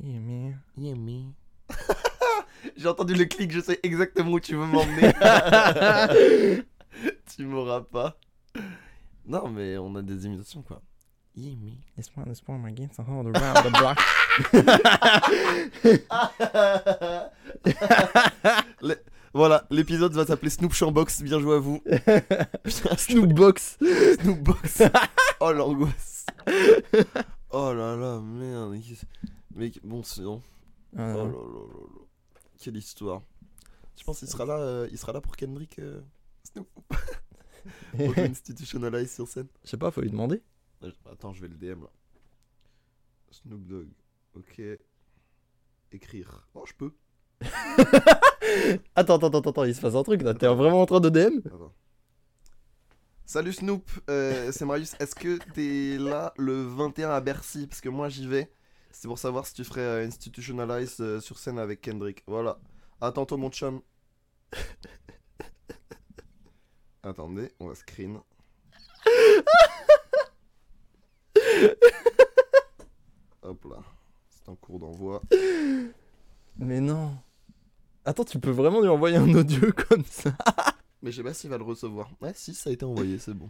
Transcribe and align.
Yeah, 0.00 0.20
man. 0.20 0.60
Yeah, 0.76 0.94
me. 0.94 1.32
J'ai 2.76 2.86
entendu 2.88 3.14
le 3.14 3.24
clic, 3.24 3.50
je 3.50 3.60
sais 3.60 3.80
exactement 3.82 4.32
où 4.32 4.40
tu 4.40 4.54
veux 4.54 4.66
m'emmener. 4.66 5.12
tu 7.36 7.44
m'auras 7.44 7.80
pas. 7.82 8.16
Non, 9.26 9.48
mais 9.48 9.76
on 9.78 9.94
a 9.96 10.02
des 10.02 10.26
imitations 10.26 10.62
quoi. 10.62 10.80
Yeah, 11.34 11.56
me. 11.56 11.72
This 11.96 12.10
one 12.16 12.30
is 12.30 12.40
for 12.44 12.58
my 12.58 12.72
games 12.72 12.90
all 12.98 13.26
around 13.26 13.64
the 13.64 13.70
block. 13.78 13.98
Le- 18.82 19.02
Voilà, 19.34 19.66
l'épisode 19.70 20.12
va 20.12 20.26
s'appeler 20.26 20.50
Snoop 20.50 20.74
Chambox, 20.74 21.22
bien 21.22 21.40
joué 21.40 21.56
à 21.56 21.58
vous. 21.58 21.82
Snoopbox. 22.66 23.78
Snoopbox. 24.20 24.82
Oh 25.40 25.52
l'angoisse. 25.52 26.26
Oh 27.50 27.72
là 27.72 27.96
là, 27.96 28.20
merde. 28.20 28.78
Mais 29.54 29.72
bon, 29.82 30.02
sinon. 30.02 30.42
Ah, 30.96 31.14
Oh 31.16 31.24
là 31.24 31.24
là. 31.24 32.04
Quelle 32.58 32.76
histoire. 32.76 33.22
Je 33.96 34.04
pense 34.04 34.18
qu'il 34.20 34.28
sera 34.28 34.46
là, 34.46 34.58
euh, 34.58 34.88
il 34.90 34.98
sera 34.98 35.12
là 35.12 35.20
pour 35.20 35.36
Kendrick 35.36 35.78
euh, 35.78 36.00
Snoop? 36.44 36.68
pour 37.96 38.18
Institutionalize 38.18 39.12
sur 39.12 39.28
scène? 39.28 39.48
Je 39.64 39.70
sais 39.70 39.76
pas, 39.76 39.90
faut 39.90 40.00
lui 40.00 40.10
demander. 40.10 40.42
Ouais, 40.82 40.92
Attends, 41.10 41.32
je 41.32 41.42
vais 41.42 41.48
le 41.48 41.56
DM 41.56 41.82
là. 41.82 41.90
Snoop 43.30 43.66
Dogg. 43.66 43.88
Ok. 44.34 44.60
Écrire. 45.92 46.48
Oh, 46.54 46.64
je 46.66 46.72
peux. 46.74 46.92
Attends, 48.94 49.16
attends, 49.16 49.28
attends, 49.28 49.50
attends, 49.50 49.64
il 49.64 49.74
se 49.74 49.80
passe 49.80 49.94
un 49.94 50.02
truc 50.02 50.22
là. 50.22 50.34
T'es 50.34 50.46
vraiment 50.46 50.82
en 50.82 50.86
train 50.86 51.00
de 51.00 51.08
DM 51.08 51.38
Attends. 51.46 51.72
Salut 53.24 53.52
Snoop, 53.52 53.88
euh, 54.10 54.52
c'est 54.52 54.64
Marius. 54.64 54.94
Est-ce 55.00 55.14
que 55.14 55.38
t'es 55.54 55.96
là 55.98 56.34
le 56.36 56.62
21 56.62 57.10
à 57.10 57.20
Bercy? 57.20 57.66
Parce 57.66 57.80
que 57.80 57.88
moi 57.88 58.08
j'y 58.08 58.26
vais. 58.26 58.52
C'est 58.92 59.08
pour 59.08 59.18
savoir 59.18 59.46
si 59.46 59.54
tu 59.54 59.64
ferais 59.64 59.80
euh, 59.80 60.06
Institutionalize 60.06 60.98
euh, 61.00 61.18
sur 61.20 61.38
scène 61.38 61.58
avec 61.58 61.80
Kendrick. 61.80 62.22
Voilà. 62.26 62.58
À 63.00 63.10
tantôt 63.10 63.38
mon 63.38 63.50
chum. 63.50 63.80
Attendez, 67.02 67.50
on 67.58 67.66
va 67.68 67.74
screen. 67.74 68.20
Hop 73.42 73.64
là. 73.64 73.78
C'est 74.30 74.48
un 74.50 74.54
cours 74.56 74.78
d'envoi. 74.78 75.22
Mais 76.56 76.80
non. 76.80 77.16
Attends, 78.04 78.24
tu 78.24 78.38
peux 78.38 78.50
vraiment 78.50 78.80
lui 78.80 78.88
envoyer 78.88 79.16
un 79.16 79.34
audio 79.34 79.72
comme 79.88 80.04
ça? 80.04 80.34
Mais 81.02 81.10
je 81.10 81.16
sais 81.16 81.22
pas 81.22 81.34
s'il 81.34 81.50
va 81.50 81.58
le 81.58 81.64
recevoir. 81.64 82.10
Ouais, 82.20 82.32
si, 82.34 82.54
ça 82.54 82.70
a 82.70 82.72
été 82.72 82.84
envoyé, 82.84 83.18
c'est 83.18 83.34
bon. 83.34 83.48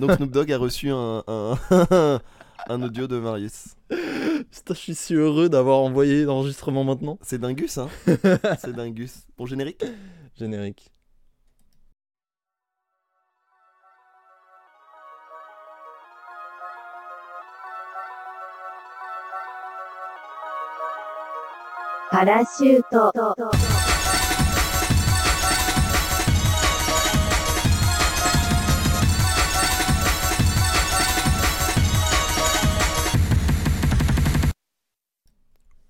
Donc 0.00 0.12
Snoop 0.12 0.30
Dogg 0.30 0.52
a 0.52 0.58
reçu 0.58 0.90
un, 0.90 1.24
un, 1.26 1.58
un 2.68 2.82
audio 2.82 3.06
de 3.06 3.18
Marius. 3.18 3.76
Putain, 3.88 4.74
je 4.74 4.78
suis 4.78 4.94
si 4.94 5.14
heureux 5.14 5.48
d'avoir 5.48 5.78
envoyé 5.78 6.24
l'enregistrement 6.24 6.84
maintenant. 6.84 7.18
C'est 7.22 7.38
dingus, 7.38 7.78
hein 7.78 7.88
C'est 8.58 8.72
dingus. 8.74 9.26
Bon, 9.36 9.46
générique 9.46 9.84
Générique. 10.36 10.90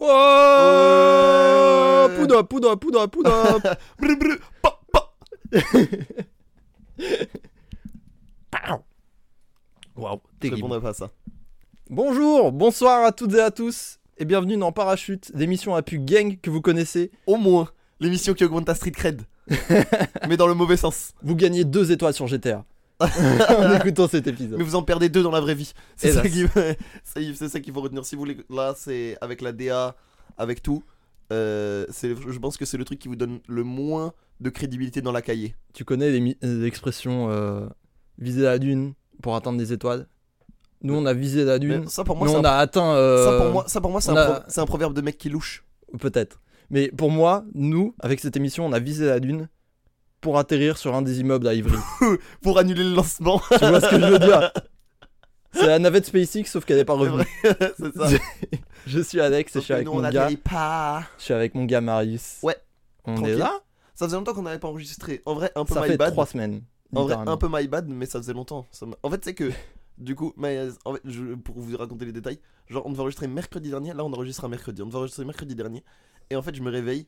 Oh 0.07 0.11
Ouais. 2.09 2.17
Poudre, 2.17 2.43
poudre, 2.43 2.75
poudre, 2.77 3.07
poudre 3.07 3.31
Brr, 3.99 4.17
brr, 4.19 4.37
pa, 4.63 4.79
pa. 4.93 5.13
Waouh, 9.97 10.21
Je 10.35 10.39
terrible. 10.41 10.57
répondrai 10.57 10.81
pas 10.81 10.91
à 10.91 10.95
ça. 10.95 11.11
Bonjour, 11.89 12.53
bonsoir 12.53 13.05
à 13.05 13.13
toutes 13.13 13.35
et 13.35 13.41
à 13.41 13.51
tous, 13.51 13.99
et 14.19 14.25
bienvenue 14.25 14.57
dans 14.59 14.73
Parachute, 14.73 15.31
l'émission 15.35 15.75
à 15.75 15.83
pu 15.83 15.99
gang 15.99 16.39
que 16.41 16.51
vous 16.51 16.61
connaissez. 16.61 17.11
Au 17.27 17.37
moins, 17.37 17.69
l'émission 18.01 18.35
qui 18.35 18.45
augmente 18.45 18.67
ta 18.67 18.75
street 18.75 18.91
cred. 18.93 19.23
Mais 20.29 20.37
dans 20.37 20.47
le 20.47 20.55
mauvais 20.55 20.77
sens. 20.77 21.13
Vous 21.23 21.35
gagnez 21.37 21.65
deux 21.65 21.93
étoiles 21.93 22.15
sur 22.15 22.27
GTA 22.27 22.65
en 23.01 23.75
écoutant 23.75 24.09
cet 24.09 24.27
épisode. 24.27 24.59
Mais 24.59 24.65
vous 24.65 24.77
en 24.77 24.83
perdez 24.83 25.09
deux 25.09 25.23
dans 25.23 25.31
la 25.31 25.41
vraie 25.41 25.55
vie. 25.55 25.73
C'est 25.97 26.13
ça 26.13 26.23
qui- 26.23 26.45
qu'il 27.63 27.73
faut 27.75 27.81
retenir. 27.81 28.05
Si 28.05 28.15
vous 28.15 28.21
voulez, 28.21 28.37
là, 28.51 28.75
c'est 28.77 29.17
avec 29.21 29.41
la 29.41 29.53
DA, 29.53 29.97
avec 30.39 30.63
tout. 30.63 30.83
euh, 31.33 31.87
je 32.03 32.39
pense 32.39 32.57
que 32.57 32.65
c'est 32.65 32.77
le 32.77 32.85
truc 32.85 32.99
qui 32.99 33.09
vous 33.09 33.17
donne 33.17 33.41
le 33.49 33.65
moins 33.65 34.13
de 34.41 34.51
crédibilité 34.51 35.01
dans 35.03 35.13
la 35.13 35.23
cahier. 35.23 35.55
Tu 35.73 35.85
connais 35.85 36.19
mi- 36.21 36.37
euh, 36.45 36.63
l'expression 36.63 37.31
euh, 37.31 37.67
viser 38.19 38.43
la 38.43 38.59
dune 38.59 38.95
pour 39.23 39.35
atteindre 39.37 39.59
des 39.59 39.73
étoiles? 39.73 40.07
Nous, 40.83 40.95
on 40.95 41.07
a 41.07 41.15
visé 41.15 41.45
la 41.45 41.59
dune, 41.59 41.81
Mais 41.85 41.87
ça 41.89 42.05
pour 42.05 42.17
moi, 42.17 42.29
c'est 42.29 42.35
on 42.37 42.41
un- 42.41 42.45
a 42.45 42.57
atteint. 42.59 42.95
euh, 42.95 43.25
ça 43.25 43.37
pour 43.43 43.53
moi, 43.53 43.65
ça 43.69 43.81
pour 43.81 43.91
moi, 43.91 44.01
c'est 44.01 44.11
on 44.11 44.17
un, 44.17 44.21
a- 44.23 44.31
pro- 44.41 44.45
c'est 44.49 44.61
un 44.61 44.67
proverbe 44.67 44.95
de 44.95 45.01
mec 45.01 45.17
qui 45.17 45.31
louche. 45.31 45.65
Peut-être. 45.99 46.41
Mais 46.71 46.89
pour 46.89 47.11
moi, 47.11 47.45
nous, 47.55 47.95
avec 48.01 48.21
cette 48.21 48.37
émission, 48.37 48.67
on 48.67 48.73
a 48.73 48.79
visé 48.81 49.07
la 49.07 49.19
dune 49.21 49.49
pour 50.25 50.39
atterrir 50.39 50.79
sur 50.79 50.95
un 50.95 51.03
des 51.03 51.21
immeubles 51.21 51.47
à 51.47 51.53
Ivry. 51.55 51.77
Pour 52.43 52.59
annuler 52.59 52.83
le 52.83 52.95
lancement. 52.95 53.41
tu 53.51 53.59
vois 53.59 53.81
ce 53.81 53.91
que 53.91 54.01
je 54.01 54.07
veux 54.07 54.19
dire 54.19 54.51
C'est 55.53 55.67
la 55.67 55.79
navette 55.79 56.07
SpaceX, 56.07 56.47
sauf 56.47 56.65
qu'elle 56.65 56.79
n'est 56.79 56.85
pas 56.85 56.95
revenue. 56.95 57.23
vrai, 57.43 57.73
c'est 57.79 57.95
ça. 57.95 58.09
Je 58.87 59.01
suis 59.01 59.21
Alex 59.21 59.55
et 59.55 59.61
je 59.61 59.65
suis 59.65 59.75
avec 59.75 59.87
nous, 59.87 59.93
mon 59.93 60.05
on 60.05 60.11
gars. 60.11 60.29
pas. 60.43 61.05
Je 61.19 61.25
suis 61.25 61.35
avec 61.35 61.55
mon 61.55 61.65
gars 61.65 61.81
Marius. 61.81 62.39
Ouais. 62.43 62.57
On 63.05 63.15
Tranquille. 63.15 63.35
est 63.35 63.37
là 63.39 63.61
Ça 63.95 64.07
faisait 64.07 64.17
longtemps 64.17 64.33
qu'on 64.35 64.43
n'avait 64.43 64.59
pas 64.59 64.67
enregistré. 64.69 65.23
En 65.27 65.35
vrai, 65.35 65.53
un 65.55 65.65
peu 65.67 65.75
Ça 65.75 65.83
my 65.83 65.89
fait 65.89 65.97
bad. 65.99 66.11
trois 66.13 66.27
semaines. 66.27 66.63
En 66.95 67.05
vrai, 67.05 67.15
un 67.27 67.37
peu 67.37 67.49
my 67.53 67.69
bad, 67.69 67.87
mais 67.89 68.07
ça 68.07 68.19
faisait 68.19 68.33
longtemps. 68.33 68.67
Ça 68.73 68.87
en 69.03 69.11
fait, 69.11 69.23
c'est 69.25 69.35
que, 69.35 69.53
du 69.99 70.15
coup, 70.15 70.33
my- 70.39 70.71
en 70.87 70.95
fait, 70.95 71.03
je- 71.05 71.35
pour 71.35 71.57
vous 71.61 71.77
raconter 71.77 72.05
les 72.07 72.13
détails, 72.13 72.39
genre, 72.69 72.85
on 72.87 72.91
devait 72.91 73.03
enregistrer 73.03 73.27
mercredi 73.29 73.69
dernier. 73.69 73.93
Là, 73.93 74.05
on 74.05 74.13
enregistre 74.13 74.45
un 74.45 74.49
mercredi. 74.49 74.81
On 74.83 74.87
devait 74.87 74.99
enregistrer 74.99 75.25
mercredi 75.27 75.55
dernier. 75.55 75.85
Et 76.31 76.37
en 76.37 76.43
fait, 76.43 76.55
je 76.55 76.63
me 76.63 76.71
réveille 76.71 77.07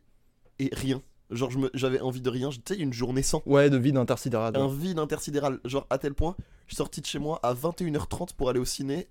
et 0.58 0.68
rien. 0.72 1.00
Genre, 1.30 1.50
j'avais 1.74 2.00
envie 2.00 2.20
de 2.20 2.30
rien. 2.30 2.50
Tu 2.50 2.60
sais, 2.68 2.76
une 2.76 2.92
journée 2.92 3.22
sans. 3.22 3.42
Ouais, 3.46 3.68
de 3.70 3.76
vide 3.76 3.96
intersidéral. 3.96 4.56
Un 4.56 4.68
vide 4.68 4.98
intersidéral. 4.98 5.58
Genre, 5.64 5.86
à 5.90 5.98
tel 5.98 6.14
point, 6.14 6.36
je 6.66 6.74
suis 6.74 6.76
sorti 6.76 7.00
de 7.00 7.06
chez 7.06 7.18
moi 7.18 7.40
à 7.42 7.52
21h30 7.54 8.34
pour 8.36 8.48
aller 8.48 8.60
au 8.60 8.64
ciné. 8.64 9.08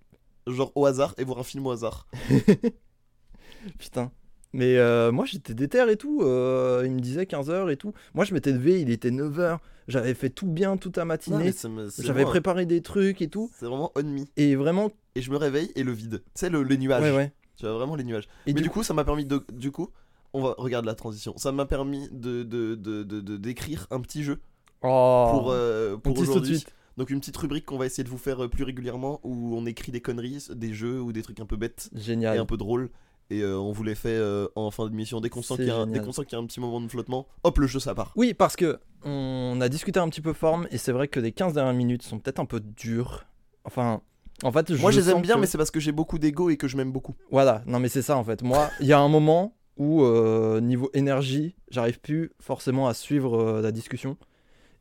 Genre, 0.48 0.72
au 0.76 0.86
hasard, 0.86 1.14
et 1.18 1.24
voir 1.24 1.40
un 1.40 1.44
film 1.44 1.66
au 1.68 1.72
hasard. 1.72 2.08
Putain. 3.80 4.12
Mais 4.54 4.78
euh, 4.78 5.12
moi 5.12 5.26
j'étais 5.26 5.54
déter 5.54 5.84
et 5.92 5.98
tout, 5.98 6.22
euh, 6.22 6.84
il 6.86 6.92
me 6.92 7.02
disait 7.02 7.24
15h 7.24 7.70
et 7.70 7.76
tout. 7.76 7.92
Moi 8.14 8.24
je 8.24 8.34
m'étais 8.34 8.54
levé, 8.54 8.80
il 8.80 8.90
était 8.90 9.10
9h, 9.10 9.58
j'avais 9.90 10.14
fait 10.14 10.30
tout 10.30 10.48
bien 10.48 10.78
toute 10.78 10.96
la 10.96 11.04
matinée, 11.04 11.52
j'avais 12.00 12.24
préparé 12.24 12.66
des 12.66 12.82
trucs 12.82 13.22
et 13.22 13.28
tout. 13.28 13.52
C'est 13.60 13.66
vraiment 13.66 13.92
on 13.98 14.04
me. 14.04 14.24
Et 14.38 14.56
vraiment, 14.56 14.92
Et 15.16 15.22
je 15.22 15.30
me 15.30 15.36
réveille 15.36 15.74
et 15.76 15.84
le 15.84 15.92
vide. 15.92 16.24
Tu 16.28 16.32
sais, 16.36 16.50
le, 16.50 16.64
les 16.64 16.78
nuages. 16.78 17.04
ouais, 17.04 17.12
ouais. 17.14 17.34
Tu 17.58 17.66
vois, 17.66 17.74
vraiment 17.74 17.96
les 17.98 18.06
nuages. 18.06 18.30
Et 18.46 18.54
Mais 18.54 18.62
du 18.62 18.64
du 18.64 18.70
coup, 18.70 18.82
ça 18.82 18.94
m'a 18.94 19.04
permis 19.04 19.26
de. 19.26 19.46
Du 19.52 19.72
coup, 19.72 19.90
on 20.36 20.42
va 20.42 20.56
regarde 20.58 20.86
la 20.86 20.96
transition. 20.96 21.34
Ça 21.38 21.52
m'a 21.52 21.66
permis 21.66 22.08
de 22.12 22.44
de- 22.44 22.76
de- 22.76 23.04
de- 23.04 23.22
de- 23.22 23.38
d'écrire 23.38 23.88
un 23.92 24.00
petit 24.02 24.24
jeu 24.24 24.40
Oh, 24.84 25.28
pour, 25.32 25.52
euh, 25.52 25.98
pour 25.98 26.14
de 26.14 26.20
aujourd'hui. 26.20 26.64
Donc 26.98 27.10
une 27.10 27.20
petite 27.20 27.36
rubrique 27.38 27.66
qu'on 27.66 27.78
va 27.78 27.86
essayer 27.86 28.04
de 28.04 28.10
vous 28.10 28.18
faire 28.18 28.44
euh, 28.44 28.48
plus 28.48 28.64
régulièrement 28.64 29.20
où 29.24 29.56
on 29.58 29.66
écrit 29.66 29.92
des 29.92 30.00
conneries, 30.02 30.46
des 30.54 30.74
jeux 30.74 31.02
ou 31.02 31.12
des 31.12 31.22
trucs 31.24 31.40
un 31.40 31.46
peu 31.46 31.58
bêtes 31.58 31.90
et 31.96 32.00
Génial. 32.00 32.40
un 32.40 32.46
peu 32.46 32.58
drôles. 32.58 32.90
Et 33.32 33.42
euh, 33.42 33.58
on 33.58 33.72
vous 33.72 33.84
les 33.84 33.96
fait 33.96 34.10
euh, 34.14 34.48
en 34.56 34.70
fin 34.70 34.88
d'émission. 34.88 35.20
Dès 35.20 35.30
qu'on 35.30 35.42
sent 35.42 35.56
qu'il 35.56 35.66
y, 35.66 35.70
a 35.72 35.76
un- 35.78 35.86
dès 35.88 35.94
génial. 35.94 36.06
qu'on 36.06 36.12
sent 36.12 36.26
qu'il 36.26 36.38
y 36.38 36.40
a 36.40 36.44
un 36.44 36.46
petit 36.46 36.60
moment 36.60 36.80
de 36.80 36.88
flottement, 36.88 37.28
hop, 37.44 37.58
le 37.58 37.66
jeu 37.68 37.80
ça 37.80 37.96
part. 37.96 38.14
Oui, 38.16 38.34
parce 38.34 38.56
que 38.56 38.80
on 39.04 39.58
a 39.62 39.68
discuté 39.70 40.00
un 40.00 40.08
petit 40.10 40.22
peu 40.22 40.32
forme 40.34 40.68
et 40.72 40.78
c'est 40.78 40.92
vrai 40.92 41.08
que 41.08 41.20
les 41.20 41.32
15 41.32 41.54
dernières 41.54 41.74
minutes 41.74 42.04
sont 42.04 42.20
peut-être 42.20 42.40
un 42.40 42.46
peu 42.46 42.60
dures. 42.60 43.26
Enfin, 43.66 44.02
en 44.44 44.52
fait, 44.52 44.70
Moi 44.80 44.92
je 44.92 45.00
les 45.00 45.10
aime 45.10 45.22
bien, 45.22 45.36
que- 45.36 45.40
mais 45.42 45.48
c'est 45.48 45.58
parce 45.58 45.72
que 45.72 45.80
j'ai 45.80 45.92
beaucoup 45.92 46.20
d'ego 46.20 46.50
et 46.52 46.58
que 46.58 46.68
je 46.68 46.78
m'aime 46.78 46.92
beaucoup. 46.92 47.16
Voilà, 47.32 47.64
non 47.66 47.80
mais 47.80 47.90
c'est 47.90 48.02
ça 48.04 48.16
en 48.18 48.24
fait. 48.24 48.42
Moi, 48.44 48.70
il 48.80 48.86
y 48.88 48.94
a 48.94 49.00
un 49.00 49.10
moment 49.10 49.56
où 49.78 50.04
euh, 50.04 50.62
niveau 50.62 50.90
énergie, 50.94 51.56
j'arrive 51.70 52.00
plus 52.00 52.32
forcément 52.40 52.88
à 52.88 52.94
suivre 52.94 53.40
euh, 53.40 53.62
la 53.62 53.72
discussion. 53.72 54.18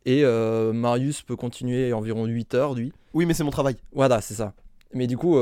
Et 0.07 0.25
euh, 0.25 0.73
Marius 0.73 1.23
peut 1.23 1.37
continuer 1.37 1.93
environ 1.93 2.27
8 2.27 2.55
heures, 2.55 2.75
lui. 2.75 2.93
Oui, 3.15 3.27
mais 3.27 3.35
c'est 3.35 3.45
mon 3.45 3.51
travail. 3.51 3.77
Voilà, 3.93 4.21
c'est 4.21 4.35
ça. 4.35 4.55
Mais 4.93 5.07
du 5.07 5.17
coup, 5.17 5.37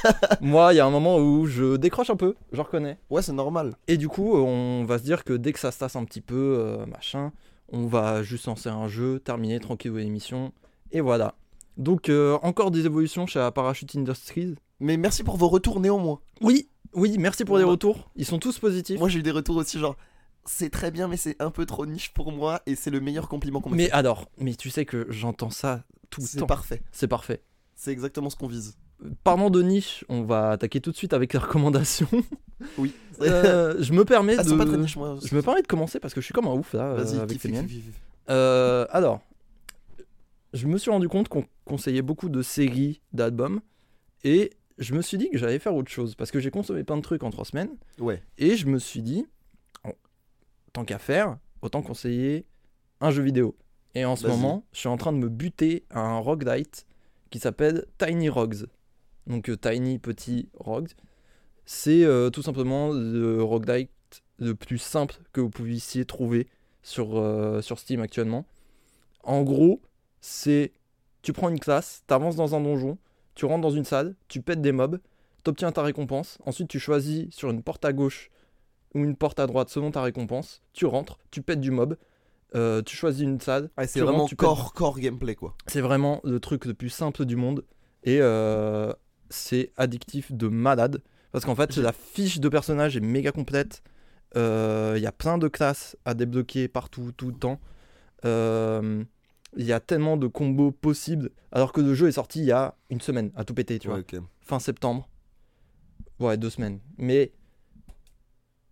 moi, 0.42 0.74
il 0.74 0.76
y 0.76 0.80
a 0.80 0.86
un 0.86 0.90
moment 0.90 1.16
où 1.18 1.46
je 1.46 1.76
décroche 1.76 2.10
un 2.10 2.16
peu, 2.16 2.34
je 2.52 2.60
reconnais. 2.60 2.98
Ouais, 3.08 3.22
c'est 3.22 3.32
normal. 3.32 3.74
Et 3.86 3.96
du 3.96 4.08
coup, 4.08 4.36
on 4.36 4.84
va 4.84 4.98
se 4.98 5.04
dire 5.04 5.24
que 5.24 5.32
dès 5.32 5.54
que 5.54 5.60
ça 5.60 5.70
se 5.70 5.78
tasse 5.78 5.96
un 5.96 6.04
petit 6.04 6.20
peu, 6.20 6.78
machin, 6.86 7.32
on 7.72 7.86
va 7.86 8.22
juste 8.22 8.46
lancer 8.46 8.68
un 8.68 8.86
jeu, 8.86 9.18
terminer 9.20 9.60
tranquille 9.60 9.94
l'émission. 9.94 10.52
Et 10.92 11.00
voilà. 11.00 11.36
Donc, 11.78 12.10
encore 12.42 12.70
des 12.70 12.84
évolutions 12.84 13.26
chez 13.26 13.38
la 13.38 13.50
Parachute 13.50 13.96
Industries. 13.96 14.56
Mais 14.80 14.98
merci 14.98 15.24
pour 15.24 15.38
vos 15.38 15.48
retours 15.48 15.80
néanmoins. 15.80 16.20
Oui, 16.42 16.68
oui, 16.94 17.16
merci 17.18 17.44
pour 17.44 17.58
les 17.58 17.64
Moi- 17.64 17.72
retours. 17.72 18.10
Ils 18.16 18.24
sont 18.24 18.38
tous 18.38 18.58
positifs. 18.58 18.98
Moi 18.98 19.08
j'ai 19.08 19.18
eu 19.20 19.22
des 19.22 19.30
retours 19.30 19.56
aussi 19.56 19.78
genre 19.78 19.96
c'est 20.44 20.70
très 20.70 20.90
bien 20.90 21.08
mais 21.08 21.16
c'est 21.18 21.36
un 21.42 21.50
peu 21.50 21.66
trop 21.66 21.84
niche 21.84 22.12
pour 22.14 22.32
moi 22.32 22.62
et 22.66 22.74
c'est 22.74 22.90
le 22.90 23.00
meilleur 23.00 23.28
compliment 23.28 23.60
qu'on 23.60 23.70
m'a 23.70 23.76
Mais 23.76 23.90
alors, 23.90 24.30
mais 24.38 24.54
tu 24.54 24.70
sais 24.70 24.84
que 24.86 25.06
j'entends 25.10 25.50
ça 25.50 25.84
tout 26.10 26.20
le 26.22 26.26
C'est 26.26 26.38
temps. 26.38 26.46
parfait. 26.46 26.80
C'est 26.90 27.08
parfait. 27.08 27.42
C'est 27.74 27.92
exactement 27.92 28.30
ce 28.30 28.36
qu'on 28.36 28.46
vise. 28.48 28.76
Parlant 29.24 29.50
de 29.50 29.62
niche, 29.62 30.04
on 30.08 30.22
va 30.22 30.50
attaquer 30.50 30.80
tout 30.80 30.90
de 30.90 30.96
suite 30.96 31.12
avec 31.12 31.32
les 31.32 31.38
recommandations. 31.38 32.08
Oui. 32.76 32.92
Euh, 33.20 33.76
je 33.78 33.92
me 33.92 34.04
permets 34.04 34.34
Ah, 34.36 34.42
c'est 34.42 34.56
pas 34.56 34.64
très 34.64 34.76
de. 34.76 34.82
niche, 34.82 34.96
moi. 34.96 35.16
Je 35.24 35.32
me 35.32 35.42
permets 35.42 35.62
de 35.62 35.66
commencer 35.68 36.00
parce 36.00 36.12
que 36.12 36.20
je 36.20 36.24
suis 36.24 36.34
comme 36.34 36.48
un 36.48 36.54
ouf 36.54 36.72
là 36.72 36.86
euh, 36.90 37.04
Vas-y, 37.04 37.20
avec 37.20 37.40
les 37.44 37.50
miennes. 37.52 37.68
Euh, 38.30 38.84
alors, 38.90 39.20
je 40.54 40.66
me 40.66 40.76
suis 40.78 40.90
rendu 40.90 41.08
compte 41.08 41.28
qu'on 41.28 41.44
conseillait 41.64 42.02
beaucoup 42.02 42.28
de 42.28 42.42
séries, 42.42 43.00
d'albums, 43.12 43.60
et 44.24 44.50
je 44.78 44.94
me 44.94 45.02
suis 45.02 45.18
dit 45.18 45.28
que 45.30 45.38
j'allais 45.38 45.58
faire 45.58 45.74
autre 45.74 45.90
chose 45.90 46.14
parce 46.14 46.30
que 46.30 46.40
j'ai 46.40 46.50
consommé 46.50 46.84
plein 46.84 46.96
de 46.96 47.02
trucs 47.02 47.22
en 47.22 47.30
trois 47.30 47.44
semaines, 47.44 47.70
Ouais. 47.98 48.22
et 48.38 48.56
je 48.56 48.66
me 48.66 48.78
suis 48.78 49.02
dit, 49.02 49.26
tant 50.72 50.84
qu'à 50.84 50.98
faire, 50.98 51.38
autant 51.62 51.82
conseiller 51.82 52.46
un 53.00 53.10
jeu 53.10 53.22
vidéo. 53.22 53.56
Et 53.94 54.04
en 54.04 54.16
ce 54.16 54.26
moment, 54.26 54.64
je 54.72 54.78
suis 54.80 54.88
en 54.88 54.96
train 54.96 55.12
de 55.12 55.18
me 55.18 55.28
buter 55.28 55.84
à 55.90 56.00
un 56.00 56.18
roguelite 56.18 56.86
qui 57.30 57.38
s'appelle 57.38 57.86
Tiny 57.98 58.28
Rogues. 58.28 58.66
Donc 59.26 59.48
euh, 59.50 59.56
Tiny 59.56 59.98
Petit 59.98 60.48
Rogues. 60.54 60.90
C'est 61.64 62.04
euh, 62.04 62.30
tout 62.30 62.42
simplement 62.42 62.90
le 62.92 63.42
roguelite 63.42 63.90
le 64.38 64.54
plus 64.54 64.78
simple 64.78 65.16
que 65.32 65.40
vous 65.40 65.50
puissiez 65.50 66.04
trouver 66.04 66.46
sur, 66.82 67.18
euh, 67.18 67.60
sur 67.60 67.78
Steam 67.78 68.00
actuellement. 68.00 68.46
En 69.24 69.42
gros, 69.42 69.82
c'est 70.20 70.72
tu 71.22 71.32
prends 71.32 71.48
une 71.48 71.58
classe, 71.60 72.04
tu 72.06 72.14
avances 72.14 72.36
dans 72.36 72.54
un 72.54 72.60
donjon, 72.60 72.96
tu 73.38 73.46
rentres 73.46 73.60
dans 73.62 73.70
une 73.70 73.84
salle, 73.84 74.16
tu 74.26 74.42
pètes 74.42 74.60
des 74.60 74.72
mobs, 74.72 74.98
tu 75.44 75.48
obtiens 75.50 75.70
ta 75.70 75.82
récompense, 75.82 76.38
ensuite 76.44 76.66
tu 76.68 76.80
choisis 76.80 77.32
sur 77.32 77.50
une 77.50 77.62
porte 77.62 77.84
à 77.84 77.92
gauche 77.92 78.30
ou 78.94 78.98
une 79.04 79.14
porte 79.14 79.38
à 79.38 79.46
droite 79.46 79.68
selon 79.68 79.92
ta 79.92 80.02
récompense, 80.02 80.60
tu 80.72 80.86
rentres, 80.86 81.18
tu 81.30 81.40
pètes 81.40 81.60
du 81.60 81.70
mob, 81.70 81.96
euh, 82.56 82.82
tu 82.82 82.96
choisis 82.96 83.22
une 83.22 83.40
salle, 83.40 83.70
Ah, 83.76 83.86
c'est 83.86 84.00
vraiment 84.00 84.18
rentres, 84.26 84.30
tu 84.30 84.36
pètes- 84.36 85.00
gameplay, 85.00 85.36
quoi. 85.36 85.54
c'est 85.68 85.80
vraiment 85.80 86.20
le 86.24 86.40
truc 86.40 86.64
le 86.64 86.74
plus 86.74 86.88
simple 86.90 87.24
du 87.26 87.36
monde 87.36 87.64
et 88.02 88.18
euh, 88.20 88.92
c'est 89.30 89.70
addictif 89.76 90.32
de 90.32 90.48
malade 90.48 91.00
parce 91.30 91.44
qu'en 91.44 91.54
fait 91.54 91.76
la 91.76 91.92
fiche 91.92 92.40
de 92.40 92.48
personnage 92.48 92.96
est 92.96 93.00
méga 93.00 93.30
complète. 93.30 93.82
Euh, 94.36 94.94
Il 94.96 95.02
y 95.02 95.06
a 95.06 95.12
plein 95.12 95.38
de 95.38 95.46
classes 95.46 95.96
à 96.04 96.14
débloquer 96.14 96.66
partout 96.68 97.12
tout 97.16 97.28
le 97.28 97.34
temps. 97.34 97.60
Il 99.56 99.64
y 99.64 99.72
a 99.72 99.80
tellement 99.80 100.16
de 100.16 100.26
combos 100.26 100.70
possibles 100.70 101.30
alors 101.52 101.72
que 101.72 101.80
le 101.80 101.94
jeu 101.94 102.08
est 102.08 102.12
sorti 102.12 102.40
il 102.40 102.44
y 102.44 102.52
a 102.52 102.74
une 102.90 103.00
semaine 103.00 103.30
à 103.34 103.44
tout 103.44 103.54
péter, 103.54 103.78
tu 103.78 103.88
vois 103.88 104.00
fin 104.40 104.58
septembre. 104.58 105.08
Ouais, 106.20 106.36
deux 106.36 106.50
semaines. 106.50 106.80
Mais 106.98 107.32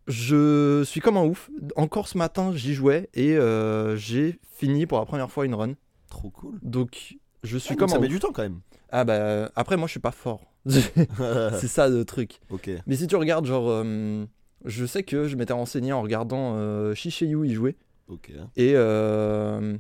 je 0.09 0.83
suis 0.85 1.01
comme 1.01 1.17
un 1.17 1.25
ouf. 1.25 1.51
Encore 1.77 2.09
ce 2.09 2.17
matin, 2.19 2.53
j'y 2.55 2.75
jouais 2.75 3.09
et 3.15 3.37
euh, 3.37 3.97
j'ai 3.97 4.39
fini 4.57 4.87
pour 4.87 4.99
la 4.99 5.05
première 5.07 5.31
fois 5.31 5.45
une 5.47 5.55
run. 5.55 5.73
Trop 6.09 6.31
cool. 6.31 6.59
Donc, 6.63 7.17
je 7.43 7.59
suis 7.59 7.71
Ah, 7.71 7.75
donc 7.75 7.79
comme 7.81 7.89
ça 7.89 7.97
un 7.97 8.01
met 8.01 8.07
ouf. 8.07 8.13
du 8.13 8.19
temps 8.21 8.33
quand 8.33 8.43
même. 8.43 8.61
Ah 8.91 9.05
bah, 9.05 9.51
après, 9.57 9.77
moi, 9.77 9.87
je 9.89 9.93
suis 9.93 10.01
pas 10.01 10.13
fort. 10.13 10.53
C'est 10.69 11.69
ça 11.69 11.89
le 11.89 12.05
truc. 12.05 12.41
ok. 12.51 12.71
Mais 12.87 12.97
si 12.97 13.07
tu 13.07 13.17
regardes, 13.17 13.47
genre, 13.47 13.69
euh, 13.69 14.25
je 14.65 14.87
sais 14.87 15.03
que 15.03 15.27
je 15.27 15.37
m'étais 15.37 15.53
renseigné 15.53 15.93
en 15.93 16.03
regardant 16.03 16.55
euh, 16.57 16.95
Shishayu 16.95 17.45
y 17.47 17.55
jouer. 17.55 17.77
Ok. 18.09 18.31
Et 18.57 18.73
euh, 18.77 19.77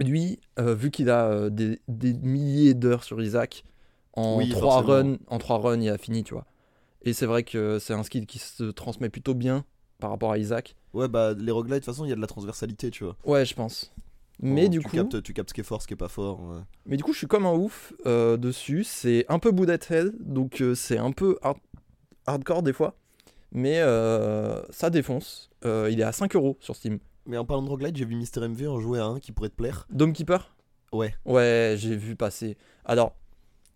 lui, 0.00 0.38
euh, 0.58 0.74
vu 0.74 0.90
qu'il 0.90 1.10
a 1.10 1.26
euh, 1.26 1.50
des, 1.50 1.80
des 1.88 2.12
milliers 2.14 2.74
d'heures 2.74 3.04
sur 3.04 3.20
Isaac, 3.20 3.64
en, 4.14 4.36
Oui, 4.38 4.48
trois 4.50 4.80
runs, 4.82 5.16
en 5.28 5.38
trois 5.38 5.58
runs, 5.58 5.80
il 5.80 5.88
a 5.88 5.98
fini, 5.98 6.24
tu 6.24 6.34
vois. 6.34 6.46
Et 7.02 7.12
c'est 7.12 7.26
vrai 7.26 7.42
que 7.44 7.78
c'est 7.78 7.94
un 7.94 8.02
skill 8.02 8.26
qui 8.26 8.38
se 8.38 8.64
transmet 8.64 9.08
plutôt 9.08 9.34
bien 9.34 9.64
par 9.98 10.10
rapport 10.10 10.32
à 10.32 10.38
Isaac. 10.38 10.74
Ouais, 10.94 11.08
bah 11.08 11.34
les 11.34 11.52
roguelites, 11.52 11.74
de 11.82 11.84
toute 11.84 11.94
façon, 11.94 12.04
il 12.04 12.08
y 12.08 12.12
a 12.12 12.16
de 12.16 12.20
la 12.20 12.26
transversalité, 12.26 12.90
tu 12.90 13.04
vois. 13.04 13.16
Ouais, 13.24 13.44
je 13.44 13.54
pense. 13.54 13.92
Mais 14.40 14.68
du 14.68 14.78
tu 14.78 14.88
coup, 14.88 14.96
Captes, 14.96 15.22
tu 15.22 15.32
captes 15.32 15.50
ce 15.50 15.54
qui 15.54 15.60
est 15.62 15.64
fort, 15.64 15.82
ce 15.82 15.88
qui 15.88 15.94
est 15.94 15.96
pas 15.96 16.08
fort. 16.08 16.40
ouais. 16.42 16.60
mais 16.86 16.96
du 16.96 17.02
coup, 17.02 17.12
je 17.12 17.18
suis 17.18 17.26
comme 17.26 17.44
un 17.46 17.52
ouf 17.54 17.92
euh, 18.06 18.36
dessus. 18.36 18.84
C'est 18.84 19.24
un 19.28 19.38
peu 19.40 19.50
bullet 19.50 19.78
hell, 19.90 20.12
donc 20.20 20.62
c'est 20.74 20.98
un 20.98 21.10
peu 21.10 21.38
hard- 21.42 21.58
hardcore 22.26 22.62
des 22.62 22.72
fois. 22.72 22.94
Mais 23.50 23.80
ça 24.70 24.90
défonce. 24.90 25.50
Il 25.64 25.98
est 26.00 26.04
à 26.04 26.12
5 26.12 26.34
euros 26.36 26.56
sur 26.60 26.76
Steam. 26.76 26.98
Mais 27.28 27.36
en 27.36 27.44
parlant 27.44 27.62
de 27.62 27.68
roguelite, 27.68 27.94
j'ai 27.96 28.04
vu 28.06 28.16
Mister 28.16 28.40
MV 28.40 28.66
en 28.68 28.80
jouer 28.80 28.98
à 28.98 29.04
un 29.04 29.20
qui 29.20 29.32
pourrait 29.32 29.50
te 29.50 29.54
plaire. 29.54 29.86
Dome 29.90 30.12
Keeper 30.12 30.54
Ouais. 30.92 31.14
Ouais, 31.26 31.74
j'ai 31.76 31.94
vu 31.94 32.16
passer. 32.16 32.56
Alors, 32.86 33.14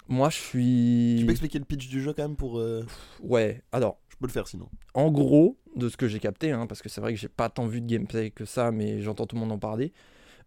moi, 0.08 0.30
je 0.30 0.36
suis. 0.38 1.16
Tu 1.20 1.26
peux 1.26 1.32
expliquer 1.32 1.58
le 1.58 1.66
pitch 1.66 1.88
du 1.88 2.00
jeu 2.00 2.14
quand 2.14 2.22
même 2.22 2.36
pour. 2.36 2.58
euh, 2.58 2.84
Ouais, 3.22 3.62
alors, 3.70 3.98
Je 4.08 4.16
peux 4.16 4.26
le 4.26 4.32
faire 4.32 4.48
sinon. 4.48 4.68
en 4.94 5.10
gros, 5.10 5.58
de 5.76 5.90
ce 5.90 5.96
que 5.98 6.08
j'ai 6.08 6.18
capté, 6.18 6.50
hein, 6.52 6.66
parce 6.66 6.80
que 6.80 6.88
c'est 6.88 7.02
vrai 7.02 7.12
que 7.12 7.20
j'ai 7.20 7.28
pas 7.28 7.50
tant 7.50 7.66
vu 7.66 7.82
de 7.82 7.86
gameplay 7.86 8.30
que 8.30 8.46
ça, 8.46 8.70
mais 8.72 9.00
j'entends 9.02 9.26
tout 9.26 9.36
le 9.36 9.40
monde 9.40 9.52
en 9.52 9.58
parler. 9.58 9.92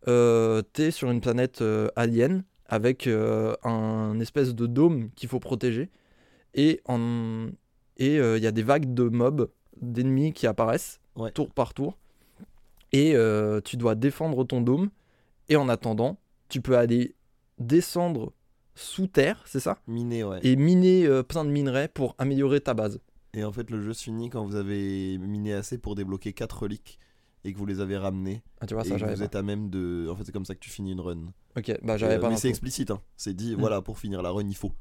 Euh, 0.07 0.63
T'es 0.73 0.89
sur 0.89 1.11
une 1.11 1.21
planète 1.21 1.61
euh, 1.61 1.87
alien 1.95 2.43
avec 2.67 3.05
euh, 3.05 3.53
un 3.63 4.19
espèce 4.19 4.55
de 4.55 4.65
dôme 4.65 5.11
qu'il 5.15 5.29
faut 5.29 5.39
protéger. 5.39 5.91
Et 6.55 6.81
en 6.85 7.49
et 7.97 8.15
il 8.17 8.43
y 8.43 8.47
a 8.47 8.51
des 8.51 8.63
vagues 8.63 8.93
de 8.93 9.03
mobs, 9.03 9.49
d'ennemis 9.79 10.33
qui 10.33 10.47
apparaissent 10.47 10.99
Ouais. 11.15 11.31
tour 11.31 11.49
par 11.53 11.73
tour. 11.73 11.97
Et 12.95 13.15
euh, 13.15 13.59
tu 13.61 13.75
dois 13.77 13.95
défendre 13.95 14.43
ton 14.45 14.61
dôme. 14.61 14.89
Et 15.49 15.55
en 15.57 15.67
attendant, 15.69 16.17
tu 16.49 16.61
peux 16.61 16.77
aller 16.77 17.15
descendre 17.59 18.33
sous 18.75 19.07
terre, 19.07 19.43
c'est 19.45 19.59
ça? 19.59 19.77
Miné, 19.87 20.23
ouais. 20.23 20.39
Et 20.43 20.55
miner 20.55 21.05
euh, 21.05 21.23
plein 21.23 21.45
de 21.45 21.49
minerais 21.49 21.87
pour 21.87 22.15
améliorer 22.17 22.61
ta 22.61 22.73
base. 22.73 22.99
Et 23.33 23.43
en 23.43 23.51
fait, 23.51 23.69
le 23.69 23.81
jeu 23.81 23.93
se 23.93 24.03
finit 24.03 24.29
quand 24.29 24.45
vous 24.45 24.55
avez 24.55 25.17
miné 25.17 25.53
assez 25.53 25.77
pour 25.77 25.95
débloquer 25.95 26.33
4 26.33 26.63
reliques 26.63 26.99
et 27.43 27.53
que 27.53 27.57
vous 27.57 27.65
les 27.65 27.79
avez 27.79 27.97
ramenées. 27.97 28.43
Ah, 28.61 28.65
tu 28.65 28.73
vois, 28.73 28.83
et 28.83 28.87
ça, 28.87 28.93
que 28.95 28.99
j'avais 28.99 29.13
vous 29.15 29.19
pas. 29.19 29.25
êt 29.25 29.35
à 29.37 29.41
même 29.43 29.69
de. 29.69 30.07
En 30.09 30.15
fait, 30.15 30.23
c'est 30.25 30.31
comme 30.31 30.45
ça 30.45 30.55
que 30.55 30.59
tu 30.59 30.69
finis 30.69 30.91
une 30.93 30.99
run. 31.01 31.33
Ok, 31.57 31.71
bah 31.83 31.97
j'avais 31.97 32.15
Euh, 32.15 32.19
pas 32.19 32.29
mais 32.29 32.37
c'est 32.37 32.49
explicite, 32.49 32.91
hein. 32.91 33.01
C'est 33.17 33.33
dit, 33.33 33.55
Mm. 33.55 33.59
voilà, 33.59 33.81
pour 33.81 33.99
finir 33.99 34.21
la 34.21 34.31
run, 34.31 34.47
il 34.47 34.55
faut. 34.55 34.71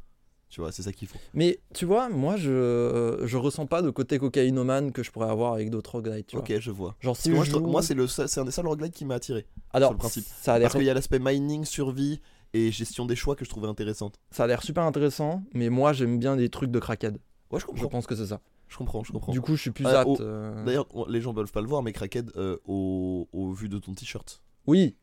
Tu 0.54 0.60
vois, 0.60 0.70
c'est 0.70 0.82
ça 0.82 0.92
qu'il 0.92 1.08
faut. 1.08 1.18
Mais 1.32 1.58
tu 1.74 1.84
vois, 1.84 2.08
moi 2.08 2.36
je 2.36 3.20
je 3.24 3.36
ressens 3.36 3.66
pas 3.66 3.82
de 3.82 3.90
côté 3.90 4.18
cocaïnomane 4.20 4.92
que 4.92 5.02
je 5.02 5.10
pourrais 5.10 5.28
avoir 5.28 5.52
avec 5.54 5.68
d'autres 5.68 5.90
roguelites, 5.96 6.28
tu 6.28 6.36
vois. 6.36 6.44
Ok, 6.44 6.54
je 6.60 6.70
vois. 6.70 6.94
Genre 7.00 7.16
si 7.16 7.30
moi, 7.30 7.40
je 7.40 7.46
je 7.46 7.50
trouve- 7.56 7.64
joue- 7.64 7.70
moi, 7.72 7.82
c'est 7.82 7.94
le 7.94 8.06
seul- 8.06 8.28
c'est 8.28 8.38
un 8.38 8.44
des 8.44 8.52
seuls 8.52 8.68
roguelites 8.68 8.94
qui 8.94 9.04
m'a 9.04 9.16
attiré. 9.16 9.46
alors 9.72 9.88
sur 9.88 9.94
le 9.94 9.98
principe. 9.98 10.24
ça 10.40 10.54
a 10.54 10.58
l'air 10.60 10.66
Parce 10.68 10.76
qu'il 10.78 10.86
y 10.86 10.90
a 10.90 10.94
l'aspect 10.94 11.18
mining, 11.18 11.64
survie 11.64 12.20
et 12.52 12.70
gestion 12.70 13.04
des 13.04 13.16
choix 13.16 13.34
que 13.34 13.44
je 13.44 13.50
trouvais 13.50 13.66
intéressante. 13.66 14.14
ça 14.30 14.44
a 14.44 14.46
l'air 14.46 14.62
super 14.62 14.84
intéressant, 14.84 15.42
mais 15.54 15.70
moi 15.70 15.92
j'aime 15.92 16.20
bien 16.20 16.36
des 16.36 16.48
trucs 16.50 16.70
de 16.70 16.78
crackhead. 16.78 17.14
Ouais, 17.50 17.58
je 17.58 17.62
Je 17.62 17.66
comprends. 17.66 17.88
pense 17.88 18.06
que 18.06 18.14
c'est 18.14 18.26
ça. 18.26 18.40
Je 18.68 18.76
comprends, 18.76 19.02
je 19.02 19.10
comprends. 19.10 19.32
Du 19.32 19.40
coup, 19.40 19.56
je 19.56 19.60
suis 19.60 19.70
plus 19.72 19.86
Ah, 19.86 20.02
apte. 20.02 20.20
euh, 20.20 20.64
D'ailleurs, 20.64 20.86
les 21.08 21.20
gens 21.20 21.34
peuvent 21.34 21.50
pas 21.50 21.60
le 21.62 21.66
voir, 21.66 21.82
mais 21.82 21.92
Crackhead, 21.92 22.30
euh, 22.36 22.56
au, 22.64 23.28
au 23.32 23.50
vu 23.52 23.68
de 23.68 23.78
ton 23.78 23.92
t-shirt. 23.92 24.40
Oui, 24.68 24.96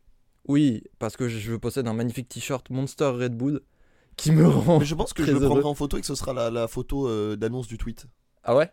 oui, 0.47 0.83
parce 0.97 1.15
que 1.17 1.27
je 1.27 1.55
possède 1.55 1.87
un 1.87 1.93
magnifique 1.93 2.27
t-shirt 2.29 2.69
Monster 2.69 3.05
Red 3.15 3.35
Bull 3.35 3.61
qui 4.23 4.31
me 4.31 4.47
rend. 4.47 4.79
Mais 4.79 4.85
je 4.85 4.95
pense 4.95 5.13
que 5.13 5.23
je 5.23 5.31
le 5.31 5.39
prendrai 5.39 5.65
en 5.65 5.73
photo 5.73 5.97
et 5.97 6.01
que 6.01 6.07
ce 6.07 6.15
sera 6.15 6.33
la, 6.33 6.49
la 6.49 6.67
photo 6.67 7.07
euh, 7.07 7.35
d'annonce 7.35 7.67
du 7.67 7.77
tweet. 7.77 8.05
Ah 8.43 8.55
ouais, 8.55 8.69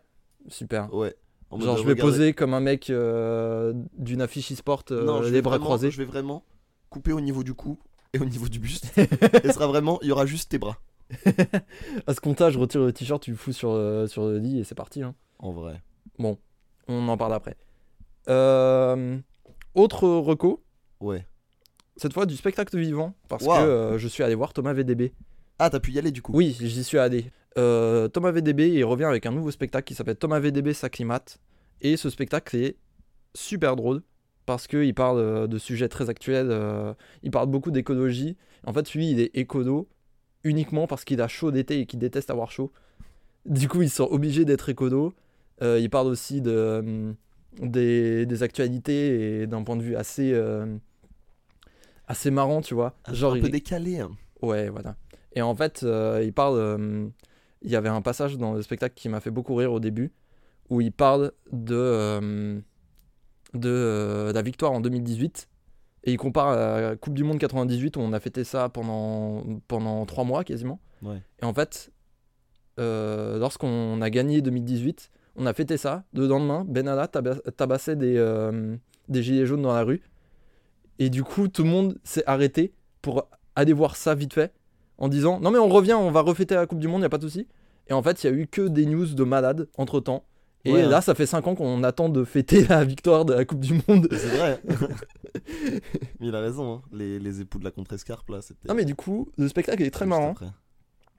super. 0.48 0.92
Ouais. 0.94 1.14
En 1.50 1.58
Genre 1.60 1.74
de 1.76 1.80
je 1.80 1.86
vais 1.86 1.92
regarder- 1.94 2.12
poser 2.12 2.32
comme 2.34 2.52
un 2.54 2.60
mec 2.60 2.90
euh, 2.90 3.72
d'une 3.96 4.20
affiche 4.20 4.52
e-sport, 4.52 4.84
euh, 4.90 5.30
les 5.30 5.40
bras 5.40 5.52
vraiment- 5.52 5.64
croisés. 5.64 5.90
Je 5.90 5.96
vais 5.98 6.04
vraiment 6.04 6.44
couper 6.90 7.12
au 7.12 7.20
niveau 7.20 7.42
du 7.42 7.54
cou 7.54 7.78
et 8.12 8.18
au 8.18 8.24
niveau 8.26 8.48
du 8.48 8.58
buste. 8.58 8.92
et 9.44 9.52
sera 9.52 9.66
vraiment, 9.66 9.98
il 10.02 10.08
y 10.08 10.12
aura 10.12 10.26
juste 10.26 10.50
tes 10.50 10.58
bras. 10.58 10.76
À 12.06 12.12
ce 12.14 12.20
comptage, 12.20 12.52
je 12.54 12.58
retire 12.58 12.82
le 12.82 12.92
t-shirt, 12.92 13.22
tu 13.22 13.30
le 13.30 13.36
fous 13.38 13.52
sur, 13.52 13.70
euh, 13.70 14.06
sur 14.06 14.26
le 14.26 14.38
lit 14.38 14.58
et 14.60 14.64
c'est 14.64 14.74
parti. 14.74 15.02
hein. 15.02 15.14
En 15.38 15.52
vrai. 15.52 15.82
Bon, 16.18 16.36
on 16.86 17.08
en 17.08 17.16
parle 17.16 17.32
après. 17.32 17.56
Euh, 18.28 19.18
autre 19.74 20.06
reco, 20.08 20.62
Ouais. 21.00 21.26
cette 21.96 22.12
fois 22.12 22.26
du 22.26 22.36
spectacle 22.36 22.76
vivant, 22.78 23.14
parce 23.28 23.44
Wow. 23.44 23.54
que 23.54 23.60
euh, 23.60 23.98
je 23.98 24.08
suis 24.08 24.22
allé 24.22 24.34
voir 24.34 24.52
Thomas 24.52 24.72
VDB. 24.74 25.12
Ah, 25.58 25.70
t'as 25.70 25.80
pu 25.80 25.90
y 25.92 25.98
aller 25.98 26.10
du 26.12 26.22
coup. 26.22 26.32
Oui, 26.34 26.56
j'y 26.60 26.84
suis 26.84 26.98
allé. 26.98 27.30
Euh, 27.56 28.08
Thomas 28.08 28.30
VDB, 28.30 28.68
il 28.70 28.84
revient 28.84 29.04
avec 29.04 29.26
un 29.26 29.32
nouveau 29.32 29.50
spectacle 29.50 29.84
qui 29.86 29.94
s'appelle 29.94 30.16
Thomas 30.16 30.38
VDB 30.38 30.72
s'acclimate. 30.72 31.38
Et 31.80 31.96
ce 31.96 32.10
spectacle 32.10 32.56
est 32.56 32.76
super 33.34 33.74
drôle, 33.76 34.02
parce 34.46 34.66
qu'il 34.66 34.94
parle 34.94 35.18
euh, 35.18 35.46
de 35.46 35.58
sujets 35.58 35.88
très 35.88 36.08
actuels, 36.10 36.48
euh, 36.50 36.92
il 37.22 37.30
parle 37.30 37.48
beaucoup 37.48 37.70
d'écologie. 37.70 38.36
En 38.64 38.72
fait, 38.72 38.92
lui, 38.94 39.10
il 39.10 39.20
est 39.20 39.30
écolo 39.36 39.88
uniquement 40.44 40.86
parce 40.86 41.04
qu'il 41.04 41.20
a 41.20 41.28
chaud 41.28 41.50
d'été 41.50 41.80
et 41.80 41.86
qu'il 41.86 41.98
déteste 41.98 42.30
avoir 42.30 42.50
chaud. 42.52 42.72
Du 43.46 43.68
coup, 43.68 43.82
ils 43.82 43.90
sont 43.90 44.04
obligés 44.10 44.44
d'être 44.44 44.68
écolo. 44.68 45.12
Euh, 45.62 45.78
il 45.80 45.90
parle 45.90 46.06
aussi 46.08 46.40
de, 46.40 47.14
des, 47.60 48.26
des 48.26 48.42
actualités 48.44 49.42
et 49.42 49.46
d'un 49.48 49.62
point 49.64 49.76
de 49.76 49.82
vue 49.82 49.96
assez, 49.96 50.32
assez 52.06 52.30
marrant, 52.30 52.60
tu 52.60 52.74
vois. 52.74 52.94
Un, 53.06 53.14
Genre, 53.14 53.32
un 53.32 53.36
il- 53.36 53.42
peu 53.42 53.48
décalé. 53.48 53.98
hein. 54.00 54.10
Ouais, 54.42 54.68
voilà. 54.68 54.96
Et 55.34 55.42
en 55.42 55.54
fait, 55.54 55.82
euh, 55.82 56.22
il 56.24 56.32
parle. 56.32 56.58
euh, 56.58 57.08
il 57.62 57.70
y 57.70 57.76
avait 57.76 57.88
un 57.88 58.02
passage 58.02 58.38
dans 58.38 58.54
le 58.54 58.62
spectacle 58.62 58.94
qui 58.94 59.08
m'a 59.08 59.20
fait 59.20 59.30
beaucoup 59.32 59.54
rire 59.56 59.72
au 59.72 59.80
début, 59.80 60.12
où 60.70 60.80
il 60.80 60.92
parle 60.92 61.32
de, 61.50 61.74
euh, 61.74 62.60
de 63.54 64.30
la 64.32 64.42
victoire 64.42 64.72
en 64.72 64.80
2018. 64.80 65.48
Et 66.04 66.12
il 66.12 66.16
compare 66.16 66.48
à 66.48 66.80
la 66.80 66.96
Coupe 66.96 67.14
du 67.14 67.24
Monde 67.24 67.38
98 67.38 67.96
où 67.96 68.00
on 68.00 68.12
a 68.12 68.20
fêté 68.20 68.44
ça 68.44 68.68
pendant, 68.68 69.42
pendant 69.66 70.06
trois 70.06 70.22
mois 70.24 70.44
quasiment. 70.44 70.78
Ouais. 71.02 71.20
Et 71.42 71.44
en 71.44 71.52
fait, 71.52 71.90
lorsqu'on 72.78 74.00
a 74.00 74.10
gagné 74.10 74.40
2018, 74.40 75.10
on 75.36 75.46
a 75.46 75.52
fêté 75.52 75.76
ça. 75.76 76.04
Le 76.14 76.26
lendemain, 76.26 76.64
Benalla 76.66 77.06
taba- 77.06 77.40
tabassait 77.56 77.96
des, 77.96 78.16
des 79.08 79.22
gilets 79.22 79.46
jaunes 79.46 79.62
dans 79.62 79.74
la 79.74 79.82
rue. 79.82 80.02
Et 80.98 81.10
du 81.10 81.22
coup, 81.24 81.48
tout 81.48 81.62
le 81.64 81.70
monde 81.70 81.98
s'est 82.04 82.24
arrêté 82.26 82.72
pour 83.02 83.28
aller 83.56 83.72
voir 83.72 83.96
ça 83.96 84.14
vite 84.14 84.34
fait 84.34 84.52
en 84.98 85.08
disant 85.08 85.40
Non, 85.40 85.50
mais 85.50 85.58
on 85.58 85.68
revient, 85.68 85.94
on 85.94 86.10
va 86.10 86.20
refêter 86.20 86.54
la 86.54 86.66
Coupe 86.66 86.78
du 86.80 86.88
Monde, 86.88 87.02
y 87.02 87.04
a 87.04 87.08
pas 87.08 87.18
de 87.18 87.22
souci. 87.28 87.46
Et 87.88 87.92
en 87.92 88.02
fait, 88.02 88.22
il 88.22 88.26
y 88.26 88.30
a 88.30 88.32
eu 88.36 88.46
que 88.46 88.68
des 88.68 88.84
news 88.86 89.06
de 89.06 89.24
malades 89.24 89.68
entre 89.78 90.00
temps. 90.00 90.24
Et 90.64 90.72
Ouais, 90.72 90.82
là, 90.82 90.98
hein. 90.98 91.00
ça 91.00 91.14
fait 91.14 91.24
5 91.24 91.46
ans 91.46 91.54
qu'on 91.54 91.82
attend 91.84 92.08
de 92.08 92.24
fêter 92.24 92.66
la 92.66 92.84
victoire 92.84 93.24
de 93.24 93.32
la 93.32 93.44
Coupe 93.44 93.60
du 93.60 93.80
Monde. 93.88 94.08
C'est 94.10 94.36
vrai. 94.36 94.60
mais 96.20 96.26
il 96.28 96.34
a 96.34 96.40
raison, 96.40 96.74
hein. 96.74 96.82
les, 96.92 97.18
les 97.18 97.40
époux 97.40 97.58
de 97.58 97.64
la 97.64 97.70
contre-escarpe 97.70 98.28
là, 98.30 98.40
c'était. 98.42 98.68
Non, 98.68 98.74
mais 98.74 98.84
du 98.84 98.94
coup, 98.94 99.28
le 99.38 99.48
spectacle 99.48 99.82
est 99.82 99.90
très 99.90 100.04
juste 100.04 100.10
marrant. 100.10 100.32
après. 100.32 100.48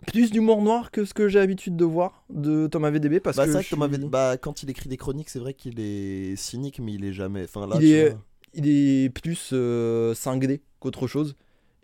Plus 0.07 0.31
d'humour 0.31 0.61
noir 0.61 0.91
que 0.91 1.03
ce 1.03 1.13
que 1.13 1.27
j'ai 1.27 1.39
l'habitude 1.39 1.75
de 1.75 1.83
voir 1.83 2.23
de 2.29 2.67
Thomas 2.67 2.89
VDB. 2.89 3.19
Parce 3.19 3.35
Bah, 3.35 3.45
que 3.45 3.51
vrai 3.51 3.63
Thomas 3.69 3.87
suis- 3.89 3.97
Ved- 3.97 4.09
bah, 4.09 4.37
quand 4.37 4.63
il 4.63 4.69
écrit 4.69 4.87
des 4.87 4.95
chroniques, 4.95 5.29
c'est 5.29 5.39
vrai 5.39 5.53
qu'il 5.53 5.79
est 5.79 6.35
cynique, 6.37 6.79
mais 6.79 6.93
il 6.93 7.03
est 7.03 7.11
jamais. 7.13 7.43
Enfin, 7.43 7.67
là, 7.67 7.75
Il 7.81 7.91
est- 7.91 8.15
il 8.53 8.67
est 8.67 9.09
plus 9.09 9.49
euh, 9.53 10.13
cinglé 10.13 10.61
qu'autre 10.79 11.05
chose. 11.07 11.35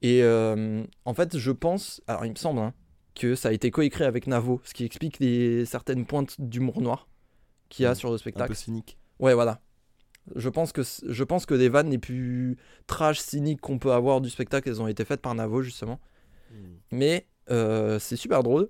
Et 0.05 0.21
euh, 0.21 0.83
en 1.03 1.15
fait, 1.15 1.35
je 1.35 1.49
pense, 1.49 1.99
alors 2.05 2.27
il 2.27 2.29
me 2.29 2.35
semble, 2.35 2.59
hein, 2.59 2.75
que 3.15 3.33
ça 3.33 3.49
a 3.49 3.51
été 3.53 3.71
coécrit 3.71 4.03
avec 4.03 4.27
Navo, 4.27 4.61
ce 4.63 4.75
qui 4.75 4.85
explique 4.85 5.17
les, 5.17 5.65
certaines 5.65 6.05
pointes 6.05 6.39
d'humour 6.39 6.79
noir 6.79 7.07
qu'il 7.69 7.85
y 7.85 7.85
a 7.87 7.95
sur 7.95 8.09
le 8.09 8.15
un 8.15 8.17
spectacle. 8.19 8.49
peu 8.49 8.53
cynique. 8.53 8.99
Ouais, 9.17 9.33
voilà. 9.33 9.61
Je 10.35 10.47
pense 10.47 10.71
que 10.71 10.83
je 10.83 11.23
pense 11.23 11.47
que 11.47 11.55
les 11.55 11.69
vannes 11.69 11.89
les 11.89 11.97
plus 11.97 12.55
trash 12.85 13.17
cyniques 13.17 13.61
qu'on 13.61 13.79
peut 13.79 13.93
avoir 13.93 14.21
du 14.21 14.29
spectacle, 14.29 14.69
elles 14.69 14.79
ont 14.79 14.87
été 14.87 15.05
faites 15.05 15.23
par 15.23 15.33
Navo 15.33 15.63
justement. 15.63 15.99
Mais 16.91 17.25
euh, 17.49 17.97
c'est 17.97 18.15
super 18.15 18.43
drôle. 18.43 18.69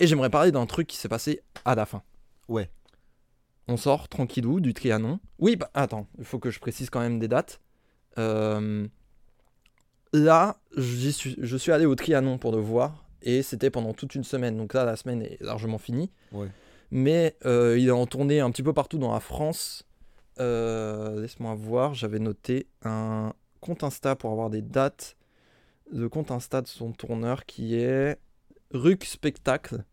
Et 0.00 0.06
j'aimerais 0.06 0.30
parler 0.30 0.52
d'un 0.52 0.64
truc 0.64 0.86
qui 0.86 0.96
s'est 0.96 1.08
passé 1.08 1.42
à 1.66 1.74
la 1.74 1.84
fin. 1.84 2.02
Ouais. 2.48 2.70
On 3.68 3.76
sort 3.76 4.08
tranquillou 4.08 4.60
du 4.60 4.72
Trianon. 4.72 5.20
Oui, 5.38 5.56
bah 5.56 5.70
attends, 5.74 6.08
il 6.18 6.24
faut 6.24 6.38
que 6.38 6.50
je 6.50 6.60
précise 6.60 6.88
quand 6.88 7.00
même 7.00 7.18
des 7.18 7.28
dates. 7.28 7.60
Euh, 8.16 8.88
là, 10.12 10.56
suis, 10.78 11.36
je 11.38 11.56
suis 11.56 11.72
allé 11.72 11.86
au 11.86 11.94
Trianon 11.94 12.38
pour 12.38 12.52
le 12.52 12.58
voir. 12.58 13.04
Et 13.22 13.42
c'était 13.42 13.70
pendant 13.70 13.92
toute 13.92 14.14
une 14.14 14.24
semaine. 14.24 14.56
Donc 14.56 14.74
là, 14.74 14.84
la 14.84 14.96
semaine 14.96 15.22
est 15.22 15.40
largement 15.40 15.78
finie. 15.78 16.10
Ouais. 16.32 16.48
Mais 16.90 17.36
euh, 17.46 17.78
il 17.78 17.88
est 17.88 17.92
en 17.92 18.06
tournée 18.06 18.40
un 18.40 18.50
petit 18.50 18.62
peu 18.62 18.72
partout 18.72 18.98
dans 18.98 19.12
la 19.12 19.20
France. 19.20 19.84
Euh, 20.40 21.20
Laisse-moi 21.20 21.54
voir, 21.54 21.94
j'avais 21.94 22.18
noté 22.18 22.66
un 22.84 23.32
compte 23.60 23.84
Insta 23.84 24.16
pour 24.16 24.30
avoir 24.32 24.50
des 24.50 24.62
dates. 24.62 25.16
Le 25.92 26.08
compte 26.08 26.30
Insta 26.30 26.62
de 26.62 26.66
son 26.66 26.92
tourneur 26.92 27.46
qui 27.46 27.76
est 27.76 28.18
Ruc 28.72 29.04
Spectacle. 29.04 29.84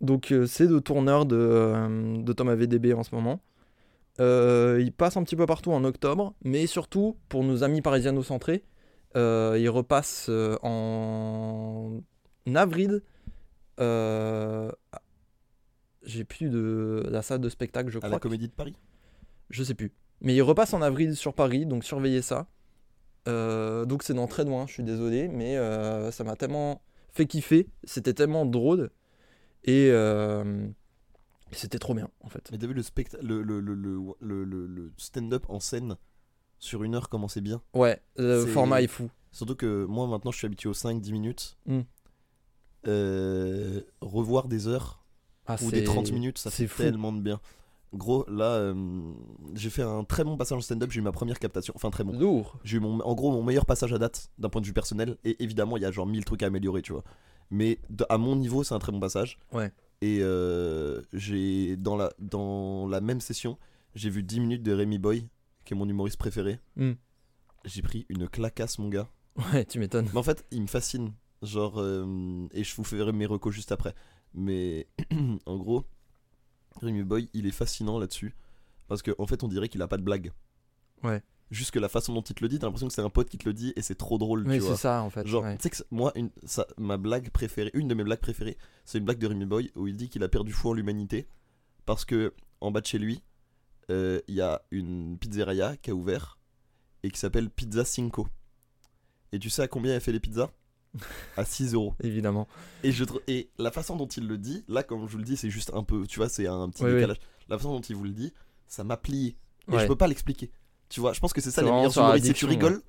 Donc 0.00 0.32
euh, 0.32 0.46
c'est 0.46 0.66
le 0.66 0.80
tourneur 0.80 1.26
de, 1.26 2.22
de 2.22 2.32
Thomas 2.32 2.54
VDB 2.54 2.94
en 2.94 3.02
ce 3.02 3.14
moment. 3.14 3.40
Il 4.18 4.92
passe 4.92 5.16
un 5.16 5.22
petit 5.22 5.36
peu 5.36 5.46
partout 5.46 5.72
en 5.72 5.82
octobre, 5.84 6.34
mais 6.44 6.66
surtout 6.66 7.16
pour 7.28 7.42
nos 7.42 7.64
amis 7.64 7.80
parisiano-centrés, 7.80 8.64
euh, 8.64 8.69
il 9.14 9.68
repasse 9.68 10.26
euh, 10.28 10.56
en 10.62 12.00
avril. 12.54 13.02
euh, 13.80 14.70
J'ai 16.02 16.24
plus 16.24 16.48
de 16.48 17.06
la 17.10 17.22
salle 17.22 17.40
de 17.40 17.48
spectacle, 17.48 17.90
je 17.90 17.98
À 17.98 18.00
crois. 18.00 18.10
la 18.10 18.16
que- 18.18 18.22
Comédie 18.22 18.48
de 18.48 18.52
Paris? 18.52 18.74
Je 19.50 19.62
sais 19.62 19.74
plus. 19.74 19.92
Mais 20.22 20.34
il 20.34 20.42
repasse 20.42 20.72
en 20.74 20.82
avril 20.82 21.14
sur 21.16 21.34
Paris, 21.34 21.66
donc 21.66 21.84
surveillez 21.84 22.22
ça. 22.22 22.46
Euh, 23.28 23.84
donc 23.84 24.02
c'est 24.02 24.14
dans 24.14 24.26
très 24.26 24.44
loin, 24.44 24.66
je 24.66 24.72
suis 24.72 24.82
désolé, 24.82 25.28
mais 25.28 25.56
euh, 25.58 26.10
ça 26.10 26.24
m'a 26.24 26.36
tellement 26.36 26.82
fait 27.12 27.26
kiffer, 27.26 27.68
c'était 27.84 28.14
tellement 28.14 28.46
drôle, 28.46 28.90
et 29.64 29.88
euh, 29.90 30.66
c'était 31.52 31.78
trop 31.78 31.94
bien 31.94 32.08
en 32.20 32.28
fait. 32.30 32.48
Mais 32.50 32.58
t'as 32.58 32.66
vu 32.66 32.72
le- 34.44 34.66
le 34.66 34.92
stand-up 34.96 35.44
en 35.48 35.60
scène? 35.60 35.96
Sur 36.60 36.84
une 36.84 36.94
heure, 36.94 37.08
comment 37.08 37.26
c'est 37.26 37.40
bien 37.40 37.60
Ouais, 37.74 38.00
le 38.16 38.44
C'est- 38.44 38.52
format 38.52 38.80
est 38.82 38.86
fou. 38.86 39.10
Surtout 39.32 39.56
que 39.56 39.84
moi 39.86 40.06
maintenant 40.06 40.30
je 40.30 40.38
suis 40.38 40.46
habitué 40.46 40.68
aux 40.68 40.74
5-10 40.74 41.12
minutes. 41.12 41.56
Mm. 41.66 41.80
Euh, 42.86 43.80
revoir 44.00 44.48
des 44.48 44.66
heures 44.68 45.02
Ah, 45.46 45.56
ou 45.62 45.70
des 45.70 45.78
c'est- 45.78 45.84
30 45.84 46.12
minutes, 46.12 46.38
ça 46.38 46.50
fait 46.50 46.66
fou. 46.66 46.82
tellement 46.82 47.12
de 47.12 47.20
bien. 47.20 47.40
Gros, 47.92 48.24
là, 48.28 48.52
euh, 48.54 48.74
j'ai 49.54 49.68
fait 49.68 49.82
un 49.82 50.04
très 50.04 50.22
bon 50.22 50.36
passage 50.36 50.58
en 50.58 50.60
stand-up, 50.60 50.90
j'ai 50.92 51.00
eu 51.00 51.02
ma 51.02 51.10
première 51.12 51.38
captation, 51.40 51.72
enfin 51.76 51.90
très 51.90 52.04
bon. 52.04 52.16
Lourd. 52.18 52.56
J'ai 52.62 52.76
eu 52.76 52.80
mon, 52.80 53.00
en 53.00 53.14
gros 53.14 53.32
mon 53.32 53.42
meilleur 53.42 53.66
passage 53.66 53.92
à 53.92 53.98
date 53.98 54.30
d'un 54.38 54.48
point 54.48 54.60
de 54.60 54.66
vue 54.66 54.72
personnel, 54.72 55.16
et 55.24 55.42
évidemment 55.42 55.76
il 55.76 55.82
y 55.82 55.86
a 55.86 55.90
genre 55.90 56.06
1000 56.06 56.24
trucs 56.24 56.42
à 56.42 56.46
améliorer, 56.46 56.82
tu 56.82 56.92
vois. 56.92 57.02
Mais 57.50 57.80
de- 57.90 58.06
à 58.08 58.16
mon 58.16 58.36
niveau, 58.36 58.62
c'est 58.62 58.74
un 58.74 58.78
très 58.78 58.92
bon 58.92 59.00
passage. 59.00 59.38
Ouais. 59.52 59.72
Et 60.02 60.18
euh, 60.22 61.02
j'ai 61.12 61.76
dans 61.76 61.96
la, 61.96 62.12
dans 62.20 62.86
la 62.88 63.00
même 63.00 63.20
session, 63.20 63.58
j'ai 63.96 64.08
vu 64.08 64.22
10 64.22 64.38
minutes 64.40 64.62
de 64.62 64.72
Rémi 64.72 64.98
Boy, 64.98 65.26
qui 65.64 65.74
est 65.74 65.76
mon 65.76 65.88
humoriste 65.88 66.18
préféré. 66.18 66.60
Mm. 66.76 66.92
J'ai 67.64 67.82
pris 67.82 68.06
une 68.08 68.28
clacasse, 68.28 68.78
mon 68.78 68.88
gars. 68.88 69.08
Ouais, 69.52 69.64
tu 69.64 69.78
m'étonnes. 69.78 70.08
Mais 70.12 70.18
en 70.18 70.22
fait, 70.22 70.44
il 70.50 70.62
me 70.62 70.66
fascine. 70.66 71.12
Genre, 71.42 71.78
euh, 71.78 72.46
et 72.52 72.64
je 72.64 72.74
vous 72.74 72.84
ferai 72.84 73.12
mes 73.12 73.26
recos 73.26 73.54
juste 73.54 73.72
après. 73.72 73.94
Mais 74.34 74.88
en 75.46 75.56
gros, 75.56 75.84
Rémi 76.80 77.02
Boy, 77.02 77.28
il 77.32 77.46
est 77.46 77.52
fascinant 77.52 77.98
là-dessus. 77.98 78.34
Parce 78.88 79.02
qu'en 79.02 79.14
en 79.18 79.26
fait, 79.26 79.42
on 79.42 79.48
dirait 79.48 79.68
qu'il 79.68 79.80
a 79.82 79.88
pas 79.88 79.96
de 79.96 80.02
blague. 80.02 80.32
Ouais. 81.02 81.22
Juste 81.50 81.72
que 81.72 81.78
la 81.78 81.88
façon 81.88 82.12
dont 82.12 82.22
il 82.22 82.34
te 82.34 82.44
le 82.44 82.48
dit, 82.48 82.58
t'as 82.58 82.66
l'impression 82.66 82.86
que 82.86 82.92
c'est 82.92 83.02
un 83.02 83.10
pote 83.10 83.28
qui 83.28 83.38
te 83.38 83.48
le 83.48 83.52
dit 83.52 83.72
et 83.74 83.82
c'est 83.82 83.96
trop 83.96 84.18
drôle, 84.18 84.44
Mais 84.46 84.58
tu 84.58 84.64
c'est 84.64 84.76
ça 84.76 85.02
en 85.02 85.10
fait. 85.10 85.26
Genre, 85.26 85.42
ouais. 85.42 85.56
tu 85.56 85.62
sais 85.64 85.70
que 85.70 85.76
moi, 85.90 86.12
une, 86.14 86.30
ça, 86.44 86.66
ma 86.78 86.96
blague 86.96 87.30
préférée, 87.30 87.72
une 87.74 87.88
de 87.88 87.94
mes 87.94 88.04
blagues 88.04 88.20
préférées, 88.20 88.56
c'est 88.84 88.98
une 88.98 89.04
blague 89.04 89.18
de 89.18 89.26
Rémi 89.26 89.46
Boy 89.46 89.72
où 89.74 89.88
il 89.88 89.96
dit 89.96 90.08
qu'il 90.08 90.22
a 90.22 90.28
perdu 90.28 90.52
foi 90.52 90.70
en 90.70 90.74
l'humanité 90.74 91.26
parce 91.86 92.04
que 92.04 92.34
en 92.60 92.70
bas 92.70 92.80
de 92.80 92.86
chez 92.86 92.98
lui, 92.98 93.24
euh, 93.90 94.20
il 94.28 94.34
y 94.36 94.40
a 94.40 94.62
une 94.70 95.18
pizzeria 95.18 95.76
qui 95.76 95.90
a 95.90 95.94
ouvert 95.94 96.38
et 97.02 97.10
qui 97.10 97.18
s'appelle 97.18 97.50
Pizza 97.50 97.84
Cinco. 97.84 98.28
Et 99.32 99.38
tu 99.38 99.50
sais 99.50 99.62
à 99.62 99.68
combien 99.68 99.94
elle 99.94 100.00
fait 100.00 100.12
les 100.12 100.20
pizzas? 100.20 100.50
À 101.36 101.44
6 101.44 101.74
euros. 101.74 101.94
Évidemment. 102.02 102.48
Et, 102.82 102.90
je, 102.92 103.04
et 103.28 103.50
la 103.58 103.70
façon 103.70 103.96
dont 103.96 104.08
il 104.08 104.26
le 104.26 104.38
dit, 104.38 104.64
là, 104.68 104.82
comme 104.82 105.06
je 105.06 105.12
vous 105.12 105.18
le 105.18 105.24
dis, 105.24 105.36
c'est 105.36 105.50
juste 105.50 105.70
un 105.74 105.84
peu, 105.84 106.06
tu 106.06 106.18
vois, 106.18 106.28
c'est 106.28 106.46
un 106.48 106.68
petit 106.68 106.82
Oui, 106.82 106.88
oui. 106.90 106.94
décalage. 106.96 107.18
La 107.48 107.56
façon 107.58 107.72
dont 107.72 107.80
il 107.80 107.94
vous 107.94 108.04
le 108.04 108.10
dit, 108.10 108.32
ça 108.66 108.82
m'a 108.84 108.96
plié. 108.96 109.36
Et 109.68 109.72
Ouais. 109.72 109.82
je 109.82 109.86
peux 109.86 109.96
pas 109.96 110.08
l'expliquer. 110.08 110.50
Tu 110.88 110.98
vois, 111.00 111.12
je 111.12 111.20
pense 111.20 111.32
que 111.32 111.40
c'est 111.40 111.52
ça 111.52 111.62
les 111.62 111.70
meilleurs 111.70 111.96
humoristes, 111.96 112.26
c'est 112.26 112.32
que 112.32 112.38
tu 112.38 112.46
rigoles 112.46 112.82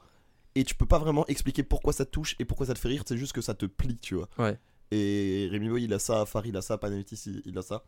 et 0.55 0.63
tu 0.63 0.73
peux 0.73 0.87
pas 0.87 0.97
vraiment 0.97 1.25
expliquer 1.27 1.61
pourquoi 1.63 1.93
ça 1.93 2.05
te 2.05 2.09
touche 2.11 2.35
et 2.39 2.45
pourquoi 2.45 2.65
ça 2.65 2.73
te 2.73 2.79
fait 2.79 2.87
rire, 2.87 3.03
c'est 3.05 3.17
juste 3.17 3.33
que 3.33 3.41
ça 3.41 3.53
te 3.53 3.67
plie, 3.67 3.97
tu 3.99 4.15
vois. 4.15 4.27
Ouais. 4.39 4.57
Et 4.89 5.47
Rémi 5.51 5.69
Boy, 5.69 5.83
il 5.83 5.93
a 5.93 5.99
ça, 5.99 6.25
Farid, 6.25 6.53
il 6.53 6.57
a 6.57 6.61
ça, 6.63 6.79
il, 6.83 7.41
il 7.45 7.57
a 7.57 7.61
ça. 7.61 7.83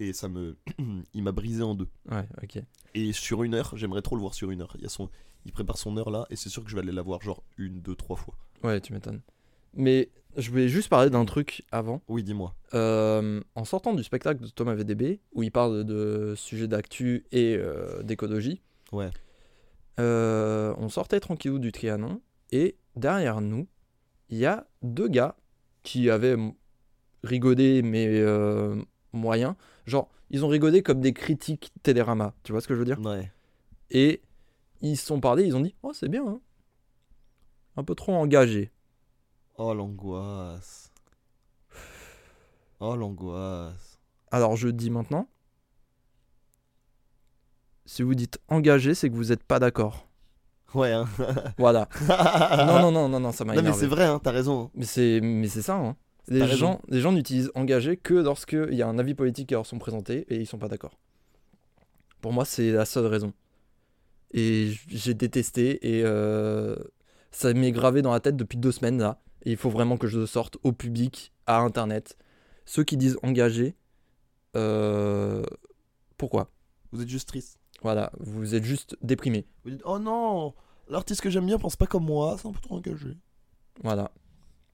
Et 0.00 0.12
ça 0.14 0.28
me. 0.28 0.56
il 1.14 1.22
m'a 1.22 1.30
brisé 1.32 1.62
en 1.62 1.74
deux. 1.74 1.88
Ouais, 2.10 2.26
ok. 2.42 2.62
Et 2.94 3.12
sur 3.12 3.42
une 3.44 3.54
heure, 3.54 3.76
j'aimerais 3.76 4.02
trop 4.02 4.16
le 4.16 4.20
voir 4.20 4.34
sur 4.34 4.50
une 4.50 4.62
heure. 4.62 4.72
Il, 4.76 4.82
y 4.82 4.86
a 4.86 4.88
son, 4.88 5.08
il 5.44 5.52
prépare 5.52 5.78
son 5.78 5.96
heure 5.96 6.10
là, 6.10 6.26
et 6.30 6.36
c'est 6.36 6.48
sûr 6.48 6.64
que 6.64 6.70
je 6.70 6.74
vais 6.74 6.80
aller 6.82 6.90
la 6.92 7.02
voir 7.02 7.20
genre 7.20 7.44
une, 7.58 7.80
deux, 7.80 7.94
trois 7.94 8.16
fois. 8.16 8.34
Ouais, 8.64 8.80
tu 8.80 8.92
m'étonnes. 8.92 9.20
Mais 9.74 10.08
je 10.36 10.50
voulais 10.50 10.68
juste 10.68 10.88
parler 10.88 11.10
d'un 11.10 11.24
truc 11.26 11.62
avant. 11.70 12.02
Oui, 12.08 12.24
dis-moi. 12.24 12.54
Euh, 12.74 13.40
en 13.54 13.64
sortant 13.64 13.92
du 13.94 14.02
spectacle 14.02 14.40
de 14.42 14.48
Thomas 14.48 14.74
VDB, 14.74 15.20
où 15.32 15.42
il 15.42 15.52
parle 15.52 15.84
de 15.84 16.34
sujets 16.36 16.66
d'actu 16.66 17.24
et 17.30 17.56
euh, 17.56 18.02
d'écologie, 18.02 18.62
Ouais. 18.92 19.10
euh, 20.00 20.74
on 20.78 20.88
sortait 20.88 21.20
tranquillou 21.20 21.58
du 21.58 21.72
Trianon, 21.72 22.20
et 22.50 22.76
derrière 22.96 23.40
nous, 23.40 23.68
il 24.30 24.38
y 24.38 24.46
a 24.46 24.66
deux 24.82 25.08
gars 25.08 25.36
qui 25.82 26.10
avaient 26.10 26.36
rigolé, 27.22 27.82
mais 27.82 28.24
moyen. 29.12 29.56
Genre, 29.86 30.08
ils 30.30 30.44
ont 30.44 30.48
rigolé 30.48 30.82
comme 30.82 31.00
des 31.00 31.12
critiques 31.12 31.72
Télérama, 31.82 32.34
tu 32.42 32.52
vois 32.52 32.60
ce 32.60 32.68
que 32.68 32.74
je 32.74 32.78
veux 32.78 32.84
dire 32.84 33.00
Ouais. 33.00 33.30
Et 33.90 34.20
ils 34.80 34.96
se 34.96 35.06
sont 35.06 35.20
parlé, 35.20 35.44
ils 35.44 35.56
ont 35.56 35.60
dit 35.60 35.74
Oh, 35.82 35.92
c'est 35.92 36.08
bien, 36.08 36.26
hein 36.26 36.40
Un 37.76 37.84
peu 37.84 37.94
trop 37.94 38.14
engagé. 38.14 38.70
Oh 39.56 39.74
l'angoisse. 39.74 40.92
Oh 42.78 42.96
l'angoisse. 42.96 43.98
Alors 44.30 44.56
je 44.56 44.68
dis 44.68 44.90
maintenant, 44.90 45.28
si 47.84 48.02
vous 48.02 48.14
dites 48.14 48.38
engagé, 48.48 48.94
c'est 48.94 49.10
que 49.10 49.14
vous 49.16 49.26
n'êtes 49.26 49.42
pas 49.42 49.58
d'accord. 49.58 50.06
Ouais, 50.72 50.92
hein. 50.92 51.06
Voilà. 51.58 51.88
non, 52.66 52.80
non, 52.80 52.92
non, 52.92 53.08
non, 53.08 53.18
non, 53.20 53.32
ça 53.32 53.44
m'a 53.44 53.54
Non, 53.54 53.62
mais 53.62 53.68
énervé. 53.68 53.80
c'est 53.80 53.86
vrai, 53.88 54.04
hein, 54.04 54.20
t'as 54.22 54.30
raison. 54.30 54.70
Mais 54.74 54.84
c'est, 54.84 55.20
mais 55.20 55.48
c'est 55.48 55.62
ça. 55.62 55.74
Hein. 55.76 55.96
Les 56.28 56.46
gens, 56.46 56.80
les 56.88 57.00
gens 57.00 57.12
n'utilisent 57.12 57.50
engagé 57.54 57.96
que 57.96 58.14
lorsqu'il 58.14 58.74
y 58.74 58.82
a 58.82 58.88
un 58.88 58.98
avis 58.98 59.14
politique 59.14 59.48
qui 59.48 59.54
leur 59.54 59.66
sont 59.66 59.78
présentés 59.78 60.26
et 60.28 60.36
ils 60.36 60.46
sont 60.46 60.58
pas 60.58 60.68
d'accord. 60.68 60.98
Pour 62.20 62.32
moi, 62.32 62.44
c'est 62.44 62.70
la 62.70 62.84
seule 62.84 63.06
raison. 63.06 63.32
Et 64.32 64.72
j'ai 64.86 65.14
détesté 65.14 65.96
et 65.98 66.02
euh, 66.04 66.76
ça 67.32 67.52
m'est 67.52 67.72
gravé 67.72 68.00
dans 68.02 68.12
la 68.12 68.20
tête 68.20 68.36
depuis 68.36 68.58
deux 68.58 68.70
semaines 68.72 68.98
là. 68.98 69.20
Et 69.44 69.50
il 69.52 69.56
faut 69.56 69.70
vraiment 69.70 69.96
que 69.96 70.06
je 70.06 70.20
le 70.20 70.26
sorte 70.26 70.58
au 70.62 70.72
public, 70.72 71.32
à 71.46 71.58
internet. 71.60 72.16
Ceux 72.66 72.84
qui 72.84 72.96
disent 72.96 73.18
engagé, 73.22 73.74
euh, 74.54 75.42
pourquoi? 76.16 76.50
Vous 76.92 77.02
êtes 77.02 77.08
juste 77.08 77.28
triste. 77.28 77.58
Voilà, 77.82 78.12
vous 78.20 78.54
êtes 78.54 78.64
juste 78.64 78.96
déprimé. 79.02 79.46
Vous 79.64 79.70
dites, 79.70 79.82
oh 79.84 79.98
non, 79.98 80.52
l'artiste 80.88 81.22
que 81.22 81.30
j'aime 81.30 81.46
bien 81.46 81.58
pense 81.58 81.76
pas 81.76 81.86
comme 81.86 82.04
moi, 82.04 82.36
c'est 82.38 82.46
un 82.46 82.52
peu 82.52 82.60
trop 82.60 82.76
engagé. 82.76 83.16
Voilà, 83.82 84.02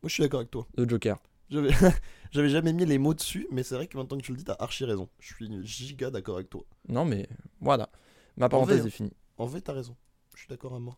Moi, 0.03 0.09
je 0.09 0.15
suis 0.15 0.23
d'accord 0.25 0.41
avec 0.41 0.51
toi. 0.51 0.67
le 0.77 0.89
Joker. 0.89 1.17
J'avais 2.33 2.49
jamais 2.49 2.73
mis 2.73 2.85
les 2.85 2.99
mots 2.99 3.15
dessus, 3.15 3.47
mais 3.51 3.63
c'est 3.63 3.75
vrai 3.77 3.87
que 3.87 3.97
maintenant 3.97 4.19
que 4.19 4.23
tu 4.23 4.33
le 4.33 4.39
dis, 4.39 4.45
t'as 4.45 4.57
archi 4.59 4.85
raison. 4.85 5.09
Je 5.21 5.35
suis 5.35 5.49
giga 5.65 6.11
d'accord 6.11 6.37
avec 6.37 6.51
toi. 6.51 6.65
Non 6.89 7.05
mais 7.05 7.29
voilà, 7.61 7.89
ma 8.37 8.49
parenthèse 8.49 8.81
vrai, 8.81 8.89
est 8.89 8.91
finie. 8.91 9.13
En 9.39 9.47
vrai, 9.47 9.61
t'as 9.61 9.73
raison. 9.73 9.97
Je 10.35 10.41
suis 10.41 10.49
d'accord 10.49 10.75
à 10.75 10.79
moi. 10.81 10.97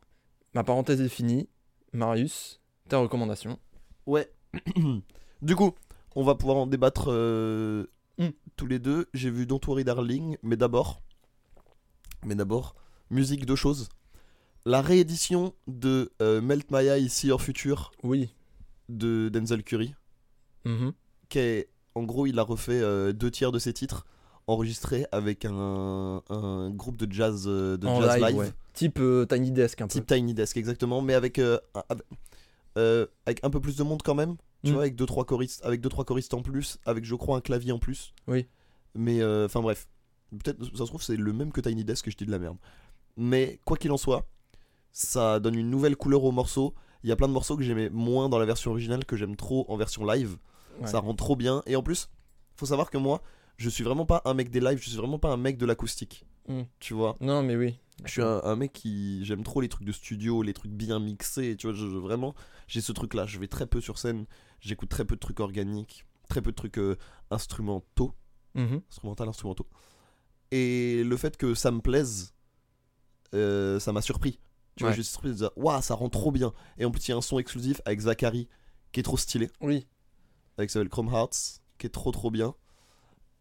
Ma 0.54 0.64
parenthèse 0.64 1.00
est 1.00 1.08
finie. 1.08 1.48
Marius, 1.92 2.60
tes 2.88 2.96
recommandations 2.96 3.58
Ouais. 4.06 4.30
du 5.42 5.54
coup, 5.56 5.72
on 6.16 6.24
va 6.24 6.34
pouvoir 6.34 6.56
en 6.58 6.66
débattre 6.66 7.06
euh, 7.08 7.86
Mm. 8.18 8.30
tous 8.56 8.66
les 8.66 8.78
deux. 8.80 9.06
J'ai 9.14 9.30
vu 9.30 9.46
Don't 9.46 9.60
Worry 9.68 9.84
Darling, 9.84 10.38
mais 10.42 10.56
d'abord, 10.56 11.02
mais 12.24 12.34
d'abord, 12.34 12.74
musique 13.10 13.46
de 13.46 13.54
choses. 13.54 13.88
La 14.64 14.82
réédition 14.82 15.54
de 15.68 16.12
euh, 16.20 16.40
Melt 16.40 16.70
My 16.72 16.86
Eye, 16.86 17.08
See 17.08 17.28
Your 17.28 17.40
Future 17.40 17.92
Oui. 18.02 18.34
de 18.88 19.28
Denzel 19.32 19.62
Curry, 19.62 19.94
Mhm. 20.64 20.92
qui 21.28 21.38
est, 21.38 21.68
en 21.94 22.02
gros, 22.04 22.26
il 22.26 22.38
a 22.38 22.42
refait 22.42 22.80
euh, 22.80 23.12
deux 23.12 23.30
tiers 23.30 23.52
de 23.52 23.58
ses 23.58 23.72
titres 23.72 24.06
enregistrés 24.46 25.06
avec 25.12 25.44
un, 25.44 26.22
un 26.30 26.70
groupe 26.70 26.96
de 26.96 27.10
jazz, 27.12 27.44
euh, 27.46 27.76
de 27.76 27.86
En 27.86 28.00
jazz 28.00 28.16
live, 28.16 28.26
live, 28.26 28.36
ouais. 28.38 28.52
Type 28.72 28.98
euh, 29.00 29.26
Tiny 29.26 29.50
Desk 29.52 29.80
un 29.82 29.86
peu. 29.86 29.92
type 29.92 30.06
Tiny 30.06 30.32
Desk 30.34 30.56
exactement, 30.56 31.02
mais 31.02 31.14
avec, 31.14 31.38
un- 31.38 31.58
avec, 33.26 33.44
un 33.44 33.50
peu 33.50 33.60
plus 33.60 33.76
de 33.76 33.82
monde 33.82 34.02
quand 34.02 34.14
même, 34.14 34.36
tu 34.64 34.70
Mm. 34.70 34.74
vois, 34.74 34.82
avec 34.82 34.96
deux 34.96 35.06
trois 35.06 35.24
choristes, 35.24 35.64
avec 35.64 35.80
deux 35.80 35.88
trois 35.88 36.04
choristes 36.04 36.32
en 36.34 36.42
plus, 36.42 36.78
avec 36.86 37.04
je 37.04 37.14
crois 37.14 37.36
un 37.36 37.40
clavier 37.40 37.72
en 37.72 37.78
plus. 37.78 38.14
Oui. 38.26 38.46
Mais 38.94 39.22
enfin 39.44 39.60
bref, 39.60 39.88
peut-être 40.30 40.64
ça 40.64 40.84
se 40.84 40.88
trouve 40.88 41.02
c'est 41.02 41.16
le 41.16 41.32
même 41.32 41.52
que 41.52 41.60
Tiny 41.60 41.84
Desk 41.84 42.04
que 42.04 42.10
je 42.10 42.16
dis 42.16 42.26
de 42.26 42.30
la 42.30 42.38
merde. 42.38 42.56
Mais 43.16 43.60
quoi 43.64 43.76
qu'il 43.76 43.90
en 43.92 43.96
soit, 43.96 44.26
ça 44.92 45.40
donne 45.40 45.56
une 45.56 45.70
nouvelle 45.70 45.96
couleur 45.96 46.24
au 46.24 46.32
morceau. 46.32 46.74
Il 47.04 47.08
y 47.08 47.12
a 47.12 47.16
plein 47.16 47.28
de 47.28 47.32
morceaux 47.32 47.56
que 47.56 47.62
j'aimais 47.62 47.90
moins 47.90 48.28
dans 48.28 48.38
la 48.38 48.44
version 48.46 48.70
originale 48.72 49.04
que 49.04 49.16
j'aime 49.16 49.36
trop 49.36 49.64
en 49.68 49.76
version 49.76 50.04
live. 50.04 50.36
Ouais. 50.80 50.86
Ça 50.86 50.98
rend 51.00 51.14
trop 51.14 51.36
bien. 51.36 51.62
Et 51.66 51.76
en 51.76 51.82
plus, 51.82 52.08
faut 52.56 52.66
savoir 52.66 52.90
que 52.90 52.98
moi, 52.98 53.22
je 53.56 53.68
suis 53.68 53.84
vraiment 53.84 54.06
pas 54.06 54.22
un 54.24 54.34
mec 54.34 54.50
des 54.50 54.60
lives, 54.60 54.78
je 54.82 54.88
suis 54.88 54.96
vraiment 54.98 55.18
pas 55.18 55.30
un 55.32 55.36
mec 55.36 55.58
de 55.58 55.66
l'acoustique. 55.66 56.24
Mm. 56.48 56.62
Tu 56.80 56.94
vois? 56.94 57.16
Non, 57.20 57.42
mais 57.42 57.56
oui. 57.56 57.78
je 58.04 58.10
suis 58.12 58.22
un, 58.22 58.40
un 58.44 58.56
mec 58.56 58.72
qui 58.72 59.24
j'aime 59.24 59.42
trop 59.44 59.60
les 59.60 59.68
trucs 59.68 59.86
de 59.86 59.92
studio, 59.92 60.42
les 60.42 60.54
trucs 60.54 60.70
bien 60.72 60.98
mixés, 61.00 61.56
tu 61.56 61.66
vois, 61.66 61.74
je, 61.76 61.86
je- 61.88 61.96
vraiment 61.96 62.34
j'ai 62.68 62.80
ce 62.80 62.92
truc 62.92 63.14
là, 63.14 63.26
je 63.26 63.38
vais 63.38 63.48
très 63.48 63.66
peu 63.66 63.80
sur 63.80 63.98
scène, 63.98 64.24
j'écoute 64.60 64.88
très 64.88 65.04
peu 65.04 65.14
de 65.16 65.20
trucs 65.20 65.40
organiques, 65.40 66.04
très 66.28 66.40
peu 66.40 66.50
de 66.52 66.56
trucs 66.56 66.78
euh, 66.78 66.96
instrumentaux, 67.30 68.14
Mhm. 68.54 68.80
instrumental 68.90 69.28
instrumentaux. 69.28 69.66
Et 70.52 71.02
le 71.04 71.16
fait 71.16 71.36
que 71.36 71.54
ça 71.54 71.70
me 71.70 71.80
plaise 71.80 72.32
euh, 73.34 73.78
ça 73.78 73.92
m'a 73.92 74.00
surpris. 74.00 74.38
Tu 74.78 74.84
vois, 74.84 74.92
Ouais. 74.92 74.96
de 75.30 75.32
dire 75.34 75.50
waouh, 75.56 75.82
ça 75.82 75.94
rend 75.94 76.08
trop 76.08 76.30
bien. 76.32 76.52
Et 76.78 76.84
en 76.84 76.90
plus, 76.90 77.06
il 77.06 77.10
y 77.10 77.14
a 77.14 77.16
un 77.16 77.20
son 77.20 77.38
exclusif 77.38 77.80
avec 77.84 78.00
Zachary 78.00 78.48
qui 78.92 79.00
est 79.00 79.02
trop 79.02 79.16
stylé 79.16 79.50
Oui. 79.60 79.86
avec 80.56 80.70
s'appelle 80.70 80.88
Chrome 80.88 81.08
Hearts, 81.12 81.60
qui 81.78 81.86
est 81.86 81.90
trop 81.90 82.10
trop 82.12 82.30
bien. 82.30 82.54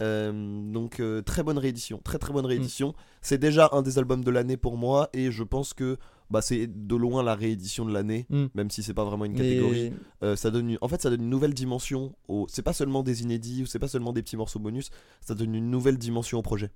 Euh, 0.02 0.32
donc 0.72 1.00
euh, 1.00 1.24
très 1.24 1.42
bonne 1.42 1.58
réédition, 1.58 2.00
très 2.04 2.20
très 2.20 2.32
bonne 2.32 2.46
Mm. 2.46 2.50
réédition. 2.50 2.94
C'est 3.22 3.40
déjà 3.40 3.70
un 3.72 3.82
des 3.82 3.98
albums 3.98 4.24
de 4.24 4.30
l'année 4.30 4.56
pour 4.58 4.78
moi 4.78 5.10
et 5.14 5.32
je 5.32 5.42
pense 5.44 5.74
que 5.74 5.98
bah, 6.30 6.42
c'est 6.44 6.68
de 6.68 6.96
loin 6.96 7.24
la 7.24 7.34
réédition 7.34 7.84
de 7.86 7.92
l'année, 7.94 8.28
Mm. 8.30 8.46
même 8.54 8.70
si 8.70 8.84
c'est 8.84 8.94
pas 8.94 9.06
vraiment 9.06 9.26
une 9.26 9.34
catégorie. 9.36 9.90
Mais 10.22 10.28
Euh, 10.28 10.36
ça 10.36 10.52
donne, 10.52 10.70
une- 10.72 10.78
en 10.82 10.88
fait, 10.88 11.02
ça 11.02 11.10
donne 11.10 11.22
une 11.24 11.30
nouvelle 11.30 11.54
dimension. 11.56 12.16
Au... 12.28 12.46
C'est 12.50 12.62
pas 12.62 12.74
seulement 12.74 13.02
des 13.02 13.24
inédits 13.24 13.64
ou 13.64 13.66
c'est 13.66 13.80
pas 13.80 13.88
seulement 13.88 14.14
des 14.14 14.22
petits 14.22 14.38
morceaux 14.38 14.60
bonus, 14.60 14.90
ça 15.22 15.34
donne 15.34 15.56
une 15.56 15.72
nouvelle 15.72 15.98
dimension 15.98 16.38
au 16.38 16.42
projet. 16.44 16.70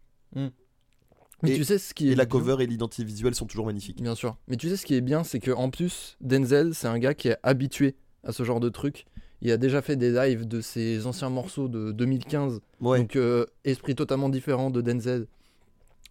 Mais 1.44 1.52
Et- 1.52 1.56
tu 1.56 1.64
sais 1.64 1.78
ce 1.78 1.94
qui 1.94 2.10
est 2.10 2.12
Et 2.14 2.16
la 2.16 2.26
cover 2.26 2.58
et 2.64 2.68
l'identité 2.68 3.04
visuelle 3.04 3.36
sont 3.36 3.46
toujours 3.46 3.66
magnifiques. 3.66 4.02
Bien 4.02 4.16
sûr. 4.16 4.38
Mais 4.48 4.58
tu 4.58 4.70
sais 4.70 4.78
ce 4.78 4.86
qui 4.86 4.96
est 4.96 5.02
bien, 5.02 5.24
c'est 5.24 5.40
que 5.40 5.52
en 5.52 5.70
plus, 5.70 6.18
Denzel, 6.22 6.74
c'est 6.74 6.88
un 6.88 7.00
gars 7.00 7.14
qui 7.14 7.30
est 7.30 7.38
habitué 7.44 7.96
à 8.24 8.32
ce 8.32 8.44
genre 8.44 8.60
de 8.60 8.70
truc. 8.70 9.06
Il 9.42 9.52
a 9.52 9.58
déjà 9.58 9.82
fait 9.82 9.96
des 9.96 10.12
lives 10.12 10.48
de 10.48 10.62
ses 10.62 11.08
anciens 11.08 11.30
morceaux 11.30 11.68
de 11.68 11.92
2015. 11.92 12.62
Ouais, 12.80 13.00
Donc, 13.00 13.16
euh, 13.16 13.46
esprit 13.66 13.96
totalement 13.96 14.30
différent 14.30 14.70
de 14.70 14.82
Denzel. 14.82 15.26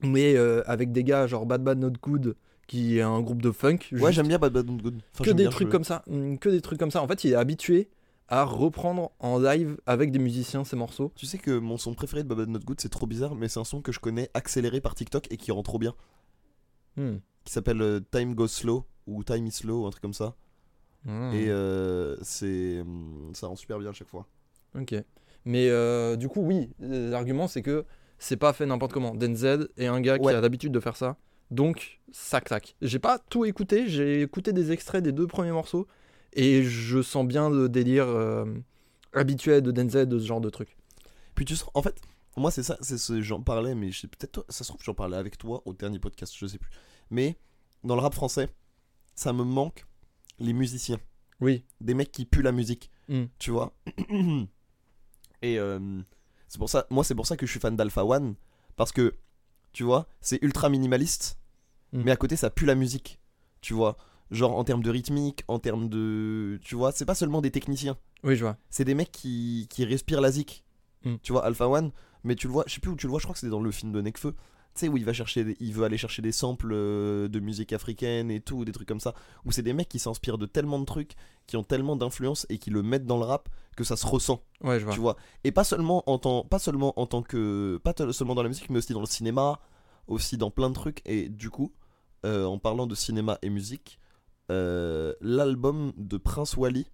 Mais 0.03 0.35
euh, 0.37 0.63
avec 0.67 0.93
des 0.93 1.05
gars 1.05 1.27
genre 1.27 1.47
Bad 1.47 1.63
Bad 1.63 1.79
Not 1.79 1.93
Good, 2.03 2.35
qui 2.67 2.99
est 2.99 3.03
un 3.03 3.21
groupe 3.21 3.43
de 3.43 3.51
funk. 3.53 3.79
ouais 3.93 4.13
j'aime 4.13 4.29
bien 4.29 4.39
Bad 4.39 4.53
Bad 4.53 4.67
Not 4.67 4.79
Good. 4.79 5.01
Enfin, 5.15 5.25
que 5.25 5.31
des 5.31 5.43
bien, 5.45 5.51
trucs 5.51 5.69
comme 5.69 5.85
ça. 5.85 6.03
hum, 6.11 6.39
Que 6.39 6.49
des 6.49 6.61
trucs 6.61 6.79
comme 6.79 6.91
ça. 6.91 7.03
En 7.03 7.07
fait, 7.09 7.23
il 7.25 7.33
est 7.33 7.37
habitué 7.37 7.89
à 8.31 8.45
reprendre 8.45 9.11
en 9.19 9.39
live 9.39 9.77
avec 9.87 10.13
des 10.13 10.21
musiciens 10.21 10.65
ces 10.65 10.77
morceaux. 10.77 11.13
Tu 11.17 11.27
sais 11.27 11.37
que 11.39 11.59
mon 11.59 11.77
son 11.77 11.95
préféré 11.95 12.23
de 12.23 12.33
Bad 12.33 12.49
Not 12.49 12.61
Good, 12.61 12.81
c'est 12.81 12.89
trop 12.89 13.07
bizarre, 13.07 13.35
mais 13.35 13.49
c'est 13.49 13.59
un 13.61 13.65
son 13.65 13.83
que 13.83 13.91
je 13.93 13.99
connais 13.99 14.31
accéléré 14.35 14.81
par 14.81 14.95
TikTok 14.95 15.27
et 15.31 15.37
qui 15.37 15.51
rend 15.51 15.63
trop 15.63 15.79
bien. 15.79 15.95
Hmm. 16.97 17.19
qui 17.45 17.53
s'appelle 17.53 17.81
euh, 17.83 18.01
Time 18.11 18.35
Goes 18.35 18.49
Slow 18.49 18.85
ou 19.07 19.23
Time 19.23 19.47
is 19.47 19.53
Slow, 19.53 19.87
un 19.87 19.91
truc 19.91 20.03
comme 20.03 20.13
ça. 20.15 20.35
Hmm. 21.05 21.33
Et 21.33 21.49
euh, 21.49 22.17
c'est 22.23 22.81
hum, 22.81 23.31
ça 23.33 23.47
rend 23.47 23.57
super 23.57 23.79
bien 23.79 23.91
à 23.91 23.93
chaque 23.93 24.09
fois. 24.09 24.27
Ok. 24.79 24.95
Mais 25.45 25.69
euh, 25.69 26.17
du 26.17 26.29
coup, 26.29 26.41
oui, 26.43 26.71
l'argument 26.81 27.49
c'est 27.49 27.63
que 27.63 27.85
c'est 28.19 28.37
pas 28.37 28.53
fait 28.53 28.67
n'importe 28.67 28.93
comment. 28.93 29.15
Denzel 29.15 29.69
est 29.77 29.87
un 29.87 30.01
gars 30.01 30.15
Ouais. 30.19 30.33
qui 30.33 30.37
a 30.37 30.41
l'habitude 30.41 30.73
de 30.73 30.81
faire 30.81 30.97
ça. 30.97 31.17
Donc, 31.51 32.01
ça 32.13 32.41
claque. 32.41 32.77
J'ai 32.83 32.99
pas 33.01 33.19
tout 33.19 33.45
écouté, 33.45 33.89
j'ai 33.89 34.23
écouté 34.23 34.53
des 34.53 34.71
extraits 34.73 35.03
des 35.03 35.11
deux 35.13 35.27
premiers 35.27 35.51
morceaux 35.53 35.89
et 36.33 36.63
je 36.63 37.03
sens 37.03 37.27
bien 37.27 37.51
le 37.51 37.69
délire 37.69 38.07
euh, 38.09 38.45
habituel 39.13 39.63
de 39.63 39.71
Denzel 39.71 40.09
de 40.09 40.19
ce 40.19 40.27
genre 40.27 40.41
de 40.41 40.51
truc. 40.51 40.77
Puis 41.35 41.45
tu 41.45 41.57
sens, 41.57 41.71
en 41.75 41.83
fait, 41.83 42.01
moi 42.37 42.51
c'est 42.51 42.63
ça, 42.63 42.77
c'est 42.81 42.99
ce 42.99 43.21
j'en 43.23 43.41
parlais, 43.43 43.75
mais 43.75 43.91
je 43.93 44.01
sais 44.01 44.09
peut-être 44.09 44.45
ça 44.49 44.65
se 44.65 44.69
trouve 44.71 44.83
j'en 44.85 44.95
parlais 44.95 45.17
avec 45.17 45.37
toi 45.39 45.63
au 45.65 45.73
dernier 45.73 45.99
podcast, 45.99 46.35
je 46.37 46.47
sais 46.47 46.59
plus. 46.59 46.71
Mais 47.11 47.37
dans 47.85 47.95
le 47.97 48.01
rap 48.03 48.15
français, 48.15 48.49
ça 49.15 49.33
me 49.33 49.43
manque 49.45 49.85
les 50.39 50.53
musiciens, 50.53 50.99
Oui. 51.41 51.65
des 51.81 51.95
mecs 51.95 52.13
qui 52.13 52.25
puent 52.25 52.43
la 52.43 52.53
musique, 52.53 52.91
Mm. 53.09 53.25
tu 53.39 53.51
vois. 53.51 53.75
Et 55.43 55.59
euh, 55.59 56.01
c'est 56.49 56.59
pour 56.59 56.69
ça, 56.69 56.87
moi 56.91 57.05
c'est 57.05 57.15
pour 57.15 57.27
ça 57.27 57.37
que 57.37 57.47
je 57.47 57.51
suis 57.51 57.61
fan 57.61 57.77
d'Alpha 57.77 58.05
One 58.05 58.35
parce 58.77 58.93
que 58.93 59.17
tu 59.73 59.85
vois, 59.85 60.07
c'est 60.21 60.39
ultra 60.43 60.69
minimaliste, 60.69 61.37
Mm. 61.93 62.03
mais 62.05 62.11
à 62.13 62.17
côté 62.17 62.37
ça 62.37 62.51
pue 62.51 62.67
la 62.67 62.77
musique, 62.77 63.19
tu 63.61 63.75
vois. 63.75 63.97
Genre 64.31 64.57
en 64.57 64.63
termes 64.65 64.83
de 64.83 64.91
rythmique, 64.91 65.43
en 65.49 65.59
termes 65.59 65.89
de, 65.89 66.59
tu 66.63 66.77
vois, 66.77 66.93
c'est 66.93 67.05
pas 67.05 67.15
seulement 67.17 67.41
des 67.41 67.51
techniciens. 67.51 67.97
Oui, 68.23 68.37
je 68.37 68.45
vois. 68.45 68.57
c'est 68.71 68.85
des 68.85 68.95
mecs 68.95 69.11
qui, 69.13 69.67
qui 69.71 69.85
respirent 69.85 70.21
la 70.21 70.31
zik. 70.31 70.65
Mm. 71.05 71.15
Tu 71.23 71.33
vois, 71.33 71.45
Alpha 71.45 71.69
One, 71.69 71.91
mais 72.23 72.37
tu 72.37 72.47
le 72.47 72.53
vois, 72.53 72.65
je 72.67 72.75
sais 72.75 72.81
plus 72.81 72.91
où 72.93 72.97
tu 72.97 73.07
le 73.07 73.11
vois, 73.11 73.19
je 73.19 73.25
crois 73.25 73.33
que 73.35 73.41
c'est 73.41 73.49
dans 73.49 73.61
le 73.63 73.71
film 73.71 73.91
de 73.93 74.01
Nekfeu. 74.01 74.33
Tu 74.33 74.37
sais, 74.83 74.89
où 74.89 74.97
il 74.97 75.05
va 75.05 75.13
chercher, 75.13 75.43
des- 75.43 75.57
il 75.59 75.73
veut 75.73 75.83
aller 75.85 75.97
chercher 75.99 76.23
des 76.23 76.31
samples 76.31 76.71
euh, 76.73 77.27
de 77.27 77.41
musique 77.41 77.73
africaine 77.73 78.31
et 78.31 78.41
tout, 78.41 78.65
des 78.65 78.71
trucs 78.71 78.87
comme 78.87 79.01
ça. 79.01 79.15
Où 79.45 79.51
c'est 79.51 79.63
des 79.63 79.73
mecs 79.73 79.89
qui 79.89 79.99
s'inspirent 79.99 80.39
de 80.39 80.47
tellement 80.47 80.79
de 80.79 80.85
trucs, 80.85 81.15
qui 81.49 81.57
ont 81.57 81.65
tellement 81.65 81.97
d'influence 81.97 82.47
et 82.51 82.59
qui 82.59 82.71
le 82.71 82.83
mettent 82.85 83.07
dans 83.07 83.19
le 83.19 83.25
rap 83.25 83.49
que 83.77 83.83
ça 83.83 83.97
se 83.97 84.07
ressent, 84.07 84.45
Ouais, 84.63 84.79
je 84.79 84.85
vois. 84.85 84.95
tu 84.95 85.01
vois. 85.01 85.17
Et 85.43 85.51
pas 85.51 85.65
seulement 85.65 86.09
en 86.09 86.19
tant, 86.19 86.45
pas 86.45 86.59
seulement 86.61 86.93
en 87.01 87.07
tant 87.07 87.23
que, 87.23 87.81
pas 87.83 87.95
seulement 88.13 88.37
dans 88.37 88.43
la 88.45 88.49
musique, 88.49 88.71
mais 88.71 88.79
aussi 88.79 88.93
dans 88.93 89.01
le 89.01 89.07
cinéma, 89.07 89.59
aussi 90.07 90.37
dans 90.37 90.51
plein 90.53 90.69
de 90.69 90.75
trucs. 90.75 91.03
Et 91.05 91.29
du 91.29 91.51
coup, 91.51 91.73
euh, 92.25 92.45
en 92.45 92.59
parlant 92.59 92.87
de 92.87 92.95
cinéma 92.95 93.39
et 93.43 93.51
musique, 93.51 93.99
euh, 94.51 95.15
l'album 95.21 95.93
de 95.97 96.17
Prince 96.19 96.57
Wally, 96.57 96.87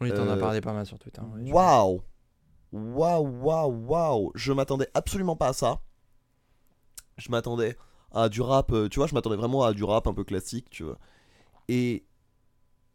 Oui, 0.00 0.12
t'en 0.12 0.28
as 0.28 0.32
Euh, 0.32 0.40
parlé 0.40 0.60
pas 0.60 0.72
mal 0.72 0.84
sur 0.86 0.98
Twitter. 0.98 1.20
Waouh 1.50 2.02
Waouh, 2.72 3.26
waouh, 3.42 3.86
waouh 3.86 4.32
Je 4.34 4.52
m'attendais 4.52 4.88
absolument 4.94 5.36
pas 5.36 5.48
à 5.48 5.52
ça. 5.52 5.80
Je 7.18 7.30
m'attendais 7.30 7.76
à 8.12 8.28
du 8.28 8.40
rap, 8.40 8.72
euh, 8.72 8.88
tu 8.88 8.98
vois, 8.98 9.06
je 9.06 9.14
m'attendais 9.14 9.36
vraiment 9.36 9.62
à 9.62 9.72
du 9.72 9.84
rap 9.84 10.06
un 10.06 10.14
peu 10.14 10.24
classique, 10.24 10.68
tu 10.70 10.82
vois. 10.82 10.98
Et 11.68 12.04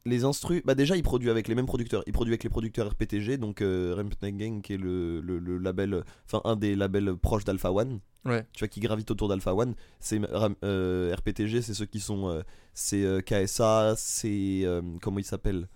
les 0.08 0.24
instrus, 0.24 0.62
bah 0.65 0.74
déjà 0.76 0.96
il 0.96 1.04
produit 1.04 1.30
avec 1.30 1.48
les 1.48 1.56
mêmes 1.56 1.65
producteurs. 1.65 2.04
Il 2.08 2.13
produit 2.13 2.32
avec 2.34 2.43
les 2.43 2.50
producteurs 2.50 2.89
RPTG, 2.91 3.38
donc 3.38 3.62
euh, 3.62 3.96
Gang 4.22 4.62
qui 4.62 4.74
est 4.74 4.78
le, 4.78 5.22
le- 5.22 5.39
le 5.39 5.58
label, 5.58 6.04
enfin 6.26 6.41
un 6.46 6.56
des 6.56 6.76
labels 6.76 7.15
proches 7.17 7.43
d'Alpha 7.43 7.72
One, 7.72 8.00
Ouais. 8.26 8.46
tu 8.54 8.60
vois, 8.60 8.67
qui 8.67 8.80
gravite 8.80 9.10
autour 9.12 9.28
d'Alpha 9.30 9.54
One. 9.54 9.76
C'est 10.00 10.20
Ram- 10.32 10.56
euh, 10.63 11.13
RPTG, 11.15 11.62
c'est 11.62 11.74
ceux 11.74 11.86
qui 11.86 12.00
sont, 12.00 12.28
euh, 12.30 12.41
c'est 12.74 13.04
euh, 13.04 13.22
KSA, 13.22 13.96
c'est 13.98 14.65
comment 15.02 15.20
il 15.20 15.26
s'appelle, 15.26 15.67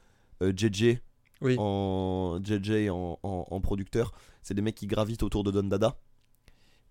JJ 0.41 0.97
Oui. 1.41 1.55
en 1.59 2.39
JJ 2.43 2.89
en, 2.89 3.19
en- 3.23 3.47
en 3.49 3.61
producteur. 3.61 4.11
C'est 4.43 4.53
des 4.55 4.61
mecs 4.61 4.75
qui 4.75 4.87
gravitent 4.87 5.23
autour 5.23 5.43
de 5.43 5.51
Don 5.51 5.63
Dada. 5.63 5.95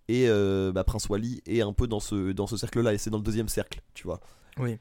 Et 0.08 0.26
bah, 0.74 0.82
Prince 0.84 1.08
Wally 1.08 1.40
est 1.46 1.60
un 1.60 1.72
peu 1.72 1.86
dans 1.86 2.00
ce, 2.00 2.32
dans 2.32 2.46
ce 2.46 2.56
cercle-là, 2.56 2.92
et 2.94 2.98
c'est 2.98 3.10
dans 3.10 3.18
le 3.18 3.22
deuxième 3.24 3.48
cercle, 3.48 3.80
tu 3.94 4.04
vois. 4.04 4.20
Oui. 4.58 4.76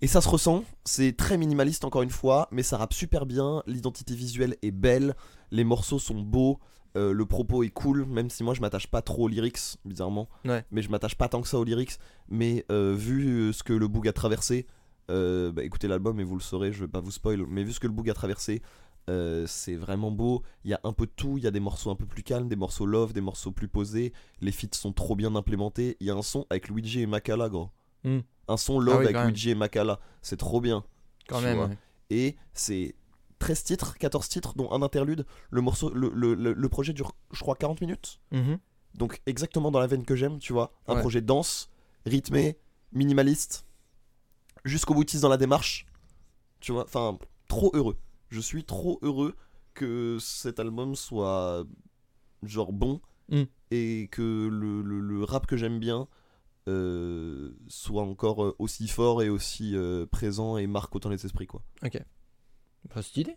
Et 0.00 0.06
ça 0.06 0.20
se 0.20 0.28
ressent, 0.28 0.62
c'est 0.84 1.16
très 1.16 1.36
minimaliste 1.36 1.84
encore 1.84 2.02
une 2.02 2.10
fois, 2.10 2.48
mais 2.52 2.62
ça 2.62 2.76
rappe 2.76 2.94
super 2.94 3.26
bien, 3.26 3.62
l'identité 3.66 4.14
visuelle 4.14 4.56
est 4.62 4.70
belle, 4.70 5.16
les 5.50 5.64
morceaux 5.64 5.98
sont 5.98 6.20
beaux, 6.20 6.60
euh, 6.96 7.12
le 7.12 7.26
propos 7.26 7.64
est 7.64 7.70
cool, 7.70 8.04
même 8.04 8.30
si 8.30 8.44
moi 8.44 8.54
je 8.54 8.60
m'attache 8.60 8.86
pas 8.86 9.02
trop 9.02 9.24
aux 9.24 9.28
lyrics, 9.28 9.58
bizarrement. 9.84 10.28
Ouais. 10.44 10.64
Mais 10.70 10.82
je 10.82 10.90
m'attache 10.90 11.16
pas 11.16 11.28
tant 11.28 11.42
que 11.42 11.48
ça 11.48 11.58
aux 11.58 11.64
lyrics, 11.64 11.98
mais 12.28 12.64
euh, 12.70 12.94
vu 12.96 13.52
ce 13.52 13.64
que 13.64 13.72
le 13.72 13.88
Boog 13.88 14.06
a 14.06 14.12
traversé, 14.12 14.66
euh, 15.10 15.50
bah, 15.50 15.64
écoutez 15.64 15.88
l'album 15.88 16.20
et 16.20 16.24
vous 16.24 16.36
le 16.36 16.42
saurez, 16.42 16.72
je 16.72 16.80
vais 16.84 16.88
pas 16.88 17.00
vous 17.00 17.10
spoil, 17.10 17.44
mais 17.48 17.64
vu 17.64 17.72
ce 17.72 17.80
que 17.80 17.86
le 17.86 17.92
Boog 17.92 18.08
a 18.08 18.14
traversé, 18.14 18.62
euh, 19.08 19.46
c'est 19.46 19.74
vraiment 19.74 20.10
beau, 20.10 20.42
il 20.64 20.70
y 20.70 20.74
a 20.74 20.80
un 20.84 20.92
peu 20.92 21.06
de 21.06 21.12
tout, 21.16 21.38
il 21.38 21.44
y 21.44 21.46
a 21.46 21.50
des 21.50 21.60
morceaux 21.60 21.90
un 21.90 21.96
peu 21.96 22.06
plus 22.06 22.22
calmes, 22.22 22.48
des 22.48 22.56
morceaux 22.56 22.86
love, 22.86 23.12
des 23.12 23.20
morceaux 23.20 23.52
plus 23.52 23.68
posés, 23.68 24.12
les 24.40 24.52
feats 24.52 24.68
sont 24.74 24.92
trop 24.92 25.16
bien 25.16 25.34
implémentés, 25.34 25.96
il 26.00 26.06
y 26.06 26.10
a 26.10 26.14
un 26.14 26.22
son 26.22 26.46
avec 26.50 26.68
Luigi 26.68 27.00
et 27.00 27.06
Makala, 27.06 27.48
gros. 27.48 27.70
Hmm. 28.04 28.20
Un 28.48 28.56
son 28.56 28.80
love 28.80 28.94
Ah 28.96 28.98
oui, 29.00 29.14
avec. 29.14 29.16
Luigi 29.26 29.50
et 29.50 29.54
Makala, 29.54 30.00
c'est 30.22 30.36
trop 30.38 30.60
bien. 30.60 30.84
Quand 31.28 31.40
même. 31.40 31.58
ouais. 31.60 31.78
Et 32.10 32.36
c'est 32.54 32.94
13 33.38 33.62
titres, 33.64 33.96
14 33.98 34.28
titres, 34.28 34.54
dont 34.56 34.72
un 34.72 34.82
interlude. 34.82 35.26
Le, 35.50 35.60
morceau, 35.60 35.90
le, 35.92 36.10
le- 36.14 36.34
le- 36.34 36.68
projet 36.68 36.92
dure, 36.92 37.12
je 37.32 37.40
crois, 37.40 37.54
40 37.54 37.80
minutes. 37.82 38.20
Mhm. 38.32 38.58
Donc 38.94 39.20
exactement 39.26 39.70
dans 39.70 39.78
la 39.80 39.86
veine 39.86 40.04
que 40.04 40.16
j'aime, 40.16 40.38
tu 40.38 40.52
vois. 40.52 40.72
Un 40.86 40.94
Ouais. 40.94 41.00
projet 41.00 41.20
dense, 41.20 41.68
rythmé, 42.06 42.56
minimaliste, 42.92 43.66
jusqu'au 44.64 44.94
boutiste 44.94 45.22
dans 45.22 45.28
la 45.28 45.36
démarche. 45.36 45.86
Tu 46.60 46.72
vois, 46.72 46.84
enfin, 46.84 47.18
trop 47.46 47.70
heureux. 47.74 47.98
Je 48.30 48.40
suis 48.40 48.64
trop 48.64 48.98
heureux 49.02 49.36
que 49.74 50.18
cet 50.20 50.58
album 50.58 50.94
soit 50.96 51.64
genre 52.42 52.72
bon 52.72 53.00
Mm. 53.30 53.42
et 53.70 54.08
que 54.10 54.48
le, 54.50 54.80
le- 54.82 55.00
le 55.00 55.22
rap 55.24 55.46
que 55.46 55.56
j'aime 55.58 55.78
bien 55.78 56.08
euh, 56.68 57.56
soit 57.68 58.02
encore 58.02 58.44
euh, 58.44 58.56
aussi 58.58 58.86
fort 58.88 59.22
et 59.22 59.28
aussi 59.28 59.74
euh, 59.74 60.06
présent 60.06 60.56
et 60.58 60.66
marque 60.66 60.94
autant 60.94 61.08
les 61.08 61.24
esprits 61.24 61.46
quoi. 61.46 61.62
Pas 62.90 63.02
stylé. 63.02 63.36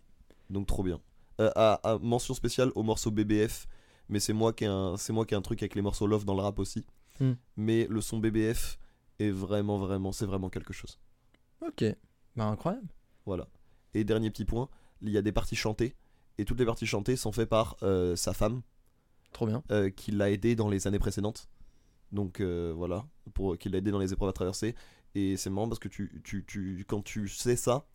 Donc 0.50 0.66
trop 0.66 0.82
bien. 0.82 1.00
Euh, 1.40 1.50
à, 1.56 1.74
à- 1.92 1.98
mention 1.98 2.34
spéciale 2.34 2.70
au 2.74 2.82
morceau 2.82 3.10
BBF, 3.10 3.66
mais 4.08 4.20
c'est 4.20 4.32
moi 4.32 4.52
qui 4.52 4.64
ai 4.64 4.68
un 4.68 4.96
c'est 4.96 5.12
moi 5.12 5.24
qui 5.26 5.34
ai 5.34 5.36
un 5.36 5.42
truc 5.42 5.62
avec 5.62 5.74
les 5.74 5.82
morceaux 5.82 6.06
love 6.06 6.24
dans 6.24 6.34
le 6.34 6.42
rap 6.42 6.58
aussi. 6.58 6.84
Mm. 7.20 7.32
Mais 7.56 7.86
le 7.90 8.00
son 8.00 8.18
BBF 8.18 8.78
est 9.18 9.30
vraiment 9.30 9.78
vraiment 9.78 10.12
c'est 10.12 10.26
vraiment 10.26 10.50
quelque 10.50 10.72
chose. 10.72 10.98
Ok. 11.66 11.84
Bah 12.36 12.44
incroyable. 12.46 12.88
Voilà. 13.26 13.46
Et 13.94 14.04
dernier 14.04 14.30
petit 14.30 14.44
point, 14.44 14.68
il 15.00 15.10
y 15.10 15.18
a 15.18 15.22
des 15.22 15.32
parties 15.32 15.56
chantées 15.56 15.94
et 16.38 16.44
toutes 16.44 16.58
les 16.58 16.66
parties 16.66 16.86
chantées 16.86 17.16
sont 17.16 17.32
faites 17.32 17.48
par 17.48 17.76
sa 18.16 18.32
femme 18.32 18.62
Trop 19.32 19.46
bien. 19.46 19.62
qui 19.96 20.10
l'a 20.12 20.30
aidé 20.30 20.56
dans 20.56 20.68
les 20.68 20.86
années 20.86 20.98
précédentes. 20.98 21.48
Donc 22.12 22.40
euh, 22.40 22.72
voilà, 22.76 23.06
pour 23.34 23.56
qui 23.58 23.68
l'a 23.68 23.78
aidé 23.78 23.90
dans 23.90 23.98
les 23.98 24.12
épreuves 24.12 24.28
à 24.28 24.32
traverser. 24.32 24.74
Et 25.14 25.36
c'est 25.36 25.50
marrant 25.50 25.68
parce 25.68 25.78
que 25.78 25.88
tu, 25.88 26.20
tu, 26.24 26.44
tu, 26.46 26.84
quand 26.88 27.02
tu 27.02 27.28
sais 27.28 27.56
ça, 27.56 27.86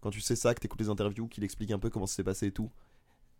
quand 0.00 0.10
tu 0.10 0.20
sais 0.20 0.36
ça, 0.36 0.54
que 0.54 0.60
tu 0.60 0.66
écoutes 0.66 0.80
les 0.80 0.88
interviews, 0.88 1.26
qu'il 1.28 1.44
explique 1.44 1.70
un 1.72 1.78
peu 1.78 1.90
comment 1.90 2.06
ça 2.06 2.14
s'est 2.16 2.24
passé 2.24 2.46
et 2.46 2.52
tout, 2.52 2.70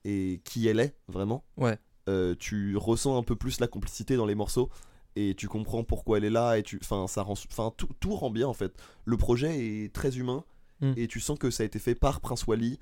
et 0.05 0.41
qui 0.45 0.67
elle 0.69 0.81
est 0.81 0.95
vraiment, 1.09 1.45
Ouais. 1.57 1.79
euh, 2.09 2.35
tu 2.39 2.77
ressens 2.77 3.17
un 3.17 3.23
peu 3.23 3.37
plus 3.37 3.61
la 3.61 3.67
complicité 3.69 4.17
dans 4.17 4.27
les 4.27 4.35
morceaux 4.35 4.71
et 5.17 5.35
tu 5.35 5.49
comprends 5.49 5.83
pourquoi 5.85 6.19
elle 6.19 6.25
est 6.25 6.31
là 6.31 6.57
et 6.59 6.63
tu, 6.63 6.79
enfin 6.83 7.07
ça 7.09 7.23
rend, 7.23 7.33
enfin 7.51 7.73
tout, 7.77 7.89
tout 8.01 8.15
rend 8.15 8.31
bien 8.31 8.47
en 8.47 8.53
fait. 8.55 8.73
Le 9.05 9.17
projet 9.17 9.85
est 9.85 9.93
très 9.93 10.17
humain 10.19 10.45
Mm. 10.83 10.95
et 10.97 11.09
tu 11.09 11.21
sens 11.21 11.39
que 11.39 11.51
ça 11.51 11.63
a 11.63 11.67
été 11.67 11.79
fait 11.79 11.95
par 11.95 12.23
Prince 12.23 12.47
Wally, 12.47 12.79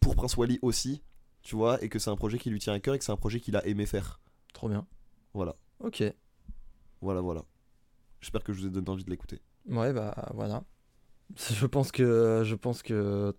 pour 0.00 0.16
Prince 0.16 0.36
Wally 0.36 0.58
aussi, 0.60 1.02
tu 1.40 1.56
vois, 1.56 1.82
et 1.82 1.88
que 1.88 1.98
c'est 1.98 2.10
un 2.10 2.16
projet 2.16 2.36
qui 2.38 2.50
lui 2.50 2.58
tient 2.58 2.74
à 2.74 2.78
cœur 2.80 2.94
et 2.94 2.98
que 2.98 3.04
c'est 3.06 3.12
un 3.12 3.16
projet 3.16 3.40
qu'il 3.40 3.56
a 3.56 3.66
aimé 3.66 3.86
faire. 3.86 4.20
Trop 4.52 4.68
bien. 4.68 4.86
Voilà, 5.32 5.56
Ok. 5.80 6.02
Voilà, 7.00 7.20
voilà. 7.20 7.42
J'espère 8.20 8.42
que 8.42 8.52
je 8.52 8.60
vous 8.60 8.66
ai 8.66 8.70
donné 8.70 8.88
envie 8.90 9.04
de 9.04 9.10
l'écouter. 9.10 9.40
Ouais, 9.68 9.92
bah 9.92 10.14
voilà. 10.34 10.64
Je 11.36 11.66
pense 11.66 11.92
que 11.92 12.42
je 12.44 12.54
pense 12.54 12.82
que 12.82 13.32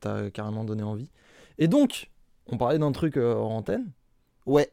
t'as 0.00 0.30
carrément 0.30 0.64
donné 0.64 0.82
envie. 0.82 1.10
Et 1.58 1.68
donc, 1.68 2.10
on 2.46 2.58
parlait 2.58 2.78
d'un 2.78 2.90
truc 2.90 3.16
euh, 3.16 3.34
hors 3.34 3.52
antenne. 3.52 3.92
Ouais, 4.46 4.68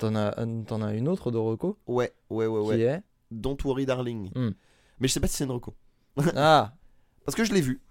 T'en 0.00 0.14
as, 0.14 0.32
t'en 0.66 0.80
as 0.80 0.94
une 0.94 1.08
autre 1.08 1.30
de 1.30 1.36
Rocco 1.36 1.76
ouais, 1.86 2.10
ouais, 2.30 2.46
ouais, 2.46 2.60
ouais. 2.60 2.76
qui 2.76 2.82
est 2.82 3.02
Don't 3.30 3.58
worry, 3.64 3.84
darling. 3.84 4.30
Mm. 4.34 4.54
Mais 4.98 5.08
je 5.08 5.12
sais 5.12 5.20
pas 5.20 5.26
si 5.26 5.36
c'est 5.36 5.44
une 5.44 5.50
reco. 5.50 5.74
ah 6.36 6.72
Parce 7.26 7.36
que 7.36 7.44
je 7.44 7.52
l'ai 7.52 7.60
vu. 7.60 7.82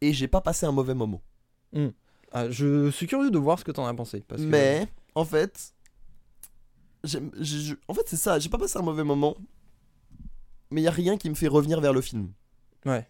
Et 0.00 0.12
j'ai 0.12 0.28
pas 0.28 0.40
passé 0.40 0.64
un 0.64 0.70
mauvais 0.70 0.94
moment. 0.94 1.20
Ah, 2.30 2.48
je 2.48 2.90
suis 2.90 3.08
curieux 3.08 3.32
de 3.32 3.38
voir 3.38 3.58
ce 3.58 3.64
que 3.64 3.72
t'en 3.72 3.86
as 3.86 3.94
pensé. 3.94 4.20
Parce 4.26 4.40
que- 4.40 4.46
Mais, 4.46 4.86
en 5.16 5.24
fait. 5.24 5.74
En 7.88 7.94
fait, 7.94 8.02
c'est 8.06 8.16
ça. 8.16 8.38
J'ai 8.38 8.48
pas 8.48 8.58
passé 8.58 8.78
un 8.78 8.82
mauvais 8.82 9.04
moment. 9.04 9.36
Mais 10.70 10.80
il 10.80 10.84
y 10.84 10.88
a 10.88 10.92
rien 10.92 11.16
qui 11.16 11.28
me 11.28 11.34
fait 11.34 11.48
revenir 11.48 11.80
vers 11.80 11.92
le 11.92 12.00
film. 12.00 12.32
Ouais. 12.86 13.06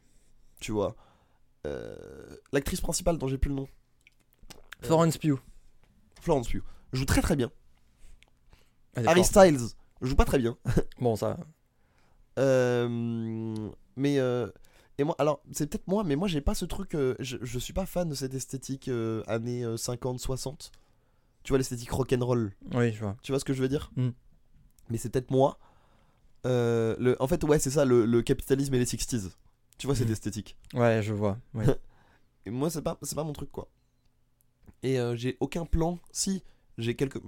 Tu 0.60 0.72
vois. 0.72 0.96
Euh, 1.66 1.96
L'actrice 2.52 2.80
principale 2.80 3.18
dont 3.18 3.28
j'ai 3.28 3.38
plus 3.38 3.50
le 3.50 3.56
nom. 3.56 3.68
Florence 4.80 5.18
Pugh. 5.18 5.38
Florence 6.20 6.48
Pugh. 6.48 6.62
Joue 6.92 7.04
très 7.04 7.22
très 7.22 7.36
bien. 7.36 7.50
Est 8.96 9.06
Harry. 9.06 9.24
Styles. 9.24 9.60
Joue 10.00 10.16
pas 10.16 10.24
très 10.24 10.38
bien. 10.38 10.56
Bon, 11.00 11.16
ça. 11.16 11.36
Euh, 12.38 13.68
mais 13.96 14.18
euh, 14.18 14.48
et 14.98 15.04
moi 15.04 15.14
alors 15.18 15.42
c'est 15.52 15.66
peut-être 15.68 15.86
moi 15.86 16.02
mais 16.02 16.16
moi 16.16 16.28
j'ai 16.28 16.40
pas 16.40 16.54
ce 16.54 16.64
truc 16.64 16.94
euh, 16.94 17.14
je, 17.18 17.36
je 17.42 17.58
suis 17.58 17.74
pas 17.74 17.84
fan 17.84 18.08
de 18.08 18.14
cette 18.14 18.32
esthétique 18.32 18.88
euh, 18.88 19.22
années 19.26 19.64
euh, 19.64 19.76
50 19.76 20.18
60 20.18 20.72
tu 21.42 21.50
vois 21.50 21.58
l'esthétique 21.58 21.90
rock'n'roll 21.90 22.52
Oui, 22.74 22.92
je 22.92 23.00
vois. 23.00 23.16
tu 23.22 23.32
vois 23.32 23.38
ce 23.40 23.44
que 23.44 23.52
je 23.52 23.60
veux 23.62 23.68
dire 23.68 23.90
Mm. 23.96 24.10
mais 24.90 24.98
c'est 24.98 25.10
peut-être 25.10 25.30
moi 25.30 25.58
Euh, 26.44 26.96
le, 26.98 27.16
en 27.22 27.28
fait 27.28 27.44
ouais 27.44 27.58
c'est 27.60 27.70
ça 27.70 27.84
le, 27.84 28.04
le 28.04 28.20
capitalisme 28.22 28.74
et 28.74 28.78
les 28.78 28.84
60s 28.84 29.30
tu 29.78 29.86
vois 29.86 29.94
cette 29.96 30.08
Mm. 30.08 30.12
esthétique 30.12 30.56
Ouais, 30.74 31.00
je 31.02 31.12
vois. 31.14 31.38
ouais. 31.54 31.66
et 32.46 32.50
moi 32.50 32.68
c'est 32.70 32.82
pas 32.82 32.98
c'est 33.02 33.14
pas 33.14 33.22
mon 33.24 33.32
truc 33.32 33.50
quoi 33.52 33.68
et 34.82 34.98
euh, 34.98 35.14
j'ai 35.16 35.36
aucun 35.40 35.64
plan 35.64 35.98
si 36.10 36.42
j'ai 36.78 36.96
quelques 36.96 37.20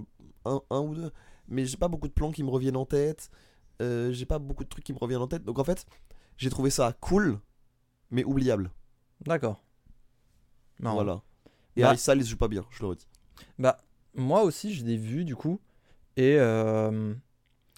un, 0.43 0.61
un 0.69 0.79
ou 0.81 0.95
deux 0.95 1.11
mais 1.47 1.65
j'ai 1.65 1.77
pas 1.77 1.87
beaucoup 1.87 2.07
de 2.09 2.13
plans 2.13 2.31
qui 2.31 2.43
me 2.43 2.49
reviennent 2.49 2.75
en 2.77 2.85
tête 2.85 3.29
Euh, 3.81 4.11
j'ai 4.13 4.25
pas 4.25 4.39
beaucoup 4.39 4.63
de 4.63 4.69
trucs 4.69 4.83
qui 4.85 4.93
me 4.93 4.97
reviennent 4.99 5.21
en 5.21 5.27
tête 5.27 5.43
donc 5.43 5.59
en 5.59 5.63
fait 5.65 5.85
j'ai 6.37 6.49
trouvé 6.49 6.69
ça 6.69 6.93
cool 6.99 7.39
mais 8.11 8.23
oubliable 8.25 8.71
D'accord. 9.25 9.61
Voilà 10.79 11.21
et 11.77 11.81
Bah- 11.81 11.87
Harry 11.89 11.97
Styles 11.97 12.23
joue 12.25 12.37
pas 12.37 12.47
bien 12.47 12.65
je 12.71 12.81
le 12.81 12.87
redis 12.87 13.07
Bah, 13.59 13.77
moi 14.15 14.43
aussi, 14.43 14.73
je 14.73 14.83
l'ai 14.85 14.97
vu 14.97 15.25
du 15.25 15.35
coup. 15.35 15.59
Et 16.17 16.37
euh, 16.39 17.13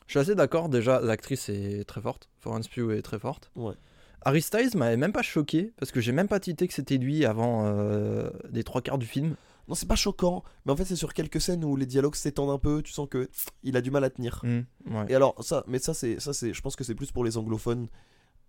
je 0.06 0.12
suis 0.12 0.20
assez 0.20 0.36
d'accord. 0.36 0.70
Déjà, 0.70 1.00
l'actrice 1.02 1.50
est 1.50 1.84
très 1.88 2.02
forte. 2.02 2.30
Florence 2.40 2.68
Pugh 2.68 2.92
est 2.92 3.02
très 3.02 3.20
forte. 3.20 3.52
Ouais. 3.56 3.74
Harry 4.22 4.42
Styles 4.42 4.76
m'avait 4.76 4.98
même 4.98 5.12
pas 5.14 5.22
choqué 5.22 5.74
parce 5.78 5.92
que 5.92 6.02
j'ai 6.02 6.12
même 6.12 6.28
pas 6.28 6.40
tilté 6.40 6.68
que 6.68 6.74
c'était 6.74 6.98
lui 6.98 7.24
avant 7.26 7.66
euh, 7.66 8.30
les 8.52 8.64
trois 8.64 8.82
quarts 8.82 8.98
du 8.98 9.06
film. 9.06 9.36
non 9.68 9.76
c'est 9.76 9.88
pas 9.88 9.96
choquant 9.96 10.44
mais 10.66 10.72
en 10.72 10.76
fait 10.76 10.86
c'est 10.86 10.96
sur 10.96 11.14
quelques 11.14 11.40
scènes 11.40 11.64
où 11.64 11.76
les 11.76 11.86
dialogues 11.86 12.16
s'étendent 12.16 12.50
un 12.50 12.58
peu 12.58 12.82
tu 12.82 12.92
sens 12.92 13.08
que 13.10 13.26
pff, 13.26 13.46
il 13.64 13.78
a 13.78 13.82
du 13.82 13.92
mal 13.92 14.04
à 14.04 14.10
tenir 14.10 14.42
Mm, 14.44 14.62
ouais. 14.96 15.06
et 15.10 15.16
alors 15.16 15.36
ça 15.44 15.64
mais 15.68 15.78
ça 15.80 15.94
c'est 15.94 16.20
ça 16.20 16.34
c'est 16.34 16.52
je 16.54 16.62
pense 16.62 16.76
que 16.76 16.84
c'est 16.84 16.96
plus 16.96 17.12
pour 17.12 17.24
les 17.26 17.38
anglophones 17.38 17.88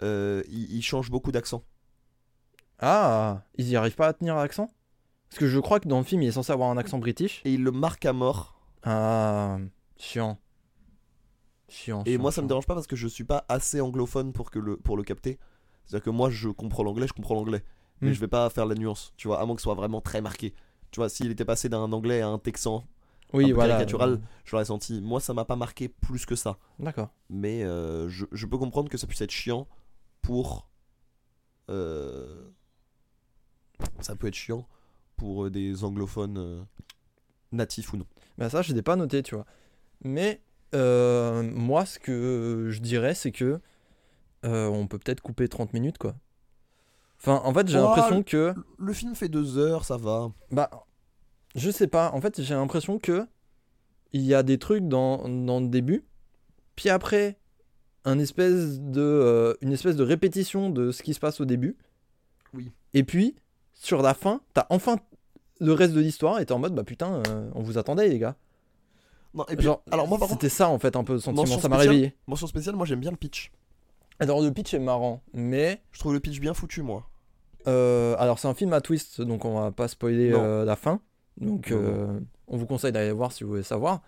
euh, 0.03 0.43
il, 0.49 0.73
il 0.75 0.83
change 0.83 1.11
beaucoup 1.11 1.33
d'accent 1.33 1.63
Ah, 2.81 3.43
ils 3.57 3.69
y 3.69 3.77
arrivent 3.77 3.95
pas 3.97 4.09
à 4.09 4.13
tenir 4.15 4.37
l'accent? 4.37 4.71
Parce 5.31 5.39
que 5.41 5.47
je 5.47 5.59
crois 5.61 5.79
que 5.81 5.89
dans 5.89 5.99
le 5.99 6.05
film, 6.05 6.23
il 6.23 6.29
est 6.29 6.33
censé 6.33 6.53
avoir 6.53 6.71
un 6.71 6.77
accent 6.79 6.99
british. 6.99 7.43
et 7.45 7.53
il 7.53 7.63
le 7.63 7.71
marque 7.71 8.05
à 8.07 8.13
mort 8.13 8.59
Ah, 8.83 9.59
chiant. 9.97 10.39
Chiant. 11.69 12.03
Et 12.07 12.13
chiant, 12.13 12.21
moi, 12.23 12.33
ça 12.33 12.41
me 12.41 12.45
chiant. 12.45 12.49
dérange 12.49 12.67
pas 12.67 12.75
parce 12.75 12.87
que 12.87 12.97
je 12.97 13.07
suis 13.09 13.25
pas 13.25 13.45
assez 13.49 13.81
anglophone 13.81 14.33
pour, 14.33 14.51
que 14.51 14.59
le, 14.59 14.77
pour 14.77 14.97
le 14.97 15.03
capter. 15.03 15.39
C'est-à-dire 15.85 16.05
que 16.05 16.11
moi, 16.11 16.31
je 16.31 16.49
comprends 16.49 16.83
l'anglais, 16.83 17.07
je 17.07 17.13
comprends 17.13 17.35
l'anglais. 17.35 17.63
Mais 18.01 18.11
Hmm. 18.11 18.13
je 18.15 18.21
vais 18.21 18.29
pas 18.29 18.49
faire 18.49 18.65
la 18.65 18.75
nuance, 18.77 19.13
tu 19.17 19.27
vois, 19.29 19.41
à 19.41 19.45
moins 19.45 19.55
que 19.57 19.61
ce 19.61 19.65
soit 19.65 19.75
vraiment 19.75 20.01
très 20.01 20.21
marqué. 20.21 20.55
Tu 20.93 21.01
vois, 21.01 21.09
s'il 21.09 21.31
était 21.33 21.45
passé 21.45 21.69
d'un 21.69 21.93
anglais 21.93 22.21
à 22.23 22.29
un 22.29 22.39
texan, 22.39 22.87
Oui, 23.33 23.45
un 23.45 23.49
peu 23.49 23.55
voilà. 23.55 23.75
caricatural. 23.75 24.21
je 24.45 24.53
l'aurais 24.53 24.65
senti. 24.67 25.01
Moi, 25.03 25.21
ça 25.21 25.35
m'a 25.35 25.45
pas 25.45 25.57
marqué 25.57 25.89
plus 25.89 26.25
que 26.25 26.37
ça. 26.37 26.59
D'accord. 26.79 27.11
Mais 27.29 27.65
euh, 27.65 28.09
je, 28.09 28.25
je 28.33 28.47
peux 28.47 28.57
comprendre 28.57 28.89
que 28.89 28.97
ça 28.97 29.07
puisse 29.09 29.21
être 29.21 29.33
chiant 29.33 29.67
pour. 30.23 30.69
euh, 31.71 32.49
ça 34.01 34.17
peut 34.17 34.29
être 34.29 34.35
chiant 34.35 34.67
pour 35.19 35.45
euh, 35.45 35.51
des 35.51 35.85
anglophones 35.85 36.39
euh, 36.39 36.63
natifs 37.53 37.93
ou 37.93 37.99
non. 37.99 38.07
Bah 38.39 38.49
ça, 38.49 38.63
je 38.63 38.73
l'ai 38.73 38.83
pas 38.83 38.97
noté, 38.97 39.23
tu 39.23 39.35
vois. 39.35 39.45
Mais 40.03 40.41
euh, 40.75 41.43
moi, 41.43 41.85
ce 41.85 41.99
que 41.99 42.69
je 42.71 42.81
dirais, 42.81 43.15
c'est 43.15 43.33
que 43.33 43.61
euh, 44.45 44.69
on 44.69 44.87
peut 44.87 44.99
peut-être 44.99 45.21
couper 45.21 45.49
30 45.49 45.75
minutes, 45.75 45.99
quoi. 45.99 46.15
Enfin, 47.21 47.41
en 47.45 47.53
fait, 47.53 47.69
j'ai 47.69 47.79
Oh, 47.79 47.83
l'impression 47.83 48.23
que... 48.23 48.55
Le 48.79 48.93
film 48.93 49.15
fait 49.17 49.29
deux 49.29 49.59
heures, 49.59 49.85
ça 49.85 49.97
va. 49.97 50.31
Bah, 50.53 50.71
je 51.57 51.71
sais 51.71 51.89
pas. 51.89 52.13
En 52.13 52.21
fait, 52.21 52.41
j'ai 52.41 52.55
l'impression 52.55 52.99
que 52.99 53.27
il 54.13 54.23
y 54.23 54.35
a 54.35 54.43
des 54.43 54.59
trucs 54.59 54.87
dans, 54.87 55.29
dans 55.29 55.61
le 55.61 55.69
début, 55.69 56.07
puis 56.77 56.89
après, 56.89 57.39
un 58.05 58.19
espèce 58.19 58.81
de, 58.81 59.01
euh, 59.01 59.55
une 59.61 59.73
espèce 59.73 59.97
de 59.97 60.05
répétition 60.05 60.71
de 60.71 60.93
ce 60.93 61.03
qui 61.03 61.13
se 61.13 61.21
passe 61.21 61.41
au 61.41 61.45
début. 61.45 61.77
Oui. 62.55 62.73
Et 62.95 63.03
puis, 63.03 63.37
sur 63.75 64.01
la 64.01 64.15
fin, 64.15 64.41
t'as 64.55 64.67
enfin 64.71 64.99
le 65.61 65.73
reste 65.73 65.95
de 65.95 66.01
l'histoire 66.01 66.39
t'es 66.39 66.53
en 66.53 66.59
mode, 66.59 66.75
bah 66.75 66.85
putain, 66.85 67.23
euh, 67.29 67.51
on 67.55 67.63
vous 67.63 67.79
attendait, 67.79 68.09
les 68.09 68.19
gars. 68.19 68.37
Non, 69.35 69.45
et 69.49 69.57
puis, 69.57 69.65
Genre, 69.67 69.83
alors 69.91 70.09
moi, 70.09 70.19
par 70.19 70.29
contre, 70.29 70.41
c'était 70.41 70.55
ça 70.55 70.69
en 70.69 70.79
fait 70.79 70.97
un 70.97 71.05
peu 71.05 71.15
le 71.15 71.19
sentiment, 71.21 71.59
ça 71.59 71.69
m'a 71.69 71.77
réveillé. 71.77 72.15
mention 72.27 72.47
spéciale, 72.47 72.77
moi 72.77 72.87
j'aime 72.87 73.01
bien 73.01 73.11
le 73.11 73.17
pitch. 73.17 73.53
Alors 74.21 74.41
le 74.41 74.51
pitch 74.53 74.75
est 74.75 74.79
marrant, 74.79 75.23
mais 75.33 75.83
Je 75.93 76.01
trouve 76.01 76.13
le 76.15 76.21
pitch 76.21 76.41
bien 76.41 76.55
foutu, 76.55 76.83
moi. 76.83 77.09
euh, 77.67 78.17
alors 78.19 78.39
c'est 78.39 78.49
un 78.49 78.55
film 78.55 78.73
à 78.73 78.81
twist, 78.81 79.21
donc 79.21 79.45
on 79.45 79.61
va 79.61 79.71
pas 79.71 79.89
spoiler 79.89 80.33
euh, 80.33 80.65
la 80.65 80.77
fin. 80.77 81.01
Donc 81.37 81.73
on 81.73 82.57
vous 82.57 82.67
conseille 82.67 82.93
d'aller 82.93 83.13
voir 83.13 83.33
si 83.33 83.45
vous 83.45 83.51
voulez 83.51 83.63
savoir. 83.63 84.01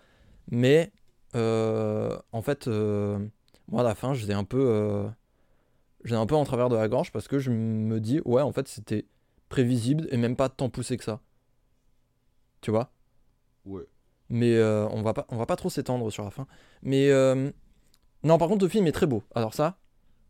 Mais 0.49 0.91
en 1.35 2.41
fait, 2.41 2.67
moi 2.67 3.81
à 3.81 3.83
la 3.83 3.95
fin, 3.95 4.13
j'étais 4.13 4.33
un 4.33 4.43
peu, 4.43 5.05
j'étais 6.03 6.17
un 6.19 6.25
peu 6.25 6.35
en 6.35 6.43
travers 6.43 6.69
de 6.69 6.75
la 6.75 6.87
gorge 6.87 7.11
parce 7.11 7.27
que 7.27 7.39
je 7.39 7.51
me 7.51 7.99
dis 7.99 8.19
ouais 8.25 8.41
en 8.41 8.51
fait 8.51 8.67
c'était 8.67 9.05
prévisible 9.49 10.07
et 10.11 10.17
même 10.17 10.35
pas 10.35 10.49
tant 10.49 10.69
poussé 10.69 10.97
que 10.97 11.03
ça. 11.03 11.19
Tu 12.61 12.71
vois 12.71 12.91
Ouais. 13.65 13.83
mais 14.29 14.55
euh, 14.55 14.87
on 14.89 15.01
va 15.03 15.13
pas 15.13 15.25
on 15.29 15.37
va 15.37 15.45
pas 15.45 15.55
trop 15.55 15.69
s'étendre 15.69 16.09
sur 16.11 16.23
la 16.23 16.31
fin 16.31 16.47
mais 16.81 17.09
euh, 17.11 17.51
non 18.23 18.37
par 18.39 18.47
contre 18.47 18.65
le 18.65 18.69
film 18.69 18.87
est 18.87 18.91
très 18.91 19.05
beau 19.05 19.21
alors 19.35 19.53
ça 19.53 19.77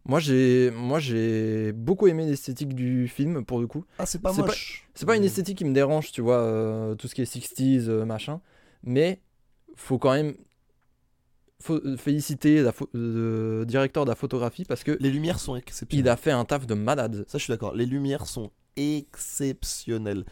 moi 0.04 0.20
j'ai 0.20 0.70
moi 0.72 1.00
j'ai 1.00 1.72
beaucoup 1.72 2.08
aimé 2.08 2.26
l'esthétique 2.26 2.74
du 2.76 3.08
film 3.08 3.46
pour 3.46 3.60
le 3.62 3.67
coup 3.67 3.86
Ah, 4.00 4.06
c'est 4.06 4.22
pas 4.22 4.34
moche. 4.34 4.89
c'est 4.96 5.06
pas 5.06 5.15
une 5.15 5.22
Mm. 5.22 5.26
esthétique 5.26 5.58
qui 5.60 5.65
me 5.65 5.74
dérange 5.74 6.12
tu 6.12 6.20
vois 6.22 6.39
euh, 6.39 6.96
tout 6.96 7.08
ce 7.08 7.15
qui 7.15 7.22
est 7.22 7.32
60s 7.34 7.88
euh, 7.88 8.04
machin 8.06 8.41
mais 8.84 9.22
faut 9.76 9.98
quand 9.98 10.12
même 10.13 10.36
faut 11.62 11.80
féliciter 11.98 12.63
la 12.63 12.74
le 12.94 13.63
directeur 13.67 14.04
de 14.04 14.10
la 14.10 14.15
photographie 14.15 14.65
parce 14.65 14.84
que 14.84 14.98
Les 15.00 15.12
lumières 15.12 15.39
sont 15.39 15.56
exceptionnelles. 15.56 16.06
il 16.06 16.10
a 16.10 16.17
fait 16.17 16.32
un 16.32 16.44
taf 16.44 16.65
de 16.67 16.74
malade 16.74 17.24
Ça, 17.28 17.38
je 17.38 17.44
suis 17.44 17.52
d'accord. 17.54 17.76
Les 17.76 17.86
lumières 17.86 18.26
sont 18.26 18.52
exceptionnelles. 18.76 20.26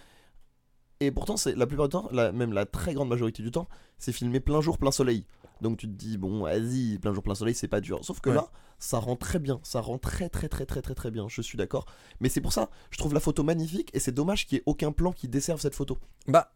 Et 1.02 1.12
pourtant, 1.12 1.38
c'est 1.38 1.56
la 1.56 1.66
plupart 1.66 1.88
du 1.88 1.94
temps, 1.94 2.10
la, 2.12 2.32
même 2.32 2.52
la 2.52 2.66
très 2.66 2.94
grande 2.94 3.08
majorité 3.10 3.42
du 3.42 3.52
temps, 3.52 3.68
c'est 3.98 4.12
filmé 4.12 4.40
plein 4.40 4.60
jour, 4.62 4.78
plein 4.78 4.92
soleil. 4.92 5.26
Donc 5.62 5.78
tu 5.78 5.88
te 5.88 5.94
dis, 5.94 6.18
bon, 6.18 6.44
vas-y, 6.44 6.98
plein 7.00 7.14
jour, 7.14 7.24
plein 7.24 7.36
soleil, 7.36 7.54
c'est 7.56 7.68
pas 7.70 7.80
dur. 7.82 8.00
Sauf 8.04 8.20
que 8.20 8.30
Ouais. 8.30 8.36
là, 8.36 8.50
ça 8.80 9.00
rend 9.00 9.16
très 9.16 9.40
bien. 9.40 9.60
Ça 9.64 9.80
rend 9.82 9.98
très, 9.98 10.30
très, 10.30 10.48
très, 10.50 10.66
très, 10.66 10.82
très, 10.82 10.96
très, 10.96 11.12
bien. 11.12 11.28
Je 11.30 11.42
suis 11.42 11.58
d'accord. 11.58 11.86
Mais 12.20 12.28
c'est 12.30 12.42
pour 12.42 12.52
ça, 12.54 12.70
je 12.92 12.98
trouve 12.98 13.14
la 13.14 13.20
photo 13.22 13.44
magnifique 13.44 13.90
et 13.94 14.00
c'est 14.00 14.12
dommage 14.12 14.46
qu'il 14.46 14.58
y 14.58 14.60
ait 14.60 14.64
aucun 14.66 14.92
plan 14.92 15.12
qui 15.14 15.28
desserve 15.30 15.60
cette 15.62 15.76
photo. 15.76 15.98
Bah, 16.28 16.52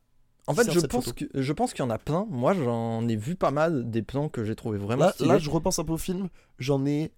en 0.48 0.54
fait, 0.54 0.70
je 0.72 0.80
pense, 0.82 1.06
photo. 1.06 1.26
que, 1.26 1.42
je 1.42 1.54
pense 1.54 1.72
qu'il 1.74 1.84
y 1.84 1.88
en 1.88 1.90
a 1.90 1.98
plein. 1.98 2.26
Moi, 2.30 2.54
j'en 2.54 3.08
ai 3.08 3.16
vu 3.16 3.36
pas 3.36 3.52
mal 3.52 3.90
des 3.90 4.04
plans 4.04 4.28
que 4.28 4.44
j'ai 4.44 4.56
trouvé 4.56 4.78
vraiment 4.78 5.06
Là, 5.06 5.12
stylés. 5.14 5.30
là, 5.30 5.38
je 5.38 5.50
repense 5.50 5.80
un 5.80 5.86
peu 5.86 5.94
au 5.94 5.98
film. 5.98 6.28
J'en 6.60 6.86
ai. 6.86 7.14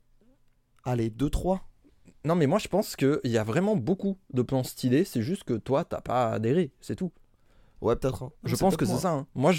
Allez, 0.83 1.09
2-3. 1.09 1.59
Non, 2.25 2.35
mais 2.35 2.47
moi, 2.47 2.59
je 2.59 2.67
pense 2.67 2.95
qu'il 2.95 3.19
y 3.25 3.37
a 3.37 3.43
vraiment 3.43 3.75
beaucoup 3.75 4.17
de 4.33 4.41
plans 4.41 4.63
stylés. 4.63 5.05
C'est 5.05 5.21
juste 5.21 5.43
que 5.43 5.53
toi, 5.53 5.85
t'as 5.85 6.01
pas 6.01 6.31
adhéré. 6.31 6.71
C'est 6.81 6.95
tout. 6.95 7.11
Ouais, 7.81 7.95
peut-être. 7.95 8.23
hein. 8.23 8.31
Je 8.43 8.55
pense 8.55 8.75
que 8.75 8.85
c'est 8.85 8.91
moi. 8.93 9.01
ça. 9.01 9.11
hein. 9.11 9.27
Moi, 9.35 9.51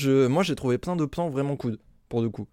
j'ai 0.43 0.55
trouvé 0.57 0.77
plein 0.79 0.97
de 0.97 1.05
plans 1.05 1.31
vraiment 1.31 1.57
cool, 1.57 1.79
pour 2.09 2.21
le 2.23 2.29
coup. 2.29 2.49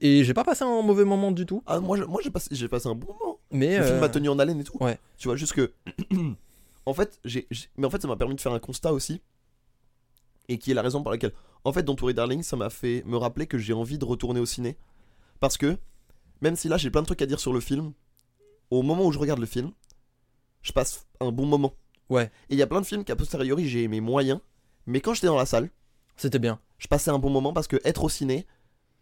Et 0.00 0.24
j'ai 0.24 0.34
pas 0.34 0.42
passé 0.42 0.64
un 0.64 0.82
mauvais 0.82 1.04
moment 1.04 1.30
du 1.30 1.46
tout. 1.46 1.62
Ah, 1.66 1.80
moi, 1.80 1.96
j'ai 2.22 2.30
passé, 2.30 2.68
passé 2.68 2.88
un 2.88 2.94
bon 2.94 3.06
moment. 3.12 3.38
Mais 3.52 3.78
Le 3.78 3.84
film 3.84 3.96
euh, 3.96 4.00
m'a 4.00 4.08
tenu 4.08 4.28
en 4.28 4.38
haleine 4.38 4.58
et 4.60 4.64
tout. 4.64 4.76
ouais. 4.80 4.98
Tu 5.16 5.28
vois, 5.28 5.36
juste 5.36 5.52
que. 5.52 5.72
en 6.86 6.94
fait, 6.94 7.20
j'ai. 7.24 7.46
Mais 7.76 7.86
en 7.86 7.90
fait, 7.90 8.02
ça 8.02 8.08
m'a 8.08 8.16
permis 8.16 8.34
de 8.34 8.40
faire 8.40 8.52
un 8.52 8.58
constat 8.58 8.92
aussi. 8.92 9.20
Et 10.48 10.58
qui 10.58 10.70
est 10.70 10.74
la 10.74 10.82
raison 10.82 11.02
pour 11.02 11.10
laquelle. 11.12 11.32
En 11.64 11.72
fait, 11.72 11.82
dans 11.82 11.94
Tory 11.94 12.14
Darling, 12.14 12.42
ça 12.42 12.56
m'a 12.56 12.70
fait 12.70 13.02
me 13.06 13.16
rappeler 13.16 13.46
que 13.46 13.58
j'ai 13.58 13.72
envie 13.72 13.98
de 13.98 14.04
retourner 14.04 14.40
au 14.40 14.46
ciné. 14.46 14.76
Parce 15.40 15.56
que, 15.56 15.76
même 16.40 16.56
si 16.56 16.68
là, 16.68 16.76
j'ai 16.76 16.90
plein 16.90 17.02
de 17.02 17.06
trucs 17.06 17.22
à 17.22 17.26
dire 17.26 17.40
sur 17.40 17.52
le 17.52 17.60
film, 17.60 17.92
au 18.70 18.82
moment 18.82 19.06
où 19.06 19.12
je 19.12 19.18
regarde 19.18 19.40
le 19.40 19.46
film, 19.46 19.72
je 20.62 20.72
passe 20.72 21.06
un 21.20 21.30
bon 21.32 21.46
moment. 21.46 21.74
Ouais. 22.08 22.26
Et 22.48 22.54
il 22.54 22.58
y 22.58 22.62
a 22.62 22.66
plein 22.66 22.80
de 22.80 22.86
films 22.86 23.04
qu'à 23.04 23.16
posteriori, 23.16 23.68
j'ai 23.68 23.82
aimé 23.84 24.00
moyen. 24.00 24.40
Mais 24.86 25.00
quand 25.00 25.14
j'étais 25.14 25.26
dans 25.26 25.36
la 25.36 25.46
salle, 25.46 25.70
c'était 26.16 26.38
bien. 26.38 26.60
je 26.78 26.86
passais 26.88 27.10
un 27.10 27.18
bon 27.18 27.30
moment 27.30 27.52
parce 27.52 27.66
que 27.68 27.76
être 27.84 28.04
au 28.04 28.08
ciné, 28.08 28.46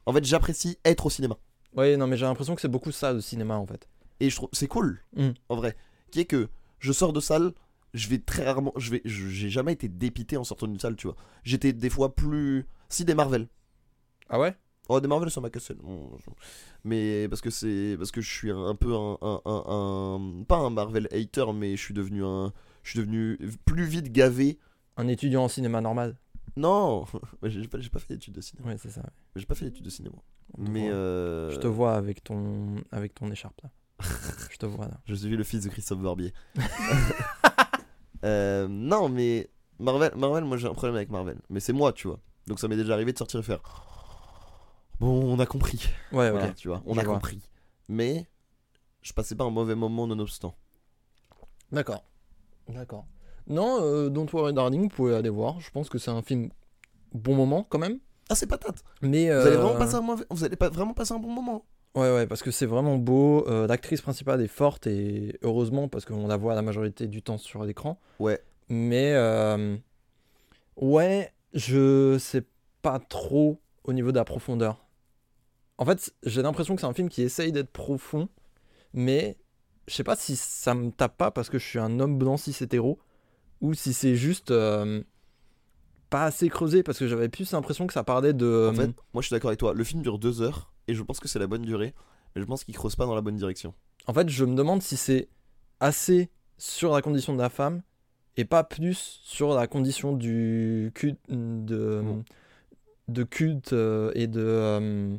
en 0.06 0.12
fait, 0.12 0.24
j'apprécie 0.24 0.78
être 0.84 1.06
au 1.06 1.10
cinéma. 1.10 1.36
Ouais, 1.76 1.96
non, 1.96 2.06
mais 2.06 2.16
j'ai 2.16 2.24
l'impression 2.24 2.54
que 2.54 2.60
c'est 2.60 2.68
beaucoup 2.68 2.92
ça 2.92 3.12
le 3.12 3.20
cinéma 3.20 3.56
en 3.56 3.66
fait. 3.66 3.88
Et 4.20 4.30
je 4.30 4.36
trouve 4.36 4.48
c'est 4.52 4.68
cool, 4.68 5.00
Mm. 5.16 5.30
en 5.48 5.56
vrai. 5.56 5.76
Qui 6.10 6.20
est 6.20 6.24
que 6.24 6.48
je 6.78 6.92
sors 6.92 7.12
de 7.12 7.20
salle, 7.20 7.52
je 7.94 8.08
vais 8.08 8.18
très 8.18 8.44
rarement, 8.44 8.72
je 8.76 8.90
vais, 8.92 9.02
j'ai 9.04 9.50
jamais 9.50 9.72
été 9.72 9.88
dépité 9.88 10.36
en 10.36 10.44
sortant 10.44 10.66
d'une 10.66 10.78
salle, 10.78 10.96
tu 10.96 11.06
vois. 11.08 11.16
J'étais 11.42 11.72
des 11.72 11.90
fois 11.90 12.14
plus, 12.14 12.66
si 12.88 13.04
des 13.04 13.14
Marvel. 13.14 13.48
Ah 14.28 14.38
ouais? 14.38 14.54
Oh 14.88 15.00
des 15.00 15.08
Marvel 15.08 15.30
ça 15.30 15.40
m'a 15.40 15.50
cassé. 15.50 15.74
Mais 16.84 17.26
parce 17.28 17.40
que 17.40 17.50
c'est, 17.50 17.94
parce 17.98 18.10
que 18.10 18.20
je 18.20 18.30
suis 18.30 18.50
un 18.50 18.74
peu 18.74 18.94
un, 18.94 19.16
un, 19.22 19.40
un- 19.46 19.64
un- 19.66 20.42
pas 20.44 20.56
un 20.58 20.70
Marvel 20.70 21.08
hater, 21.12 21.46
mais 21.54 21.76
je 21.76 21.82
suis 21.82 21.94
devenu 21.94 22.24
un, 22.24 22.52
je 22.82 22.90
suis 22.90 22.98
devenu 22.98 23.38
plus 23.64 23.84
vite 23.84 24.12
gavé. 24.12 24.58
Un 24.96 25.08
étudiant 25.08 25.44
en 25.44 25.48
cinéma 25.48 25.80
normal. 25.80 26.16
Non, 26.56 27.04
j'ai 27.42 27.66
pas, 27.66 27.78
pas 27.78 27.98
fait 27.98 28.14
d'études 28.14 28.34
de 28.34 28.40
cinéma. 28.40 28.68
Ouais, 28.68 28.76
c'est 28.78 28.90
ça. 28.90 29.00
ouais. 29.00 29.10
J'ai 29.36 29.46
pas 29.46 29.54
fait 29.54 29.64
d'études 29.64 29.84
de 29.84 29.90
cinéma. 29.90 30.16
On 30.58 30.62
Mais 30.70 30.90
euh, 30.90 31.50
Je 31.50 31.58
te 31.58 31.66
vois 31.66 31.94
avec 31.94 32.22
ton, 32.22 32.76
avec 32.92 33.14
ton 33.14 33.30
écharpe 33.30 33.60
là. 33.62 33.70
je 34.50 34.56
te 34.58 34.66
vois 34.66 34.86
là. 34.86 35.00
Je 35.06 35.14
suis 35.14 35.28
le 35.36 35.44
fils 35.44 35.64
de 35.64 35.70
Christophe 35.70 36.00
Barbier. 36.00 36.32
Euh, 38.24 38.66
non, 38.68 39.10
mais 39.10 39.50
Marvel, 39.78 40.10
Marvel, 40.16 40.44
moi 40.44 40.56
j'ai 40.56 40.66
un 40.66 40.72
problème 40.72 40.96
avec 40.96 41.10
Marvel. 41.10 41.36
Mais 41.50 41.60
c'est 41.60 41.74
moi, 41.74 41.92
tu 41.92 42.08
vois. 42.08 42.20
Donc 42.46 42.58
ça 42.58 42.68
m'est 42.68 42.76
déjà 42.76 42.94
arrivé 42.94 43.12
de 43.12 43.18
sortir 43.18 43.40
et 43.40 43.42
faire. 43.42 43.60
Bon, 45.00 45.34
on 45.34 45.38
a 45.38 45.46
compris. 45.46 45.88
Ouais, 46.12 46.28
ok. 46.30 46.36
Voilà, 46.36 46.52
tu 46.54 46.68
vois, 46.68 46.82
on 46.86 46.94
Je 46.94 47.00
a 47.00 47.04
vois. 47.04 47.14
compris. 47.14 47.40
Mais 47.88 48.26
je 49.02 49.12
passais 49.12 49.34
pas 49.34 49.44
un 49.44 49.50
mauvais 49.50 49.74
moment 49.74 50.06
nonobstant. 50.06 50.54
D'accord. 51.72 52.04
D'accord. 52.68 53.04
Non, 53.46 53.78
euh, 53.82 54.08
Don't 54.08 54.28
Worry 54.32 54.54
Darling, 54.54 54.82
vous 54.82 54.88
pouvez 54.88 55.14
aller 55.14 55.28
voir. 55.28 55.60
Je 55.60 55.70
pense 55.70 55.88
que 55.88 55.98
c'est 55.98 56.10
un 56.10 56.22
film 56.22 56.50
bon 57.12 57.34
moment 57.34 57.66
quand 57.68 57.78
même. 57.78 57.98
Ah, 58.30 58.34
c'est 58.34 58.46
patate. 58.46 58.82
Mais 59.02 59.26
Vous 59.26 59.32
allez 59.46 59.56
euh, 59.56 59.60
vraiment 59.60 59.78
passer 59.78 59.96
un 59.96 60.00
mauvais... 60.00 60.24
Vous 60.30 60.44
allez 60.44 60.56
pas 60.56 60.70
vraiment 60.70 60.94
passer 60.94 61.12
un 61.12 61.18
bon 61.18 61.30
moment. 61.30 61.66
Ouais, 61.94 62.12
ouais, 62.12 62.26
parce 62.26 62.42
que 62.42 62.50
c'est 62.50 62.66
vraiment 62.66 62.96
beau. 62.96 63.46
euh, 63.48 63.66
L'actrice 63.66 64.00
principale 64.00 64.40
est 64.40 64.48
forte 64.48 64.86
et 64.86 65.38
heureusement 65.42 65.88
parce 65.88 66.04
qu'on 66.06 66.26
la 66.26 66.36
voit 66.36 66.54
la 66.54 66.62
majorité 66.62 67.06
du 67.06 67.22
temps 67.22 67.38
sur 67.38 67.64
l'écran. 67.64 68.00
Ouais. 68.18 68.40
Mais 68.70 69.12
euh, 69.14 69.76
ouais, 70.76 71.32
je 71.52 72.16
sais 72.18 72.44
pas 72.82 72.98
trop 72.98 73.60
au 73.84 73.92
niveau 73.92 74.10
de 74.10 74.16
la 74.16 74.24
profondeur. 74.24 74.83
En 75.78 75.84
fait, 75.84 76.14
j'ai 76.24 76.42
l'impression 76.42 76.74
que 76.74 76.80
c'est 76.80 76.86
un 76.86 76.94
film 76.94 77.08
qui 77.08 77.22
essaye 77.22 77.52
d'être 77.52 77.70
profond, 77.70 78.28
mais 78.92 79.36
je 79.88 79.94
sais 79.94 80.04
pas 80.04 80.16
si 80.16 80.36
ça 80.36 80.74
me 80.74 80.90
tape 80.90 81.16
pas 81.16 81.30
parce 81.30 81.50
que 81.50 81.58
je 81.58 81.66
suis 81.66 81.78
un 81.78 82.00
homme 82.00 82.18
blanc 82.18 82.36
cis 82.36 82.56
hétéro 82.62 82.98
ou 83.60 83.74
si 83.74 83.92
c'est 83.92 84.14
juste 84.14 84.50
euh, 84.50 85.02
pas 86.10 86.24
assez 86.24 86.48
creusé 86.48 86.82
parce 86.82 86.98
que 86.98 87.08
j'avais 87.08 87.28
plus 87.28 87.50
l'impression 87.52 87.86
que 87.86 87.92
ça 87.92 88.04
parlait 88.04 88.32
de. 88.32 88.70
En 88.70 88.74
fait, 88.74 88.90
moi 89.12 89.22
je 89.22 89.26
suis 89.26 89.34
d'accord 89.34 89.48
avec 89.48 89.58
toi. 89.58 89.74
Le 89.74 89.84
film 89.84 90.02
dure 90.02 90.18
deux 90.18 90.42
heures 90.42 90.72
et 90.86 90.94
je 90.94 91.02
pense 91.02 91.20
que 91.20 91.28
c'est 91.28 91.38
la 91.38 91.46
bonne 91.46 91.62
durée. 91.62 91.94
Mais 92.34 92.42
je 92.42 92.46
pense 92.46 92.64
qu'il 92.64 92.74
creuse 92.74 92.96
pas 92.96 93.06
dans 93.06 93.14
la 93.14 93.20
bonne 93.20 93.36
direction. 93.36 93.74
En 94.06 94.12
fait, 94.12 94.28
je 94.28 94.44
me 94.44 94.54
demande 94.54 94.82
si 94.82 94.96
c'est 94.96 95.28
assez 95.80 96.30
sur 96.58 96.92
la 96.92 97.02
condition 97.02 97.32
de 97.32 97.38
la 97.38 97.48
femme 97.48 97.82
et 98.36 98.44
pas 98.44 98.64
plus 98.64 99.20
sur 99.22 99.54
la 99.54 99.66
condition 99.66 100.12
du 100.12 100.90
culte 100.94 101.20
de, 101.28 102.02
de 103.08 103.22
culte 103.22 103.72
euh, 103.72 104.10
et 104.14 104.26
de 104.26 104.42
euh, 104.42 105.16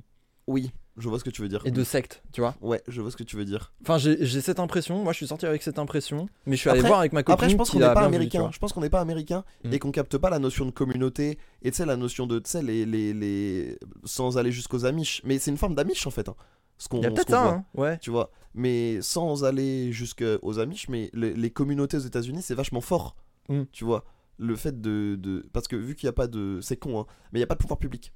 Oui, 0.48 0.72
je 0.98 1.10
vois 1.10 1.18
ce 1.20 1.24
que 1.24 1.30
tu 1.32 1.42
veux 1.42 1.48
dire. 1.48 1.62
et 1.66 1.72
de 1.72 1.84
secte, 1.84 2.22
tu 2.32 2.42
vois. 2.42 2.56
Ouais, 2.62 2.82
je 2.88 3.02
vois 3.02 3.10
ce 3.10 3.18
que 3.18 3.24
tu 3.24 3.36
veux 3.36 3.46
dire. 3.46 3.74
Enfin, 3.82 3.98
j'ai 3.98 4.42
cette 4.42 4.60
impression. 4.60 5.04
Moi, 5.04 5.12
je 5.12 5.18
suis 5.18 5.28
sorti 5.28 5.46
avec 5.48 5.64
cette 5.64 5.80
impression, 5.80 6.30
mais 6.46 6.56
je 6.56 6.62
suis 6.62 6.70
allé 6.70 6.80
Après- 6.80 6.88
voir 6.90 7.00
avec 7.00 7.14
ma 7.14 7.24
copine 7.24 7.34
Après, 7.34 7.50
je 7.50 7.56
pense 7.56 7.72
qu'on 7.72 7.80
n'est 7.80 7.94
pas 7.94 8.02
américain. 8.06 8.50
je 8.54 8.60
pense 8.60 8.72
qu'on 8.74 8.82
n'est 8.82 8.90
pas 8.90 9.02
américain 9.02 9.44
et 9.72 9.80
qu'on 9.80 9.92
capte 9.92 10.18
pas 10.18 10.30
la 10.30 10.40
notion 10.40 10.66
de 10.66 10.72
communauté 10.72 11.40
et 11.64 11.72
tu 11.72 11.78
sais 11.78 11.86
la 11.86 11.98
notion 11.98 12.28
de 12.28 12.40
tu 12.40 12.50
sais 12.52 12.62
les, 12.62 12.86
les, 12.86 13.14
les 13.14 13.80
sans 14.04 14.38
aller 14.38 14.52
jusqu'aux 14.52 14.86
Amish. 14.86 15.22
Mais 15.26 15.40
c'est 15.40 15.50
une 15.52 15.58
forme 15.58 15.74
d'Amish 15.76 16.06
en 16.06 16.12
fait. 16.12 16.30
hein, 16.30 16.36
ce 16.78 16.88
qu'on 16.90 16.98
Il 17.00 17.04
y 17.04 17.08
a 17.08 17.12
peut-être 17.12 17.30
voit, 17.30 17.48
hein, 17.50 17.66
ouais. 17.74 17.98
Tu 18.00 18.12
vois. 18.12 18.30
Mais 18.54 19.02
sans 19.02 19.44
aller 19.46 19.92
jusqu'aux 19.92 20.60
Amish, 20.60 20.88
mais 20.90 21.10
les, 21.14 21.34
les 21.34 21.50
communautés 21.50 21.98
aux 21.98 22.02
États-Unis 22.02 22.42
c'est 22.44 22.56
vachement 22.56 22.82
fort. 22.82 23.16
Mm. 23.50 23.64
Tu 23.72 23.84
vois. 23.84 24.06
Le 24.38 24.56
fait 24.56 24.80
de, 24.80 25.16
de 25.20 25.44
parce 25.54 25.68
que 25.68 25.76
vu 25.76 25.96
qu'il 25.96 26.06
n'y 26.08 26.10
a 26.10 26.14
pas 26.14 26.28
de 26.28 26.60
c'est 26.62 26.78
con 26.78 27.00
hein, 27.02 27.06
mais 27.32 27.40
il 27.40 27.42
n'y 27.42 27.46
a 27.46 27.48
pas 27.48 27.56
de 27.56 27.60
pouvoir 27.62 27.80
public. 27.80 28.14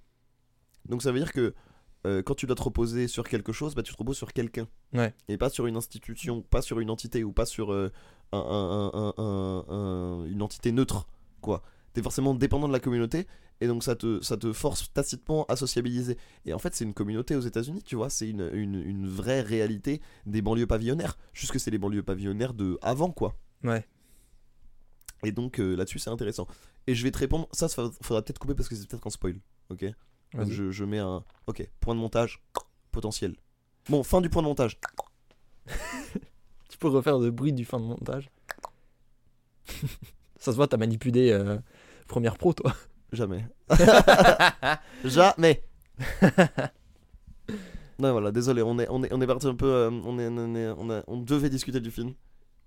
Donc 0.88 1.02
ça 1.02 1.12
veut 1.12 1.20
dire 1.20 1.34
que 1.34 1.54
euh, 2.05 2.21
quand 2.23 2.35
tu 2.35 2.45
dois 2.45 2.55
te 2.55 2.62
reposer 2.62 3.07
sur 3.07 3.27
quelque 3.27 3.51
chose, 3.51 3.75
bah, 3.75 3.83
tu 3.83 3.93
te 3.93 3.97
reposes 3.97 4.17
sur 4.17 4.31
quelqu'un. 4.33 4.67
Ouais. 4.93 5.13
Et 5.27 5.38
pas 5.38 5.49
sur 5.49 5.65
une 5.67 5.75
institution, 5.75 6.41
pas 6.41 6.62
sur 6.62 6.79
une 6.79 6.89
entité 6.89 7.23
ou 7.23 7.31
pas 7.33 7.45
sur 7.45 7.73
euh, 7.73 7.91
un- 8.31 8.38
un- 8.39 8.91
un- 8.93 9.13
un- 9.17 9.65
un- 9.67 10.25
une 10.25 10.41
entité 10.41 10.71
neutre. 10.71 11.07
quoi. 11.41 11.62
T'es 11.93 12.01
forcément 12.03 12.33
dépendant 12.35 12.67
de 12.67 12.73
la 12.73 12.79
communauté 12.79 13.25
et 13.62 13.67
donc 13.67 13.83
ça 13.83 13.95
te, 13.95 14.21
ça 14.23 14.38
te 14.38 14.53
force 14.53 14.93
tacitement 14.93 15.45
à 15.49 15.55
sociabiliser. 15.55 16.17
Et 16.45 16.53
en 16.53 16.59
fait, 16.59 16.75
c'est 16.75 16.83
une 16.85 16.93
communauté 16.93 17.35
aux 17.35 17.41
États-Unis, 17.41 17.81
tu 17.83 17.95
vois, 17.95 18.09
c'est 18.09 18.29
une, 18.29 18.49
une, 18.53 18.75
une 18.75 19.07
vraie 19.07 19.41
réalité 19.41 20.01
des 20.25 20.41
banlieues 20.41 20.67
pavillonnaires. 20.67 21.17
Juste 21.33 21.51
que 21.51 21.59
c'est 21.59 21.71
les 21.71 21.77
banlieues 21.79 22.03
pavillonnaires 22.03 22.53
de 22.53 22.77
avant, 22.81 23.12
quoi. 23.12 23.35
Ouais. 23.63 23.85
Et 25.23 25.31
donc 25.31 25.59
euh, 25.59 25.75
là-dessus, 25.75 25.99
c'est 25.99 26.09
intéressant. 26.09 26.47
Et 26.88 26.95
je 26.95 27.03
vais 27.03 27.12
te 27.12 27.17
répondre, 27.17 27.47
ça, 27.51 27.67
ça 27.67 27.89
faudra 28.01 28.21
peut-être 28.21 28.39
couper 28.39 28.53
parce 28.55 28.69
que 28.69 28.75
c'est 28.75 28.88
peut-être 28.88 29.05
un 29.05 29.09
spoil. 29.09 29.39
Ok? 29.69 29.85
Donc 30.34 30.50
je, 30.50 30.72
je 30.72 30.84
mets 30.86 31.00
un. 31.00 31.24
Ok, 31.48 31.68
point 31.80 31.96
de 31.96 32.00
montage 32.00 32.42
potentiel. 32.92 33.36
Bon, 33.89 34.04
fin 34.04 34.22
du 34.22 34.30
point 34.30 34.42
de 34.44 34.48
montage. 34.48 34.80
Tu 36.70 36.78
peux 36.78 36.88
refaire 36.88 37.18
le 37.18 37.32
bruit 37.32 37.52
du 37.52 37.65
fin 37.65 37.80
de 37.80 37.86
montage. 37.86 38.30
ça 40.38 40.52
se 40.52 40.56
voit, 40.56 40.68
t'as 40.68 40.78
manipulé 40.78 41.32
euh, 41.32 41.58
Première 42.08 42.38
Pro, 42.38 42.54
toi. 42.54 42.74
Jamais. 43.12 43.44
Jamais. 45.04 45.63
non, 47.98 48.12
voilà, 48.13 48.32
désolé, 48.32 48.62
on 48.62 48.78
est, 48.80 48.88
on 48.89 49.04
est, 49.04 49.12
on 49.12 49.20
est 49.20 49.28
parti 49.28 49.48
un 49.48 49.56
peu. 49.56 49.65
euh, 49.65 49.89
on, 49.89 50.18
est, 50.20 50.28
on, 50.28 50.56
est- 50.56 50.70
on, 50.78 50.89
a- 50.92 51.04
on 51.08 51.18
devait 51.18 51.50
discuter 51.50 51.80
du 51.82 51.92
film. 51.92 52.13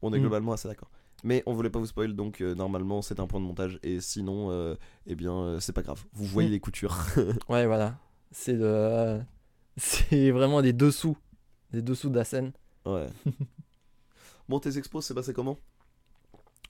On 0.03 0.13
est 0.13 0.19
Mm. 0.19 0.23
globalement 0.23 0.53
assez 0.53 0.69
d'accord. 0.69 0.91
Mais 1.25 1.43
on 1.47 1.53
voulait 1.53 1.71
pas 1.71 1.79
vous 1.79 1.87
spoil, 1.87 2.15
donc 2.15 2.41
euh, 2.41 2.55
normalement 2.55 3.01
c'est 3.03 3.21
un 3.21 3.27
point 3.27 3.39
de 3.41 3.45
montage. 3.45 3.79
Et 3.83 4.01
sinon, 4.01 4.51
euh, 4.51 4.75
eh 5.07 5.15
bien, 5.15 5.33
euh, 5.35 5.61
c'est 5.61 5.73
pas 5.73 5.83
grave. 5.83 6.03
Vous 6.13 6.25
voyez 6.25 6.49
Mm. 6.49 6.53
les 6.53 6.61
coutures. 6.61 6.97
Ouais, 7.49 7.67
voilà. 7.67 7.97
C'est 8.33 8.55
le... 8.55 9.21
C'est 9.77 10.31
vraiment 10.33 10.61
des 10.63 10.73
dessous. 10.73 11.17
Des 11.73 11.81
dessous 11.83 12.11
de 12.11 12.17
la 12.17 12.25
scène. 12.25 12.53
ouais. 12.87 13.07
bon, 14.49 14.59
tes 14.59 14.77
expos, 14.79 15.05
c'est 15.07 15.15
passé 15.15 15.33
comment? 15.33 15.59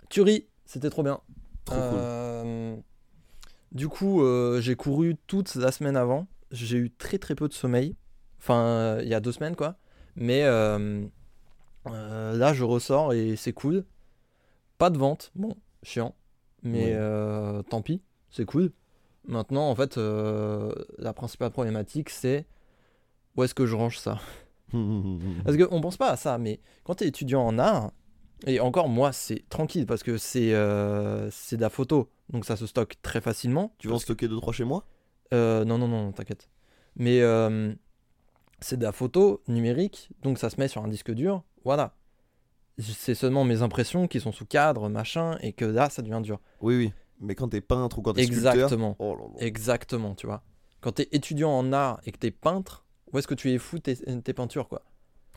Tuerie, 0.09 0.47
c'était 0.67 0.91
trop 0.91 1.03
bien. 1.03 1.21
Trop 1.65 1.75
cool. 1.77 1.83
Euh, 1.99 2.77
Du 3.73 3.89
coup, 3.89 4.23
euh, 4.23 4.61
j'ai 4.61 4.77
couru 4.77 5.17
toute 5.27 5.55
la 5.55 5.73
semaine 5.73 5.97
avant. 5.97 6.27
J'ai 6.51 6.77
eu 6.77 6.91
très 6.91 7.19
très 7.19 7.35
peu 7.35 7.49
de 7.49 7.55
sommeil. 7.55 7.97
Enfin, 8.39 8.61
euh, 8.63 9.01
il 9.03 9.09
y 9.09 9.15
a 9.15 9.21
deux 9.21 9.33
semaines 9.33 9.57
quoi. 9.57 9.77
Mais 10.17 10.43
euh, 10.45 11.05
euh, 11.87 12.37
là, 12.37 12.53
je 12.53 12.65
ressors 12.65 13.15
et 13.15 13.37
c'est 13.37 13.53
cool. 13.55 13.85
Pas 14.83 14.91
de 14.91 14.99
vente. 14.99 15.31
Bon, 15.37 15.55
chiant. 15.85 16.13
Mais 16.65 16.91
euh, 16.95 17.63
tant 17.63 17.83
pis, 17.83 18.03
c'est 18.33 18.45
cool. 18.45 18.73
Maintenant, 19.29 19.71
en 19.71 19.77
fait, 19.77 19.97
euh, 19.97 20.75
la 20.99 21.13
principale 21.13 21.53
problématique, 21.53 22.11
c'est 22.11 22.47
où 23.37 23.45
est-ce 23.45 23.55
que 23.55 23.65
je 23.65 23.77
range 23.77 24.01
ça? 24.01 24.19
Parce 25.45 25.57
qu'on 25.57 25.81
pense 25.81 25.97
pas 25.97 26.11
à 26.11 26.17
ça, 26.17 26.37
mais 26.37 26.59
quand 26.83 26.97
tu 26.97 27.05
es 27.05 27.07
étudiant 27.07 27.47
en 27.47 27.61
art, 27.61 27.93
Et 28.45 28.59
encore, 28.59 28.89
moi, 28.89 29.13
c'est 29.13 29.49
tranquille 29.49 29.87
parce 29.87 30.03
que 30.03 30.17
c'est 30.17 30.53
euh, 30.53 31.31
c'est 31.31 31.57
de 31.57 31.63
la 31.63 31.71
photo. 31.71 32.11
Donc 32.31 32.45
ça 32.45 32.57
se 32.57 32.67
stocke 32.67 33.01
très 33.03 33.21
facilement. 33.21 33.77
Tu 33.79 33.87
veux 33.87 33.95
en 33.95 34.01
stocker 34.01 34.27
2-3 34.27 34.51
chez 34.53 34.65
moi? 34.65 34.85
Euh, 35.33 35.65
non, 35.65 35.79
non, 35.79 35.87
non, 35.87 36.11
t'inquiète. 36.11 36.49
Mais 36.97 37.21
c'est 38.59 38.79
de 38.79 38.83
la 38.83 38.91
photo 38.91 39.45
numérique, 39.47 40.11
donc 40.23 40.39
ça 40.39 40.51
se 40.51 40.59
met 40.59 40.67
sur 40.67 40.83
un 40.83 40.89
disque 40.89 41.13
dur. 41.13 41.45
Voilà. 41.65 41.95
C'est 42.79 43.15
seulement 43.15 43.45
mes 43.45 43.63
impressions 43.63 44.09
qui 44.09 44.21
sont 44.21 44.33
sous 44.33 44.47
cadre, 44.47 44.89
machin, 44.89 45.37
et 45.41 45.53
que 45.53 45.65
là, 45.65 45.91
ça 45.91 46.03
devient 46.03 46.21
dur. 46.23 46.41
Oui, 46.61 46.77
oui. 46.77 46.93
Mais 47.21 47.35
quand 47.35 47.49
t'es 47.49 47.61
peintre 47.61 47.99
ou 47.99 48.03
quand 48.03 48.15
t'es 48.15 48.25
sculpteur. 48.25 48.55
Exactement. 48.55 48.97
Oh 48.99 49.15
là 49.15 49.23
là. 49.23 49.47
Exactement, 49.47 50.15
tu 50.15 50.27
vois. 50.27 50.43
Quand 50.81 50.93
t'es 50.93 51.09
étudiant 51.13 51.51
en 51.51 51.73
art 51.73 52.01
et 52.05 52.13
que 52.13 52.19
t'es 52.19 52.31
peintre, 52.31 52.85
où 53.13 53.19
est-ce 53.19 53.29
que 53.29 53.35
tu 53.35 53.53
es 53.53 53.59
fou 53.59 53.79
tes, 53.79 53.97
tes 53.97 54.33
peintures, 54.33 54.69
quoi? 54.69 54.83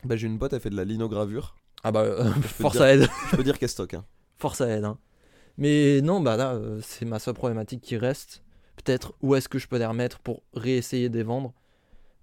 Bah, 0.04 0.16
j'ai 0.16 0.26
une 0.26 0.38
pote, 0.38 0.52
elle 0.52 0.60
fait 0.60 0.70
de 0.70 0.76
la 0.76 0.84
linogravure. 0.84 1.56
Ah 1.84 1.92
bah, 1.92 2.00
euh, 2.00 2.32
force 2.42 2.80
à 2.80 2.92
aide. 2.92 3.06
Je 3.30 3.36
peux 3.36 3.44
dire 3.44 3.58
qu'elle 3.58 3.68
stocke. 3.68 3.94
Hein. 3.94 4.04
Force 4.38 4.60
à 4.60 4.68
aide, 4.68 4.84
hein. 4.84 4.98
Mais 5.58 6.00
non, 6.02 6.20
bah 6.20 6.36
là, 6.36 6.54
euh, 6.54 6.80
c'est 6.82 7.04
ma 7.04 7.18
seule 7.18 7.34
problématique 7.34 7.80
qui 7.80 7.96
reste. 7.96 8.42
Peut-être 8.76 9.14
où 9.22 9.34
est-ce 9.34 9.48
que 9.48 9.58
je 9.58 9.68
peux 9.68 9.78
les 9.78 9.86
remettre 9.86 10.18
pour 10.18 10.42
réessayer 10.52 11.08
de 11.08 11.16
les 11.16 11.22
vendre. 11.22 11.54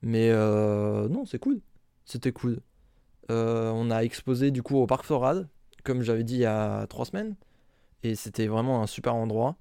Mais 0.02 0.30
euh, 0.30 1.08
non, 1.08 1.26
c'est 1.26 1.39
cool. 1.39 1.62
C'était 2.06 2.32
cool. 2.32 2.60
Euh, 3.31 3.71
on 3.73 3.89
a 3.91 4.03
exposé 4.03 4.51
du 4.51 4.63
coup 4.63 4.77
au 4.77 4.88
Parc 4.88 5.05
Forad, 5.05 5.47
comme 5.83 6.01
j'avais 6.01 6.23
dit 6.23 6.36
il 6.36 6.41
y 6.41 6.45
a 6.45 6.88
trois 6.88 7.05
semaines. 7.05 7.36
Et 8.03 8.15
c'était 8.15 8.47
vraiment 8.47 8.81
un 8.81 8.88
super 8.88 9.15
endroit. 9.15 9.55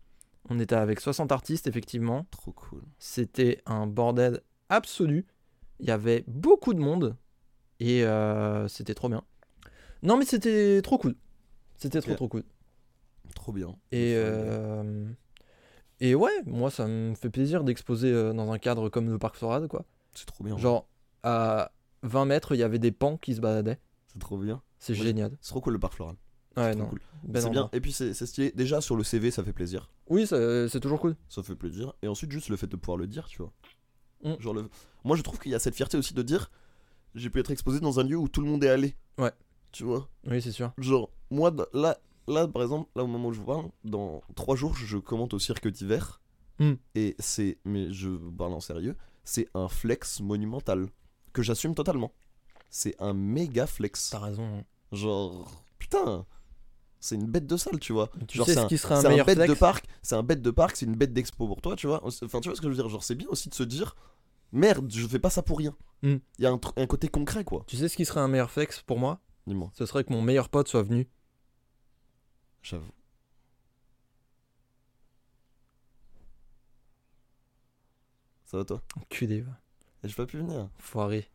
On 0.51 0.59
était 0.59 0.75
avec 0.75 1.01
60 1.01 1.31
artistes, 1.31 1.67
effectivement. 1.69 2.27
Trop 2.31 2.53
cool. 2.53 2.83
C'était 2.99 3.63
un 3.67 3.87
bordel 3.87 4.41
absolu. 4.69 5.27
Il 5.79 5.87
y 5.87 5.93
avait 5.93 6.25
beaucoup 6.27 6.75
de 6.75 6.81
monde. 6.81 7.17
Et 7.79 8.05
euh, 8.05 8.67
c'était 8.69 8.95
trop 8.95 9.09
bien. 9.09 9.23
Non, 10.03 10.17
mais 10.17 10.25
c'était 10.25 10.83
trop 10.83 10.99
cool. 10.99 11.15
C'était 11.77 12.01
trop, 12.01 12.15
trop 12.15 12.29
cool. 12.29 12.45
Trop 13.35 13.53
bien. 13.53 13.77
Et, 13.93 14.15
euh, 14.17 15.07
et 16.01 16.15
ouais, 16.15 16.33
moi 16.47 16.71
ça 16.71 16.87
me 16.87 17.15
fait 17.15 17.31
plaisir 17.31 17.65
d'exposer 17.65 18.13
dans 18.35 18.51
un 18.51 18.59
cadre 18.59 18.89
comme 18.89 19.09
le 19.09 19.19
parc 19.19 19.37
Sorade, 19.37 19.69
quoi. 19.69 19.85
C'est 20.13 20.27
trop 20.27 20.45
bien. 20.45 20.59
Genre, 20.59 20.87
à 21.23 21.73
20 22.03 22.25
mètres, 22.25 22.55
il 22.55 22.59
y 22.59 22.63
avait 22.63 22.79
des 22.79 22.93
pans 22.93 23.17
qui 23.17 23.35
se 23.35 23.41
baladaient. 23.41 23.79
C'est 24.07 24.19
trop 24.19 24.37
bien. 24.39 24.63
C'est 24.79 24.95
génial. 24.95 25.37
C'est 25.41 25.51
trop 25.51 25.61
cool 25.61 25.75
le 25.75 25.79
parc 25.79 25.95
floral. 25.95 26.17
Ouais, 26.57 26.75
non. 26.75 26.87
cool. 26.87 27.01
ben 27.23 27.41
c'est 27.41 27.51
bien. 27.51 27.71
Et 27.73 27.81
puis 27.81 27.93
c'est 27.93 28.13
stylé. 28.15 28.53
Déjà 28.55 28.81
sur 28.81 28.97
le 28.97 29.05
CV, 29.05 29.31
ça 29.31 29.43
fait 29.43 29.53
plaisir. 29.53 29.91
Oui, 30.09 30.27
c'est 30.27 30.81
toujours 30.81 31.01
cool. 31.01 31.17
Ça 31.29 31.43
fait 31.43 31.55
plaisir. 31.55 31.95
Et 32.03 32.09
ensuite, 32.09 32.31
juste 32.31 32.49
le 32.49 32.57
fait 32.57 32.67
de 32.67 32.77
pouvoir 32.77 32.99
le 32.99 33.07
dire, 33.07 33.27
tu 33.27 33.39
vois. 33.39 33.53
Mm. 34.25 34.41
Genre 34.41 34.55
le... 34.55 34.69
Moi, 35.05 35.17
je 35.17 35.23
trouve 35.23 35.39
qu'il 35.39 35.53
y 35.53 35.55
a 35.55 35.59
cette 35.59 35.75
fierté 35.75 35.97
aussi 35.97 36.15
de 36.15 36.23
dire 36.23 36.51
j'ai 37.15 37.31
pu 37.31 37.41
être 37.41 37.51
exposé 37.51 37.81
dans 37.81 38.01
un 38.01 38.05
lieu 38.05 38.17
où 38.17 38.29
tout 38.29 38.41
le 38.41 38.49
monde 38.49 38.65
est 38.65 38.69
allé. 38.69 38.97
Ouais. 39.19 39.33
Tu 39.71 39.85
vois 39.85 40.09
Oui, 40.27 40.41
c'est 40.43 40.53
sûr. 40.53 40.73
Genre, 40.79 41.11
moi, 41.31 41.55
là, 41.73 41.99
là, 42.29 42.49
par 42.49 42.63
exemple, 42.63 42.91
là 42.95 43.05
au 43.05 43.07
moment 43.07 43.29
où 43.29 43.33
je 43.33 43.41
vous 43.41 43.47
parle, 43.47 43.71
dans 43.85 44.23
trois 44.35 44.57
jours, 44.57 44.75
je 44.75 44.99
commente 44.99 45.35
au 45.35 45.39
cirque 45.39 45.69
d'hiver. 45.69 46.21
Mm. 46.59 46.73
Et 46.95 47.17
c'est, 47.19 47.59
mais 47.65 47.93
je 47.93 48.11
parle 48.11 48.53
en 48.53 48.61
sérieux, 48.61 48.97
c'est 49.25 49.49
un 49.55 49.69
flex 49.69 50.21
monumental 50.21 50.89
que 51.33 51.43
j'assume 51.43 51.75
totalement. 51.75 52.13
C'est 52.71 52.95
un 53.01 53.13
méga 53.13 53.67
flex. 53.67 54.11
T'as 54.11 54.19
raison. 54.21 54.65
Genre, 54.93 55.51
putain, 55.79 56.27
c'est 57.01 57.15
une 57.17 57.27
bête 57.27 57.47
de 57.47 57.57
salle, 57.57 57.79
tu 57.81 57.93
vois. 57.93 58.11
Tu 58.29 58.39
Genre, 58.39 58.47
sais 58.47 58.55
ce 58.55 58.61
un- 58.61 58.67
qui 58.67 58.79
serait 58.79 58.95
un 58.95 59.01
c'est 59.01 59.07
un 59.07 59.11
meilleur 59.11 59.27
bête 59.27 59.39
de 59.39 59.45
flex 59.47 59.59
parc, 59.61 59.87
c'est 60.03 60.15
un 60.15 60.23
bête 60.23 60.43
de 60.43 60.51
parc, 60.51 60.77
c'est 60.77 60.87
une 60.87 60.97
bête 60.97 61.13
d'expo 61.13 61.47
pour 61.47 61.61
toi, 61.61 61.77
tu 61.77 61.87
vois. 61.87 62.03
Enfin, 62.05 62.41
tu 62.41 62.49
vois 62.49 62.57
ce 62.57 62.61
que 62.61 62.67
je 62.67 62.71
veux 62.71 62.75
dire 62.77 62.89
Genre, 62.89 63.03
c'est 63.05 63.15
bien 63.15 63.29
aussi 63.29 63.49
de 63.49 63.55
se 63.55 63.63
dire, 63.63 63.95
merde, 64.53 64.91
je 64.93 65.07
fais 65.07 65.19
pas 65.19 65.31
ça 65.31 65.43
pour 65.43 65.59
rien. 65.59 65.75
Il 66.03 66.15
Mm. 66.17 66.21
y 66.41 66.47
a 66.47 66.51
un, 66.51 66.61
un 66.77 66.87
côté 66.87 67.09
concret, 67.09 67.45
quoi. 67.45 67.65
Tu 67.67 67.77
sais 67.77 67.89
ce 67.89 67.97
qui 67.97 68.05
serait 68.05 68.21
un 68.21 68.29
meilleur 68.29 68.51
flex 68.51 68.83
pour 68.83 68.99
moi? 68.99 69.21
Dis-moi, 69.47 69.71
Ce 69.75 69.87
serait 69.87 70.05
que 70.05 70.13
mon 70.13 70.23
meilleur 70.23 70.49
pote 70.49 70.69
soit 70.69 70.83
venu. 70.83 71.09
j'avoue. 72.63 72.93
Ça 78.45 78.59
va 78.59 78.65
toi? 78.65 78.83
Enculé, 78.97 79.41
va. 79.41 79.59
Et 80.05 80.09
J'ai 80.09 80.15
pas 80.15 80.27
pu 80.27 80.39
venir. 80.39 80.69
Foiré. 80.79 81.29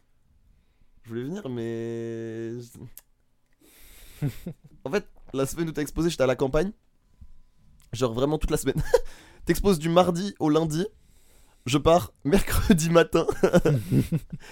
Je 1.03 1.09
voulais 1.09 1.23
venir, 1.23 1.47
mais. 1.49 2.53
en 4.83 4.91
fait, 4.91 5.07
la 5.33 5.45
semaine 5.45 5.69
où 5.69 5.71
t'as 5.71 5.81
exposé, 5.81 6.09
j'étais 6.09 6.23
à 6.23 6.27
la 6.27 6.35
campagne. 6.35 6.71
Genre 7.93 8.13
vraiment 8.13 8.37
toute 8.37 8.51
la 8.51 8.57
semaine. 8.57 8.81
T'exposes 9.45 9.79
du 9.79 9.89
mardi 9.89 10.35
au 10.39 10.49
lundi. 10.49 10.85
Je 11.65 11.77
pars 11.77 12.13
mercredi 12.23 12.89
matin, 12.89 13.25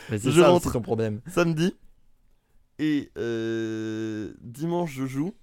Mais 0.10 0.18
c'est 0.20 0.32
Je 0.32 0.42
ça 0.42 0.50
rentre. 0.50 0.72
ton 0.72 0.82
problème. 0.82 1.22
samedi. 1.28 1.76
Et 2.80 3.10
euh, 3.18 4.34
dimanche, 4.42 4.92
je 4.94 5.06
joue. 5.06 5.34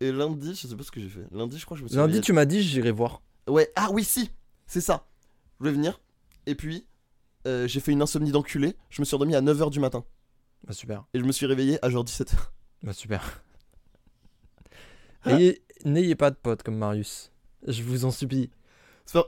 Et 0.00 0.10
lundi, 0.12 0.54
je 0.54 0.66
sais 0.66 0.76
pas 0.76 0.82
ce 0.82 0.90
que 0.90 1.00
j'ai 1.00 1.08
fait. 1.08 1.26
Lundi, 1.32 1.58
je 1.58 1.64
crois 1.64 1.74
que 1.76 1.78
je 1.80 1.84
me 1.84 1.88
suis 1.88 1.96
Lundi, 1.96 2.14
réveillé- 2.18 2.22
tu 2.22 2.32
m'as 2.32 2.44
dit, 2.46 2.62
j'irai 2.62 2.90
voir. 2.90 3.22
Ouais, 3.46 3.70
ah 3.76 3.88
oui, 3.92 4.04
si, 4.04 4.30
c'est 4.66 4.80
ça. 4.80 5.06
Je 5.54 5.58
voulais 5.64 5.72
venir. 5.72 6.00
Et 6.46 6.54
puis, 6.54 6.86
euh, 7.46 7.66
j'ai 7.68 7.80
fait 7.80 7.92
une 7.92 8.02
insomnie 8.02 8.32
d'enculé. 8.32 8.76
Je 8.90 9.00
me 9.00 9.04
suis 9.06 9.14
endormi 9.14 9.34
à 9.34 9.40
9h 9.40 9.70
du 9.70 9.80
matin. 9.80 10.04
Bah, 10.66 10.72
super. 10.74 11.04
Et 11.14 11.20
je 11.20 11.24
me 11.24 11.32
suis 11.32 11.46
réveillé 11.46 11.78
à 11.84 11.88
genre 11.90 12.04
17h. 12.04 12.34
Bah, 12.82 12.92
super. 12.92 13.42
Ayez- 15.24 15.62
N'ayez 15.84 16.14
pas 16.14 16.30
de 16.30 16.36
potes 16.36 16.62
comme 16.62 16.76
Marius. 16.76 17.30
Je 17.66 17.82
vous 17.82 18.04
en 18.04 18.10
supplie. 18.10 18.50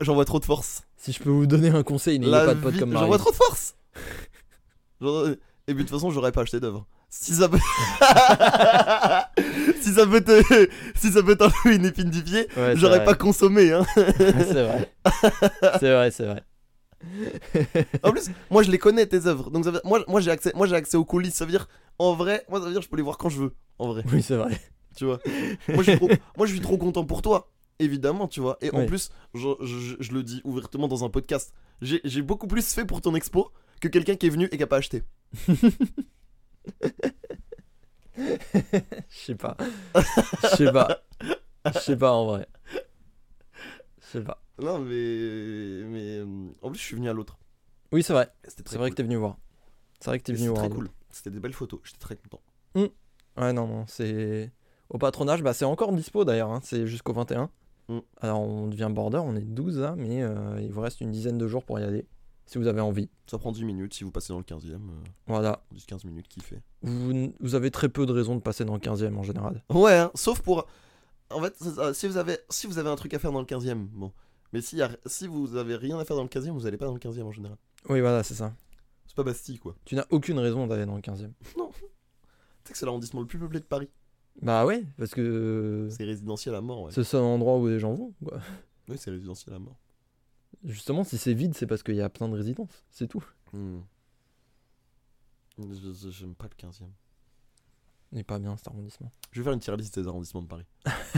J'envoie 0.01 0.25
trop 0.25 0.41
de 0.41 0.45
force. 0.45 0.83
Si 0.97 1.13
je 1.13 1.23
peux 1.23 1.31
vous 1.31 1.47
donner 1.47 1.69
un 1.71 1.83
conseil, 1.83 2.19
n'ayez 2.19 2.33
pas 2.33 2.55
de 2.55 2.61
potes 2.61 2.75
vie- 2.75 2.81
comme 2.81 2.91
Marius. 2.93 3.19
trop 3.19 3.31
de 3.31 3.37
force. 3.37 3.75
Genre, 5.01 5.15
euh, 5.17 5.39
et 5.69 5.75
puis 5.75 5.85
de 5.85 5.89
toute 5.89 5.97
façon, 5.97 6.11
j'aurais 6.11 6.33
pas 6.33 6.43
acheté 6.43 6.61
d'œuvre. 6.61 6.87
Si 7.11 7.35
ça 7.35 7.49
peut. 7.49 7.59
si 9.81 9.93
ça 9.95 10.07
peut 10.07 10.21
te. 10.21 10.69
Si 10.97 11.11
ça 11.13 11.23
peut 11.23 11.37
t'enlever 11.37 11.77
une 11.77 11.87
épine 11.87 12.11
du 12.11 12.23
pied, 12.23 12.49
Ouais, 12.57 12.77
j'aurais 12.77 13.05
pas 13.05 13.15
consommé, 13.15 13.73
hein. 13.73 13.87
c'est 13.95 14.65
vrai. 14.65 14.93
c'est 15.81 15.93
vrai, 15.93 16.11
c'est 16.11 16.27
vrai. 16.27 16.43
En 18.03 18.11
plus, 18.13 18.31
moi 18.51 18.63
je 18.63 18.71
les 18.71 18.79
connais 18.79 19.07
tes 19.07 19.27
œuvres. 19.27 19.51
Donc 19.51 19.65
ça 19.65 19.71
veut- 19.71 19.81
moi, 19.85 20.05
moi 20.09 20.21
j'ai 20.21 20.31
accès, 20.31 20.53
moi 20.55 20.67
j'ai 20.67 20.75
accès 20.75 20.97
aux 20.97 21.05
coulisses. 21.05 21.35
Ça 21.35 21.45
veut 21.45 21.51
dire, 21.53 21.69
en 21.99 22.15
vrai, 22.15 22.45
moi 22.49 22.61
ça 22.61 22.67
veut 22.67 22.73
dire 22.73 22.83
je 22.83 22.89
peux 22.89 22.97
les 22.97 23.03
voir 23.03 23.19
quand 23.19 23.29
je 23.29 23.39
veux. 23.41 23.55
En 23.79 23.89
vrai, 23.89 24.03
Oui, 24.13 24.23
c'est 24.23 24.37
vrai. 24.37 24.59
tu 24.97 25.05
vois. 25.05 25.21
moi, 25.69 25.83
je 25.83 25.91
suis 25.91 25.97
trop, 25.99 26.09
moi 26.37 26.47
je 26.47 26.53
suis 26.53 26.61
trop 26.61 26.77
content 26.79 27.05
pour 27.05 27.23
toi. 27.23 27.51
Évidemment, 27.81 28.27
tu 28.27 28.41
vois. 28.41 28.59
Et 28.61 28.73
en 28.75 28.79
Ouais. 28.79 28.87
plus, 28.87 29.11
je, 29.35 29.49
je- 29.63 29.95
je 30.01 30.13
le 30.13 30.25
dis 30.25 30.41
ouvertement 30.45 30.89
dans 30.89 31.05
un 31.05 31.11
podcast. 31.11 31.53
J'ai 31.81 32.01
j'ai 32.03 32.23
beaucoup 32.23 32.49
plus 32.49 32.75
fait 32.75 32.85
pour 32.85 33.01
ton 33.01 33.15
expo 33.15 33.53
que 33.81 33.87
quelqu'un 33.87 34.17
qui 34.17 34.27
est 34.27 34.31
venu 34.31 34.49
et 34.51 34.57
qui 34.57 34.63
a 34.65 34.67
pas 34.67 34.79
acheté. 34.79 35.05
Je 38.17 38.35
sais 39.11 39.35
pas. 39.37 39.57
Je 40.43 40.49
sais 40.57 40.73
pas. 40.73 41.03
Je 41.73 41.79
sais 41.79 41.97
pas 41.97 42.13
en 42.13 42.27
vrai. 42.27 42.49
Je 42.73 44.07
sais 44.19 44.21
pas. 44.23 44.43
Non, 44.61 44.79
mais. 44.79 44.89
Mais. 44.89 46.19
euh, 46.19 46.49
En 46.63 46.71
plus, 46.71 46.79
je 46.79 46.85
suis 46.85 46.97
venu 46.97 47.09
à 47.09 47.13
l'autre. 47.13 47.39
Oui, 47.93 48.03
c'est 48.03 48.13
vrai. 48.13 48.29
C'était 48.47 48.65
C'est 48.67 48.79
vrai 48.79 48.91
que 48.91 48.97
t'es 48.97 49.03
venu 49.03 49.17
voir. 49.17 49.37
C'est 50.01 50.11
vrai 50.11 50.19
que 50.19 50.25
t'es 50.25 50.33
venu 50.33 50.47
C'était 50.47 50.59
voir. 50.59 50.67
très 50.69 50.77
cool. 50.77 50.89
C'était 51.11 51.31
des 51.31 51.41
belles 51.41 51.53
photos. 51.55 51.81
J'étais 51.85 51.99
très 51.99 52.17
content. 52.17 52.41
Ouais, 53.37 53.53
non, 53.53 53.67
non, 53.67 53.85
c'est. 53.87 54.53
Au 54.91 54.99
patronage, 54.99 55.43
bah 55.43 55.53
c'est 55.53 55.65
encore 55.67 55.93
dispo 55.93 56.25
d'ailleurs, 56.25 56.51
hein, 56.51 56.61
c'est 56.63 56.87
jusqu'au 56.87 57.13
21. 57.13 57.51
Mm. 57.89 57.99
Alors 58.21 58.41
on 58.41 58.67
devient 58.69 58.91
border, 58.91 59.19
on 59.19 59.37
est 59.37 59.43
12 59.43 59.79
là, 59.79 59.95
mais 59.97 60.23
euh, 60.23 60.59
il 60.61 60.73
vous 60.73 60.81
reste 60.81 61.01
une 61.03 61.11
dizaine 61.11 61.37
de 61.39 61.47
jours 61.47 61.63
pour 61.65 61.79
y 61.79 61.83
aller, 61.85 62.07
si 62.47 62.57
vous 62.59 62.67
avez 62.67 62.81
envie. 62.81 63.11
Ça 63.27 63.39
prend 63.39 63.53
10 63.53 63.65
minutes 63.65 63.95
si 63.95 64.03
vous 64.03 64.11
passez 64.11 64.33
dans 64.33 64.39
le 64.39 64.45
15 64.45 64.65
e 64.67 64.79
Voilà. 65.27 65.63
10-15 65.75 66.07
minutes, 66.07 66.27
kiffé. 66.29 66.61
Vous, 66.83 67.55
avez 67.55 67.71
très 67.71 67.89
peu 67.91 68.07
de 68.07 68.13
raisons 68.13 68.35
de 68.35 68.41
passer 68.41 68.65
dans 68.65 68.75
le 68.75 68.81
15 68.81 69.05
e 69.05 69.15
en 69.15 69.23
général. 69.23 69.63
Ouais, 69.71 69.97
hein, 69.97 70.11
sauf 70.15 70.41
pour. 70.41 70.67
En 71.31 71.43
fait, 71.43 71.55
si 71.93 72.09
vous, 72.09 72.17
avez, 72.17 72.39
si 72.49 72.67
vous 72.67 72.79
avez 72.79 72.89
un 72.89 72.97
truc 72.97 73.13
à 73.13 73.19
faire 73.19 73.31
dans 73.33 73.41
le 73.41 73.45
15 73.47 73.69
e 73.69 73.75
bon. 73.75 74.11
Mais 74.53 74.61
si, 74.61 74.77
y 74.77 74.83
a- 74.83 74.97
si 75.07 75.27
vous 75.27 75.57
avez 75.57 75.77
rien 75.77 75.99
à 75.99 76.05
faire 76.05 76.17
dans 76.17 76.23
le 76.23 76.29
15 76.29 76.49
e 76.49 76.51
vous 76.51 76.67
allez 76.67 76.77
pas 76.79 76.87
dans 76.87 76.95
le 76.95 76.99
15 76.99 77.19
e 77.19 77.23
en 77.23 77.33
général. 77.33 77.59
Oui, 77.89 78.01
voilà, 78.01 78.23
c'est 78.23 78.35
ça. 78.35 78.55
C'est 79.07 79.17
pas 79.17 79.23
Bastille, 79.25 79.59
quoi. 79.59 79.75
Tu 79.85 79.95
n'as 79.95 80.07
aucune 80.11 80.39
raison 80.39 80.67
d'aller 80.67 80.87
dans 80.87 80.97
le 80.97 81.01
15 81.03 81.25
e 81.25 81.31
Tu 81.45 81.51
sais 82.65 82.73
que 82.73 82.79
c'est 82.79 82.87
l'arrondissement 82.87 83.21
le 83.21 83.27
plus 83.27 83.39
peuplé 83.39 83.61
de 83.61 83.65
Paris. 83.65 83.89
Bah 84.43 84.65
ouais, 84.67 84.85
parce 84.97 85.13
que 85.15 85.89
C'est 85.91 86.05
résidentiel 86.05 86.55
à 86.55 86.61
mort, 86.61 86.83
ouais. 86.83 86.93
c'est 86.93 87.01
le 87.01 87.05
seul 87.05 87.23
endroit 87.23 87.59
où 87.59 87.67
les 87.67 87.81
gens 87.81 87.95
vont. 87.95 88.15
Quoi. 88.25 88.41
Oui, 88.89 88.97
c'est 88.99 89.11
résidentiel 89.11 89.55
à 89.55 89.59
mort. 89.59 89.77
Justement, 90.65 91.03
si 91.05 91.19
c'est 91.19 91.35
vide, 91.35 91.55
c'est 91.55 91.67
parce 91.67 91.83
qu'il 91.83 91.97
y 91.97 92.01
a 92.03 92.09
plein 92.09 92.29
de 92.29 92.35
résidences, 92.37 92.85
c'est 92.91 93.09
tout. 93.09 93.25
Hmm. 93.53 93.81
J'aime 96.11 96.35
pas 96.37 96.45
le 96.49 96.55
15 96.57 96.83
e 96.83 96.85
Il 98.13 98.19
est 98.19 98.25
pas 98.25 98.39
bien 98.39 98.57
cet 98.57 98.69
arrondissement. 98.69 99.11
Je 99.33 99.41
vais 99.41 99.45
faire 99.45 99.53
une 99.53 99.59
tier 99.61 99.77
list 99.77 99.99
des 99.99 100.07
arrondissements 100.07 100.43
de 100.43 100.47
Paris. 100.47 100.67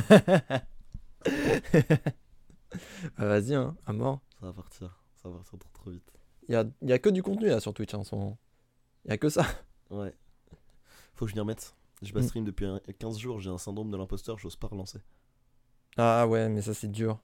Bah, 3.18 3.27
Vas-y, 3.27 3.55
hein, 3.55 3.77
à 3.87 3.93
mort. 3.93 4.21
Ça 4.41 4.47
va 4.47 4.53
partir. 4.53 5.03
Ça 5.16 5.29
va 5.29 5.37
partir 5.37 5.59
trop 5.59 5.71
trop 5.75 5.91
vite. 5.91 6.12
Il 6.49 6.53
y 6.53 6.57
a, 6.57 6.64
y 6.83 6.93
a 6.93 6.99
que 6.99 7.09
du 7.11 7.23
contenu 7.23 7.47
là 7.49 7.61
sur 7.61 7.75
Twitch 7.75 7.95
hein, 7.95 7.99
en 7.99 8.05
ce 8.05 8.14
moment. 8.14 8.39
Il 9.05 9.11
y 9.11 9.14
a 9.14 9.18
que 9.18 9.29
ça. 9.29 9.45
Ouais. 9.91 10.14
Faut 11.14 11.25
que 11.25 11.31
je 11.31 11.35
m'y 11.35 11.41
remette. 11.41 11.75
Je 12.01 12.12
pas 12.12 12.21
Hmm. 12.21 12.23
stream 12.29 12.45
depuis 12.45 12.64
un- 12.64 12.81
15 12.99 13.18
jours, 13.18 13.41
j'ai 13.41 13.51
un 13.51 13.59
syndrome 13.59 13.91
de 13.91 13.97
l'imposteur, 13.97 14.39
j'ose 14.39 14.55
pas 14.57 14.68
relancer. 14.68 15.01
Ah 15.97 16.27
ouais, 16.29 16.49
mais 16.49 16.62
ça 16.62 16.73
c'est 16.75 16.89
dur. 16.91 17.18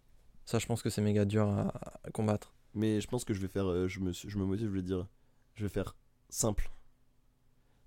Ça, 0.45 0.59
je 0.59 0.67
pense 0.67 0.83
que 0.83 0.91
c'est 0.91 1.01
méga 1.01 1.25
dur 1.25 1.49
à, 1.49 1.69
à 2.05 2.11
combattre. 2.11 2.53
Mais 2.75 3.01
je 3.01 3.07
pense 3.09 3.25
que 3.25 3.33
je 3.35 3.41
vais 3.41 3.49
faire. 3.49 3.67
euh, 3.71 3.87
je, 3.89 4.01
me, 4.01 4.13
je 4.13 4.37
me 4.39 4.45
motive, 4.45 4.67
je 4.69 4.75
vais 4.75 4.83
dire. 4.83 5.07
Je 5.55 5.63
vais 5.63 5.69
faire 5.69 5.95
simple. 6.29 6.71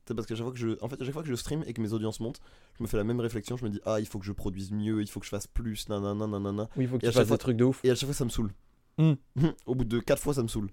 C'est 0.09 0.15
parce 0.15 0.25
qu'à 0.25 0.33
chaque 0.33 0.43
fois 0.43 0.51
que 0.53 0.57
je, 0.57 0.69
en 0.81 0.89
fait, 0.89 0.99
à 0.99 1.05
chaque 1.05 1.13
fois 1.13 1.21
que 1.21 1.29
je 1.29 1.35
stream 1.35 1.63
et 1.67 1.73
que 1.73 1.79
mes 1.81 1.93
audiences 1.93 2.19
montent, 2.19 2.39
je 2.79 2.81
me 2.83 2.87
fais 2.87 2.97
la 2.97 3.03
même 3.03 3.19
réflexion. 3.19 3.57
Je 3.57 3.63
me 3.63 3.69
dis, 3.69 3.79
ah, 3.85 3.99
il 3.99 4.07
faut 4.07 4.17
que 4.17 4.25
je 4.25 4.31
produise 4.31 4.71
mieux, 4.71 5.01
il 5.03 5.07
faut 5.07 5.19
que 5.19 5.25
je 5.27 5.29
fasse 5.29 5.45
plus, 5.45 5.87
nanana, 5.87 6.25
nanana. 6.25 6.67
Oui, 6.77 6.85
il 6.85 6.89
faut 6.89 6.97
que 6.97 7.05
Et 7.05 7.09
tu 7.09 7.13
fasses 7.13 7.27
fois- 7.27 7.37
des 7.37 7.39
trucs 7.41 7.57
de 7.57 7.63
ouf. 7.65 7.79
Et 7.85 7.91
à 7.91 7.95
chaque 7.95 8.07
fois, 8.07 8.15
ça 8.15 8.25
me 8.25 8.31
saoule. 8.31 8.51
Hmm. 8.97 9.13
Au 9.67 9.75
bout 9.75 9.83
de 9.85 9.99
4 9.99 10.19
fois, 10.19 10.33
ça 10.33 10.41
me 10.41 10.47
saoule. 10.47 10.71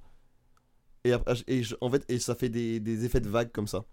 Et, 1.05 1.13
après, 1.13 1.35
et 1.49 1.63
je- 1.63 1.77
en 1.83 1.91
fait, 1.91 2.03
et 2.09 2.19
ça 2.19 2.35
fait 2.35 2.49
des, 2.49 2.81
des 2.81 3.05
effets 3.05 3.21
de 3.21 3.29
vague 3.29 3.53
comme 3.53 3.67
ça. 3.67 3.85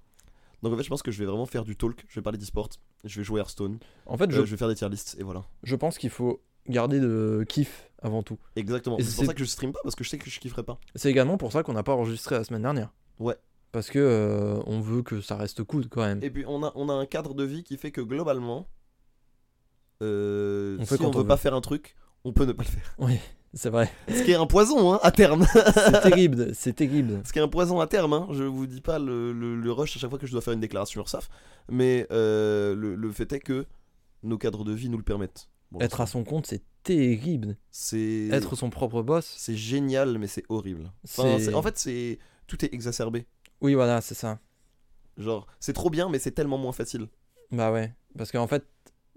Donc 0.62 0.72
en 0.74 0.78
fait, 0.78 0.84
je 0.84 0.90
pense 0.90 1.04
que 1.04 1.12
je 1.12 1.20
vais 1.20 1.26
vraiment 1.26 1.46
faire 1.46 1.66
du 1.66 1.76
talk. 1.76 2.06
Je 2.08 2.16
vais 2.20 2.24
parler 2.24 2.40
d'e-sport. 2.40 2.70
Je 3.04 3.20
vais 3.20 3.26
jouer 3.26 3.42
Hearthstone. 3.42 3.80
En 4.06 4.16
fait, 4.18 4.32
euh, 4.32 4.46
je, 4.46 4.52
vais 4.52 4.56
faire 4.58 4.70
des 4.70 4.76
tier 4.76 4.88
lists. 4.88 5.18
Et 5.20 5.24
voilà. 5.24 5.44
je 5.64 5.76
pense 5.76 5.98
qu'il 5.98 6.10
faut 6.10 6.42
garder 6.70 7.02
de 7.02 7.46
kiff 7.50 7.92
avant 8.02 8.24
tout. 8.24 8.40
Exactement. 8.56 8.98
C'est 9.02 9.14
pour 9.18 9.26
ça 9.26 9.34
que 9.34 9.40
je 9.42 9.46
stream 9.46 9.74
pas 9.74 9.82
parce 9.84 9.96
que 9.96 10.06
je 10.06 10.10
sais 10.10 10.18
que 10.18 10.30
je 10.30 10.40
kifferai 10.40 10.64
pas. 10.64 10.80
C'est 10.96 11.12
également 11.12 11.38
pour 11.38 11.52
ça 11.52 11.64
qu'on 11.64 11.74
n'a 11.74 11.84
pas 11.84 11.94
enregistré 11.94 12.36
la 12.36 12.46
semaine 12.46 12.62
dernière. 12.62 12.94
Ouais. 13.20 13.36
Parce 13.74 13.90
que 13.90 14.00
euh, 14.00 14.62
on 14.66 14.80
veut 14.80 15.02
que 15.02 15.20
ça 15.20 15.36
reste 15.36 15.64
cool 15.64 15.90
quand 15.90 16.02
même. 16.04 16.20
Et 16.24 16.30
puis 16.30 16.46
on 16.48 16.64
a, 16.64 16.72
on 16.76 16.88
a 16.90 16.94
un 16.94 17.06
cadre 17.06 17.34
de 17.34 17.44
vie 17.44 17.64
qui 17.64 17.76
fait 17.76 17.92
que 17.92 18.00
globalement, 18.02 18.70
euh, 20.02 20.78
On 20.80 20.86
fait 20.86 20.98
si 20.98 21.02
on 21.04 21.08
on 21.10 21.12
veut 21.12 21.22
veut. 21.22 21.28
pas 21.28 21.38
faire 21.38 21.54
un 21.54 21.62
truc, 21.62 21.96
on 22.24 22.34
peut 22.34 22.46
ne 22.46 22.52
pas 22.52 22.64
le 22.64 22.70
faire. 22.70 22.96
C'est 23.56 23.70
vrai. 23.70 23.92
Ce 24.10 24.24
qui 24.24 24.32
est 24.32 24.36
un 24.36 24.48
poison 24.48 24.94
hein, 24.94 25.00
à 25.04 25.12
terme. 25.12 25.46
C'est 25.54 26.02
terrible, 26.02 26.56
c'est 26.56 26.74
terrible. 26.74 27.22
Ce 27.24 27.32
qui 27.32 27.38
est 27.38 27.42
un 27.44 27.48
poison 27.48 27.80
à 27.80 27.86
terme. 27.86 28.14
Hein. 28.14 28.28
Je 28.32 28.44
vous 28.44 28.66
dis 28.66 28.82
pas 28.82 28.98
le, 28.98 29.32
le- 29.32 29.56
le 29.56 29.72
rush 29.72 29.96
à 29.96 30.00
chaque 30.00 30.10
fois 30.10 30.18
que 30.18 30.26
je 30.26 30.32
dois 30.32 30.42
faire 30.42 30.54
une 30.56 30.60
déclaration 30.60 31.02
URSAF, 31.02 31.30
mais 31.70 32.08
euh, 32.12 32.74
le, 32.74 32.96
le 32.96 33.12
fait 33.12 33.32
est 33.32 33.40
que 33.40 33.68
nos 34.24 34.40
cadres 34.40 34.64
de 34.64 34.72
vie 34.74 34.90
nous 34.90 34.98
le 34.98 35.04
permettent. 35.04 35.50
Bon, 35.72 35.80
Être 35.82 36.02
à 36.02 36.08
son 36.08 36.24
compte, 36.24 36.48
c'est 36.48 36.64
terrible. 36.82 37.56
c'est 37.70 38.30
Être 38.32 38.56
son 38.56 38.72
propre 38.72 39.04
boss. 39.04 39.32
c'est 39.38 39.56
génial, 39.56 40.18
mais 40.18 40.26
c'est 40.28 40.46
horrible. 40.50 40.92
Enfin, 41.06 41.38
en 41.54 41.62
fait, 41.62 41.78
c'est 41.78 42.18
tout 42.48 42.66
est 42.66 42.74
exacerbé. 42.74 43.28
Oui, 43.64 43.74
voilà, 43.74 44.02
c'est 44.02 44.14
ça. 44.14 44.40
Genre, 45.18 45.48
c'est 45.60 45.74
trop 45.74 45.90
bien, 45.90 46.10
mais 46.10 46.20
c'est 46.20 46.32
tellement 46.32 46.58
moins 46.58 46.72
facile. 46.74 47.08
Bah 47.52 47.72
ouais. 47.72 47.94
Parce 48.18 48.32
qu'en 48.32 48.48
fait, 48.48 48.68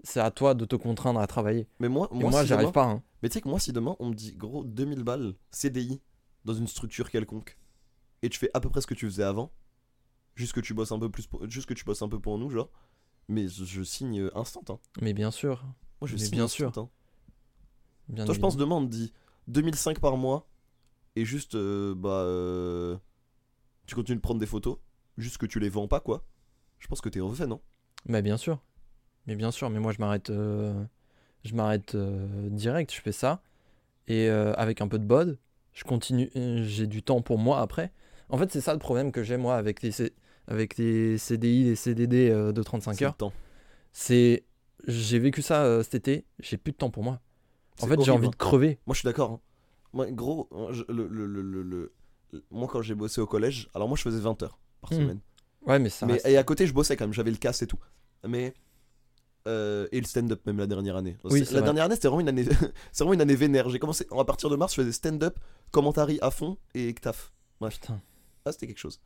c'est 0.03 0.19
à 0.19 0.31
toi 0.31 0.53
de 0.53 0.63
te 0.65 0.75
contraindre 0.75 1.19
à 1.19 1.27
travailler. 1.27 1.67
Mais 1.79 1.89
moi, 1.89 2.07
moi, 2.11 2.29
moi, 2.31 2.43
si 2.45 2.71
pas. 2.71 2.85
hein. 2.85 3.03
Mais 3.21 3.29
tu 3.29 3.33
sais 3.33 3.41
que 3.41 3.49
moi, 3.49 3.59
si 3.59 3.73
demain 3.73 3.95
on 3.99 4.09
me 4.09 4.13
dit 4.13 4.33
gros 4.35 4.63
2000 4.63 5.03
balles 5.03 5.33
CDI 5.51 6.01
dans 6.45 6.53
une 6.53 6.67
structure 6.67 7.09
quelconque 7.09 7.57
et 8.21 8.29
tu 8.29 8.39
fais 8.39 8.49
à 8.53 8.59
peu 8.59 8.69
près 8.69 8.81
ce 8.81 8.87
que 8.87 8.93
tu 8.93 9.05
faisais 9.05 9.23
avant, 9.23 9.51
juste 10.35 10.53
que 10.53 10.59
tu 10.61 10.73
bosses 10.73 10.91
un 10.91 10.99
peu 10.99 11.09
plus, 11.09 11.27
pour, 11.27 11.47
juste 11.49 11.67
que 11.67 11.73
tu 11.73 11.83
bosses 11.83 12.01
un 12.01 12.09
peu 12.09 12.19
pour 12.19 12.37
nous, 12.37 12.49
genre, 12.49 12.69
mais 13.27 13.47
je, 13.47 13.65
je 13.65 13.81
signe 13.83 14.29
instant. 14.35 14.63
Hein. 14.69 14.79
Mais 15.01 15.13
bien 15.13 15.31
sûr. 15.31 15.63
Moi, 15.99 16.07
je 16.07 16.13
Mais 16.13 16.19
signe 16.19 16.31
bien 16.31 16.43
instant, 16.45 16.55
sûr. 16.71 16.77
hein. 16.77 16.89
Bien 18.07 18.25
Toi, 18.25 18.35
je 18.35 18.39
pense 18.39 18.55
demain 18.55 18.75
on 18.75 18.85
te 18.85 18.91
dit 18.91 19.11
2005 19.47 19.99
par 19.99 20.15
mois 20.15 20.47
et 21.15 21.25
juste 21.25 21.55
euh, 21.55 21.93
bah 21.95 22.09
euh, 22.21 22.95
tu 23.87 23.95
continues 23.95 24.17
de 24.17 24.21
prendre 24.21 24.39
des 24.39 24.45
photos, 24.45 24.77
juste 25.17 25.37
que 25.39 25.45
tu 25.47 25.59
les 25.59 25.69
vends 25.69 25.87
pas 25.87 25.99
quoi. 25.99 26.23
Je 26.79 26.87
pense 26.87 27.01
que 27.01 27.09
t'es 27.09 27.19
refait 27.19 27.47
non? 27.47 27.61
Mais 28.05 28.21
bien 28.21 28.37
sûr. 28.37 28.61
Mais 29.25 29.35
bien 29.35 29.49
sûr, 29.51 29.69
mais 29.69 29.79
moi 29.79 29.91
je 29.91 29.99
m'arrête 29.99 30.29
euh, 30.29 30.83
je 31.43 31.55
m'arrête 31.55 31.95
euh, 31.95 32.49
direct, 32.49 32.93
je 32.93 33.01
fais 33.01 33.11
ça 33.11 33.41
et 34.07 34.29
euh, 34.29 34.53
avec 34.53 34.81
un 34.81 34.87
peu 34.87 34.99
de 34.99 35.05
bod, 35.05 35.37
je 35.73 35.83
continue 35.83 36.29
j'ai 36.63 36.85
du 36.87 37.01
temps 37.01 37.21
pour 37.21 37.37
moi 37.39 37.59
après. 37.61 37.91
En 38.29 38.37
fait, 38.37 38.51
c'est 38.51 38.61
ça 38.61 38.73
le 38.73 38.79
problème 38.79 39.11
que 39.11 39.23
j'ai 39.23 39.37
moi 39.37 39.55
avec 39.55 39.81
les 39.81 39.91
C- 39.91 40.13
avec 40.47 40.77
les 40.77 41.17
CDI, 41.17 41.63
les 41.63 41.75
CDD 41.75 42.29
de 42.29 42.63
35 42.63 42.93
C'est 42.93 43.03
le 43.03 43.07
heures, 43.07 43.17
c'est 43.91 44.45
j'ai 44.87 45.19
vécu 45.19 45.41
ça 45.41 45.83
cet 45.83 45.95
été, 45.95 46.25
j'ai 46.39 46.57
plus 46.57 46.71
de 46.71 46.77
temps 46.77 46.89
pour 46.91 47.03
moi. 47.03 47.19
En 47.81 47.87
fait, 47.87 48.01
j'ai 48.01 48.11
envie 48.11 48.27
hein. 48.27 48.31
de 48.31 48.35
crever. 48.35 48.79
Moi, 48.85 48.93
je 48.93 48.99
suis 48.99 49.05
d'accord. 49.05 49.31
hein. 49.31 49.39
Moi, 49.93 50.11
gros, 50.11 50.47
hein, 50.51 50.67
je- 50.71 50.83
le, 50.89 51.07
le- 51.07 51.25
le- 51.25 51.41
le- 51.41 51.63
le- 51.63 51.63
le- 51.63 51.93
moi, 52.51 52.67
quand 52.67 52.81
j'ai 52.81 52.95
bossé 52.95 53.21
au 53.21 53.27
collège, 53.27 53.69
alors 53.73 53.87
moi, 53.87 53.97
je 53.97 54.01
faisais 54.03 54.19
20 54.19 54.41
heures 54.43 54.59
par 54.81 54.91
Hmm. 54.91 54.95
semaine. 54.95 55.19
Ouais, 55.65 55.79
mais 55.79 55.89
ça 55.89 56.05
Mais, 56.05 56.13
reste- 56.13 56.27
et 56.27 56.37
à 56.37 56.43
côté, 56.43 56.65
je 56.67 56.73
bossais 56.73 56.95
quand 56.95 57.05
même, 57.05 57.13
j'avais 57.13 57.31
le 57.31 57.37
casse 57.37 57.61
et 57.61 57.67
tout. 57.67 57.79
Mais. 58.27 58.53
euh, 59.47 59.87
et 59.93 60.01
le 60.01 60.05
stand-up, 60.05 60.45
même 60.45 60.57
la 60.57 60.67
dernière 60.67 60.97
année. 60.97 61.15
Oui, 61.23 61.39
la 61.39 61.45
vrai. 61.45 61.61
dernière 61.61 61.85
année, 61.85 61.95
c'était 61.95 62.09
vraiment 62.09 62.19
une 62.21 62.27
année, 62.29 62.43
c'est 62.91 63.03
vraiment 63.03 63.13
une 63.13 63.21
année 63.21 63.35
vénère. 63.35 63.69
J'ai 63.69 63.79
commencé, 63.79 64.05
à 64.11 64.25
partir 64.25 64.49
de 64.49 64.55
mars, 64.57 64.73
je 64.75 64.81
faisais 64.81 64.91
stand-up, 64.91 65.39
commentary 65.71 66.19
à 66.21 66.31
fond 66.31 66.57
et 66.73 66.93
taf. 66.93 67.31
Putain. 67.69 68.01
Ah, 68.45 68.51
c'était 68.51 68.67
quelque 68.67 68.77
chose. 68.79 68.99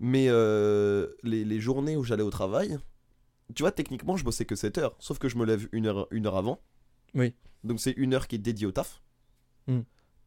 Mais 0.00 0.26
euh, 0.28 1.08
les, 1.22 1.44
les 1.44 1.60
journées 1.60 1.96
où 1.96 2.02
j'allais 2.04 2.22
au 2.24 2.30
travail, 2.30 2.78
tu 3.54 3.62
vois, 3.62 3.72
techniquement, 3.72 4.16
je 4.16 4.24
bossais 4.24 4.44
que 4.44 4.54
7 4.56 4.78
heures. 4.78 4.96
Sauf 4.98 5.18
que 5.18 5.28
je 5.28 5.36
me 5.36 5.44
lève 5.44 5.68
une 5.72 5.86
heure, 5.86 6.06
une 6.10 6.26
heure 6.26 6.36
avant. 6.36 6.60
Oui. 7.14 7.32
Donc 7.64 7.80
c'est 7.80 7.92
une 7.92 8.14
heure 8.14 8.26
qui 8.28 8.36
est 8.36 8.38
dédiée 8.38 8.66
au 8.66 8.72
taf. 8.72 9.00
Hmm. 9.66 9.80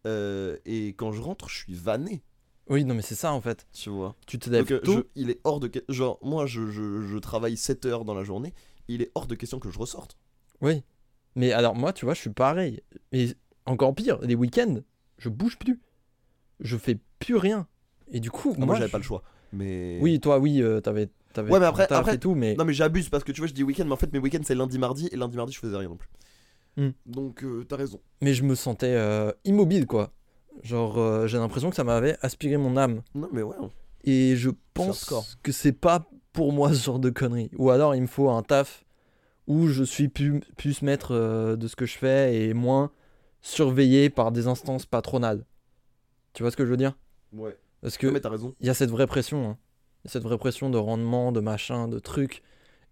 Euh, 0.08 0.58
et 0.66 0.90
quand 0.90 1.12
je 1.12 1.22
rentre, 1.22 1.48
je 1.50 1.58
suis 1.58 1.74
vanné, 1.74 2.24
Oui, 2.70 2.84
non 2.86 2.96
mais 2.96 3.02
c'est 3.02 3.16
ça 3.16 3.34
en 3.34 3.42
fait. 3.42 3.68
tu 3.74 3.90
vois. 3.90 4.16
Tu 4.28 4.40
te 4.40 4.50
lèves 4.50 4.62
Donc, 4.68 4.72
euh, 4.72 4.80
tôt. 4.80 4.94
je- 4.98 5.04
il 5.16 5.30
est 5.30 5.40
hors 5.44 5.60
de... 5.60 5.70
Genre, 5.90 6.18
moi, 6.24 6.46
je, 6.46 6.70
je, 6.72 7.02
je 7.02 7.18
travaille 7.18 7.58
7 7.58 7.86
heures 7.86 8.06
dans 8.06 8.14
la 8.16 8.24
journée. 8.24 8.54
Il 8.88 9.02
est 9.02 9.12
hors 9.16 9.28
de 9.28 9.36
question 9.36 9.60
que 9.60 9.70
je 9.70 9.78
ressorte. 9.78 10.18
Oui. 10.62 10.84
Mais 11.36 11.52
alors 11.54 11.76
moi, 11.76 11.94
tu 11.94 12.06
vois, 12.06 12.14
je 12.14 12.20
suis 12.22 12.30
pareil. 12.30 12.82
Et 13.12 13.34
encore 13.66 13.94
pire, 13.96 14.20
les 14.22 14.36
week-ends, 14.36 14.80
je 15.18 15.30
bouge 15.30 15.58
plus. 15.58 15.80
Je 16.60 16.78
fais 16.78 16.98
plus 17.20 17.36
rien. 17.38 17.68
Et 18.12 18.20
du 18.20 18.32
coup, 18.32 18.52
Ah, 18.56 18.58
moi, 18.58 18.66
moi, 18.68 18.76
j'avais 18.76 18.90
pas 18.92 18.98
le 18.98 19.04
choix. 19.04 19.24
Mais... 19.54 19.98
Oui, 20.02 20.20
toi, 20.20 20.40
oui, 20.40 20.62
euh, 20.62 20.82
t'avais, 20.82 21.10
Ouais, 21.38 21.60
mais 21.60 21.66
après- 21.66 21.92
après- 21.92 22.18
tout, 22.18 22.36
mais 22.36 22.56
Non 22.56 22.66
mais 22.66 22.74
j'abuse 22.74 23.08
parce 23.08 23.24
que 23.24 23.32
tu 23.32 23.40
vois 23.40 23.48
je 23.48 23.54
dis 23.54 23.64
week-end 23.64 23.86
mais 23.86 23.94
en 23.94 23.98
fait 23.98 24.12
mes 24.12 24.20
week-ends 24.20 24.42
c'est 24.44 24.54
lundi 24.56 24.78
mardi 24.78 25.08
et 25.14 25.16
lundi 25.16 25.38
mardi 25.38 25.54
je 25.54 25.60
faisais 25.60 25.78
rien 25.78 25.88
non 25.88 25.96
plus. 25.96 26.10
Hmm. 26.78 26.90
Donc 27.06 27.44
euh, 27.44 27.66
t'as 27.68 27.76
raison. 27.76 28.00
mais 28.22 28.34
je 28.34 28.44
me 28.44 28.56
sentais 28.56 28.94
euh, 28.96 29.32
immobile, 29.46 29.86
quoi. 29.88 30.12
Genre, 30.64 30.98
euh, 31.00 31.28
j'ai 31.28 31.38
l'impression 31.38 31.70
que 31.70 31.76
ça 31.76 31.84
m'avait 31.84 32.18
aspiré 32.22 32.58
mon 32.58 32.78
âme. 32.78 33.02
Non 33.16 33.30
mais 33.32 33.42
ouais. 33.42 33.56
Et 34.04 34.36
je 34.36 34.50
pense 34.74 35.06
que 35.44 35.52
c'est 35.52 35.72
pas 35.74 36.08
pour 36.34 36.54
moi 36.54 36.74
ce 36.74 36.84
genre 36.84 37.00
de 37.00 37.10
conneries. 37.10 37.52
Ou 37.58 37.70
alors, 37.72 37.94
il 37.96 38.02
me 38.02 38.08
faut 38.08 38.30
un 38.30 38.42
taf 38.44 38.86
où 39.48 39.68
je 39.68 39.84
suis 39.84 40.08
plus, 40.08 40.40
plus 40.58 40.82
maître 40.82 41.56
de 41.56 41.68
ce 41.68 41.76
que 41.76 41.86
je 41.86 41.98
fais 41.98 42.36
et 42.42 42.54
moins 42.54 42.92
surveillé 43.42 44.10
par 44.10 44.32
des 44.32 44.48
instances 44.48 44.86
patronales. 44.86 45.46
Tu 46.34 46.44
vois 46.44 46.52
ce 46.52 46.58
que 46.58 46.66
je 46.66 46.70
veux 46.72 46.78
dire? 46.78 46.98
Ouais. 47.34 47.58
Parce 47.82 47.98
que 47.98 48.08
il 48.60 48.66
y 48.68 48.70
a 48.70 48.74
cette 48.74 48.92
vraie 48.92 49.08
pression. 49.08 49.50
hein. 49.50 49.58
Il 50.04 50.08
y 50.08 50.10
a 50.10 50.12
cette 50.12 50.24
vraie 50.24 50.38
pression 50.38 50.70
de 50.70 50.78
rendement, 50.78 51.32
de 51.32 51.40
machin, 51.42 51.88
de 51.88 52.00
trucs. 52.00 52.44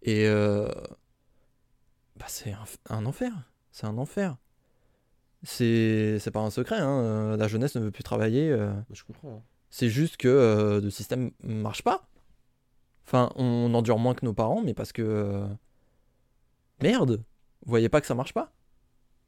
Et 0.02 0.28
euh, 0.28 0.68
bah, 2.18 2.26
c'est 2.28 2.52
un, 2.52 2.66
un 2.90 3.06
enfer. 3.06 3.32
C'est 3.80 3.88
un 3.88 3.98
enfer. 3.98 4.36
C'est 5.44 6.18
c'est 6.20 6.32
pas 6.32 6.42
un 6.42 6.50
secret. 6.50 6.80
hein, 6.80 7.00
euh, 7.02 7.38
La 7.38 7.48
jeunesse 7.48 7.76
ne 7.76 7.82
veut 7.82 7.92
plus 7.92 8.04
travailler. 8.04 8.50
euh, 8.52 8.74
Je 8.92 9.06
comprends. 9.06 9.42
C'est 9.70 9.88
juste 9.90 10.18
que 10.18 10.28
euh, 10.28 10.82
le 10.82 10.90
système 10.90 11.32
marche 11.44 11.82
pas. 11.82 12.10
Enfin, 13.06 13.32
on 13.38 13.74
endure 13.74 13.98
moins 14.00 14.16
que 14.16 14.26
nos 14.26 14.34
parents, 14.34 14.62
mais 14.62 14.74
parce 14.74 14.92
que. 14.92 15.02
euh, 15.02 15.48
Merde 16.82 17.24
Vous 17.66 17.70
voyez 17.70 17.88
pas 17.90 18.02
que 18.02 18.08
ça 18.08 18.16
marche 18.16 18.34
pas 18.34 18.52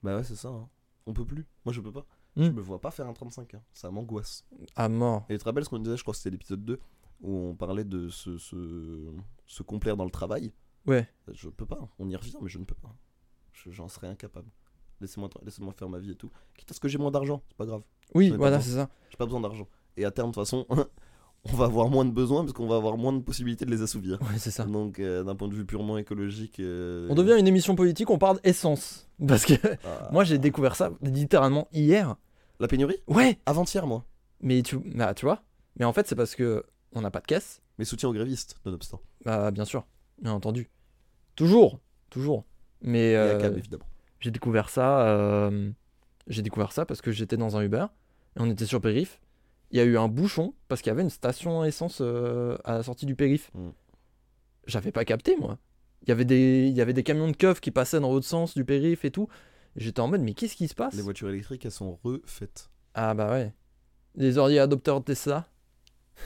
Bah 0.03 0.17
ouais 0.17 0.23
c'est 0.25 0.35
ça. 0.35 0.49
hein. 0.49 0.67
On 1.05 1.13
peut 1.13 1.25
plus. 1.25 1.45
Moi 1.63 1.71
je 1.73 1.79
peux 1.79 1.91
pas. 1.93 2.05
Hmm. 2.35 2.43
Je 2.45 2.51
me 2.51 2.61
vois 2.61 2.79
pas 2.81 2.91
faire 2.91 3.07
un 3.07 3.13
35 3.13 3.53
hein. 3.53 3.61
Ça 3.73 3.89
m'angoisse. 3.89 4.45
À 4.75 4.89
mort. 4.89 5.25
Et 5.29 5.33
tu 5.33 5.39
te 5.39 5.43
rappelles 5.45 5.63
ce 5.63 5.69
qu'on 5.69 5.79
disait, 5.79 5.95
je 5.97 6.01
crois 6.01 6.13
que 6.13 6.17
c'était 6.17 6.29
l'épisode 6.31 6.63
2 6.65 6.79
où 7.21 7.35
on 7.35 7.55
parlait 7.55 7.83
de 7.85 8.09
se, 8.09 8.37
se, 8.37 9.11
se 9.45 9.63
complaire 9.63 9.95
dans 9.95 10.05
le 10.05 10.11
travail? 10.11 10.51
Ouais. 10.87 11.07
Je 11.31 11.47
peux 11.49 11.65
pas. 11.65 11.87
On 11.99 12.09
y 12.09 12.15
revient 12.17 12.35
mais 12.41 12.49
je 12.49 12.57
ne 12.59 12.65
peux 12.65 12.75
pas. 12.75 12.93
Je- 13.53 13.71
J'en 13.71 13.87
serais 13.87 14.07
incapable. 14.07 14.49
Laissez-moi 14.99 15.29
laissez-moi 15.43 15.73
faire 15.73 15.89
ma 15.89 15.97
vie 15.99 16.11
et 16.11 16.15
tout. 16.15 16.29
Quitte 16.57 16.71
à 16.71 16.73
ce 16.73 16.79
que 16.79 16.87
j'ai 16.87 16.97
moins 16.97 17.11
d'argent, 17.11 17.41
c'est 17.49 17.57
pas 17.57 17.65
grave. 17.65 17.81
Oui, 18.13 18.29
voilà, 18.29 18.61
c'est 18.61 18.71
ça. 18.75 18.89
J'ai 19.09 19.17
pas 19.17 19.25
besoin 19.25 19.41
d'argent. 19.41 19.67
Et 19.97 20.05
à 20.05 20.11
terme, 20.11 20.29
de 20.29 20.33
toute 20.35 20.43
façon, 20.43 20.65
on 21.45 21.55
va 21.55 21.65
avoir 21.65 21.89
moins 21.89 22.05
de 22.05 22.11
besoins 22.11 22.41
parce 22.41 22.53
qu'on 22.53 22.67
va 22.67 22.75
avoir 22.75 22.97
moins 22.97 23.13
de 23.13 23.19
possibilités 23.19 23.65
de 23.65 23.71
les 23.71 23.81
assouvir. 23.81 24.21
Ouais, 24.21 24.37
c'est 24.37 24.51
ça. 24.51 24.63
Donc, 24.65 24.99
euh, 24.99 25.23
d'un 25.23 25.35
point 25.35 25.47
de 25.47 25.55
vue 25.55 25.65
purement 25.65 25.97
écologique. 25.97 26.59
euh, 26.59 27.07
On 27.09 27.15
devient 27.15 27.35
une 27.39 27.47
émission 27.47 27.73
politique, 27.75 28.09
on 28.11 28.17
parle 28.19 28.39
essence. 28.43 29.07
Parce 29.27 29.45
que 29.45 29.53
ah, 29.85 30.09
moi, 30.11 30.23
j'ai 30.23 30.37
découvert 30.37 30.75
ça 30.75 30.91
littéralement 31.01 31.67
hier. 31.71 32.15
La 32.59 32.67
pénurie? 32.67 32.97
Ouais 33.07 33.39
Avant-hier, 33.47 33.87
moi. 33.87 34.05
Mais 34.41 34.61
tu, 34.61 34.77
bah, 34.77 35.13
tu 35.15 35.25
vois 35.25 35.41
Mais 35.79 35.85
en 35.85 35.93
fait, 35.93 36.07
c'est 36.07 36.15
parce 36.15 36.35
que 36.35 36.63
on 36.93 37.01
n'a 37.01 37.09
pas 37.11 37.19
de 37.21 37.25
caisse. 37.27 37.61
Mais 37.79 37.85
soutien 37.85 38.09
aux 38.09 38.13
grévistes, 38.13 38.55
nonobstant. 38.65 39.01
Bah, 39.25 39.49
bien 39.51 39.65
sûr, 39.65 39.85
bien 40.21 40.33
entendu. 40.33 40.69
Toujours, 41.35 41.79
toujours. 42.11 42.45
Mais 42.81 43.11
Et 43.11 43.15
à 43.15 43.19
euh, 43.21 43.57
évidemment. 43.57 43.85
j'ai 44.19 44.31
découvert 44.31 44.69
ça. 44.69 45.07
euh, 45.07 45.71
j'ai 46.27 46.41
découvert 46.41 46.71
ça 46.71 46.85
parce 46.85 47.01
que 47.01 47.11
j'étais 47.11 47.37
dans 47.37 47.57
un 47.57 47.61
Uber 47.61 47.85
et 48.37 48.39
on 48.41 48.49
était 48.49 48.65
sur 48.65 48.81
périph. 48.81 49.19
Il 49.71 49.77
y 49.77 49.79
a 49.79 49.83
eu 49.85 49.97
un 49.97 50.07
bouchon 50.07 50.53
parce 50.67 50.81
qu'il 50.81 50.89
y 50.89 50.91
avait 50.91 51.01
une 51.03 51.09
station 51.09 51.63
essence 51.63 51.99
euh, 52.01 52.57
à 52.65 52.73
la 52.73 52.83
sortie 52.83 53.05
du 53.05 53.15
périph. 53.15 53.51
Mm. 53.53 53.69
J'avais 54.67 54.91
pas 54.91 55.05
capté 55.05 55.35
moi. 55.37 55.57
Il 56.03 56.09
y 56.09 56.11
avait 56.11 56.25
des, 56.25 56.67
il 56.67 56.73
y 56.75 56.81
avait 56.81 56.93
des 56.93 57.03
camions 57.03 57.27
de 57.29 57.35
keufs 57.35 57.61
qui 57.61 57.71
passaient 57.71 57.99
dans 57.99 58.11
l'autre 58.11 58.25
sens 58.25 58.53
du 58.55 58.65
périph 58.65 59.05
et 59.05 59.11
tout. 59.11 59.27
J'étais 59.75 59.99
en 60.01 60.07
mode 60.07 60.21
mais 60.21 60.33
qu'est-ce 60.33 60.55
qui 60.55 60.67
se 60.67 60.75
passe? 60.75 60.93
Les 60.95 61.01
voitures 61.01 61.29
électriques, 61.29 61.63
elles 61.65 61.71
sont 61.71 61.99
refaites. 62.03 62.69
Ah 62.93 63.13
bah 63.13 63.31
ouais. 63.31 63.53
Les 64.15 64.35
early 64.35 64.59
adopteurs 64.59 64.99
de 64.99 65.05
Tesla. 65.05 65.47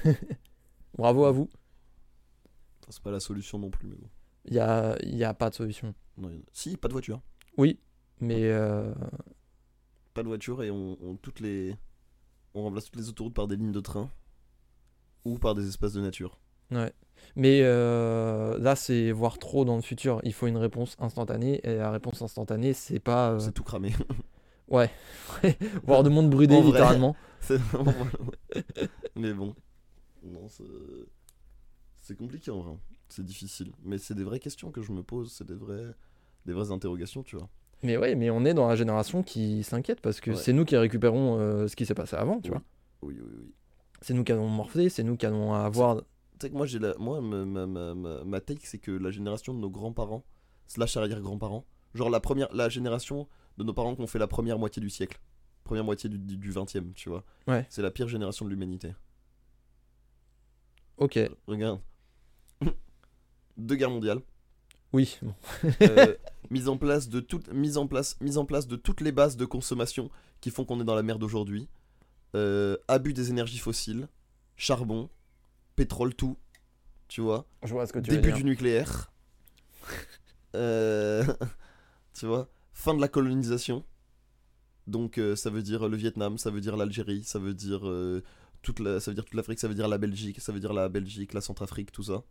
Bravo 0.98 1.26
à 1.26 1.32
vous. 1.32 1.50
C'est 2.90 3.02
pas 3.02 3.12
la 3.12 3.20
solution 3.20 3.60
non 3.60 3.70
plus, 3.70 3.88
mais 3.88 3.96
bon. 3.96 4.08
Il 4.46 4.54
y 4.54 4.60
a, 4.60 4.96
y 5.04 5.24
a 5.24 5.34
pas 5.34 5.50
de 5.50 5.56
solution. 5.56 5.94
Si, 6.54 6.78
pas 6.78 6.88
de 6.88 6.94
voiture. 6.94 7.22
Oui, 7.58 7.80
mais 8.22 8.44
euh, 8.46 8.94
Pas 10.14 10.24
de 10.24 10.28
voiture 10.28 10.64
et 10.64 10.72
on, 10.72 10.98
on- 11.02 11.16
toutes 11.18 11.40
les... 11.40 11.76
on 12.54 12.64
remplace 12.64 12.86
toutes 12.86 12.96
les 12.98 13.10
autoroutes 13.10 13.34
par 13.34 13.48
des 13.48 13.56
lignes 13.56 13.72
de 13.72 13.80
train 13.82 14.10
ou 15.26 15.38
par 15.38 15.56
des 15.56 15.68
espaces 15.68 15.94
de 15.94 16.02
nature. 16.02 16.40
Mais 17.36 17.62
euh, 17.64 18.58
là, 18.60 18.76
c'est 18.76 19.12
voir 19.12 19.38
trop 19.40 19.66
dans 19.66 19.76
le 19.76 19.82
futur. 19.82 20.20
Il 20.24 20.34
faut 20.34 20.48
une 20.48 20.58
réponse 20.58 20.96
instantanée. 21.00 21.60
Et 21.64 21.76
la 21.78 21.90
réponse 21.92 22.22
instantanée, 22.22 22.74
c'est 22.74 23.00
pas. 23.00 23.32
euh, 23.32 23.40
C'est 23.40 23.52
tout 23.54 23.64
cramé. 23.64 23.94
voir 25.84 26.02
de 26.04 26.10
monde 26.10 26.30
vrai. 26.64 26.80
littéralement. 26.80 27.16
Vraiment- 27.42 27.94
Mais 29.16 29.32
bon. 29.34 29.56
Non, 30.24 30.48
c'est. 30.50 30.64
C'est 32.02 32.16
compliqué 32.18 32.50
en 32.52 32.62
vrai. 32.62 32.74
C'est 33.10 33.24
difficile. 33.24 33.72
Mais 33.84 33.98
c'est 33.98 34.16
des 34.16 34.24
vraies 34.24 34.40
questions 34.40 34.72
que 34.72 34.82
je 34.82 34.92
me 34.92 35.04
pose. 35.04 35.32
C'est 35.32 35.46
des 35.46 35.54
vraies. 35.54 35.94
Des 36.46 36.54
vraies 36.54 36.72
interrogations, 36.72 37.24
tu 37.24 37.36
vois. 37.38 37.50
Mais 37.84 37.98
ouais, 37.98 38.16
mais 38.16 38.30
on 38.30 38.46
est 38.46 38.54
dans 38.54 38.68
la 38.68 38.76
génération 38.76 39.22
qui 39.24 39.64
s'inquiète 39.64 40.00
parce 40.02 40.20
que 40.22 40.32
Ouais. 40.32 40.38
c'est 40.38 40.54
nous 40.54 40.66
qui 40.66 40.76
récupérons 40.78 41.38
euh, 41.40 41.68
ce 41.68 41.76
qui 41.76 41.86
s'est 41.86 41.94
passé 41.96 42.16
avant, 42.16 42.40
tu 42.40 42.50
Oui. 42.52 42.58
vois. 42.58 42.64
Oui, 43.10 43.20
oui, 43.22 43.32
oui. 43.40 43.54
C'est 44.02 44.14
nous 44.14 44.24
qui 44.24 44.32
allons 44.32 44.48
morfler, 44.48 44.90
c'est 44.90 45.04
nous 45.04 45.18
qui 45.18 45.26
allons 45.26 45.54
avoir. 45.54 45.98
Tu 45.98 46.04
sais 46.42 46.50
que 46.50 46.56
moi, 46.56 46.66
j'ai 46.66 46.80
la... 46.80 46.96
moi 46.98 47.22
ma, 47.22 47.46
ma, 47.46 47.66
ma, 47.96 48.24
ma- 48.24 48.42
take, 48.42 48.66
c'est 48.66 48.78
que 48.78 48.92
la 48.92 49.10
génération 49.12 49.54
de 49.54 49.60
nos 49.60 49.70
grands-parents, 49.70 50.24
slash 50.68 50.98
arrière-grands-parents, 50.98 51.66
genre 51.94 52.10
la, 52.10 52.20
première, 52.20 52.54
la 52.54 52.70
génération 52.70 53.28
de 53.58 53.64
nos 53.64 53.74
parents 53.74 53.96
qui 53.96 54.02
ont 54.02 54.08
fait 54.08 54.20
la 54.20 54.28
première 54.28 54.60
moitié 54.60 54.82
du 54.82 54.90
siècle, 54.90 55.20
première 55.64 55.84
moitié 55.84 56.10
du, 56.10 56.18
du 56.20 56.52
20e, 56.52 56.94
tu 56.94 57.10
vois. 57.10 57.24
Ouais. 57.48 57.66
C'est 57.70 57.82
la 57.82 57.90
pire 57.92 58.08
génération 58.08 58.46
de 58.46 58.50
l'humanité. 58.52 58.94
Ok, 60.98 61.20
Regarde. 61.48 61.80
Deux 63.58 63.76
guerres 63.76 63.90
mondiales. 63.90 64.22
oui. 64.94 65.18
bon. 65.22 65.34
euh, 65.82 66.16
mise 66.52 66.68
en 66.70 66.78
place 66.78 67.10
de 67.10 67.20
toutes 67.20 67.48
mise 67.52 67.78
en 67.78 67.88
place 67.88 68.18
mise 68.22 68.38
en 68.38 68.46
place 68.46 68.68
de 68.68 68.76
toutes 68.76 69.02
les 69.02 69.12
bases 69.12 69.36
de 69.38 69.46
consommation 69.46 70.10
qui 70.42 70.52
font 70.52 70.64
qu'on 70.66 70.80
est 70.80 70.86
dans 70.86 70.96
la 70.96 71.04
merde 71.04 71.24
aujourd'hui 71.24 71.68
Euh, 72.36 72.78
abus 72.88 73.14
des 73.14 73.30
énergies 73.30 73.60
fossiles 73.60 74.08
charbon 74.58 75.10
pétrole 75.76 76.14
tout 76.14 76.38
tu 77.08 77.22
vois? 77.22 77.46
Je 77.64 77.72
vois 77.74 77.86
ce 77.88 77.94
que 77.94 78.00
tu 78.00 78.12
veux 78.12 78.18
début 78.18 78.30
dire. 78.30 78.38
du 78.38 78.44
nucléaire 78.46 79.12
Euh, 80.56 81.26
tu 82.14 82.26
vois? 82.26 82.48
Fin 82.74 82.94
de 82.94 83.02
la 83.02 83.08
colonisation 83.10 83.84
donc 84.88 85.18
euh, 85.18 85.36
ça 85.36 85.50
veut 85.50 85.64
dire 85.64 85.90
le 85.90 85.98
Vietnam 85.98 86.38
ça 86.38 86.52
veut 86.52 86.62
dire 86.62 86.78
l'Algérie 86.78 87.24
ça 87.24 87.40
veut 87.40 87.54
dire 87.56 87.88
euh, 87.90 88.24
toute 88.62 88.80
la 88.80 89.00
ça 89.00 89.10
veut 89.12 89.16
dire 89.16 89.26
toute 89.26 89.34
l'Afrique 89.34 89.60
ça 89.60 89.68
veut 89.68 89.74
dire 89.76 89.88
la 89.88 89.98
Belgique 89.98 90.40
ça 90.40 90.52
veut 90.52 90.60
dire 90.60 90.74
la 90.74 90.88
Belgique 90.90 91.34
la 91.34 91.42
Centrafrique 91.42 91.92
tout 91.92 92.04
ça 92.04 92.24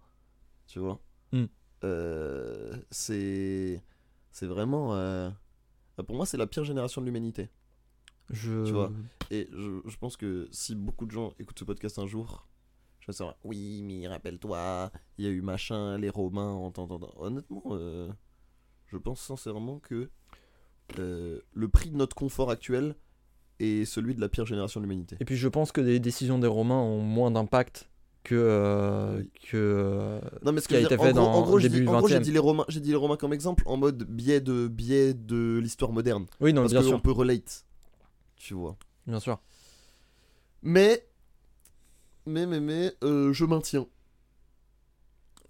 tu 0.68 0.78
vois? 0.78 1.00
Hmm. 1.32 1.44
Euh, 1.84 2.72
c'est 2.90 3.82
c'est 4.30 4.46
vraiment 4.46 4.94
euh, 4.94 5.30
pour 6.06 6.16
moi 6.16 6.24
c'est 6.26 6.36
la 6.36 6.46
pire 6.46 6.64
génération 6.64 7.00
de 7.00 7.06
l'humanité 7.06 7.50
Je... 8.30 8.64
tu 8.64 8.72
vois. 8.72 8.90
et 9.30 9.48
je, 9.52 9.80
je 9.84 9.96
pense 9.98 10.16
que 10.16 10.48
si 10.50 10.74
beaucoup 10.74 11.04
de 11.06 11.10
gens 11.10 11.34
écoutent 11.38 11.58
ce 11.58 11.64
podcast 11.64 11.98
un 11.98 12.06
jour 12.06 12.48
je 13.00 13.06
vais 13.08 13.12
savoir 13.12 13.36
oui 13.44 13.82
mais 13.82 14.08
rappelle-toi 14.08 14.90
il 15.18 15.26
y 15.26 15.28
a 15.28 15.30
eu 15.30 15.42
machin 15.42 15.98
les 15.98 16.08
Romains 16.08 16.52
en 16.52 16.70
tant. 16.70 16.88
honnêtement 17.18 17.62
euh, 17.66 18.10
je 18.86 18.96
pense 18.96 19.20
sincèrement 19.20 19.78
que 19.78 20.10
le 20.96 21.66
prix 21.68 21.90
de 21.90 21.96
notre 21.96 22.16
confort 22.16 22.50
actuel 22.50 22.96
est 23.60 23.84
celui 23.84 24.14
de 24.14 24.20
la 24.20 24.28
pire 24.28 24.46
génération 24.46 24.80
de 24.80 24.84
l'humanité 24.84 25.16
Et 25.20 25.24
puis 25.24 25.36
je 25.36 25.48
pense 25.48 25.70
que 25.72 25.80
les 25.80 26.00
décisions 26.00 26.38
des 26.38 26.46
Romains 26.48 26.80
ont 26.80 27.00
moins 27.00 27.30
d'impact 27.30 27.88
que, 28.24 28.34
euh, 28.34 29.22
que 29.50 30.20
Non 30.44 30.52
mais 30.52 30.60
ce 30.60 30.66
qui 30.68 30.74
a 30.76 30.80
que 30.80 30.86
été 30.86 30.96
fait 30.96 31.10
en 31.10 31.12
gros, 31.12 31.14
dans 31.14 31.32
en 31.34 31.42
gros, 31.42 31.58
j'ai 31.60 31.68
début 31.68 31.84
j'ai 32.08 32.16
20e. 32.18 32.20
dit 32.22 32.32
les 32.32 32.38
Romains, 32.40 32.64
j'ai 32.68 32.80
dit 32.80 32.90
les 32.90 32.96
Romains 32.96 33.16
comme 33.16 33.32
exemple 33.32 33.62
en 33.66 33.76
mode 33.76 34.02
biais 34.04 34.40
de 34.40 34.66
biais 34.66 35.14
de 35.14 35.60
l'histoire 35.62 35.92
moderne 35.92 36.26
Oui, 36.40 36.52
non, 36.52 36.62
parce 36.62 36.72
bien 36.72 36.82
qu'on 36.82 36.88
sûr, 36.88 37.02
peut 37.02 37.12
relate, 37.12 37.64
tu 38.36 38.54
vois. 38.54 38.76
bien 39.06 39.20
sûr. 39.20 39.38
Mais 40.62 41.06
mais 42.26 42.46
mais 42.46 42.60
mais 42.60 42.92
euh, 43.04 43.32
je 43.34 43.44
maintiens, 43.44 43.86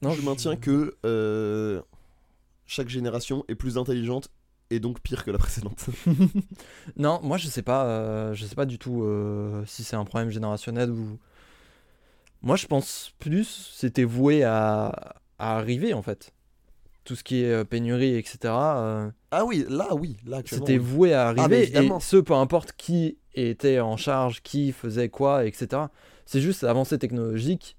Non, 0.03 0.11
je 0.11 0.23
maintiens 0.23 0.57
que 0.57 0.97
euh, 1.07 1.81
chaque 2.67 2.89
génération 2.89 3.45
est 3.49 3.55
plus 3.55 3.79
intelligente 3.79 4.29
et 4.71 4.81
donc 4.81 5.01
pire 5.01 5.25
que 5.25 5.31
la 5.31 5.39
précédente. 5.39 5.87
Non, 6.97 7.21
moi 7.23 7.37
je 7.39 7.47
sais 7.47 7.63
pas, 7.63 8.35
je 8.35 8.45
sais 8.45 8.57
pas 8.57 8.67
du 8.67 8.79
tout 8.81 9.07
si 9.67 9.85
c'est 9.85 9.95
un 9.97 10.05
problème 10.05 10.31
générationnel 10.31 10.91
ou. 10.91 11.19
Moi 12.45 12.57
je 12.57 12.67
pense 12.67 13.13
plus 13.19 13.73
c'était 13.75 14.05
voué 14.05 14.43
à, 14.45 15.17
à 15.39 15.57
arriver 15.57 15.95
en 15.95 16.03
fait. 16.03 16.33
Tout 17.05 17.17
ce 17.17 17.25
qui 17.25 17.43
est 17.43 17.51
euh, 17.51 17.65
pénurie, 17.65 18.15
etc. 18.17 18.39
euh, 18.45 19.11
ah 19.31 19.45
oui, 19.45 19.67
là 19.69 19.95
oui, 19.95 20.17
là 20.27 20.41
c'était 20.47 20.79
voué 20.79 21.13
à 21.13 21.29
Ah, 21.29 21.29
arriver. 21.31 21.71
et 21.77 21.91
ce, 22.01 22.17
peu 22.17 22.33
importe 22.35 22.73
qui 22.73 23.19
était 23.35 23.81
en 23.81 23.97
charge, 23.97 24.43
qui 24.43 24.73
faisait 24.73 25.09
quoi, 25.11 25.45
etc. 25.45 25.83
C'est 26.25 26.41
juste 26.41 26.63
l'avancée 26.63 26.99
technologique 26.99 27.77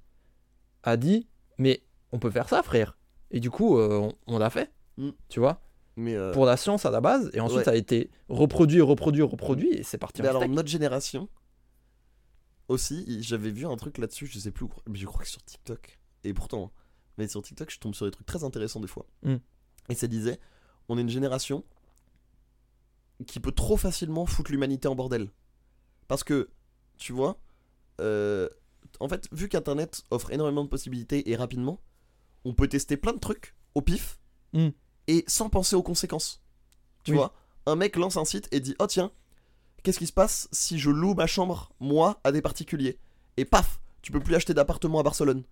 a 0.83 0.97
dit, 0.97 1.27
mais 1.57 1.81
on 2.11 2.19
peut 2.19 2.29
faire 2.29 2.47
ça, 2.49 2.61
frère. 2.61 2.97
Et 3.31 3.39
du 3.39 3.49
coup, 3.49 3.79
euh, 3.79 3.97
on, 4.27 4.35
on 4.35 4.37
l'a 4.37 4.51
fait. 4.51 4.71
Mm. 4.97 5.09
Tu 5.29 5.39
vois 5.39 5.59
Mais 5.95 6.13
euh, 6.15 6.31
Pour 6.31 6.45
la 6.45 6.55
science 6.57 6.85
à 6.85 6.91
la 6.91 7.01
base, 7.01 7.31
et 7.33 7.39
ensuite 7.39 7.59
Ouais. 7.59 7.63
ça 7.63 7.71
a 7.71 7.75
été 7.75 8.11
reproduit, 8.29 8.81
reproduit, 8.81 9.23
reproduit, 9.23 9.69
et 9.73 9.81
c'est 9.83 9.97
parti 9.97 10.21
mais 10.21 10.27
en 10.27 10.31
alors 10.31 10.43
steak. 10.43 10.53
notre 10.55 10.69
génération 10.69 11.27
aussi, 12.67 13.21
j'avais 13.21 13.51
vu 13.51 13.65
un 13.65 13.75
truc 13.75 13.97
là-dessus, 13.97 14.27
je 14.27 14.39
sais 14.39 14.51
plus 14.51 14.65
où, 14.65 14.71
mais 14.87 14.97
je 14.97 15.05
crois 15.05 15.21
que 15.23 15.29
sur 15.29 15.43
TikTok. 15.43 15.99
Et 16.23 16.33
pourtant, 16.33 16.71
mais 17.17 17.27
sur 17.27 17.41
TikTok, 17.41 17.69
je 17.71 17.79
tombe 17.79 17.93
sur 17.95 18.05
des 18.05 18.11
trucs 18.11 18.25
très 18.25 18.43
intéressants 18.43 18.79
des 18.79 18.87
fois. 18.87 19.05
Mm. 19.23 19.35
Et 19.89 19.95
ça 19.95 20.07
disait, 20.07 20.39
on 20.89 20.97
est 20.97 21.01
une 21.01 21.09
génération 21.09 21.63
qui 23.27 23.39
peut 23.39 23.51
trop 23.51 23.77
facilement 23.77 24.25
foutre 24.25 24.51
l'humanité 24.51 24.87
en 24.87 24.95
bordel. 24.95 25.29
Parce 26.07 26.23
que, 26.23 26.49
tu 26.97 27.13
vois, 27.13 27.39
euh, 28.01 28.49
en 28.99 29.07
fait, 29.07 29.27
vu 29.31 29.47
qu'Internet 29.47 30.03
offre 30.11 30.31
énormément 30.31 30.63
de 30.63 30.69
possibilités 30.69 31.29
et 31.29 31.35
rapidement, 31.35 31.79
on 32.43 32.53
peut 32.53 32.67
tester 32.67 32.97
plein 32.97 33.13
de 33.13 33.19
trucs 33.19 33.55
au 33.73 33.81
pif 33.81 34.19
Mm. 34.53 34.69
et 35.07 35.23
sans 35.27 35.49
penser 35.49 35.75
aux 35.75 35.83
conséquences. 35.83 36.41
Tu 37.03 37.11
Oui. 37.11 37.17
vois, 37.17 37.33
un 37.65 37.75
mec 37.75 37.95
lance 37.97 38.15
un 38.17 38.23
site 38.25 38.47
et 38.53 38.59
dit 38.61 38.73
Oh 38.79 38.87
tiens, 38.87 39.11
qu'est-ce 39.85 39.99
qui 39.99 40.07
se 40.07 40.13
passe 40.13 40.49
si 40.51 40.79
je 40.79 40.89
loue 40.89 41.13
ma 41.13 41.27
chambre, 41.27 41.71
moi, 41.79 42.19
à 42.23 42.31
des 42.31 42.41
particuliers 42.41 42.97
Et 43.37 43.45
paf, 43.45 43.79
tu 44.01 44.11
peux 44.11 44.19
plus 44.19 44.35
acheter 44.35 44.53
d'appartement 44.53 44.99
à 44.99 45.03
Barcelone. 45.03 45.43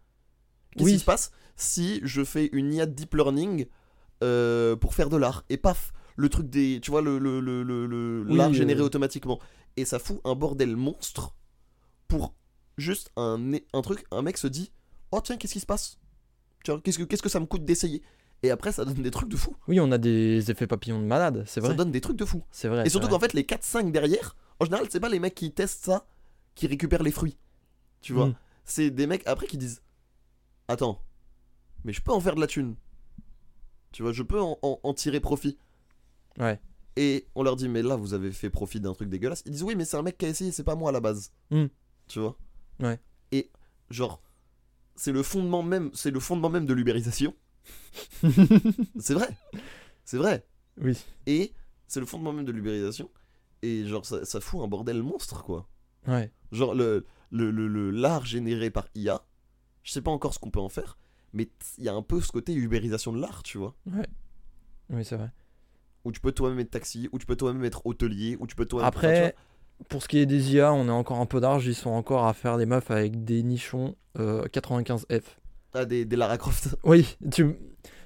Qu'est-ce 0.71 0.83
Oui. 0.85 0.93
qui 0.93 0.99
se 0.99 1.05
passe 1.05 1.31
si 1.55 2.01
je 2.03 2.23
fais 2.23 2.49
une 2.51 2.73
IA 2.73 2.85
de 2.87 2.91
deep 2.93 3.13
learning 3.13 3.67
euh, 4.23 4.75
pour 4.75 4.93
faire 4.95 5.09
de 5.09 5.17
l'art 5.17 5.45
Et 5.49 5.57
paf, 5.57 5.93
le 6.15 6.29
truc 6.29 6.49
des. 6.49 6.79
Tu 6.81 6.91
vois, 6.91 7.01
le, 7.01 7.17
le, 7.19 7.39
le, 7.39 7.63
le- 7.63 7.85
le- 7.87 8.25
Oui, 8.27 8.35
l'art 8.37 8.53
généré 8.53 8.81
automatiquement. 8.81 9.39
Et 9.77 9.85
ça 9.85 9.99
fout 9.99 10.19
un 10.23 10.35
bordel 10.35 10.75
monstre 10.75 11.35
pour 12.07 12.35
juste 12.77 13.11
un, 13.17 13.53
un 13.73 13.81
truc. 13.81 14.05
Un 14.11 14.21
mec 14.23 14.37
se 14.37 14.47
dit 14.47 14.71
Oh 15.11 15.21
tiens, 15.21 15.37
qu'est-ce 15.37 15.53
qui 15.53 15.59
se 15.59 15.65
passe? 15.65 15.97
Tiens, 16.63 16.79
qu'est-ce 16.79 16.97
que, 16.99 17.03
qu'est-ce 17.03 17.21
que 17.23 17.29
ça 17.29 17.39
me 17.39 17.45
coûte 17.45 17.65
d'essayer? 17.65 18.01
Et 18.43 18.51
après, 18.51 18.71
ça 18.73 18.83
donne 18.85 18.95
des 19.01 19.11
trucs 19.11 19.29
de 19.29 19.37
fou. 19.37 19.55
Oui, 19.67 19.79
on 19.79 19.91
a 19.91 19.97
des 19.97 20.51
effets 20.51 20.67
papillons 20.67 20.99
de 20.99 21.05
malade, 21.05 21.43
c'est 21.47 21.61
Ça 21.61 21.67
vrai. 21.67 21.75
donne 21.75 21.91
des 21.91 22.01
trucs 22.01 22.17
de 22.17 22.25
fou. 22.25 22.43
C'est 22.51 22.67
vrai. 22.67 22.85
Et 22.85 22.89
surtout 22.89 23.07
qu'en 23.07 23.19
fait, 23.19 23.33
les 23.33 23.43
4-5 23.43 23.91
derrière, 23.91 24.35
en 24.59 24.65
général, 24.65 24.85
c'est 24.89 24.99
pas 24.99 25.09
les 25.09 25.19
mecs 25.19 25.35
qui 25.35 25.51
testent 25.51 25.85
ça 25.85 26.05
qui 26.55 26.67
récupèrent 26.67 27.03
les 27.03 27.11
fruits. 27.11 27.37
Tu 28.01 28.13
vois 28.13 28.27
Mm. 28.27 28.35
C'est 28.65 28.91
des 28.91 29.07
mecs 29.07 29.25
après 29.27 29.47
qui 29.47 29.57
disent 29.57 29.81
Attends, 30.67 31.01
mais 31.85 31.93
je 31.93 32.01
peux 32.01 32.11
en 32.11 32.19
faire 32.19 32.35
de 32.35 32.41
la 32.41 32.47
thune. 32.47 32.75
Tu 33.91 34.03
vois, 34.03 34.11
je 34.11 34.23
peux 34.23 34.41
en, 34.41 34.57
en- 34.61 34.79
en 34.83 34.93
tirer 34.93 35.19
profit. 35.19 35.57
Ouais. 36.39 36.59
Et 36.95 37.27
on 37.35 37.43
leur 37.43 37.55
dit 37.55 37.67
Mais 37.69 37.81
là, 37.81 37.95
vous 37.95 38.13
avez 38.13 38.31
fait 38.31 38.49
profit 38.49 38.79
d'un 38.79 38.93
truc 38.93 39.09
dégueulasse. 39.09 39.43
Ils 39.45 39.51
disent 39.53 39.63
Oui, 39.63 39.75
mais 39.75 39.85
c'est 39.85 39.97
un 39.97 40.01
mec 40.01 40.17
qui 40.17 40.25
a 40.25 40.29
essayé, 40.29 40.51
c'est 40.51 40.63
pas 40.63 40.75
moi 40.75 40.89
à 40.89 40.91
la 40.91 40.99
base. 40.99 41.31
Mm. 41.51 41.65
Tu 42.07 42.19
vois 42.19 42.37
Ouais. 42.81 42.99
Et 43.31 43.49
genre, 43.89 44.21
c'est 44.95 45.11
le 45.11 45.23
fondement 45.23 45.63
même, 45.63 45.89
c'est 45.93 46.11
le 46.11 46.19
fondement 46.19 46.49
même 46.49 46.65
de 46.65 46.73
l'ubérisation. 46.73 47.33
c'est 48.99 49.13
vrai. 49.13 49.29
C'est 50.05 50.17
vrai. 50.17 50.45
Oui. 50.81 50.97
Et 51.27 51.53
c'est 51.87 51.99
le 51.99 52.05
fondement 52.05 52.33
même 52.33 52.45
de 52.45 52.51
l'ubérisation. 52.51 53.09
Et 53.61 53.85
genre, 53.85 54.05
ça, 54.05 54.25
ça 54.25 54.41
fout 54.41 54.61
un 54.61 54.67
bordel 54.67 55.01
monstre, 55.03 55.43
quoi. 55.43 55.67
Ouais. 56.07 56.31
Genre, 56.51 56.73
le, 56.75 57.05
le, 57.31 57.49
le- 57.51 57.91
l'art 57.91 58.25
généré 58.25 58.69
par 58.69 58.87
IA, 58.95 59.21
je 59.83 59.91
sais 59.91 60.01
pas 60.01 60.11
encore 60.11 60.33
ce 60.33 60.39
qu'on 60.39 60.51
peut 60.51 60.59
en 60.59 60.69
faire, 60.69 60.97
mais 61.31 61.49
il 61.77 61.83
y 61.85 61.89
a 61.89 61.93
un 61.93 62.01
peu 62.01 62.19
ce 62.21 62.31
côté 62.31 62.53
ubérisation 62.53 63.13
de 63.13 63.19
l'art, 63.21 63.43
tu 63.43 63.57
vois. 63.57 63.75
Oui, 64.89 65.05
c'est 65.05 65.15
vrai. 65.15 65.31
Où 66.03 66.11
tu 66.11 66.19
peux 66.19 66.33
toi-même 66.33 66.59
être 66.59 66.71
taxi, 66.71 67.07
où 67.13 67.19
tu 67.19 67.25
peux 67.25 67.37
toi-même 67.37 67.63
être 67.63 67.85
hôtelier, 67.85 68.35
où 68.39 68.47
tu 68.47 68.55
peux 68.55 68.65
toi-même. 68.65 68.87
Après, 68.87 69.35
pour 69.87 70.03
ce 70.03 70.07
qui 70.09 70.17
est 70.17 70.25
des 70.25 70.53
IA, 70.55 70.73
on 70.73 70.87
est 70.87 70.91
encore 70.91 71.19
un 71.19 71.25
peu 71.25 71.39
d'arge. 71.39 71.65
Ils 71.65 71.75
sont 71.75 71.91
encore 71.91 72.25
à 72.27 72.33
faire 72.33 72.57
des 72.57 72.65
meufs 72.65 72.91
avec 72.91 73.23
des 73.23 73.41
nichons 73.43 73.95
euh, 74.19 74.45
95F. 74.47 75.23
Ah, 75.73 75.85
des, 75.85 76.05
des 76.05 76.15
Lara 76.15 76.37
Croft. 76.37 76.75
Oui, 76.83 77.17
tu... 77.31 77.55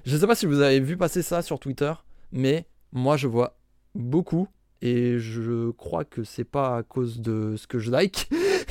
je 0.06 0.16
sais 0.16 0.26
pas 0.26 0.34
si 0.34 0.46
vous 0.46 0.60
avez 0.60 0.80
vu 0.80 0.96
passer 0.96 1.22
ça 1.22 1.42
sur 1.42 1.58
Twitter, 1.58 1.92
mais 2.32 2.66
moi 2.92 3.16
je 3.16 3.26
vois 3.28 3.56
beaucoup 3.94 4.48
et 4.80 5.18
je 5.18 5.70
crois 5.72 6.04
que 6.04 6.22
c'est 6.24 6.44
pas 6.44 6.76
à 6.78 6.82
cause 6.82 7.20
de 7.20 7.56
ce 7.56 7.66
que 7.66 7.78
je 7.78 7.90
like, 7.90 8.28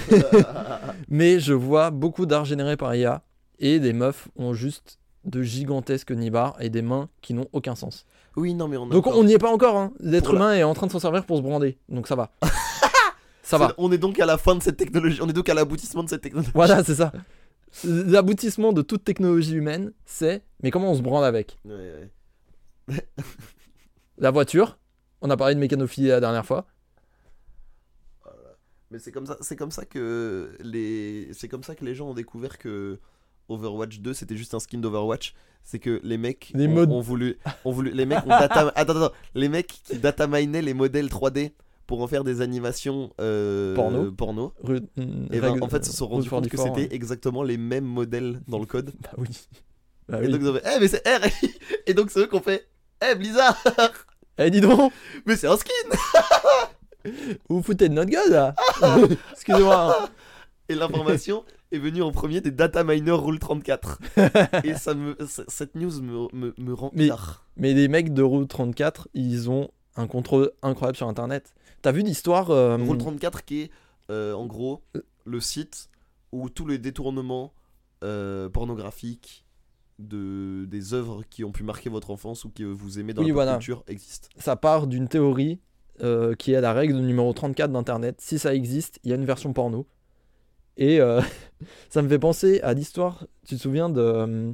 mais 1.09 1.39
je 1.39 1.53
vois 1.53 1.91
beaucoup 1.91 2.25
d'art 2.25 2.45
généré 2.45 2.77
par 2.77 2.95
IA 2.95 3.23
et 3.59 3.79
des 3.79 3.93
meufs 3.93 4.27
ont 4.35 4.53
juste 4.53 4.99
de 5.25 5.41
gigantesques 5.41 6.11
nibards 6.11 6.55
et 6.61 6.69
des 6.69 6.81
mains 6.81 7.09
qui 7.21 7.33
n'ont 7.33 7.47
aucun 7.51 7.75
sens. 7.75 8.05
oui, 8.37 8.53
non, 8.53 8.67
mais 8.67 8.77
on 8.77 8.85
a 8.85 8.89
Donc 8.89 9.07
encore- 9.07 9.19
on 9.19 9.23
n'y 9.25 9.33
est 9.33 9.37
pas 9.39 9.51
encore, 9.51 9.75
hein. 9.77 9.91
l'être 9.99 10.31
la- 10.31 10.37
humain 10.39 10.53
est 10.55 10.63
en 10.63 10.73
train 10.73 10.87
de 10.87 10.91
s'en 10.91 10.99
servir 10.99 11.25
pour 11.25 11.37
se 11.37 11.41
brander, 11.41 11.77
donc 11.89 12.07
ça 12.07 12.15
va. 12.15 12.31
ça 13.43 13.57
va, 13.57 13.73
On 13.77 13.91
est 13.91 13.97
donc 13.97 14.19
à 14.19 14.25
la 14.25 14.37
fin 14.37 14.55
de 14.55 14.63
cette 14.63 14.77
technologie, 14.77 15.19
on 15.21 15.27
est 15.27 15.33
donc 15.33 15.49
à 15.49 15.53
l'aboutissement 15.53 16.03
de 16.03 16.09
cette 16.09 16.21
technologie. 16.21 16.51
voilà 16.53 16.83
c'est 16.83 16.95
ça. 16.95 17.11
L'aboutissement 17.83 18.73
de 18.73 18.81
toute 18.81 19.03
technologie 19.03 19.53
humaine, 19.55 19.93
c'est 20.05 20.43
mais 20.63 20.71
comment 20.71 20.91
on 20.91 20.95
se 20.95 21.01
branle 21.01 21.25
avec 21.25 21.57
Ouais, 21.65 22.09
ouais. 22.87 22.97
La 24.17 24.31
voiture, 24.31 24.77
on 25.21 25.29
a 25.29 25.37
parlé 25.37 25.53
de 25.55 25.59
mécanophilie 25.59 26.07
la 26.07 26.19
dernière 26.19 26.45
fois. 26.45 26.65
Mais 28.89 28.99
c'est 28.99 29.11
comme 29.11 29.25
ça, 29.25 29.37
c'est 29.41 29.57
comme 29.57 29.71
ça 29.71 29.83
que 29.85 30.55
les, 30.61 31.29
c'est 31.33 31.49
comme 31.49 31.63
ça 31.63 31.75
que 31.75 31.83
les 31.83 31.93
gens 31.93 32.09
ont 32.09 32.13
découvert 32.13 32.57
que 32.57 32.99
Overwatch 33.49 33.99
2 33.99 34.13
c'était 34.13 34.37
juste 34.37 34.53
un 34.53 34.59
skin 34.59 34.77
d'Overwatch. 34.79 35.33
C'est 35.63 35.79
que 35.79 35.99
les 36.03 36.17
mecs 36.17 36.51
Les 36.55 36.67
ont, 36.67 36.71
modes- 36.73 36.91
ont 36.91 37.01
voulu, 37.01 37.37
ont 37.65 37.71
voulu, 37.73 37.91
les 37.91 38.05
mecs 38.05 38.23
ont 38.23 38.29
data, 38.29 38.71
attends, 38.75 38.95
attends, 38.95 39.13
les 39.35 39.49
mecs 39.49 39.67
qui 39.83 39.97
data 39.97 40.25
minaient 40.25 40.61
les 40.61 40.73
modèles 40.73 41.07
3D 41.07 41.51
pour 41.87 42.01
en 42.01 42.07
faire 42.07 42.23
des 42.23 42.41
animations 42.41 43.11
euh, 43.21 43.73
Porno. 43.73 44.11
porno. 44.11 44.53
Ru- 44.61 44.81
Et 45.31 45.39
ben, 45.39 45.51
règle- 45.51 45.63
en 45.63 45.69
fait, 45.69 45.77
ils 45.87 45.91
se 45.91 45.97
sont 45.97 46.07
rendus 46.07 46.29
compte 46.29 46.47
que 46.49 46.55
44, 46.57 46.75
c'était 46.75 46.89
ouais. 46.89 46.95
exactement 46.95 47.43
les 47.43 47.57
mêmes 47.57 47.85
modèles 47.85 48.41
dans 48.47 48.59
le 48.59 48.65
code. 48.65 48.91
Bah 49.01 49.09
oui. 49.17 49.27
Bah 50.09 50.19
Et 50.21 50.25
oui. 50.27 50.31
donc 50.33 50.41
ils 50.41 50.47
ont 50.49 50.53
fait, 50.53 50.63
eh 50.75 50.79
mais 50.79 50.87
c'est 50.87 51.07
R. 51.07 51.21
Et 51.87 51.93
donc 51.93 52.11
c'est 52.11 52.19
eux 52.19 52.27
qui 52.27 52.35
ont 52.35 52.41
fait, 52.41 52.67
eh 53.09 53.15
Blizzard, 53.15 53.57
Eh, 54.37 54.49
dis 54.51 54.61
donc, 54.61 54.91
mais 55.25 55.35
c'est 55.35 55.47
un 55.47 55.57
skin. 55.57 55.71
vous 57.49 57.57
vous 57.57 57.63
foutez 57.63 57.89
de 57.89 57.93
notre 57.93 58.09
gueule 58.11 58.31
là 58.31 58.53
Excusez-moi. 59.31 60.09
Et 60.69 60.75
l'information 60.75 61.43
est 61.71 61.77
venue 61.79 62.01
en 62.01 62.11
premier 62.11 62.41
des 62.41 62.51
data 62.51 62.83
miners 62.83 63.11
Rule 63.11 63.39
34. 63.39 63.99
Et 64.65 64.73
ça 64.75 64.93
me, 64.93 65.15
cette 65.47 65.75
news 65.75 66.01
me, 66.01 66.27
me, 66.33 66.53
me 66.57 66.73
rend 66.73 66.91
Mais- 66.93 67.05
hilar. 67.05 67.45
Mais 67.55 67.73
les 67.73 67.87
mecs 67.87 68.13
de 68.13 68.21
Route 68.21 68.47
34, 68.49 69.07
ils 69.13 69.49
ont 69.49 69.69
un 69.95 70.07
contrôle 70.07 70.51
incroyable 70.61 70.95
sur 70.97 71.07
internet. 71.07 71.53
T'as 71.81 71.91
vu 71.91 72.01
l'histoire 72.01 72.49
euh, 72.51 72.75
Rule 72.77 72.97
34 72.97 73.45
qui 73.45 73.61
est 73.61 73.71
euh, 74.09 74.33
en 74.33 74.45
gros 74.45 74.81
le 75.25 75.39
site 75.39 75.89
où 76.31 76.49
tous 76.49 76.65
les 76.65 76.77
détournements 76.77 77.53
euh, 78.03 78.49
pornographiques 78.49 79.45
de, 79.99 80.65
des 80.65 80.93
œuvres 80.93 81.23
qui 81.29 81.43
ont 81.43 81.51
pu 81.51 81.63
marquer 81.63 81.89
votre 81.89 82.11
enfance 82.11 82.45
ou 82.45 82.49
que 82.49 82.63
vous 82.63 82.99
aimez 82.99 83.13
dans 83.13 83.21
Oui, 83.21 83.29
la 83.29 83.33
voilà. 83.33 83.53
culture 83.53 83.83
existent. 83.87 84.27
ça 84.37 84.55
part 84.55 84.87
d'une 84.87 85.07
théorie 85.07 85.59
euh, 86.01 86.35
qui 86.35 86.51
est 86.51 86.61
la 86.61 86.73
règle 86.73 86.95
numéro 86.97 87.33
34 87.33 87.71
d'Internet. 87.71 88.21
Si 88.21 88.37
ça 88.37 88.53
existe, 88.53 88.99
il 89.03 89.09
y 89.09 89.13
a 89.13 89.15
une 89.15 89.25
version 89.25 89.51
porno. 89.53 89.87
Et 90.77 91.01
euh, 91.01 91.21
ça 91.89 92.01
me 92.03 92.07
fait 92.09 92.19
penser 92.19 92.61
à 92.61 92.73
l'histoire, 92.75 93.25
tu 93.47 93.55
te 93.55 93.61
souviens 93.61 93.89
de, 93.89 94.53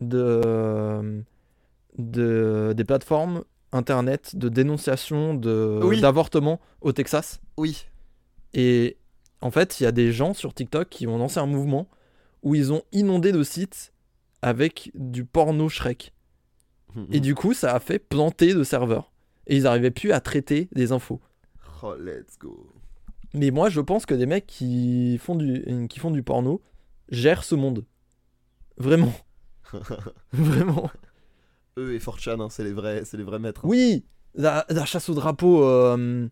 de, 0.00 1.22
de- 1.98 2.72
des 2.76 2.84
plateformes 2.84 3.44
Internet 3.74 4.36
de 4.36 4.48
dénonciation 4.48 5.34
de- 5.34 5.80
Oui. 5.82 6.00
d'avortement 6.00 6.60
au 6.80 6.92
Texas 6.92 7.40
Oui. 7.58 7.86
Et 8.54 8.96
en 9.40 9.50
fait, 9.50 9.80
il 9.80 9.82
y 9.82 9.86
a 9.86 9.92
des 9.92 10.12
gens 10.12 10.32
sur 10.32 10.54
TikTok 10.54 10.88
qui 10.88 11.06
ont 11.06 11.18
lancé 11.18 11.38
un 11.40 11.46
mouvement 11.46 11.88
où 12.42 12.54
ils 12.54 12.72
ont 12.72 12.82
inondé 12.92 13.32
le 13.32 13.42
site 13.44 13.92
avec 14.42 14.90
du 14.94 15.24
porno 15.24 15.68
Shrek. 15.68 16.12
Et 17.10 17.18
du 17.18 17.34
coup, 17.34 17.54
ça 17.54 17.74
a 17.74 17.80
fait 17.80 17.98
planter 17.98 18.52
le 18.52 18.62
serveur. 18.62 19.10
Et 19.48 19.56
ils 19.56 19.64
n'arrivaient 19.64 19.90
plus 19.90 20.12
à 20.12 20.20
traiter 20.20 20.68
des 20.72 20.92
infos. 20.92 21.20
Oh, 21.82 21.94
let's 21.98 22.38
go. 22.38 22.72
Mais 23.34 23.50
moi, 23.50 23.68
je 23.68 23.80
pense 23.80 24.06
que 24.06 24.14
des 24.14 24.26
mecs 24.26 24.46
qui 24.46 25.18
font 25.18 25.34
du, 25.34 25.88
qui 25.88 25.98
font 25.98 26.12
du 26.12 26.22
porno 26.22 26.62
gèrent 27.10 27.42
ce 27.42 27.56
monde. 27.56 27.84
Vraiment. 28.78 29.12
Vraiment. 30.32 30.88
Eux 31.78 31.94
et 31.94 31.98
4chan, 31.98 32.40
hein, 32.40 32.48
c'est 32.50 32.64
les 32.64 32.72
vrais, 32.72 33.04
c'est 33.04 33.16
les 33.16 33.24
vrais 33.24 33.38
maîtres. 33.38 33.62
hein. 33.64 33.68
Oui, 33.68 34.04
la, 34.34 34.64
la 34.68 34.84
chasse 34.84 35.08
au 35.08 35.14
drapeau 35.14 35.64
euh, 35.64 36.28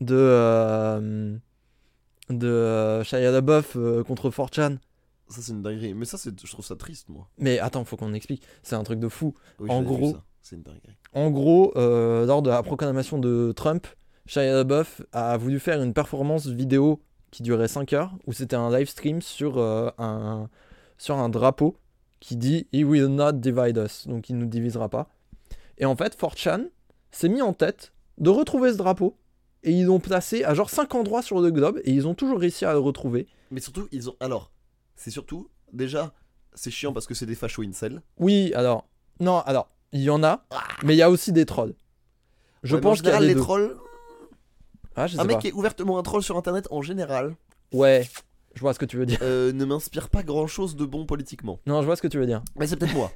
de, 0.00 0.14
euh, 0.16 1.36
de 2.30 2.46
euh, 2.48 3.04
Shia 3.04 3.30
LaBeouf 3.30 3.76
euh, 3.76 4.02
contre 4.02 4.30
4chan. 4.30 4.78
Ça 5.28 5.40
c'est 5.40 5.52
une 5.52 5.62
dinguerie. 5.62 5.94
Mais 5.94 6.04
ça, 6.04 6.18
c'est, 6.18 6.38
je 6.44 6.50
trouve 6.52 6.64
ça 6.64 6.76
triste, 6.76 7.08
moi. 7.08 7.28
Mais 7.38 7.58
attends, 7.58 7.84
faut 7.84 7.96
qu'on 7.96 8.12
explique. 8.14 8.42
C'est 8.62 8.74
un 8.76 8.82
truc 8.84 9.00
de 9.00 9.08
fou. 9.08 9.34
Oui, 9.58 9.70
En 9.70 9.82
gros- 9.82 10.12
ça. 10.12 10.24
c'est 10.42 10.56
une 10.56 10.62
dinguerie. 10.62 10.96
En 11.12 11.30
gros, 11.30 11.72
lors 11.76 12.42
de 12.42 12.50
la 12.50 12.62
proclamation 12.62 13.18
de 13.18 13.52
Trump, 13.56 13.86
Shia 14.26 14.52
LaBeouf 14.52 15.02
a 15.12 15.36
voulu 15.36 15.58
faire 15.60 15.82
une 15.82 15.92
performance 15.94 16.46
vidéo 16.46 17.00
qui 17.30 17.42
durait 17.42 17.68
5 17.68 17.92
heures, 17.94 18.14
où 18.26 18.32
c'était 18.32 18.56
un 18.56 18.70
live 18.76 18.88
stream 18.88 19.20
sur, 19.22 19.58
un, 19.60 20.48
sur 20.98 21.16
un 21.16 21.28
drapeau 21.28 21.76
qui 22.24 22.36
dit 22.36 22.66
He 22.72 22.84
will 22.84 23.08
not 23.08 23.32
divide 23.32 23.76
us, 23.76 24.06
donc 24.06 24.30
il 24.30 24.36
ne 24.36 24.40
nous 24.40 24.46
divisera 24.48 24.88
pas. 24.88 25.10
Et 25.76 25.84
en 25.84 25.94
fait, 25.94 26.18
4chan 26.18 26.68
s'est 27.10 27.28
mis 27.28 27.42
en 27.42 27.52
tête 27.52 27.92
de 28.16 28.30
retrouver 28.30 28.72
ce 28.72 28.78
drapeau, 28.78 29.18
et 29.62 29.72
ils 29.72 29.84
l'ont 29.84 30.00
placé 30.00 30.42
à 30.42 30.54
genre 30.54 30.70
5 30.70 30.94
endroits 30.94 31.20
sur 31.22 31.40
le 31.42 31.50
globe, 31.50 31.80
et 31.84 31.90
ils 31.92 32.08
ont 32.08 32.14
toujours 32.14 32.38
réussi 32.38 32.64
à 32.64 32.72
le 32.72 32.78
retrouver. 32.78 33.26
Mais 33.50 33.60
surtout, 33.60 33.88
ils 33.92 34.08
ont. 34.08 34.16
Alors, 34.20 34.50
c'est 34.96 35.10
surtout. 35.10 35.50
Déjà, 35.74 36.14
c'est 36.54 36.70
chiant 36.70 36.94
parce 36.94 37.06
que 37.06 37.14
c'est 37.14 37.26
des 37.26 37.34
fachos 37.34 37.62
incel. 37.62 38.00
Oui, 38.18 38.52
alors, 38.54 38.88
non, 39.20 39.40
alors, 39.40 39.68
il 39.92 40.00
y 40.02 40.08
en 40.10 40.22
a, 40.24 40.46
mais 40.82 40.94
il 40.94 40.98
y 40.98 41.02
a 41.02 41.10
aussi 41.10 41.30
des 41.32 41.44
trolls. 41.44 41.74
Je 42.62 42.76
Ouais, 42.76 42.80
pense 42.80 42.98
qu'il 43.02 43.08
y 43.08 43.10
a 43.10 43.18
général, 43.20 43.36
les 43.36 43.42
trolls. 43.42 43.76
Ah, 44.96 45.06
je 45.08 45.16
sais 45.16 45.20
Un 45.20 45.24
mec 45.24 45.36
pas. 45.36 45.42
qui 45.42 45.48
est 45.48 45.52
ouvertement 45.52 45.98
un 45.98 46.02
troll 46.02 46.22
sur 46.22 46.38
internet, 46.38 46.68
en 46.70 46.80
général, 46.80 47.34
Ouais, 47.72 48.08
je 48.54 48.60
vois 48.60 48.72
ce 48.74 48.78
que 48.78 48.84
tu 48.84 48.96
veux 48.96 49.06
dire. 49.06 49.18
euh, 49.22 49.52
ne 49.52 49.64
m'inspire 49.64 50.08
pas 50.08 50.22
grand 50.22 50.46
chose 50.46 50.76
de 50.76 50.84
bon 50.84 51.06
politiquement. 51.06 51.60
Non, 51.66 51.80
je 51.80 51.86
vois 51.86 51.96
ce 51.96 52.02
que 52.02 52.08
tu 52.08 52.18
veux 52.18 52.26
dire. 52.26 52.42
Mais 52.56 52.66
c'est 52.66 52.76
peut-être 52.76 52.94
moi. 52.94 53.12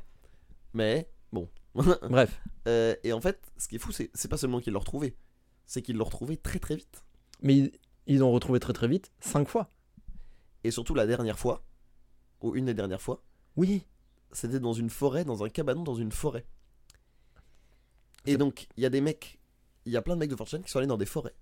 Mais, 0.75 1.09
bon. 1.33 1.49
Bref. 1.75 2.41
Euh, 2.67 2.95
et 3.05 3.13
en 3.13 3.21
fait, 3.21 3.41
ce 3.57 3.69
qui 3.69 3.77
est 3.77 3.79
fou, 3.79 3.93
c'est, 3.93 4.11
c'est 4.15 4.29
pas 4.29 4.37
seulement 4.37 4.61
qu'ils 4.61 4.73
l'ont 4.73 4.81
retrouvé, 4.81 5.17
c'est 5.67 5.81
qu'ils 5.83 5.97
l'ont 5.97 6.05
retrouvé 6.05 6.37
très 6.37 6.59
très 6.59 6.77
vite. 6.77 7.05
Mais 7.43 7.57
ils- 7.57 7.73
ils 8.07 8.19
l'ont 8.19 8.33
retrouvé 8.33 8.59
très 8.61 8.73
très 8.73 8.89
vite, 8.89 9.13
cinq 9.21 9.49
fois. 9.49 9.71
Et 10.65 10.71
surtout 10.71 10.95
la 10.95 11.07
dernière 11.07 11.39
fois, 11.39 11.65
ou 12.41 12.55
une 12.57 12.65
des 12.67 12.75
dernières 12.75 13.03
fois, 13.03 13.23
Oui. 13.57 13.85
c'était 14.33 14.61
dans 14.61 14.73
une 14.73 14.91
forêt, 14.91 15.25
dans 15.25 15.45
un 15.45 15.49
cabanon, 15.49 15.83
dans 15.85 15.95
une 15.95 16.11
forêt. 16.13 16.47
Et 18.27 18.33
C'est- 18.33 18.37
donc, 18.39 18.69
il 18.77 18.83
y 18.83 18.87
a 18.87 18.91
des 18.91 19.01
mecs, 19.01 19.39
il 19.85 19.93
y 19.93 19.97
a 19.97 20.03
plein 20.03 20.15
de 20.15 20.21
mecs 20.21 20.31
de 20.31 20.37
Fortune 20.37 20.63
qui 20.63 20.71
sont 20.71 20.79
allés 20.79 20.87
dans 20.89 20.97
des 20.99 21.07
forêts 21.07 21.35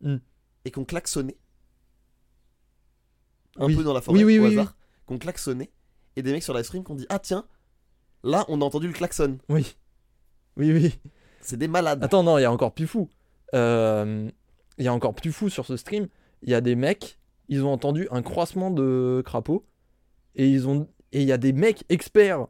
Hmm. 0.00 0.16
et 0.64 0.70
qui 0.70 0.78
ont 0.78 0.84
klaxonné. 0.84 1.36
Un 3.58 3.66
Oui. 3.66 3.76
peu 3.76 3.84
dans 3.84 3.92
la 3.92 4.00
forêt, 4.00 4.16
Oui, 4.18 4.24
oui, 4.24 4.38
au 4.38 4.46
oui, 4.48 4.52
hasard, 4.58 4.76
qui 5.06 5.12
ont 5.14 5.18
klaxonné. 5.18 5.70
Et 6.16 6.22
des 6.22 6.32
mecs 6.32 6.42
sur 6.42 6.54
live 6.54 6.64
stream 6.64 6.84
qui 6.84 6.90
ont 6.92 6.94
dit 6.94 7.06
Ah 7.08 7.18
tiens, 7.18 7.44
là 8.22 8.44
on 8.48 8.60
a 8.60 8.64
entendu 8.64 8.86
le 8.86 8.92
klaxon. 8.92 9.38
Oui. 9.48 9.74
Oui, 10.56 10.72
oui. 10.72 10.98
C'est 11.40 11.56
des 11.56 11.68
malades. 11.68 12.02
Attends, 12.04 12.22
non, 12.22 12.38
il 12.38 12.42
y 12.42 12.44
a 12.44 12.52
encore 12.52 12.72
plus 12.72 12.86
fou. 12.86 13.08
Euh, 13.54 14.28
Il 14.78 14.84
y 14.84 14.88
a 14.88 14.92
encore 14.94 15.14
plus 15.14 15.32
fou 15.32 15.48
sur 15.48 15.66
ce 15.66 15.76
stream. 15.76 16.08
Il 16.42 16.50
y 16.50 16.54
a 16.54 16.60
des 16.60 16.74
mecs, 16.76 17.18
ils 17.48 17.62
ont 17.64 17.72
entendu 17.72 18.08
un 18.10 18.22
croissement 18.22 18.70
de 18.70 19.22
crapauds. 19.24 19.64
Et 20.34 20.48
ils 20.48 20.66
ont. 20.68 20.88
Et 21.12 21.20
il 21.22 21.28
y 21.28 21.32
a 21.32 21.36
des 21.38 21.52
mecs 21.52 21.84
experts 21.90 22.40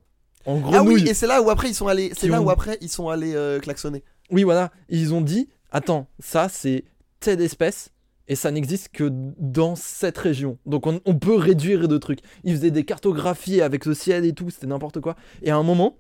en 0.47 0.57
ah 0.59 0.61
grenouilles. 0.61 1.03
oui, 1.03 1.09
et 1.09 1.15
c'est 1.15 1.27
là 1.27 1.43
où 1.43 1.51
après 1.51 1.69
ils 1.69 1.75
sont 1.75 1.89
allés, 1.89 2.13
c'est 2.17 2.29
là 2.29 2.41
ont- 2.41 2.47
où 2.47 2.51
après 2.51 2.79
ils 2.81 2.89
sont 2.89 3.09
allés 3.09 3.35
euh, 3.35 3.59
klaxonner. 3.61 4.05
Oui, 4.31 4.45
voilà. 4.45 4.71
Ils 4.89 5.13
ont 5.15 5.21
dit 5.21 5.49
Attends, 5.73 6.07
ça 6.21 6.49
c'est 6.49 6.85
telle 7.21 7.41
espèce 7.41 7.91
et 8.29 8.37
ça 8.37 8.51
n'existe 8.51 8.91
que 8.91 9.09
dans 9.11 9.75
cette 9.75 10.19
région. 10.19 10.59
Donc 10.67 10.87
on, 10.87 11.01
on 11.05 11.19
peut 11.19 11.35
réduire 11.37 11.89
de 11.89 11.99
trucs. 11.99 12.21
Ils 12.45 12.57
faisaient 12.57 12.71
des 12.71 12.85
cartographies 12.85 13.61
avec 13.61 13.85
le 13.85 13.95
ciel 13.95 14.25
et 14.25 14.33
tout, 14.33 14.51
c'était 14.51 14.67
n'importe 14.67 15.01
quoi. 15.01 15.17
Et 15.43 15.51
à 15.51 15.57
un 15.57 15.63
moment, 15.63 15.99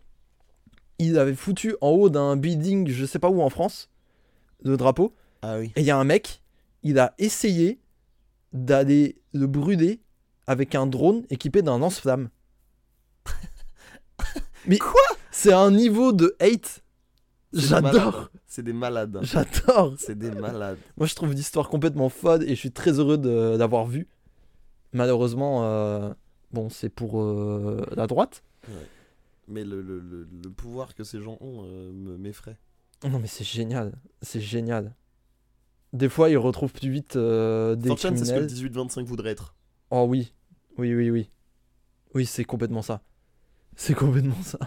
ils 0.98 1.18
avaient 1.18 1.34
foutu 1.34 1.74
en 1.80 1.90
haut 1.90 2.10
d'un 2.10 2.36
building, 2.36 2.88
je 2.88 3.04
sais 3.04 3.18
pas 3.18 3.28
où 3.28 3.42
en 3.42 3.50
France, 3.50 3.90
le 4.62 4.76
drapeau. 4.76 5.14
Ah 5.42 5.58
oui. 5.58 5.72
Et 5.76 5.80
il 5.80 5.86
y 5.86 5.90
a 5.90 5.98
un 5.98 6.04
mec, 6.04 6.42
il 6.82 6.98
a 6.98 7.14
essayé 7.18 7.80
d'aller 8.52 9.20
le 9.32 9.46
brûler 9.46 10.00
avec 10.46 10.74
un 10.74 10.86
drone 10.86 11.24
équipé 11.30 11.62
d'un 11.62 11.78
lance-flamme. 11.78 12.28
Mais 14.66 14.78
Quoi? 14.78 15.00
C'est 15.30 15.52
un 15.52 15.70
niveau 15.70 16.12
de 16.12 16.36
hate. 16.40 16.82
J'adore. 17.52 18.30
C'est 18.46 18.62
des 18.62 18.72
malades. 18.72 19.18
J'adore. 19.22 19.94
C'est 19.98 20.16
des 20.18 20.30
malades. 20.30 20.78
Moi, 20.96 21.06
je 21.06 21.14
trouve 21.14 21.32
l'histoire 21.34 21.68
complètement 21.68 22.08
folle 22.08 22.42
et 22.44 22.50
je 22.50 22.54
suis 22.60 22.72
très 22.72 22.98
heureux 22.98 23.18
de 23.18 23.56
l'avoir 23.56 23.86
vue. 23.86 24.08
Malheureusement, 24.92 25.64
euh, 25.64 26.12
bon, 26.52 26.68
c'est 26.68 26.88
pour 26.88 27.20
euh, 27.22 27.84
la 27.96 28.06
droite. 28.06 28.42
Mais 29.48 29.64
le, 29.64 29.82
le- 29.82 30.00
le- 30.00 30.28
le 30.42 30.50
pouvoir 30.50 30.94
que 30.94 31.04
ces 31.04 31.20
gens 31.20 31.36
ont 31.40 31.64
euh, 31.64 31.92
me- 31.92 32.16
m'effraie. 32.16 32.58
Non, 33.04 33.18
mais 33.18 33.26
c'est 33.26 33.44
génial. 33.44 33.92
C'est 34.22 34.40
génial. 34.40 34.94
Des 35.92 36.08
fois, 36.08 36.30
ils 36.30 36.38
retrouvent 36.38 36.72
plus 36.72 36.90
vite 36.90 37.16
des 37.18 37.88
Fortune, 37.88 38.16
c'est 38.16 38.24
ce 38.24 38.32
que 38.32 38.38
le 38.40 38.46
criminels. 38.46 38.88
18-25 38.88 39.04
voudrait 39.04 39.30
être. 39.30 39.54
Oh 39.90 40.06
oui. 40.08 40.32
Oui, 40.78 40.94
oui, 40.94 41.10
oui. 41.10 41.30
Oui, 42.14 42.24
c'est 42.24 42.44
complètement 42.44 42.82
ça. 42.82 43.02
C'est 43.76 43.94
complètement 43.94 44.40
ça. 44.42 44.58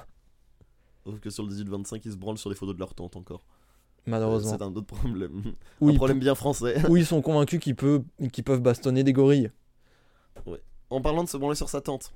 Sauf 1.06 1.20
que 1.20 1.30
sur 1.30 1.44
le 1.44 1.54
18-25, 1.54 2.02
ils 2.06 2.12
se 2.14 2.18
branlent 2.18 2.38
sur 2.38 2.50
les 2.50 2.56
photos 2.56 2.74
de 2.74 2.80
leur 2.80 2.96
tante 2.96 3.16
encore. 3.16 3.42
Malheureusement. 4.08 4.52
C'est 4.52 4.64
un 4.64 4.74
autre 4.74 4.88
problème. 4.88 5.54
Un 5.82 5.96
problème 5.96 6.20
bien 6.20 6.36
français. 6.36 6.82
ou 6.90 6.98
ils 6.98 7.06
sont 7.06 7.22
convaincus 7.22 7.60
qu'ils 7.60 7.76
peuvent, 7.76 8.04
qu'ils 8.32 8.44
peuvent 8.44 8.62
bastonner 8.62 9.04
des 9.04 9.14
gorilles. 9.14 9.52
En 10.90 11.02
parlant 11.02 11.24
de 11.24 11.30
se 11.30 11.38
branler 11.38 11.56
sur 11.56 11.70
sa 11.70 11.82
tante. 11.82 12.14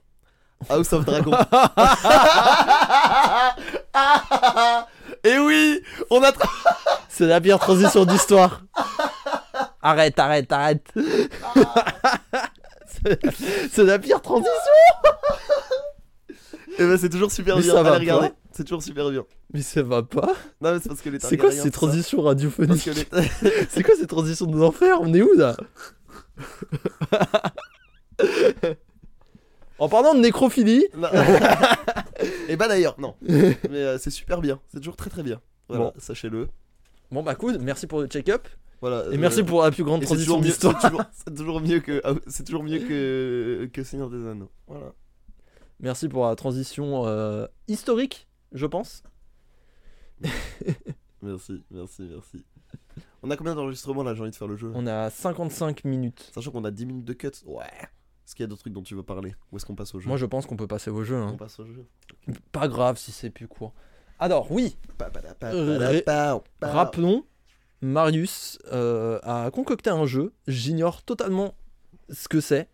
House 0.70 0.92
of 0.94 1.06
Dragon. 1.06 1.32
Et 5.24 5.38
oui 5.40 5.82
On 6.10 6.22
a... 6.24 6.32
C'est 7.08 7.26
la 7.28 7.40
pire 7.42 7.60
transition 7.60 8.06
d'histoire. 8.06 8.62
Arrête, 9.82 10.20
arrête, 10.20 10.52
arrête. 10.52 10.92
C'est- 13.72 13.84
la 13.84 13.98
pire 14.00 14.22
transition. 14.22 14.52
Et 16.78 16.86
ben 16.86 16.98
c'est 16.98 17.10
toujours 17.10 17.32
super 17.32 17.58
Mais 17.58 17.64
bien. 17.64 17.76
Allez 17.78 17.90
regarder. 17.98 18.30
C'est 18.60 18.66
toujours 18.66 18.84
super 18.84 19.10
bien. 19.10 19.24
Mais 19.54 19.62
ça 19.62 19.82
va 19.84 20.04
pas. 20.04 20.34
Non 20.60 20.74
mais 20.74 20.80
c'est 20.82 20.90
parce 20.90 21.00
que 21.02 21.10
les 21.10 21.20
C'est 21.22 21.38
quoi 21.38 21.50
ces 21.50 21.72
transitions 21.72 22.22
radiophoniques 22.22 22.88
les- 22.88 23.08
C'est 23.70 23.84
quoi 23.84 23.96
ces 23.96 24.06
transitions 24.06 24.48
de 24.48 24.58
l'enfer 24.58 24.98
On 25.00 25.14
est 25.14 25.22
où 25.22 25.32
là 25.38 25.56
En 29.80 29.88
parlant 29.88 30.14
de 30.14 30.20
nécrophilie. 30.20 30.86
Et 32.50 32.58
bah 32.58 32.68
d'ailleurs, 32.68 33.00
non. 33.00 33.16
Mais 33.22 33.56
euh, 33.72 33.98
c'est 33.98 34.10
super 34.10 34.42
bien. 34.42 34.60
C'est 34.68 34.80
toujours 34.80 34.98
très 34.98 35.10
très 35.10 35.24
bien. 35.24 35.40
Voilà, 35.70 35.86
Bon. 35.86 35.94
sachez-le. 35.98 36.50
bon 37.12 37.24
bah 37.24 37.36
cool, 37.36 37.60
merci 37.60 37.88
pour 37.88 38.02
le 38.02 38.08
check-up 38.08 38.46
Voilà. 38.82 39.06
et 39.12 39.16
euh, 39.16 39.18
merci 39.18 39.42
pour 39.44 39.64
la 39.64 39.72
plus 39.72 39.86
grande 39.86 40.02
transition 40.02 40.42
d'histoire. 40.42 40.78
C'est 40.82 40.90
toujours, 40.90 41.04
c'est 41.14 41.34
toujours 41.34 41.62
mieux 41.62 41.80
que. 41.80 42.02
ah, 42.04 42.12
C'est 42.28 42.44
toujours 42.44 42.64
mieux 42.64 42.80
que 42.80 43.70
que 43.72 43.84
Seigneur 43.86 44.10
des 44.10 44.28
Anneaux. 44.28 44.52
Voilà. 44.68 44.92
Merci 45.80 46.10
pour 46.10 46.26
la 46.28 46.36
transition 46.36 47.06
euh, 47.08 47.48
historique, 47.70 48.28
je 48.52 48.66
pense. 48.66 49.04
Merci, 51.22 51.62
merci, 51.70 52.08
merci. 52.10 52.46
On 53.22 53.30
a 53.30 53.36
combien 53.36 53.54
d'enregistrements 53.54 54.04
là 54.04 54.14
J'ai 54.14 54.22
envie 54.22 54.32
de 54.32 54.36
faire 54.36 54.48
le 54.48 54.56
jeu? 54.56 54.72
On 54.74 54.88
à 54.88 55.10
55 55.10 55.84
minutes. 55.84 56.32
Sachant 56.34 56.52
qu'on 56.52 56.64
a 56.64 56.72
10 56.72 56.86
minutes 56.86 57.06
de 57.06 57.14
cut. 57.14 57.32
Ouais. 57.46 57.66
Est-ce 57.66 58.36
qu'il 58.36 58.44
y 58.44 58.46
a 58.46 58.48
d'autres 58.48 58.62
trucs 58.62 58.74
dont 58.74 58.84
tu 58.84 58.96
veux 58.96 59.04
parler? 59.04 59.36
Ou 59.52 59.58
est-ce 59.58 59.66
qu'on 59.66 59.76
passe 59.76 59.94
au 59.96 60.00
jeu? 60.00 60.08
Moi 60.08 60.18
je 60.18 60.26
pense 60.26 60.46
qu'on 60.46 60.56
peut 60.56 60.68
passer 60.68 60.92
au 60.92 61.04
jeu. 61.04 61.16
On 61.16 61.30
hein. 61.30 61.36
passe 61.36 61.60
au 61.60 61.66
jeu. 61.66 61.86
Pas 62.52 62.68
grave 62.68 62.98
si 62.98 63.12
c'est 63.12 63.30
plus 63.30 63.48
court. 63.48 63.74
Alors 64.20 64.52
oui, 64.52 64.78
ré-. 65.00 66.04
Rappelons, 66.62 67.26
Marius 67.82 68.60
euh, 68.72 69.20
a 69.24 69.50
concocté 69.52 69.90
un 69.90 70.06
jeu. 70.06 70.32
J'ignore 70.48 71.04
totalement 71.04 71.56
ce 72.10 72.28
que 72.28 72.40
c'est 72.40 72.70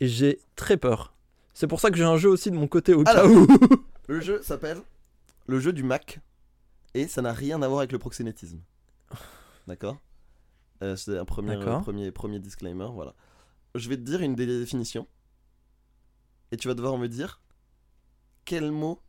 et 0.00 0.08
j'ai 0.08 0.40
très 0.56 0.76
peur. 0.76 1.14
C'est 1.54 1.66
pour 1.66 1.80
ça 1.80 1.90
que 1.90 1.96
j'ai 1.96 2.04
un 2.04 2.16
jeu 2.16 2.28
aussi 2.28 2.50
de 2.50 2.56
mon 2.56 2.68
côté 2.68 2.94
au 2.94 3.02
cas 3.02 3.12
Alors. 3.12 3.30
où. 3.30 3.46
Le 4.08 4.20
jeu 4.20 4.40
s'appelle 4.42 4.78
le 5.48 5.58
jeu 5.58 5.72
du 5.72 5.82
Mac 5.82 6.20
et 6.94 7.08
ça 7.08 7.22
n'a 7.22 7.32
rien 7.32 7.60
à 7.62 7.68
voir 7.68 7.80
avec 7.80 7.90
le 7.90 7.98
proxénétisme. 7.98 8.60
D'accord? 9.66 9.98
Euh, 10.82 10.94
C'est 10.94 11.18
un 11.18 11.24
premier, 11.24 11.56
D'accord. 11.56 11.80
premier, 11.82 12.12
premier 12.12 12.38
disclaimer. 12.38 12.86
Voilà. 12.92 13.14
Je 13.74 13.88
vais 13.88 13.96
te 13.96 14.02
dire 14.02 14.20
une 14.20 14.36
des 14.36 14.46
définitions 14.46 15.08
et 16.52 16.56
tu 16.56 16.68
vas 16.68 16.74
devoir 16.74 16.96
me 16.98 17.08
dire 17.08 17.40
quel 18.44 18.70
mot, 18.70 19.00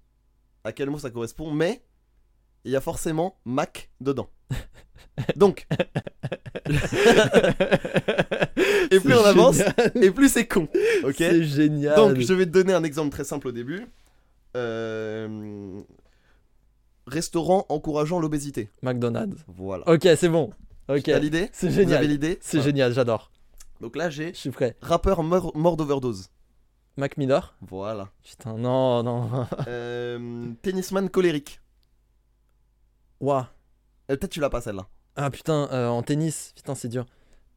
à 0.64 0.72
quel 0.72 0.90
mot 0.90 0.98
ça 0.98 1.12
correspond, 1.12 1.52
mais 1.52 1.84
il 2.66 2.72
y 2.72 2.76
a 2.76 2.82
forcément 2.82 3.40
Mac 3.46 3.92
dedans. 4.02 4.30
Donc, 5.36 5.68
et 8.92 9.00
plus 9.00 9.14
on 9.14 9.24
avance, 9.26 9.58
génial. 9.58 9.92
et 10.04 10.12
plus 10.12 10.30
c'est 10.30 10.48
con. 10.48 10.68
Ok? 11.04 11.16
C'est 11.18 11.44
génial. 11.44 11.96
donc, 11.96 12.20
je 12.20 12.34
vais 12.34 12.46
te 12.46 12.52
donner 12.52 12.74
un 12.74 12.84
exemple 12.84 13.10
très 13.12 13.24
simple 13.24 13.48
au 13.48 13.52
début. 13.52 13.86
Euh, 14.56 15.82
Restaurant 17.10 17.66
encourageant 17.70 18.20
l'obésité. 18.20 18.70
McDonald's. 18.84 19.44
Voilà. 19.48 19.88
Ok, 19.90 20.08
c'est 20.16 20.30
bon. 20.30 20.52
Ok. 20.88 21.04
T'as 21.04 21.20
l'idée 21.20 21.50
C'est 21.54 21.72
génial. 21.72 22.06
l'idée 22.08 22.38
C'est 22.42 22.58
Voilà. 22.58 22.70
génial, 22.70 22.94
j'adore. 22.94 23.32
Donc 23.82 23.96
là, 23.96 24.10
j'ai 24.10 24.34
Je 24.34 24.38
suis 24.40 24.52
prêt. 24.52 24.76
rappeur 24.82 25.24
mort, 25.24 25.56
mort 25.58 25.76
d'overdose. 25.78 26.30
Mac 26.98 27.18
Miller. 27.18 27.56
Voilà. 27.62 28.10
Putain, 28.24 28.58
non, 28.58 29.04
non. 29.04 29.48
Euh, 29.68 30.52
tennisman 30.62 31.10
colérique. 31.10 31.62
Ouah. 33.22 33.50
Euh, 34.12 34.16
Peut-être 34.18 34.32
tu 34.32 34.40
l'as 34.40 34.50
pas 34.50 34.62
celle-là. 34.62 34.88
Ah 35.16 35.30
putain, 35.30 35.68
euh, 35.72 35.88
en 35.88 36.02
tennis. 36.04 36.54
Putain, 36.56 36.76
c'est 36.76 36.90
dur. 36.90 37.06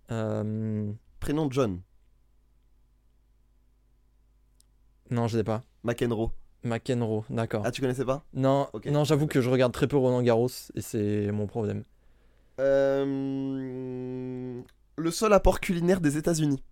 Prénom 0.09 1.51
John. 1.51 1.81
Non, 5.11 5.27
je 5.29 5.37
l'ai 5.37 5.45
pas. 5.45 5.63
McEnroe. 5.85 6.31
McEnroe, 6.65 7.25
d'accord. 7.31 7.63
Ah, 7.65 7.71
tu 7.73 7.81
connaissais 7.81 8.05
pas? 8.05 8.25
Non, 8.35 8.69
ok. 8.73 8.87
non 8.87 9.05
j'avoue 9.05 9.27
que 9.27 9.41
je 9.41 9.51
regarde 9.51 9.73
très 9.73 9.87
peu 9.89 9.97
Roland 9.97 10.23
Garros 10.23 10.49
et 10.75 10.81
c'est 10.81 11.31
mon 11.33 11.47
problème. 11.47 11.83
Euh, 12.61 14.63
Le 14.97 15.11
seul 15.11 15.33
apport 15.33 15.61
culinaire 15.61 16.01
des 16.01 16.17
États-Unis. 16.17 16.63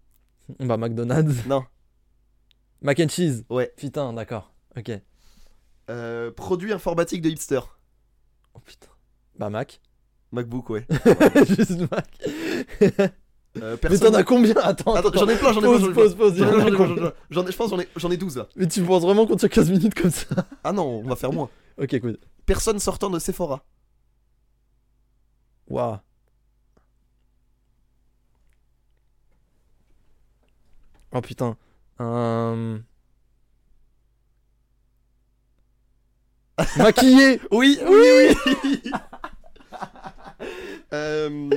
Bah, 0.58 0.76
McDonald's. 0.76 1.44
Non. 1.46 1.64
Mac 2.82 2.98
and 3.00 3.08
cheese. 3.08 3.44
Ouais. 3.50 3.72
Putain, 3.76 4.12
d'accord. 4.12 4.52
Ok. 4.76 4.90
Euh, 5.90 6.30
produit 6.30 6.72
informatique 6.72 7.22
de 7.22 7.28
hipster. 7.30 7.60
Oh 8.54 8.60
putain. 8.60 8.88
Bah, 9.38 9.50
Mac. 9.50 9.80
MacBook, 10.32 10.70
ouais. 10.70 10.86
Juste 11.46 11.90
Mac. 11.90 13.10
Euh, 13.62 13.76
Mais 13.88 13.98
t'en 13.98 14.14
as 14.14 14.22
combien 14.24 14.54
Attends, 14.56 14.94
Attends, 14.94 15.10
j'en 15.12 15.28
ai 15.28 15.36
plein, 15.36 15.52
j'en 15.52 15.60
ai 15.60 15.78
plein, 15.78 15.92
Pause, 15.92 16.14
pause, 16.14 16.16
pause. 16.16 16.36
J'en 17.30 17.46
ai, 17.46 17.52
je 17.52 17.56
pense 17.56 17.70
j'en 17.70 17.78
ai, 17.80 17.88
j'en 17.96 18.10
ai 18.10 18.16
12 18.16 18.36
là. 18.38 18.46
Mais 18.56 18.66
tu 18.66 18.82
penses 18.82 19.02
vraiment 19.02 19.26
qu'on 19.26 19.36
tient 19.36 19.48
15 19.48 19.70
minutes 19.70 19.94
comme 19.94 20.10
ça 20.10 20.26
Ah 20.64 20.72
non, 20.72 20.84
on 20.84 21.08
va 21.08 21.16
faire 21.16 21.32
moins. 21.32 21.48
Ok, 21.80 21.98
cool. 22.00 22.16
Personne 22.46 22.78
sortant 22.78 23.10
de 23.10 23.18
Sephora. 23.18 23.62
Waouh. 25.68 25.98
Oh 31.12 31.20
putain. 31.20 31.56
Euh... 32.00 32.78
Maquillé 36.76 37.40
Oui, 37.50 37.78
oui, 37.86 38.34
oui. 38.64 38.82
Euh, 40.92 41.48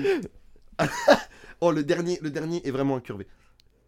oh, 1.64 1.72
le 1.72 1.84
dernier, 1.84 2.20
le 2.22 2.30
dernier 2.30 2.66
est 2.68 2.72
vraiment 2.72 2.96
incurvé. 2.98 3.28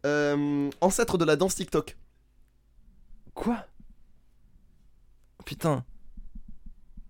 Euh, 0.05 0.69
ancêtre 0.81 1.17
de 1.17 1.25
la 1.25 1.35
danse 1.35 1.55
TikTok. 1.55 1.97
Quoi? 3.33 3.65
Putain. 5.45 5.83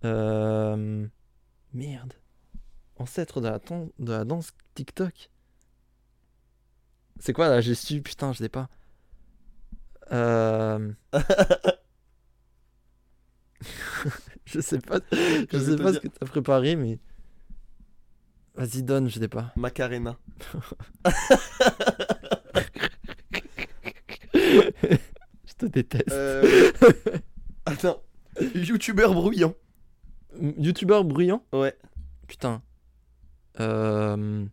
Euh... 0.03 1.07
Merde. 1.73 2.13
Ancêtre 2.97 3.41
de 3.41 3.47
la, 3.49 3.59
ton- 3.59 3.91
de 3.99 4.11
la 4.11 4.25
danse 4.25 4.51
TikTok? 4.73 5.29
C'est 7.19 7.33
quoi 7.33 7.49
la 7.49 7.61
gestu 7.61 8.01
Putain, 8.01 8.33
je 8.33 8.41
l'ai 8.41 8.49
pas. 8.49 8.69
Euh... 10.11 10.91
je 14.45 14.59
sais 14.59 14.79
pas. 14.79 14.99
Je 15.11 15.57
sais 15.59 15.75
pas 15.77 15.93
ce 15.93 15.99
que 15.99 16.07
t'as 16.07 16.25
préparé, 16.25 16.75
mais. 16.75 16.99
Vas-y, 18.55 18.83
donne, 18.83 19.09
je 19.09 19.19
l'ai 19.19 19.27
pas. 19.27 19.51
Macarena. 19.55 20.17
Je 24.35 25.53
te 25.57 25.65
déteste. 25.65 26.11
Euh, 26.11 26.71
Attends. 27.65 28.01
Youtubeur 28.53 29.13
bruyant. 29.13 29.53
Youtubeur 30.39 31.03
bruyant? 31.03 31.43
Ouais. 31.53 31.77
Putain. 32.27 32.61
Euh... 33.59 34.45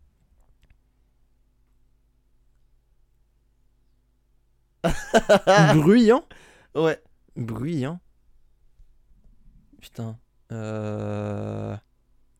Bruyant? 5.74 6.24
Ouais. 6.74 7.00
Bruyant 7.36 8.00
Putain. 9.80 10.18
Euh... 10.52 11.76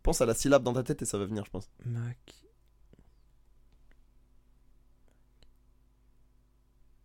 Pense 0.02 0.20
à 0.20 0.26
la 0.26 0.34
syllabe 0.34 0.62
dans 0.62 0.72
ta 0.72 0.82
tête 0.82 1.02
et 1.02 1.04
ça 1.04 1.18
va 1.18 1.26
venir, 1.26 1.44
je 1.44 1.50
pense. 1.50 1.70
Mac... 1.84 2.18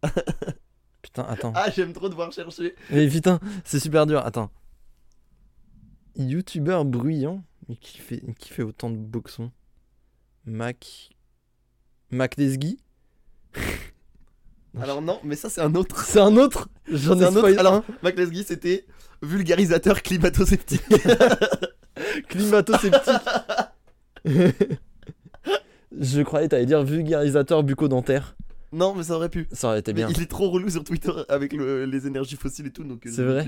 Putain, 1.02 1.24
attends. 1.24 1.54
Ah, 1.56 1.70
j'aime 1.70 1.94
trop 1.94 2.10
devoir 2.10 2.32
chercher. 2.32 2.76
Mais 2.92 3.08
putain, 3.08 3.40
c'est 3.64 3.80
super 3.80 4.06
dur. 4.06 4.26
Attends. 4.26 4.52
Youtubeur 6.16 6.86
bruyant 6.86 7.44
Mais 7.70 7.76
qui 7.76 8.00
fait, 8.00 8.22
qui 8.38 8.50
fait 8.50 8.64
autant 8.64 8.90
de 8.90 8.98
boxons 8.98 9.52
Mac... 10.46 11.10
Mac 12.10 12.36
Desgui 12.36 12.80
Alors 14.80 15.02
non, 15.02 15.20
mais 15.24 15.36
ça 15.36 15.50
c'est 15.50 15.62
un 15.62 15.74
autre. 15.76 16.04
C'est 16.04 16.20
un 16.20 16.38
autre 16.38 16.70
J'en 16.92 17.20
ai 17.20 17.26
un 17.26 17.36
autre. 17.36 17.58
Alors. 17.58 17.84
Mac 18.04 18.16
Lesguy, 18.18 18.44
c'était 18.44 18.86
vulgarisateur 19.22 20.02
climato-sceptique. 20.02 20.82
Climato-sceptique. 22.22 23.14
Je 26.00 26.22
croyais 26.22 26.48
t'allais 26.50 26.66
dire 26.66 26.84
vulgarisateur 26.84 27.64
bucco-dentaire. 27.64 28.36
non, 28.72 28.94
mais 28.94 29.04
ça 29.04 29.16
aurait 29.16 29.30
pu. 29.30 29.48
Ça 29.52 29.68
aurait 29.70 29.80
été 29.80 29.94
Mais 29.94 30.02
bien. 30.06 30.10
il 30.10 30.22
est 30.22 30.26
trop 30.30 30.50
relou 30.50 30.70
sur 30.70 30.84
Twitter 30.84 31.12
avec 31.30 31.54
le- 31.54 31.86
les 31.86 32.08
énergies 32.08 32.36
fossiles 32.36 32.68
et 32.68 32.72
tout, 32.72 32.84
donc 32.84 33.06
euh, 33.06 33.12
C'est 33.12 33.24
vrai 33.24 33.48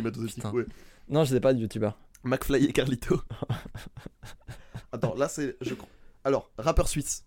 ouais. 0.54 0.66
Non, 1.10 1.24
je 1.26 1.32
sais 1.32 1.40
pas 1.40 1.54
de 1.54 1.60
youtubeur. 1.60 1.98
McFly 2.24 2.66
et 2.66 2.72
Carlito. 2.74 3.22
Attends, 4.92 5.16
là 5.16 5.28
c'est. 5.28 5.58
Je... 5.62 5.74
crois- 5.74 5.90
Alors, 6.24 6.52
rappeur 6.58 6.88
suisse. 6.88 7.26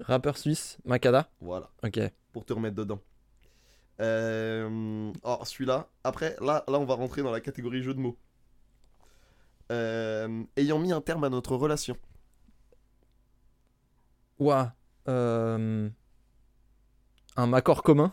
Rappeur 0.00 0.38
suisse, 0.38 0.78
Makada. 0.84 1.28
Voilà, 1.40 1.70
Ok. 1.82 1.98
pour 2.32 2.44
te 2.44 2.52
remettre 2.52 2.76
dedans. 2.76 3.00
Euh... 4.00 5.12
Oh, 5.24 5.38
celui-là. 5.44 5.88
Après, 6.04 6.36
là, 6.40 6.64
là, 6.68 6.78
on 6.78 6.84
va 6.86 6.94
rentrer 6.94 7.22
dans 7.22 7.30
la 7.32 7.40
catégorie 7.40 7.82
jeu 7.82 7.92
de 7.92 8.00
mots. 8.00 8.16
Euh, 9.70 10.44
Ayant 10.56 10.78
mis 10.78 10.92
un 10.92 11.00
terme 11.00 11.24
à 11.24 11.28
notre 11.28 11.56
relation. 11.56 11.96
Ouah. 14.38 14.74
Euh... 15.08 15.88
Un 17.36 17.52
accord 17.52 17.82
commun 17.82 18.12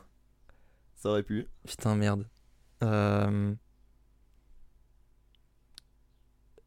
Ça 0.95 1.10
aurait 1.10 1.24
pu. 1.24 1.47
Putain, 1.66 1.95
merde. 1.95 2.28
Euh... 2.84 3.55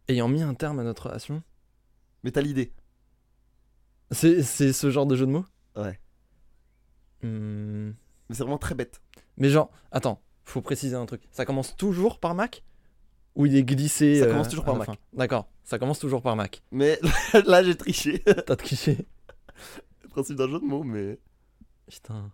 ayant 0.08 0.28
mis 0.28 0.42
un 0.42 0.54
terme 0.54 0.80
à 0.80 0.82
notre 0.82 1.06
relation. 1.06 1.42
Mais 2.24 2.32
t'as 2.32 2.40
l'idée. 2.40 2.72
C'est 4.10 4.42
c'est 4.42 4.72
ce 4.72 4.90
genre 4.90 5.06
de 5.06 5.14
jeu 5.14 5.24
de 5.26 5.30
mots 5.30 5.46
Ouais. 5.76 6.00
Hmm. 7.22 7.92
Mais 8.28 8.34
c'est 8.34 8.42
vraiment 8.42 8.58
très 8.58 8.74
bête. 8.74 9.00
Mais 9.36 9.50
genre, 9.50 9.70
attends, 9.92 10.20
faut 10.44 10.62
préciser 10.62 10.96
un 10.96 11.06
truc. 11.06 11.22
Ça 11.30 11.44
commence 11.44 11.76
toujours 11.76 12.18
par 12.18 12.34
Mac? 12.34 12.64
Ou 13.36 13.46
il 13.46 13.56
est 13.56 13.62
glissé 13.62 14.20
Ça 14.20 14.26
euh, 14.26 14.30
commence 14.32 14.48
toujours 14.48 14.64
par 14.64 14.76
Mac. 14.76 14.88
D'accord, 15.12 15.48
ça 15.64 15.78
commence 15.78 15.98
toujours 15.98 16.22
par 16.22 16.36
Mac. 16.36 16.62
Mais 16.72 16.98
là, 17.46 17.62
j'ai 17.62 17.76
triché. 17.76 18.18
T'as 18.46 18.56
triché. 18.56 19.06
Le 20.02 20.08
principe 20.08 20.36
d'un 20.36 20.48
jeu 20.48 20.58
de 20.58 20.64
mots, 20.64 20.82
mais. 20.82 21.18
Putain. 21.88 22.30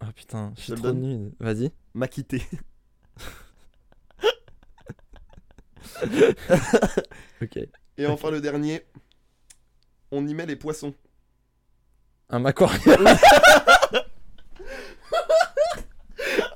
Ah 0.00 0.12
putain, 0.12 0.52
je 0.56 0.62
suis 0.62 0.72
trop 0.72 0.92
nul. 0.92 1.32
Vas-y. 1.38 1.70
M'a 1.94 2.08
quitté. 2.08 2.42
Ok. 7.42 7.58
Et 7.98 8.06
enfin, 8.06 8.30
le 8.30 8.40
dernier. 8.40 8.84
On 10.10 10.26
y 10.26 10.34
met 10.34 10.46
les 10.46 10.56
poissons. 10.56 10.94
Un 12.30 12.44
aquarium. 12.44 13.06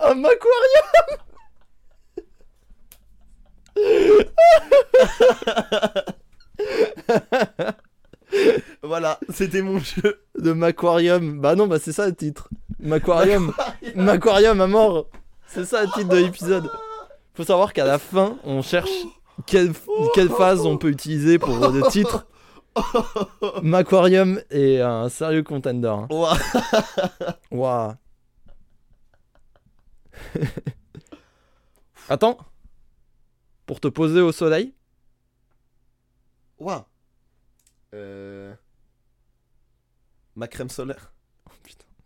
un 0.01 0.25
aquarium. 0.25 1.26
Voilà, 8.83 9.19
c'était 9.33 9.63
mon 9.63 9.79
jeu. 9.79 10.21
De 10.39 10.53
Macquarium. 10.53 11.41
Bah 11.41 11.55
non, 11.55 11.67
bah 11.67 11.79
c'est 11.81 11.93
ça 11.93 12.07
le 12.07 12.15
titre. 12.15 12.49
Macquarium. 12.81 13.53
Macquarium 13.95 14.61
à 14.61 14.67
mort. 14.67 15.07
C'est 15.47 15.65
ça 15.65 15.83
le 15.83 15.89
titre 15.93 16.09
de 16.09 16.17
l'épisode. 16.19 16.71
Faut 17.35 17.45
savoir 17.45 17.73
qu'à 17.73 17.85
la 17.85 17.99
fin, 17.99 18.37
on 18.45 18.63
cherche 18.63 18.91
quelle, 19.47 19.73
quelle 20.15 20.29
phase 20.29 20.67
on 20.67 20.77
peut 20.77 20.89
utiliser 20.89 21.39
pour 21.39 21.57
le 21.71 21.83
titre. 21.91 22.27
Macquarium 23.63 24.41
est 24.51 24.81
un 24.81 25.09
sérieux 25.09 25.43
contender. 25.43 25.89
hein. 25.89 26.09
Waouh. 27.51 27.93
Attends. 32.09 32.39
Pour 33.67 33.81
te 33.81 33.89
poser 33.89 34.21
au 34.21 34.33
soleil. 34.33 34.73
Ouah. 36.59 36.89
Euh... 37.95 38.55
Ma 40.37 40.49
crème 40.49 40.69
solaire. 40.69 41.13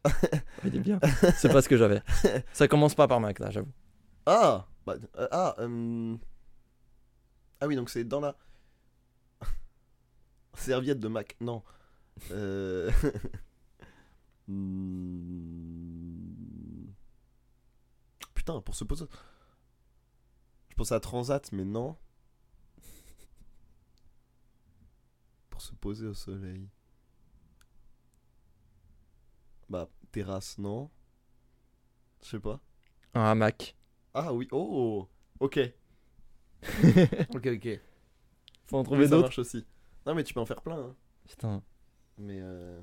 Il 0.64 0.76
est 0.76 0.80
bien. 0.80 0.98
C'est 1.36 1.52
pas 1.52 1.60
ce 1.62 1.68
que 1.68 1.76
j'avais. 1.76 2.02
Ça 2.52 2.66
commence 2.68 2.94
pas 2.94 3.06
par 3.06 3.20
Mac 3.20 3.38
là, 3.38 3.50
j'avoue. 3.50 3.72
Ah 4.24 4.66
bah, 4.86 4.94
euh, 5.16 5.28
Ah 5.30 5.54
euh, 5.58 6.16
Ah 7.60 7.66
oui, 7.66 7.76
donc 7.76 7.90
c'est 7.90 8.04
dans 8.04 8.20
la... 8.20 8.36
Serviette 10.54 11.00
de 11.00 11.08
Mac. 11.08 11.36
Non. 11.40 11.62
Euh... 12.30 12.90
hmm. 14.48 16.20
Putain, 18.34 18.60
pour 18.62 18.74
se 18.74 18.84
poser... 18.84 19.04
Pensais 20.80 20.94
à 20.94 21.00
Transat, 21.00 21.52
mais 21.52 21.66
non. 21.66 21.94
Pour 25.50 25.60
se 25.60 25.74
poser 25.74 26.06
au 26.06 26.14
soleil. 26.14 26.70
Bah, 29.68 29.90
terrasse, 30.10 30.56
non. 30.56 30.88
Je 32.24 32.30
sais 32.30 32.40
pas. 32.40 32.60
Un 33.12 33.24
hamac. 33.24 33.76
Ah 34.14 34.32
oui, 34.32 34.48
oh 34.52 35.06
Ok. 35.40 35.58
ok, 37.34 37.46
ok. 37.46 37.80
Faut 38.64 38.78
en 38.78 38.82
trouver 38.82 39.04
ça 39.04 39.10
d'autres. 39.10 39.22
marche 39.24 39.38
aussi. 39.40 39.66
Non, 40.06 40.14
mais 40.14 40.24
tu 40.24 40.32
peux 40.32 40.40
en 40.40 40.46
faire 40.46 40.62
plein. 40.62 40.78
hein. 40.78 40.96
Putain. 41.28 41.62
Mais 42.16 42.38
euh, 42.40 42.80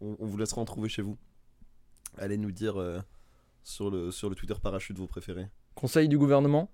on, 0.00 0.16
on 0.18 0.24
vous 0.24 0.38
laissera 0.38 0.62
en 0.62 0.64
trouver 0.64 0.88
chez 0.88 1.02
vous. 1.02 1.18
Allez 2.16 2.38
nous 2.38 2.52
dire 2.52 2.80
euh, 2.80 3.02
sur, 3.64 3.90
le, 3.90 4.10
sur 4.12 4.30
le 4.30 4.34
Twitter 4.34 4.54
parachute 4.62 4.96
vos 4.96 5.06
préférés. 5.06 5.50
Conseil 5.74 6.08
du 6.08 6.16
gouvernement? 6.16 6.70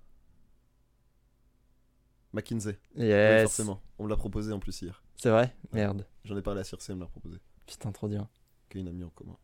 McKinsey. 2.35 2.77
Oui, 2.95 3.05
Yes. 3.05 3.43
forcément. 3.43 3.81
On 3.97 4.03
me 4.03 4.09
l'a 4.09 4.17
proposé 4.17 4.51
en 4.51 4.59
plus 4.59 4.81
hier. 4.81 5.01
C'est 5.15 5.29
vrai? 5.29 5.55
Merde. 5.71 6.05
J'en 6.25 6.35
ai 6.37 6.41
parlé 6.41 6.59
à 6.61 6.63
Circe, 6.65 6.89
elle 6.89 6.97
me 6.97 7.01
l'a 7.01 7.07
proposé. 7.07 7.37
Putain, 7.65 7.91
trop 7.91 8.09
dur. 8.09 8.27
Qui 8.69 8.77
est 8.77 8.81
une 8.81 8.89
amie 8.89 9.03
en 9.03 9.09
commun. 9.09 9.37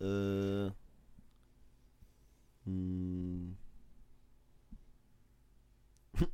Euh... 0.00 0.70
hmm. 2.66 3.52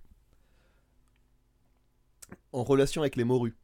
en 2.52 2.62
relation 2.62 3.02
avec 3.02 3.16
les 3.16 3.24
morues. 3.24 3.56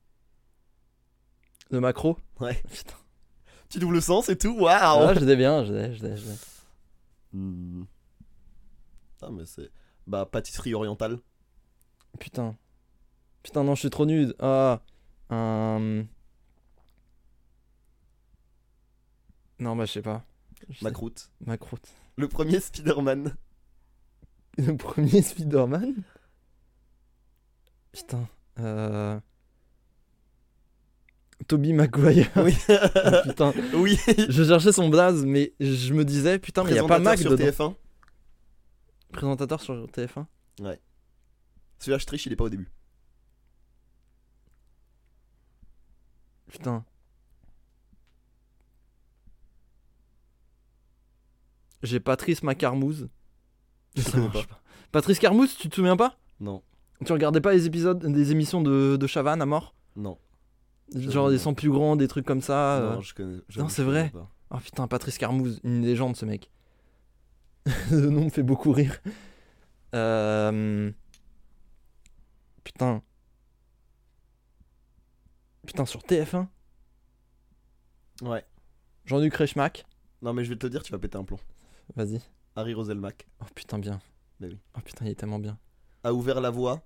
Le 1.70 1.80
macro? 1.80 2.18
Ouais. 2.41 2.55
Putain. 2.70 2.97
Tu 3.68 3.78
doubles 3.78 3.95
le 3.95 4.01
sens 4.01 4.28
et 4.28 4.37
tout? 4.37 4.57
Waouh 4.59 5.09
Ah, 5.09 5.14
je 5.14 5.20
l'ai 5.24 5.37
bien, 5.37 5.64
je 5.64 5.72
l'ai, 5.72 5.95
je 5.95 6.03
l'ai, 6.05 6.16
je 6.16 6.26
l'ai. 6.26 6.35
Hmm. 7.32 7.85
Ah, 9.22 9.30
mais 9.30 9.47
c'est. 9.47 9.70
Bah, 10.07 10.26
pâtisserie 10.26 10.74
orientale. 10.74 11.18
Putain. 12.18 12.56
Putain, 13.42 13.64
non, 13.64 13.74
je 13.74 13.80
suis 13.80 13.90
trop 13.90 14.06
nul. 14.06 14.34
Ah. 14.38 14.80
Un. 15.30 16.04
Non, 19.58 19.76
bah, 19.76 19.84
je 19.84 19.92
sais 19.92 20.02
pas. 20.02 20.24
Macroute. 20.82 21.30
Macroute. 21.44 21.86
Le 22.16 22.28
premier 22.28 22.60
Spider-Man. 22.60 23.34
Le 24.58 24.76
premier 24.76 25.22
Spider-Man? 25.22 25.94
Putain. 27.92 28.28
Euh. 28.60 29.18
Toby 31.48 31.72
Maguire. 31.72 32.30
Oui. 32.36 32.56
Ah, 32.68 33.22
putain. 33.22 33.52
oui. 33.74 33.98
Je 34.28 34.44
cherchais 34.44 34.72
son 34.72 34.88
blaze, 34.88 35.24
mais 35.24 35.52
je 35.60 35.92
me 35.92 36.04
disais, 36.04 36.38
putain, 36.38 36.64
mais 36.64 36.70
il 36.70 36.76
y 36.76 36.78
a 36.78 36.84
pas 36.84 36.98
Mac 36.98 37.18
sur 37.18 37.30
dedans. 37.32 37.44
TF1. 37.44 37.74
Présentateur 39.12 39.60
sur 39.60 39.74
TF1 39.86 40.26
Celui-là, 41.85 41.99
je 41.99 42.07
triche, 42.07 42.24
il 42.24 42.32
est 42.32 42.37
pas 42.37 42.45
au 42.45 42.49
début. 42.49 42.70
Putain. 46.51 46.82
J'ai 51.82 52.01
Patrice 52.01 52.43
Macarmouze. 52.43 53.11
Je 53.97 54.16
marche 54.18 54.47
pas. 54.47 54.62
Patrice 54.93 55.18
Carmouze, 55.18 55.55
tu 55.59 55.68
te 55.68 55.74
souviens 55.74 55.97
pas? 55.99 56.16
Non. 56.41 56.62
Tu 57.05 57.12
regardais 57.12 57.43
pas 57.43 57.53
les 57.53 57.66
épisodes, 57.66 57.99
des 57.99 58.30
émissions 58.32 58.62
de, 58.62 58.97
de 58.97 59.07
Chavannes 59.07 59.43
à 59.43 59.47
mort? 59.47 59.74
Non. 59.95 60.16
Genre 60.95 61.28
des 61.28 61.39
100 61.39 61.53
plus 61.53 61.70
grands, 61.70 61.97
des 61.97 62.09
trucs 62.09 62.24
comme 62.24 62.41
ça. 62.41 62.78
euh. 62.78 62.95
Non, 62.95 63.01
je 63.03 63.12
connais. 63.14 63.37
non, 63.59 63.68
c'est 63.68 63.82
vrai. 63.85 64.09
pas. 64.09 64.30
Oh 64.53 64.59
putain, 64.59 64.89
Patrice 64.89 65.18
Carmouze, 65.18 65.61
une 65.64 65.82
légende 65.82 66.16
ce 66.16 66.24
mec. 66.24 66.51
Le 67.91 68.09
nom 68.09 68.24
me 68.24 68.30
fait 68.30 68.43
beaucoup 68.43 68.72
rire. 68.72 69.03
Euh... 69.95 70.91
Putain. 72.64 73.02
Putain, 75.66 75.86
sur 75.86 76.00
TF1 76.02 76.48
Ouais. 78.22 78.44
Jean-Luc 79.04 79.34
Reichmack. 79.34 79.84
Non, 80.22 80.32
mais 80.32 80.44
je 80.44 80.50
vais 80.50 80.56
te 80.56 80.66
le 80.66 80.70
dire, 80.70 80.82
tu 80.82 80.92
vas 80.92 80.98
péter 80.98 81.16
un 81.18 81.24
plomb. 81.24 81.38
Vas-y. 81.96 82.20
Harry 82.56 82.72
Roselmack 82.74 83.26
Oh 83.40 83.46
putain, 83.54 83.78
bien. 83.78 84.00
Bah 84.40 84.46
oui. 84.48 84.58
Oh 84.76 84.80
putain, 84.80 85.04
il 85.04 85.10
est 85.10 85.14
tellement 85.14 85.38
bien. 85.38 85.58
a 86.02 86.12
ouvert 86.14 86.40
la 86.40 86.50
voie 86.50 86.82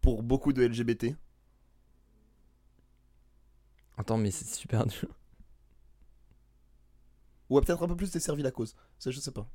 pour 0.00 0.22
beaucoup 0.22 0.52
de 0.52 0.64
LGBT. 0.64 1.16
Attends, 3.96 4.16
mais 4.18 4.30
c'est 4.30 4.46
super 4.46 4.86
dur. 4.86 5.08
Ou 7.50 7.58
a 7.58 7.62
peut-être 7.62 7.82
un 7.82 7.88
peu 7.88 7.96
plus 7.96 8.10
desservi 8.12 8.42
la 8.42 8.50
cause. 8.50 8.74
Ça, 8.98 9.10
je 9.10 9.20
sais 9.20 9.30
pas. 9.30 9.48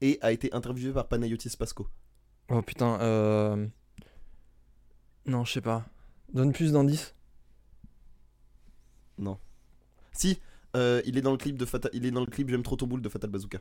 Et 0.00 0.18
a 0.22 0.32
été 0.32 0.52
interviewé 0.54 0.92
par 0.92 1.08
Panayotis 1.08 1.56
Pasco. 1.58 1.88
Oh 2.48 2.62
putain, 2.62 3.00
euh. 3.00 3.66
Non, 5.26 5.44
je 5.44 5.52
sais 5.52 5.60
pas. 5.60 5.86
Donne 6.32 6.52
plus 6.52 6.72
d'indices. 6.72 7.14
Si, 10.20 10.38
euh, 10.76 11.00
il 11.06 11.16
est 11.16 11.22
dans 11.22 11.30
le 11.30 11.38
clip 11.38 11.56
de 11.56 11.64
Fatal... 11.64 11.90
il 11.94 12.04
est 12.04 12.10
dans 12.10 12.20
le 12.20 12.26
clip 12.26 12.48
J'aime 12.50 12.62
trop 12.62 12.76
ton 12.76 12.86
boule 12.86 13.00
de 13.00 13.08
Fatal 13.08 13.30
Bazooka. 13.30 13.58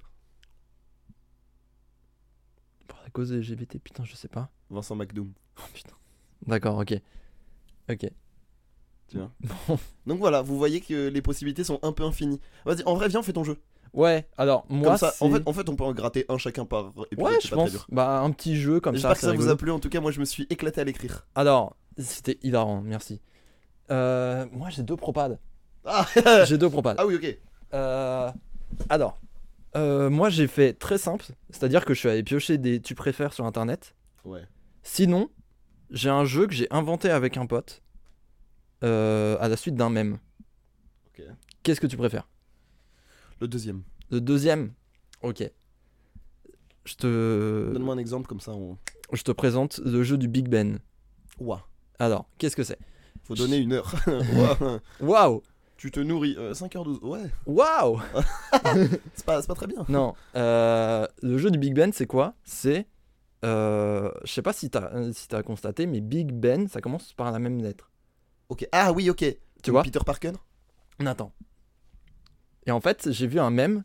Pour 2.87 2.99
la 3.01 3.09
cause 3.09 3.31
LGBT, 3.31 3.79
putain, 3.79 4.03
je 4.03 4.15
sais 4.15 4.27
pas. 4.27 4.51
Vincent 4.69 4.95
McDoom. 4.95 5.31
Oh 5.57 5.61
putain. 5.73 5.95
D'accord, 6.45 6.77
ok. 6.77 6.99
Ok. 7.89 8.09
Tu 9.07 9.17
vois. 9.17 9.31
Bon. 9.67 9.79
Donc 10.05 10.19
voilà, 10.19 10.41
vous 10.41 10.57
voyez 10.57 10.81
que 10.81 11.07
les 11.07 11.21
possibilités 11.21 11.63
sont 11.63 11.79
un 11.81 11.93
peu 11.93 12.03
infinies. 12.03 12.41
Vas-y, 12.65 12.83
en 12.83 12.95
vrai, 12.95 13.07
viens, 13.07 13.23
fais 13.23 13.33
ton 13.33 13.45
jeu. 13.45 13.57
Ouais, 13.93 14.27
alors 14.37 14.65
moi. 14.69 14.89
Comme 14.89 14.97
ça, 14.97 15.13
en 15.19 15.31
fait, 15.31 15.41
en 15.45 15.53
fait, 15.53 15.69
on 15.69 15.75
peut 15.75 15.83
en 15.83 15.93
gratter 15.93 16.25
un 16.29 16.37
chacun 16.37 16.65
par 16.65 16.91
épisode. 17.11 17.25
Ouais, 17.31 17.39
je 17.43 17.53
pense. 17.53 17.85
Bah, 17.89 18.19
un 18.19 18.31
petit 18.31 18.55
jeu 18.59 18.79
comme 18.79 18.95
ça. 18.95 19.09
J'espère 19.09 19.31
que 19.31 19.37
ça 19.37 19.43
vous 19.43 19.49
a 19.49 19.55
plu. 19.57 19.71
En 19.71 19.79
tout 19.79 19.89
cas, 19.89 19.99
moi, 19.99 20.11
je 20.11 20.19
me 20.19 20.25
suis 20.25 20.45
éclaté 20.49 20.81
à 20.81 20.83
l'écrire. 20.83 21.25
Alors, 21.35 21.75
c'était 21.97 22.37
hilarant, 22.43 22.81
merci. 22.81 23.21
Euh, 23.91 24.45
moi, 24.51 24.69
j'ai 24.69 24.83
deux 24.83 24.95
propades. 24.95 25.39
Ah, 25.85 26.05
j'ai 26.45 26.57
deux 26.59 26.69
propades. 26.69 26.97
ah 26.99 27.05
oui, 27.07 27.15
ok. 27.15 27.37
Euh, 27.73 28.31
alors, 28.89 29.17
Euh, 29.75 30.09
moi, 30.09 30.29
j'ai 30.29 30.47
fait 30.47 30.73
très 30.73 30.97
simple, 30.97 31.25
c'est-à-dire 31.51 31.85
que 31.85 31.93
je 31.93 31.99
suis 31.99 32.09
allé 32.09 32.23
piocher 32.23 32.57
des 32.57 32.81
tu 32.81 32.95
préfères 32.95 33.33
sur 33.33 33.45
internet. 33.45 33.93
Ouais. 34.25 34.41
Sinon, 34.81 35.29
j'ai 35.91 36.09
un 36.09 36.25
jeu 36.25 36.47
que 36.47 36.53
j'ai 36.53 36.67
inventé 36.71 37.11
avec 37.11 37.37
un 37.37 37.45
pote 37.45 37.83
euh, 38.83 39.37
à 39.39 39.47
la 39.47 39.55
suite 39.57 39.75
d'un 39.75 39.89
mème. 39.91 40.17
Ok. 41.07 41.23
Qu'est-ce 41.61 41.79
que 41.81 41.87
tu 41.87 41.97
préfères? 41.97 42.27
Le 43.39 43.47
deuxième. 43.47 43.83
Le 44.11 44.21
deuxième 44.21 44.73
Ok. 45.21 45.43
Je 46.85 46.95
te, 46.95 47.71
Donne-moi 47.73 47.93
un 47.95 47.97
exemple 47.97 48.27
comme 48.27 48.39
ça. 48.39 48.51
On... 48.53 48.77
je 49.13 49.21
te 49.23 49.31
présente 49.31 49.79
le 49.79 50.03
jeu 50.03 50.17
du 50.17 50.27
Big 50.27 50.47
Ben. 50.47 50.79
Ouah. 51.39 51.67
Alors, 51.99 52.27
qu'est-ce 52.37 52.55
que 52.55 52.63
c'est? 52.63 52.79
Faut 53.23 53.35
donner 53.35 53.57
une 53.57 53.73
heure. 53.73 53.93
Waouh 54.99 55.41
tu 55.79 55.91
te 55.91 55.99
nourris. 56.01 56.35
euh, 56.37 56.51
5h12. 56.53 56.99
Ouais. 57.03 57.31
Waouh 57.45 58.01
C'est 59.13 59.25
pas, 59.25 59.41
pas 59.41 59.55
très 59.55 59.65
bien. 59.65 59.85
Non, 59.87 60.13
euh, 60.35 61.07
le 61.21 61.37
jeu 61.37 61.49
du 61.51 61.57
Big 61.57 61.73
Ben, 61.73 61.93
c'est 61.93 62.05
quoi? 62.05 62.33
C'est. 62.43 62.85
euh, 63.45 64.11
je 64.25 64.33
sais 64.33 64.41
pas 64.41 64.51
si 64.51 64.69
t'as 64.69 64.91
euh, 64.93 65.13
si 65.13 65.29
t'as 65.29 65.41
constaté, 65.41 65.87
mais 65.87 66.01
Big 66.01 66.33
Ben, 66.33 66.67
ça 66.67 66.81
commence 66.81 67.13
par 67.13 67.31
la 67.31 67.39
même 67.39 67.61
lettre. 67.61 67.89
Ok. 68.49 68.67
Ah 68.73 68.91
oui, 68.91 69.09
ok. 69.09 69.23
Tu 69.63 69.71
vois? 69.71 69.83
Peter 69.83 70.01
Parker? 70.05 70.33
Nathan. 70.99 71.31
Et 72.65 72.71
en 72.71 72.81
fait, 72.81 73.11
j'ai 73.11 73.27
vu 73.27 73.39
un 73.39 73.49
mème 73.49 73.83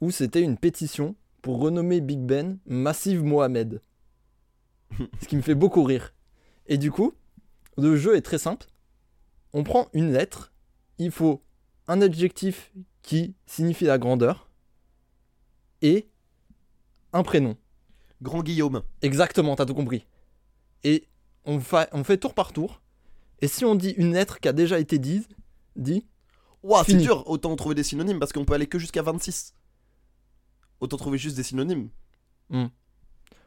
où 0.00 0.10
c'était 0.10 0.42
une 0.42 0.56
pétition 0.56 1.14
pour 1.42 1.58
renommer 1.60 2.00
Big 2.00 2.20
Ben 2.20 2.58
Massive 2.66 3.22
Mohamed. 3.22 3.82
Ce 5.22 5.28
qui 5.28 5.36
me 5.36 5.42
fait 5.42 5.54
beaucoup 5.54 5.84
rire. 5.84 6.14
Et 6.66 6.78
du 6.78 6.90
coup, 6.90 7.14
le 7.78 7.96
jeu 7.96 8.16
est 8.16 8.22
très 8.22 8.38
simple. 8.38 8.66
On 9.52 9.62
prend 9.62 9.88
une 9.92 10.12
lettre, 10.12 10.52
il 10.98 11.10
faut 11.10 11.42
un 11.88 12.02
adjectif 12.02 12.72
qui 13.02 13.34
signifie 13.46 13.86
la 13.86 13.98
grandeur 13.98 14.50
et 15.82 16.08
un 17.12 17.22
prénom. 17.22 17.56
Grand 18.22 18.42
Guillaume. 18.42 18.82
Exactement, 19.02 19.56
t'as 19.56 19.64
tout 19.64 19.74
compris. 19.74 20.06
Et 20.84 21.08
on, 21.44 21.58
fa- 21.58 21.88
on 21.92 22.04
fait 22.04 22.18
tour 22.18 22.34
par 22.34 22.52
tour. 22.52 22.82
Et 23.40 23.48
si 23.48 23.64
on 23.64 23.74
dit 23.74 23.90
une 23.96 24.12
lettre 24.12 24.38
qui 24.40 24.48
a 24.48 24.52
déjà 24.52 24.78
été 24.78 24.98
dite, 24.98 25.28
dit, 25.76 26.06
Ouah, 26.62 26.84
c'est 26.84 26.94
dur. 26.96 27.28
Autant 27.28 27.54
trouver 27.56 27.74
des 27.74 27.82
synonymes 27.82 28.18
parce 28.18 28.32
qu'on 28.32 28.44
peut 28.44 28.54
aller 28.54 28.66
que 28.66 28.78
jusqu'à 28.78 29.02
26. 29.02 29.54
Autant 30.80 30.96
trouver 30.96 31.18
juste 31.18 31.36
des 31.36 31.42
synonymes. 31.42 31.90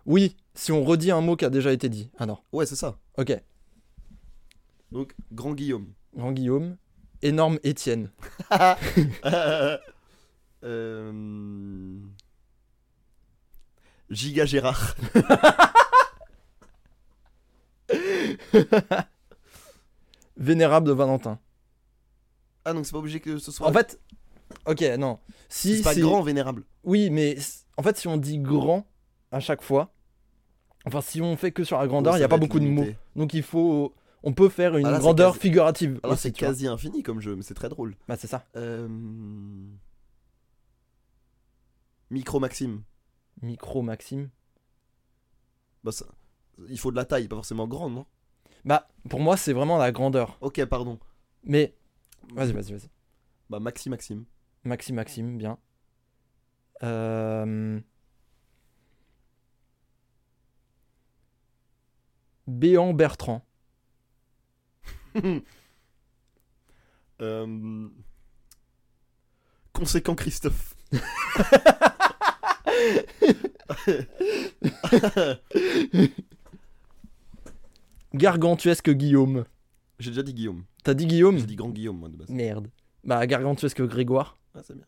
oui, 0.05 0.35
si 0.55 0.71
on 0.71 0.83
redit 0.83 1.11
un 1.11 1.21
mot 1.21 1.35
qui 1.35 1.45
a 1.45 1.49
déjà 1.49 1.71
été 1.71 1.89
dit. 1.89 2.09
Ah 2.17 2.25
non, 2.25 2.37
Ouais, 2.51 2.65
c'est 2.65 2.75
ça. 2.75 2.97
ok. 3.17 3.39
Donc, 4.91 5.15
Grand 5.31 5.53
Guillaume. 5.53 5.87
Grand 6.15 6.31
Guillaume, 6.31 6.77
énorme 7.23 7.57
Étienne. 7.63 8.11
euh... 10.63 11.99
Giga 14.11 14.45
Gérard. 14.45 14.95
Vénérable 20.37 20.87
de 20.87 20.93
Valentin. 20.93 21.39
Ah, 22.65 22.73
donc 22.73 22.85
c'est 22.85 22.91
pas 22.91 22.97
obligé 22.99 23.19
que 23.19 23.37
ce 23.37 23.51
soit. 23.51 23.67
En 23.67 23.73
fait, 23.73 23.99
ok, 24.65 24.81
non. 24.97 25.19
Si 25.49 25.77
c'est 25.77 25.83
pas 25.83 25.95
grand, 25.95 26.21
vénérable. 26.21 26.63
Oui, 26.83 27.09
mais 27.09 27.37
en 27.77 27.83
fait, 27.83 27.97
si 27.97 28.07
on 28.07 28.17
dit 28.17 28.37
grand 28.39 28.85
à 29.31 29.39
chaque 29.39 29.61
fois, 29.61 29.93
enfin, 30.85 31.01
si 31.01 31.21
on 31.21 31.35
fait 31.37 31.51
que 31.51 31.63
sur 31.63 31.77
la 31.77 31.87
grandeur, 31.87 32.15
il 32.15 32.19
n'y 32.19 32.23
a 32.23 32.29
pas 32.29 32.37
beaucoup 32.37 32.59
de 32.59 32.65
mots. 32.67 32.85
Donc 33.15 33.33
il 33.33 33.43
faut. 33.43 33.93
On 34.25 34.31
peut 34.31 34.47
faire 34.47 34.77
une 34.77 34.85
Ah, 34.85 34.91
là, 34.91 34.99
grandeur 34.99 35.33
quasi- 35.33 35.41
figurative. 35.41 35.99
Alors, 36.01 36.13
aussi, 36.13 36.21
c'est 36.23 36.31
quasi 36.31 36.65
infini 36.67 37.03
comme 37.03 37.19
jeu, 37.19 37.35
mais 37.35 37.41
c'est 37.41 37.55
très 37.55 37.67
drôle. 37.67 37.95
Bah, 38.07 38.15
c'est 38.17 38.27
ça. 38.27 38.45
Euh... 38.55 38.87
Micro 42.09 42.39
Maxime. 42.39 42.83
Micro 43.41 43.81
Maxime. 43.81 44.29
Bah, 45.83 45.91
ça... 45.91 46.05
Il 46.69 46.79
faut 46.79 46.91
de 46.91 46.95
la 46.95 47.03
taille, 47.03 47.27
pas 47.27 47.35
forcément 47.35 47.67
grande, 47.67 47.95
non? 47.95 48.05
Bah, 48.63 48.87
pour 49.09 49.19
moi, 49.19 49.35
c'est 49.35 49.51
vraiment 49.51 49.77
la 49.77 49.91
grandeur. 49.91 50.37
Ok, 50.39 50.63
pardon. 50.65 50.99
Mais. 51.43 51.75
Vas-y, 52.31 52.53
vas-y, 52.53 52.71
vas-y. 52.73 52.89
Bah, 53.49 53.59
Maxi 53.59 53.89
Maxime. 53.89 54.25
Maxime, 54.63 54.95
Maxime, 54.95 55.37
bien. 55.37 55.57
Euh... 56.83 57.79
Béant 62.47 62.93
Bertrand. 62.93 63.45
Euh... 67.21 67.87
Conséquent 69.71 70.15
Christophe. 70.15 70.75
Gargantuesque 78.13 78.89
Guillaume. 78.89 79.45
J'ai 79.99 80.09
déjà 80.09 80.23
dit 80.23 80.33
Guillaume. 80.33 80.65
T'as 80.83 80.93
dit 80.93 81.07
Guillaume 81.07 81.37
J'ai 81.37 81.45
dit 81.45 81.55
Grand 81.55 81.69
Guillaume, 81.69 81.97
moi, 81.97 82.09
de 82.09 82.17
base. 82.17 82.29
Merde. 82.29 82.69
Bah, 83.03 83.25
Gargantuesque 83.25 83.81
Grégoire. 83.81 84.37
Ah, 84.53 84.61
c'est 84.63 84.75
bien. 84.75 84.85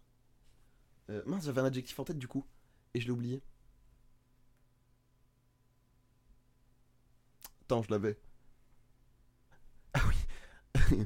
Euh, 1.10 1.22
mince, 1.26 1.46
j'avais 1.46 1.62
un 1.62 1.66
adjectif 1.66 1.98
en 2.00 2.04
tête 2.04 2.18
du 2.18 2.28
coup. 2.28 2.46
Et 2.94 3.00
je 3.00 3.06
l'ai 3.06 3.12
oublié. 3.12 3.42
Attends, 7.64 7.84
je 7.84 7.92
l'avais. 7.92 8.18
Ah 9.94 10.02
oui. 10.08 10.16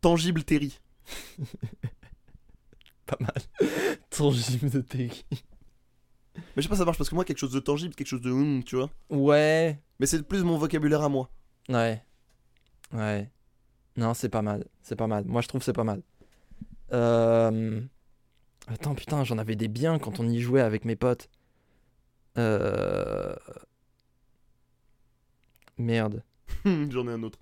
Tangible 0.00 0.44
Terry. 0.44 0.78
Pas 3.06 3.18
mal. 3.20 3.34
Tangible 4.10 4.70
de 4.70 4.80
Terry. 4.80 5.24
Mais 5.30 6.42
je 6.56 6.62
sais 6.62 6.68
pas, 6.68 6.76
ça 6.76 6.84
marche 6.84 6.98
parce 6.98 7.10
que 7.10 7.14
moi, 7.14 7.24
quelque 7.24 7.38
chose 7.38 7.52
de 7.52 7.60
tangible, 7.60 7.94
quelque 7.94 8.06
chose 8.06 8.20
de 8.20 8.30
hum, 8.30 8.62
tu 8.64 8.76
vois. 8.76 8.88
Ouais. 9.10 9.80
Mais 9.98 10.06
c'est 10.06 10.22
plus 10.22 10.42
mon 10.42 10.56
vocabulaire 10.56 11.02
à 11.02 11.08
moi. 11.08 11.28
Ouais. 11.68 12.02
Ouais. 12.92 13.30
Non, 13.96 14.14
c'est 14.14 14.28
pas 14.28 14.42
mal. 14.42 14.66
C'est 14.82 14.96
pas 14.96 15.06
mal. 15.06 15.24
Moi, 15.26 15.40
je 15.42 15.48
trouve 15.48 15.60
que 15.60 15.64
c'est 15.64 15.72
pas 15.72 15.84
mal. 15.84 16.02
Euh... 16.92 17.80
Attends, 18.66 18.94
putain, 18.94 19.24
j'en 19.24 19.38
avais 19.38 19.56
des 19.56 19.68
biens 19.68 19.98
quand 19.98 20.20
on 20.20 20.28
y 20.28 20.40
jouait 20.40 20.60
avec 20.60 20.84
mes 20.84 20.96
potes. 20.96 21.28
Euh... 22.38 23.34
Merde. 25.78 26.22
J'en 26.64 27.08
ai 27.08 27.12
un 27.12 27.22
autre. 27.22 27.38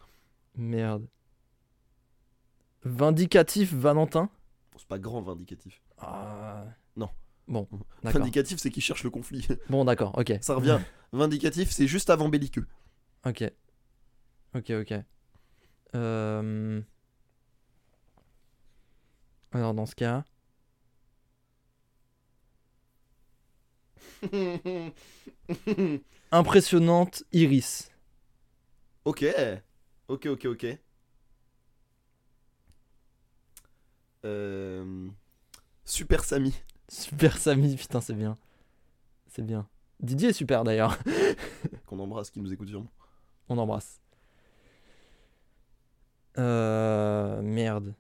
Merde. 0.57 1.07
Vindicatif 2.84 3.74
Valentin 3.74 4.30
Bon, 4.72 4.78
c'est 4.78 4.86
pas 4.86 4.99
grand 4.99 5.20
vindicatif. 5.20 5.82
Ah. 5.99 6.64
Non. 6.96 7.11
Bon. 7.49 7.66
Vindicatif, 8.03 8.59
c'est 8.59 8.70
qui 8.70 8.80
cherche 8.80 9.03
le 9.05 9.11
conflit. 9.11 9.46
Bon, 9.68 9.84
d'accord, 9.84 10.16
ok. 10.16 10.34
ça 10.40 10.55
revient. 10.55 10.78
Vindicatif, 11.12 11.70
c'est 11.70 11.88
juste 11.88 12.11
avant 12.11 12.28
belliqueux. 12.28 12.66
Ok. 13.26 13.44
Ok, 14.55 14.70
ok. 14.70 14.94
Euh... 15.95 16.80
Alors, 19.53 19.74
dans 19.74 19.86
ce 19.86 19.95
cas... 19.95 20.24
Impressionnante 26.32 27.22
Iris. 27.32 27.91
ok. 29.05 29.24
Ok, 30.09 30.26
ok, 30.26 30.45
ok. 30.47 30.66
Euh... 34.24 35.09
Super 35.84 36.24
Samy. 36.24 36.55
Super 36.89 37.39
Samy, 37.39 37.76
putain, 37.76 38.01
c'est 38.01 38.14
bien. 38.14 38.36
C'est 39.28 39.45
bien. 39.45 39.68
Didier 40.01 40.30
est 40.30 40.32
super 40.32 40.64
d'ailleurs. 40.64 40.99
Qu'on 41.86 41.99
embrasse, 41.99 42.30
qui 42.30 42.41
nous 42.41 42.53
écoute 42.53 42.68
sûrement. 42.68 42.91
On 43.49 43.59
embrasse. 43.59 44.01
Euh... 46.39 47.43
Merde. 47.43 47.95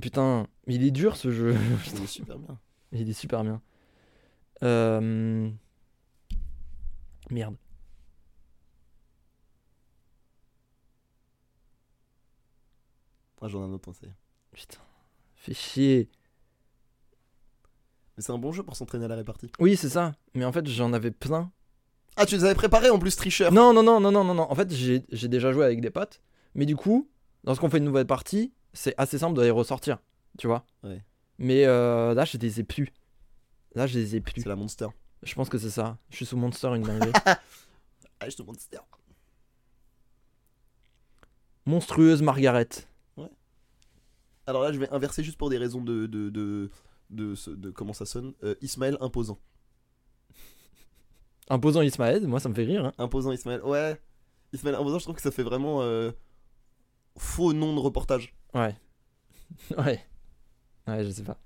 Putain, 0.00 0.46
il 0.66 0.84
est 0.84 0.90
dur 0.90 1.16
ce 1.16 1.30
jeu. 1.30 1.56
Il 1.86 2.02
est 2.02 2.06
super 2.06 2.38
bien. 2.38 2.58
Il 2.92 3.08
est 3.08 3.14
super 3.14 3.44
bien. 3.44 3.62
Euh... 4.62 5.50
Merde. 7.30 7.56
Ah, 13.40 13.48
j'en 13.48 13.60
ai 13.62 13.64
un 13.64 13.72
autre, 13.72 13.90
est. 14.02 14.12
Putain. 14.52 14.80
Fait 15.34 15.54
chier. 15.54 16.08
Mais 18.16 18.22
c'est 18.22 18.32
un 18.32 18.38
bon 18.38 18.52
jeu 18.52 18.62
pour 18.62 18.76
s'entraîner 18.76 19.04
à 19.04 19.08
la 19.08 19.16
répartie. 19.16 19.50
Oui, 19.58 19.76
c'est 19.76 19.90
ça. 19.90 20.14
Mais 20.34 20.44
en 20.44 20.52
fait, 20.52 20.66
j'en 20.66 20.92
avais 20.92 21.10
plein. 21.10 21.52
Ah, 22.16 22.26
tu 22.26 22.36
les 22.36 22.44
avais 22.44 22.54
préparés 22.54 22.90
en 22.90 22.98
plus, 22.98 23.14
tricheur. 23.16 23.52
Non, 23.52 23.72
non, 23.72 23.82
non, 23.82 24.00
non, 24.00 24.10
non, 24.10 24.24
non, 24.24 24.34
non. 24.34 24.50
En 24.50 24.54
fait, 24.54 24.72
j'ai 24.72 25.04
j'ai 25.10 25.28
déjà 25.28 25.52
joué 25.52 25.64
avec 25.64 25.80
des 25.80 25.90
potes. 25.90 26.20
Mais 26.54 26.64
du 26.66 26.74
coup, 26.76 27.10
lorsqu'on 27.44 27.68
fait 27.68 27.78
une 27.78 27.84
nouvelle 27.84 28.06
partie, 28.06 28.52
c'est 28.72 28.94
assez 28.96 29.18
simple 29.18 29.36
de 29.36 29.42
les 29.42 29.50
ressortir. 29.50 29.98
Tu 30.38 30.46
vois 30.46 30.64
Ouais. 30.82 31.04
Mais 31.38 31.66
euh, 31.66 32.14
là, 32.14 32.24
je 32.24 32.38
les 32.38 32.60
ai 32.60 32.64
plus. 32.64 32.92
Là, 33.74 33.86
je 33.86 33.98
les 33.98 34.16
ai 34.16 34.20
plus. 34.20 34.40
C'est 34.40 34.48
la 34.48 34.56
Monster. 34.56 34.88
Je 35.22 35.34
pense 35.34 35.48
que 35.50 35.58
c'est 35.58 35.70
ça. 35.70 35.98
Je 36.10 36.16
suis 36.16 36.26
sous 36.26 36.36
Monster, 36.36 36.68
une 36.74 36.82
dinguerie. 36.82 37.12
Ah, 38.18 38.30
je 38.30 38.36
te 38.36 38.42
Monster. 38.42 38.78
Monstrueuse 41.66 42.22
Margaret. 42.22 42.68
Alors 44.46 44.62
là, 44.62 44.72
je 44.72 44.78
vais 44.78 44.88
inverser 44.90 45.22
juste 45.22 45.36
pour 45.36 45.50
des 45.50 45.58
raisons 45.58 45.82
de. 45.82 46.06
de, 46.06 46.30
de, 46.30 46.70
de 47.10 47.70
comment 47.70 47.92
ça 47.92 48.06
sonne. 48.06 48.32
Euh, 48.44 48.54
Ismaël 48.62 48.96
imposant. 49.00 49.38
Imposant 51.48 51.82
Ismaël, 51.82 52.26
moi 52.26 52.40
ça 52.40 52.48
me 52.48 52.54
fait 52.54 52.64
rire. 52.64 52.86
hein. 52.86 52.92
Imposant 52.98 53.32
Ismaël. 53.32 53.62
Ouais. 53.62 54.00
Ismaël 54.52 54.76
imposant, 54.76 54.98
je 54.98 55.04
trouve 55.04 55.16
que 55.16 55.22
ça 55.22 55.30
fait 55.30 55.42
vraiment 55.42 55.82
euh, 55.82 56.10
faux 57.18 57.52
nom 57.52 57.74
de 57.74 57.80
reportage. 57.80 58.34
Ouais. 58.54 58.74
Ouais. 59.78 60.04
Ouais, 60.88 61.04
je 61.04 61.10
sais 61.10 61.22
pas. 61.22 61.38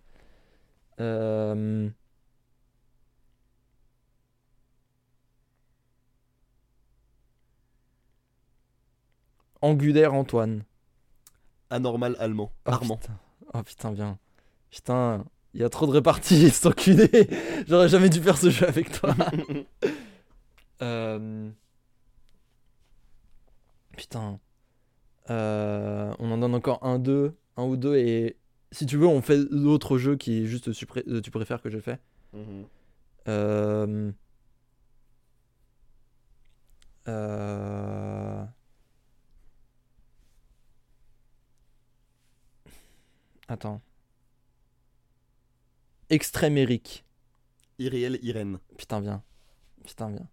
Euh... 1.01 1.91
Angulaire 9.63 10.15
Antoine. 10.15 10.65
Anormal 11.71 12.17
allemand. 12.19 12.51
Oh, 12.67 12.71
Armand. 12.71 12.97
Putain. 12.97 13.19
Oh 13.55 13.63
putain, 13.63 13.93
bien. 13.93 14.19
Putain, 14.71 15.25
il 15.55 15.61
y 15.61 15.65
a 15.65 15.69
trop 15.69 15.87
de 15.87 15.93
réparties, 15.93 16.51
cet 16.51 16.67
enculé. 16.67 17.09
J'aurais 17.69 17.89
jamais 17.89 18.09
dû 18.09 18.21
faire 18.21 18.39
ce 18.39 18.51
jeu 18.51 18.67
avec 18.67 18.91
toi. 18.93 19.15
Euh, 20.83 21.51
Putain. 23.99 24.41
Euh, 25.29 26.15
On 26.19 26.31
en 26.31 26.39
donne 26.39 26.55
encore 26.55 26.83
un, 26.85 26.99
deux, 26.99 27.35
un 27.59 27.65
ou 27.65 27.77
deux, 27.77 27.97
et 27.97 28.39
si 28.73 28.87
tu 28.87 28.97
veux, 28.97 29.07
on 29.07 29.21
fait 29.21 29.37
l'autre 29.51 29.99
jeu 29.99 30.17
qui 30.17 30.43
est 30.43 30.47
juste 30.47 30.73
tu, 30.73 30.87
pré- 30.87 31.05
tu 31.23 31.31
préfères 31.31 31.61
que 31.61 31.69
j'ai 31.69 31.81
fait. 31.83 32.01
Mhm. 32.33 32.65
Euh... 33.29 34.13
Euh... 37.09 38.45
Attends. 43.49 43.83
Extrême 46.11 46.59
Eric. 46.59 47.05
Iriel 47.79 48.19
Irène. 48.23 48.59
Putain, 48.77 49.01
bien. 49.01 49.23
Putain, 49.87 50.11
bien. 50.11 50.27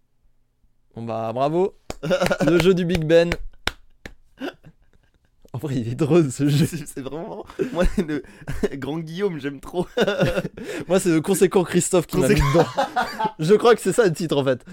Bon 0.94 1.04
bah, 1.04 1.32
bravo. 1.32 1.74
Le 2.44 2.58
jeu 2.60 2.74
du 2.74 2.84
Big 2.84 3.04
Ben. 3.04 3.30
En 5.52 5.58
vrai, 5.58 5.76
il 5.76 5.88
est 5.88 5.94
drôle 5.94 6.30
ce 6.30 6.48
jeu. 6.48 6.66
C'est 6.66 7.00
vraiment. 7.00 7.46
Moi, 7.72 7.84
le 7.96 8.22
grand 8.76 8.98
Guillaume, 8.98 9.40
j'aime 9.40 9.60
trop. 9.60 9.86
Moi, 10.88 11.00
c'est 11.00 11.10
le 11.10 11.20
conséquent 11.20 11.64
Christophe 11.64 12.06
qui 12.06 12.18
m'a 12.18 12.28
mis 12.28 12.34
dedans. 12.34 12.66
Je 13.38 13.54
crois 13.54 13.74
que 13.74 13.80
c'est 13.80 13.92
ça 13.92 14.04
le 14.04 14.12
titre 14.12 14.36
en 14.36 14.44
fait. 14.44 14.64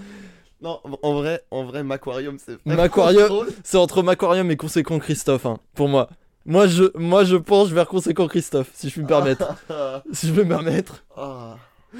Non, 0.60 0.80
en 1.02 1.14
vrai, 1.14 1.42
en 1.50 1.64
vrai, 1.64 1.82
Macquarium, 1.82 2.38
c'est. 2.38 2.64
Macquarium. 2.66 3.46
C'est 3.62 3.78
entre 3.78 4.02
Macquarium 4.02 4.50
et 4.50 4.56
conséquent 4.56 4.98
Christophe, 4.98 5.46
hein, 5.46 5.58
pour 5.74 5.88
moi. 5.88 6.10
Moi 6.46 6.66
je, 6.68 6.84
moi, 6.96 7.24
je 7.24 7.36
penche 7.36 7.70
vers 7.70 7.88
conséquent 7.88 8.28
Christophe, 8.28 8.70
si 8.72 8.88
je 8.88 8.92
puis 8.94 9.02
me 9.02 9.06
permettre. 9.08 9.54
Si 10.12 10.28
je 10.28 10.32
peux 10.32 10.44
me 10.44 10.48
permettre. 10.48 11.04
ah. 11.16 11.58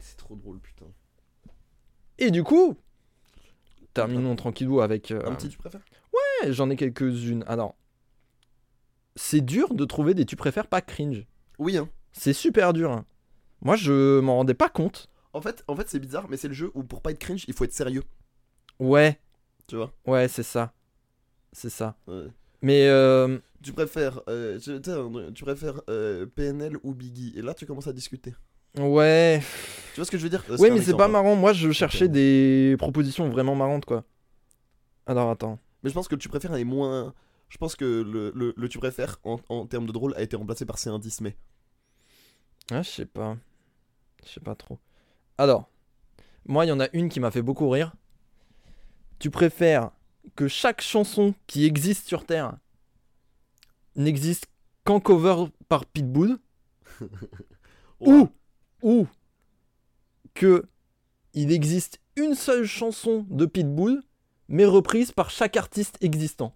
c'est 0.00 0.16
trop 0.16 0.34
drôle, 0.36 0.58
putain. 0.60 0.86
Et 2.18 2.30
du 2.30 2.42
coup, 2.44 2.76
terminons 3.94 4.36
tranquillou 4.36 4.80
avec. 4.80 5.10
euh, 5.10 5.22
Un 5.26 5.34
petit, 5.34 5.48
tu 5.48 5.58
préfères? 5.58 5.80
Ouais, 6.12 6.52
J'en 6.52 6.70
ai 6.70 6.76
quelques-unes. 6.76 7.44
Alors, 7.46 7.76
c'est 9.16 9.40
dur 9.40 9.74
de 9.74 9.84
trouver 9.84 10.14
des 10.14 10.24
tu 10.26 10.36
préfères 10.36 10.66
pas 10.68 10.80
cringe. 10.80 11.26
Oui, 11.58 11.76
hein. 11.76 11.88
C'est 12.12 12.32
super 12.32 12.72
dur. 12.72 12.92
hein. 12.92 13.04
Moi, 13.62 13.76
je 13.76 14.20
m'en 14.20 14.36
rendais 14.36 14.54
pas 14.54 14.68
compte. 14.68 15.08
En 15.32 15.40
fait, 15.40 15.64
en 15.66 15.74
fait 15.74 15.88
c'est 15.88 15.98
bizarre, 15.98 16.28
mais 16.28 16.36
c'est 16.36 16.46
le 16.48 16.54
jeu 16.54 16.70
où 16.74 16.84
pour 16.84 17.00
pas 17.02 17.10
être 17.10 17.18
cringe, 17.18 17.44
il 17.48 17.54
faut 17.54 17.64
être 17.64 17.72
sérieux. 17.72 18.04
Ouais, 18.78 19.18
Tu 19.66 19.76
vois? 19.76 19.92
Ouais, 20.06 20.28
c'est 20.28 20.42
ça. 20.44 20.72
C'est 21.54 21.70
ça. 21.70 21.96
Ouais. 22.06 22.26
Mais 22.62 22.88
euh, 22.88 23.38
Tu 23.62 23.72
préfères, 23.72 24.20
euh, 24.28 24.58
tu, 25.32 25.44
préfères 25.44 25.80
euh, 25.88 26.26
PNL 26.26 26.76
ou 26.82 26.94
Biggie? 26.94 27.32
Et 27.36 27.42
là, 27.42 27.54
tu 27.54 27.64
commences 27.64 27.86
à 27.86 27.92
discuter. 27.92 28.34
ouais. 28.78 29.40
Tu 29.94 30.00
vois 30.00 30.04
ce 30.04 30.10
que 30.10 30.18
je 30.18 30.24
veux 30.24 30.30
dire? 30.30 30.44
Ouais, 30.58 30.70
mais 30.70 30.82
c'est 30.82 30.96
pas 30.96 31.08
marrant. 31.08 31.36
Moi, 31.36 31.52
je 31.52 31.70
cherchais 31.70 32.08
des 32.08 32.74
propositions 32.78 33.28
vraiment 33.28 33.54
marrantes, 33.54 33.84
quoi. 33.84 34.04
Alors, 35.06 35.30
attends. 35.30 35.58
Mais 35.82 35.90
je 35.90 35.94
pense 35.94 36.08
que 36.08 36.14
le 36.16 36.20
tu 36.20 36.28
préfères 36.28 36.54
est 36.54 36.64
moins. 36.64 37.14
Je 37.48 37.58
pense 37.58 37.76
que 37.76 37.84
le, 37.84 38.32
le, 38.34 38.52
le 38.56 38.68
tu 38.68 38.78
préfères 38.78 39.18
en, 39.22 39.38
en 39.48 39.66
termes 39.66 39.86
de 39.86 39.92
drôle 39.92 40.14
a 40.16 40.22
été 40.22 40.34
remplacé 40.34 40.64
par 40.64 40.78
c'est 40.78 40.90
un 40.90 40.98
Disney. 40.98 41.36
Ah, 42.72 42.82
je 42.82 42.90
sais 42.90 43.06
pas. 43.06 43.36
Je 44.24 44.30
sais 44.32 44.40
pas 44.40 44.54
trop. 44.56 44.78
Alors, 45.38 45.68
moi, 46.46 46.64
il 46.64 46.68
y 46.68 46.72
en 46.72 46.80
a 46.80 46.88
une 46.94 47.08
qui 47.08 47.20
m'a 47.20 47.30
fait 47.30 47.42
beaucoup 47.42 47.68
rire. 47.68 47.92
Tu 49.18 49.30
préfères 49.30 49.90
que 50.36 50.48
chaque 50.48 50.80
chanson 50.80 51.34
qui 51.46 51.64
existe 51.64 52.06
sur 52.06 52.24
Terre 52.24 52.56
n'existe 53.96 54.46
qu'en 54.84 55.00
cover 55.00 55.46
par 55.68 55.86
Pitbull 55.86 56.38
ou, 58.00 58.28
ou 58.82 59.06
que 60.34 60.64
il 61.32 61.52
existe 61.52 62.00
une 62.16 62.34
seule 62.34 62.66
chanson 62.66 63.26
de 63.30 63.46
Pitbull 63.46 64.02
mais 64.48 64.64
reprise 64.66 65.10
par 65.12 65.30
chaque 65.30 65.56
artiste 65.56 65.96
existant. 66.00 66.54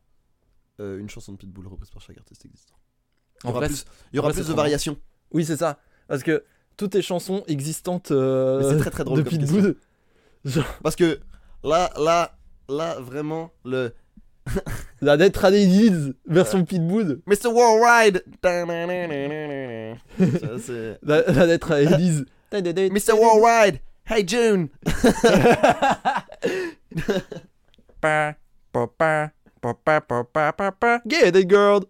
Euh, 0.81 0.99
une 0.99 1.09
chanson 1.09 1.33
de 1.33 1.39
Pitbull 1.39 1.67
reprise 1.67 1.91
par 1.91 2.03
chaque 2.03 2.19
artiste 2.19 2.45
existant. 2.45 2.77
Il 3.43 3.47
y 3.47 3.49
En 3.49 3.51
aura 3.51 3.61
vrai, 3.61 3.69
plus, 3.69 3.85
il 4.13 4.17
y 4.17 4.19
aura 4.19 4.29
en 4.29 4.33
plus 4.33 4.47
de 4.47 4.53
variations. 4.53 4.97
Oui, 5.33 5.45
c'est 5.45 5.57
ça. 5.57 5.81
Parce 6.07 6.23
que 6.23 6.45
toutes 6.77 6.95
les 6.95 7.03
chansons 7.03 7.45
existantes 7.49 8.11
euh, 8.11 8.79
très, 8.79 8.91
très 8.91 9.05
drôle 9.05 9.25
de 9.25 9.29
Pitbull. 9.29 9.77
Genre, 10.45 10.65
Parce 10.83 10.95
que 10.97 11.21
là, 11.65 11.91
là, 11.97 12.38
là, 12.69 12.97
vraiment, 13.01 13.51
le. 13.65 13.95
La 15.03 15.17
Dead 15.17 15.33
Tragedies 15.33 16.15
version 16.27 16.65
Pitbull. 16.65 17.21
Mr. 17.27 17.49
Worldwide 17.53 18.25
La, 18.43 18.65
lettre 21.47 21.73
à 21.73 21.85
Tragedies. 21.87 22.25
Mr. 22.53 23.13
Worldwide 23.13 23.81
Hey 24.07 24.27
June 24.27 24.69
Get 31.07 31.37
it, 31.37 31.47
girl 31.47 31.85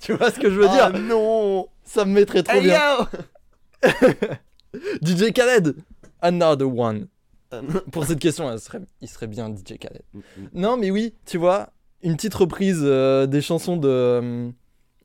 Tu 0.00 0.12
vois 0.12 0.30
ce 0.30 0.38
que 0.38 0.48
je 0.48 0.54
veux 0.60 0.68
ah, 0.68 0.90
dire? 0.92 0.92
oh, 0.94 0.98
non 0.98 1.68
Ça 1.82 2.04
me 2.04 2.12
mettrait 2.12 2.44
trop 2.44 2.56
hey. 2.56 2.70
DJ 5.02 5.32
Khaled 5.32 5.74
Another 6.20 6.68
one 6.68 7.08
non. 7.52 7.80
Pour 7.90 8.04
cette 8.06 8.18
question, 8.18 8.56
serait, 8.58 8.80
il 9.00 9.08
serait 9.08 9.26
bien 9.26 9.48
DJ 9.54 9.78
Khaled. 9.78 10.02
Non, 10.54 10.76
mais 10.76 10.90
oui, 10.90 11.14
tu 11.26 11.36
vois, 11.38 11.70
une 12.02 12.16
petite 12.16 12.34
reprise 12.34 12.80
euh, 12.82 13.26
des 13.26 13.40
chansons 13.42 13.76
de, 13.76 13.88
euh, 13.88 14.50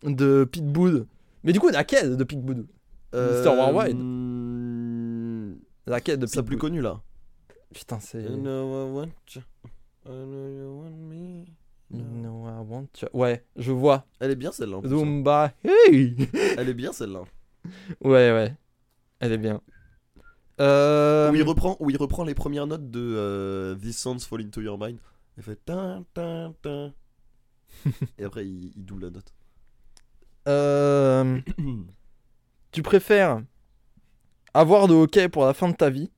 de 0.04 0.44
Pitbull. 0.50 1.06
Mais 1.44 1.52
du 1.54 1.60
coup, 1.60 1.70
laquelle 1.70 2.16
de 2.18 2.24
Pitbull? 2.24 2.66
Mr. 3.14 3.48
Worldwide. 3.48 3.98
hmm, 3.98 5.56
Laquelle 5.88 6.20
de 6.20 6.26
C'est 6.26 6.38
la 6.38 6.44
plus 6.44 6.56
Pitbull? 6.56 6.70
connue 6.70 6.82
là. 6.82 7.02
Putain, 7.74 8.00
c'est. 8.00 8.22
I 8.24 8.36
know 8.38 8.88
I 8.88 8.92
want 8.92 9.10
you. 9.36 9.42
I 10.06 10.10
know 10.10 10.48
you 10.48 10.82
want 10.82 10.92
me. 10.92 11.46
You 11.92 12.04
know 12.04 12.46
I 12.48 12.62
want 12.66 12.88
you. 13.02 13.08
Ouais, 13.14 13.44
je 13.56 13.72
vois. 13.72 14.06
Elle 14.20 14.32
est 14.32 14.36
bien 14.36 14.52
celle-là. 14.52 14.78
hein. 14.84 14.88
Zumba. 14.88 15.54
Hey 15.64 16.16
Elle 16.58 16.70
est 16.70 16.74
bien 16.74 16.92
celle-là. 16.94 17.22
Ouais, 18.02 18.32
ouais. 18.32 18.54
Elle 19.20 19.32
est 19.34 19.38
bien. 19.38 19.62
Euh... 20.60 21.32
Où 21.32 21.36
il 21.36 21.44
reprend, 21.44 21.78
où 21.80 21.90
il 21.90 21.98
reprend 21.98 22.24
les 22.24 22.34
premières 22.34 22.66
notes 22.68 22.90
de 22.90 23.00
euh, 23.00 23.76
These 23.76 23.98
Sounds 23.98 24.20
Fall 24.28 24.42
Into 24.42 24.62
Your 24.62 24.78
Mind. 24.80 24.98
Il 25.38 25.44
fait 25.44 25.64
tin, 25.66 26.04
tin, 26.14 26.54
tin. 26.62 26.94
Et 28.18 28.24
après 28.24 28.46
il, 28.48 28.74
il 28.76 28.86
double 28.86 29.06
la 29.06 29.10
note. 29.12 29.34
euh, 30.48 31.40
Tu 32.72 32.82
préfères 32.82 33.44
avoir 34.54 34.88
de 34.88 34.94
hockey 34.94 35.30
pour 35.30 35.46
la 35.46 35.54
fin 35.54 35.70
de 35.70 35.76
ta 35.76 35.90
vie 35.90 36.12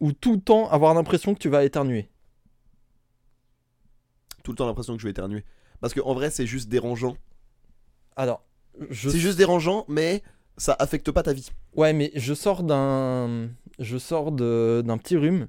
ou 0.00 0.12
tout 0.12 0.34
le 0.34 0.40
temps 0.40 0.68
avoir 0.70 0.94
l'impression 0.94 1.34
que 1.34 1.38
tu 1.38 1.48
vas 1.48 1.64
éternuer? 1.64 2.10
Tout 4.42 4.50
le 4.52 4.56
temps 4.56 4.66
l'impression 4.66 4.94
que 4.94 5.00
je 5.00 5.06
vais 5.06 5.12
éternuer. 5.12 5.44
Parce 5.80 5.94
qu'en 5.94 6.14
vrai 6.14 6.30
c'est 6.30 6.46
juste 6.46 6.68
dérangeant. 6.68 7.16
Alors, 8.16 8.44
je 8.90 9.08
C'est 9.08 9.18
juste 9.20 9.38
dérangeant 9.38 9.84
mais 9.88 10.22
ça 10.56 10.76
affecte 10.78 11.10
pas 11.10 11.22
ta 11.22 11.32
vie. 11.32 11.48
Ouais, 11.74 11.92
mais 11.92 12.10
je 12.14 12.34
sors 12.34 12.62
d'un 12.62 13.48
je 13.78 13.98
sors 13.98 14.32
d'un 14.32 14.98
petit 14.98 15.16
rhume 15.16 15.48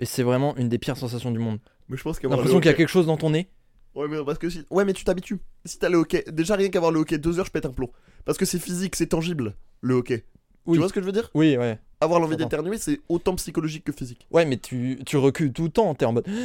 et 0.00 0.04
c'est 0.04 0.22
vraiment 0.22 0.56
une 0.56 0.68
des 0.68 0.78
pires 0.78 0.96
sensations 0.96 1.30
du 1.30 1.38
monde. 1.38 1.58
Mais 1.88 1.96
je 1.96 2.02
pense 2.02 2.22
l'impression 2.22 2.60
qu'il 2.60 2.70
y 2.70 2.74
a 2.74 2.76
quelque 2.76 2.88
chose 2.90 3.06
dans 3.06 3.16
ton 3.16 3.30
nez. 3.30 3.48
Ouais 3.94 4.06
mais 4.08 4.22
parce 4.24 4.38
que 4.38 4.50
si... 4.50 4.64
Ouais 4.70 4.84
mais 4.84 4.92
tu 4.92 5.04
t'habitues. 5.04 5.40
Si 5.64 5.78
t'as 5.78 5.88
le 5.88 5.98
hockey, 5.98 6.24
déjà 6.30 6.54
rien 6.56 6.68
qu'avoir 6.68 6.92
le 6.92 7.00
hockey 7.00 7.18
deux 7.18 7.38
heures 7.38 7.46
je 7.46 7.50
pète 7.50 7.66
un 7.66 7.72
plomb. 7.72 7.90
Parce 8.24 8.38
que 8.38 8.44
c'est 8.44 8.58
physique, 8.58 8.96
c'est 8.96 9.06
tangible 9.06 9.54
le 9.80 9.94
hockey. 9.94 10.24
Oui. 10.66 10.74
Tu 10.74 10.80
vois 10.80 10.88
ce 10.88 10.92
que 10.92 11.00
je 11.00 11.06
veux 11.06 11.12
dire? 11.12 11.30
Oui, 11.34 11.56
ouais. 11.56 11.78
Avoir 12.00 12.20
l'envie 12.20 12.36
d'éternuer 12.36 12.78
c'est 12.78 13.00
autant 13.08 13.34
psychologique 13.36 13.84
que 13.84 13.92
physique. 13.92 14.28
Ouais, 14.30 14.44
mais 14.44 14.58
tu, 14.58 15.00
tu 15.06 15.16
recules 15.16 15.52
tout 15.52 15.64
le 15.64 15.70
temps, 15.70 15.94
t'es 15.94 16.04
en 16.04 16.12
mode. 16.12 16.26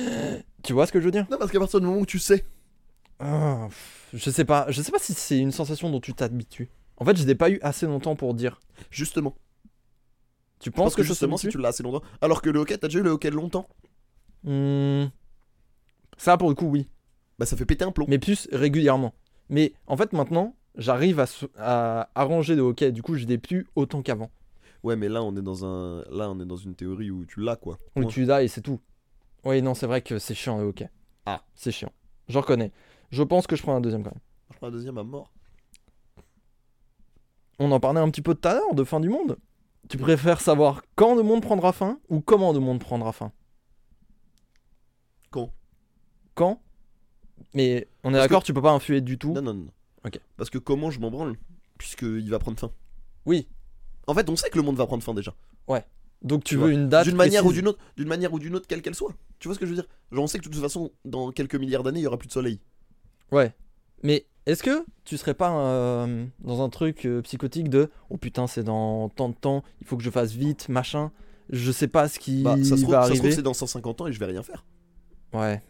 Tu 0.64 0.72
vois 0.72 0.88
ce 0.88 0.93
que 0.93 1.01
je 1.01 1.05
veux 1.05 1.11
dire? 1.11 1.27
Non 1.30 1.38
parce 1.38 1.51
qu'à 1.51 1.60
partir 1.60 1.81
du 1.81 1.85
moment 1.88 1.99
où 1.99 2.05
tu 2.05 2.19
sais. 2.19 2.45
Ah, 3.19 3.68
Je 4.14 4.30
sais 4.30 4.45
pas, 4.45 4.65
je 4.69 4.81
sais 4.81 4.91
pas 4.93 4.99
si 4.99 5.14
c'est 5.14 5.38
une 5.38 5.51
sensation 5.51 5.89
dont 5.89 5.99
tu 5.99 6.14
t'habitues. 6.14 6.69
En 7.03 7.05
fait, 7.05 7.17
je 7.17 7.25
l'ai 7.27 7.35
pas 7.35 7.49
eu 7.49 7.59
assez 7.61 7.85
longtemps 7.85 8.15
pour 8.15 8.34
dire. 8.34 8.61
Justement. 8.89 9.35
Tu 10.59 10.71
penses 10.71 10.93
que, 10.95 11.01
que, 11.01 11.03
je 11.03 11.09
justement 11.09 11.35
si 11.35 11.49
tu 11.49 11.57
l'as 11.57 11.67
assez 11.69 11.84
longtemps. 11.84 12.01
Alors 12.21 12.41
que 12.41 12.49
le 12.49 12.59
hockey, 12.59 12.77
t'as 12.77 12.88
déjà 12.88 12.99
eu 12.99 13.03
le 13.03 13.09
hockey 13.09 13.30
longtemps 13.30 13.67
Hmm. 14.45 15.05
Ça, 16.17 16.38
pour 16.38 16.47
le 16.49 16.55
coup, 16.55 16.67
oui. 16.67 16.88
Bah, 17.39 17.45
ça 17.45 17.57
fait 17.57 17.65
péter 17.65 17.84
un 17.84 17.91
plomb. 17.91 18.05
mais 18.07 18.19
plus 18.19 18.47
régulièrement. 18.53 19.13
Mais 19.49 19.73
en 19.88 19.97
fait, 19.97 20.13
maintenant, 20.13 20.55
j'arrive 20.77 21.19
à, 21.19 21.25
à 21.57 22.09
arranger 22.15 22.55
le 22.55 22.61
hockey. 22.61 22.91
Du 22.93 23.01
coup, 23.01 23.15
je 23.15 23.25
l'ai 23.25 23.38
plus 23.38 23.67
autant 23.75 24.01
qu'avant. 24.01 24.31
Ouais, 24.84 24.95
mais 24.95 25.09
là, 25.09 25.23
on 25.23 25.35
est 25.35 25.41
dans 25.41 25.65
un. 25.65 26.03
Là, 26.11 26.30
on 26.30 26.39
est 26.39 26.45
dans 26.45 26.55
une 26.57 26.75
théorie 26.75 27.11
où 27.11 27.25
tu 27.25 27.41
l'as, 27.41 27.55
quoi. 27.57 27.77
Où 27.95 28.01
Point. 28.01 28.09
tu 28.09 28.25
l'as 28.25 28.43
et 28.43 28.47
c'est 28.47 28.61
tout. 28.61 28.80
Oui, 29.43 29.61
non, 29.61 29.73
c'est 29.73 29.88
vrai 29.88 30.01
que 30.01 30.19
c'est 30.19 30.35
chiant 30.35 30.57
le 30.57 30.65
hockey. 30.65 30.89
Ah. 31.25 31.43
C'est 31.55 31.71
chiant. 31.71 31.91
Je 32.30 32.38
reconnais. 32.38 32.71
Je 33.11 33.23
pense 33.23 33.47
que 33.47 33.55
je 33.57 33.61
prends 33.61 33.75
un 33.75 33.81
deuxième 33.81 34.03
quand 34.03 34.11
même. 34.11 34.21
Je 34.51 34.57
prends 34.57 34.67
la 34.67 34.71
deuxième 34.71 34.97
à 34.97 35.03
mort. 35.03 35.32
On 37.59 37.71
en 37.71 37.80
parlait 37.80 37.99
un 37.99 38.09
petit 38.09 38.21
peu 38.21 38.35
tout 38.35 38.47
à 38.47 38.53
l'heure 38.53 38.73
de 38.73 38.84
fin 38.84 38.99
du 38.99 39.09
monde. 39.09 39.38
Tu 39.89 39.97
préfères 39.97 40.41
savoir 40.41 40.84
quand 40.95 41.15
le 41.15 41.23
monde 41.23 41.41
prendra 41.41 41.73
fin 41.73 41.99
ou 42.09 42.21
comment 42.21 42.53
le 42.53 42.59
monde 42.59 42.80
prendra 42.80 43.11
fin? 43.11 43.31
Quand 45.30 45.51
Quand? 46.35 46.61
Mais 47.53 47.88
on 48.03 48.09
est 48.09 48.13
Parce 48.13 48.23
d'accord, 48.25 48.43
tu 48.43 48.53
peux 48.53 48.61
pas 48.61 48.71
influer 48.71 49.01
du 49.01 49.17
tout? 49.17 49.34
Non, 49.34 49.41
non, 49.41 49.53
non. 49.53 49.67
Ok. 50.05 50.19
Parce 50.38 50.49
que 50.49 50.57
comment 50.57 50.89
je 50.89 50.99
m'en 50.99 51.11
branle 51.11 51.35
Puisqu'il 51.77 52.30
va 52.30 52.39
prendre 52.39 52.59
fin. 52.59 52.71
Oui. 53.25 53.47
En 54.07 54.13
fait, 54.13 54.30
on 54.30 54.35
sait 54.35 54.49
que 54.49 54.57
le 54.57 54.63
monde 54.63 54.77
va 54.77 54.85
prendre 54.85 55.03
fin 55.03 55.13
déjà. 55.13 55.34
Donc 56.23 56.43
tu 56.45 56.55
Tu 56.55 56.61
veux 56.61 56.71
une 56.71 56.88
date 56.88 57.05
D'une 57.05 57.17
manière 57.17 57.45
ou 57.45 57.51
d'une 57.51 57.67
autre, 57.67 57.80
d'une 57.97 58.07
manière 58.07 58.34
ou 58.34 58.39
d'une 58.39 58.55
autre, 58.55 58.65
quelle 58.67 58.81
qu'elle 58.81 58.95
soit. 58.95 59.13
Tu 59.39 59.47
vois 59.47 59.55
ce 59.55 59.59
que 59.59 59.65
je 59.65 59.71
veux 59.71 59.75
dire? 59.75 59.88
Genre, 60.11 60.23
on 60.23 60.27
sait 60.27 60.39
que 60.39 60.45
de 60.45 60.49
toute 60.49 60.61
façon, 60.61 60.91
dans 61.03 61.31
quelques 61.31 61.55
milliards 61.55 61.84
d'années, 61.84 61.99
il 61.99 62.03
y 62.03 62.07
aura 62.07 62.17
plus 62.17 62.27
de 62.27 62.34
soleil. 62.34 62.61
Ouais. 63.31 63.53
Mais 64.03 64.25
est-ce 64.45 64.61
que 64.61 64.85
tu 65.05 65.17
serais 65.17 65.34
pas 65.34 65.57
euh, 65.57 66.25
dans 66.39 66.61
un 66.61 66.69
truc 66.69 67.05
euh, 67.05 67.21
psychotique 67.21 67.69
de 67.69 67.89
oh 68.09 68.17
putain 68.17 68.47
c'est 68.47 68.63
dans 68.63 69.09
tant 69.09 69.30
de 69.30 69.35
temps, 69.35 69.63
il 69.81 69.88
faut 69.88 69.95
que 69.97 70.03
je 70.03 70.09
fasse 70.09 70.34
vite, 70.34 70.69
machin. 70.69 71.11
Je 71.49 71.71
sais 71.71 71.88
pas 71.88 72.07
ce 72.09 72.19
qui 72.19 72.43
Bah, 72.43 72.55
ça 72.57 72.75
se 72.77 72.81
trouve, 72.81 72.91
va 72.91 73.01
ça 73.03 73.07
se 73.07 73.13
trouve, 73.13 73.21
arriver. 73.21 73.31
c'est 73.31 73.41
dans 73.41 73.53
150 73.53 74.01
ans 74.01 74.07
et 74.07 74.13
je 74.13 74.19
vais 74.19 74.25
rien 74.25 74.43
faire. 74.43 74.65
ouais. 75.34 75.61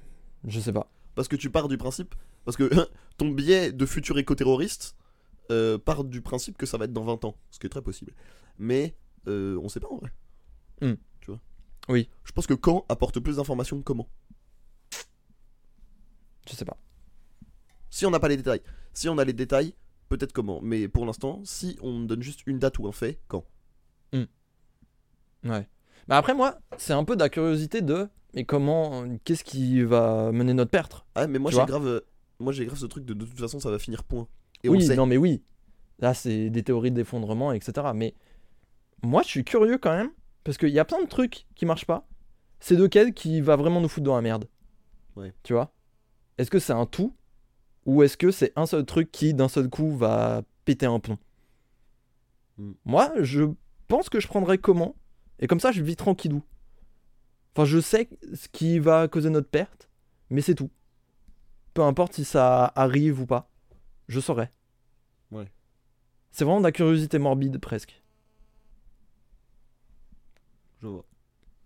Je 0.45 0.60
sais 0.60 0.73
pas. 0.73 0.91
Parce 1.15 1.30
que 1.30 1.38
tu 1.38 1.49
pars 1.49 1.69
du 1.69 1.77
principe. 1.77 2.15
Parce 2.43 2.57
que 2.57 2.69
ton 3.18 3.30
biais 3.30 3.72
de 3.72 3.85
futur 3.85 4.18
éco-terroriste 4.18 4.97
euh, 5.51 5.77
part 5.77 6.03
du 6.03 6.22
principe 6.22 6.57
que 6.57 6.65
ça 6.65 6.77
va 6.77 6.85
être 6.85 6.93
dans 6.93 7.05
20 7.05 7.23
ans. 7.26 7.35
Ce 7.49 7.60
qui 7.60 7.68
est 7.68 7.69
très 7.69 7.81
possible. 7.81 8.14
Mais 8.57 8.95
on 9.26 9.69
sait 9.69 9.80
pas 9.80 9.88
en 9.89 9.97
vrai. 9.97 10.11
Hmm. 10.81 10.95
Tu 11.22 11.31
vois? 11.31 11.39
Oui. 11.88 12.10
Je 12.26 12.31
pense 12.34 12.45
que 12.45 12.53
quand 12.53 12.85
apporte 12.89 13.19
plus 13.22 13.38
d'informations 13.38 13.77
que 13.77 13.84
comment. 13.84 14.10
Je 16.49 16.55
sais 16.55 16.65
pas. 16.65 16.77
Si 17.94 18.07
on 18.07 18.10
n'a 18.10 18.20
pas 18.20 18.28
les 18.28 18.38
détails. 18.38 18.61
Si 18.94 19.07
on 19.07 19.20
a 19.20 19.24
les 19.24 19.34
détails, 19.34 19.76
peut-être 20.10 20.34
comment. 20.34 20.60
Mais 20.64 20.88
pour 20.88 21.06
l'instant, 21.06 21.41
si 21.44 21.78
on 21.84 21.99
donne 21.99 22.24
juste 22.24 22.41
une 22.48 22.57
date 22.57 22.80
ou 22.80 22.88
un 22.88 22.91
fait, 22.91 23.20
quand? 23.28 23.45
Ouais. 25.45 25.68
Bah 26.07 26.18
après 26.18 26.34
moi, 26.34 26.57
c'est 26.78 26.94
un 26.94 27.03
peu 27.03 27.15
de 27.15 27.22
la 27.22 27.30
curiosité 27.30 27.82
de 27.82 28.07
mais 28.34 28.45
comment 28.45 29.03
qu'est-ce 29.26 29.44
qui 29.44 29.82
va 29.84 30.32
mener 30.32 30.53
notre 30.53 30.72
perte? 30.72 31.06
Ah, 31.15 31.28
mais 31.28 31.38
moi 31.38 31.52
j'ai 31.52 31.64
grave. 31.65 31.86
euh, 31.86 31.99
Moi 32.40 32.53
j'ai 32.53 32.65
grave 32.65 32.78
ce 32.80 32.86
truc 32.86 33.03
de 33.06 33.14
de 33.14 33.26
toute 33.26 33.40
façon 33.40 33.60
ça 33.60 33.70
va 33.70 33.78
finir 33.78 34.03
point. 34.06 34.28
Et 34.64 34.70
Oui, 34.70 34.82
sait. 34.86 34.95
non 34.95 35.06
mais 35.06 35.18
oui. 35.18 35.44
Là, 35.99 36.14
c'est 36.14 36.49
des 36.49 36.64
théories 36.64 36.91
d'effondrement, 36.91 37.52
etc. 37.52 37.88
Mais 37.94 38.15
moi, 39.03 39.22
je 39.22 39.28
suis 39.28 39.44
curieux 39.44 39.78
quand 39.78 39.95
même, 39.95 40.10
parce 40.44 40.57
qu'il 40.57 40.70
y 40.70 40.80
a 40.80 40.86
plein 40.86 41.02
de 41.03 41.07
trucs 41.07 41.45
qui 41.56 41.65
marchent 41.65 41.86
pas. 41.86 42.07
C'est 42.60 42.76
lequel 42.76 43.14
qui 43.14 43.41
va 43.41 43.56
vraiment 43.57 43.80
nous 43.82 43.88
foutre 43.88 44.06
dans 44.06 44.15
la 44.15 44.22
merde? 44.22 44.45
Ouais. 45.15 45.34
Tu 45.44 45.53
vois? 45.53 45.72
Est-ce 46.38 46.49
que 46.49 46.60
c'est 46.60 46.74
un 46.74 46.86
tout? 46.86 47.15
Ou 47.85 48.03
est-ce 48.03 48.18
que 48.18 48.31
c'est 48.31 48.53
un 48.55 48.65
seul 48.65 48.85
truc 48.85 49.11
qui, 49.11 49.34
d'un 49.34 49.49
seul 49.49 49.69
coup, 49.69 49.95
va 49.95 50.43
péter 50.65 50.85
un 50.85 50.99
plomb 50.99 51.18
Hmm. 52.57 52.73
Moi, 52.85 53.11
je 53.22 53.43
pense 53.88 54.10
que 54.10 54.19
je 54.19 54.27
prendrais 54.27 54.57
comment 54.57 54.95
Et 55.39 55.47
comme 55.47 55.60
ça, 55.60 55.72
je 55.72 55.81
vis 55.81 55.95
tranquillou. 55.95 56.43
Enfin, 57.55 57.65
je 57.65 57.80
sais 57.80 58.10
ce 58.34 58.47
qui 58.47 58.80
va 58.80 59.07
causer 59.07 59.30
notre 59.30 59.49
perte, 59.49 59.89
mais 60.30 60.41
c'est 60.41 60.55
tout. 60.55 60.72
Peu 61.73 61.84
importe 61.84 62.14
si 62.14 62.26
ça 62.26 62.72
arrive 62.76 63.22
ou 63.22 63.26
pas, 63.26 63.49
je 64.07 64.19
saurais. 64.19 64.51
Ouais. 65.31 65.51
C'est 66.31 66.45
vraiment 66.45 66.60
de 66.60 66.65
la 66.65 66.72
curiosité 66.72 67.19
morbide 67.19 67.60
presque. 67.60 68.01
Je 70.81 70.88
vois. 70.88 71.05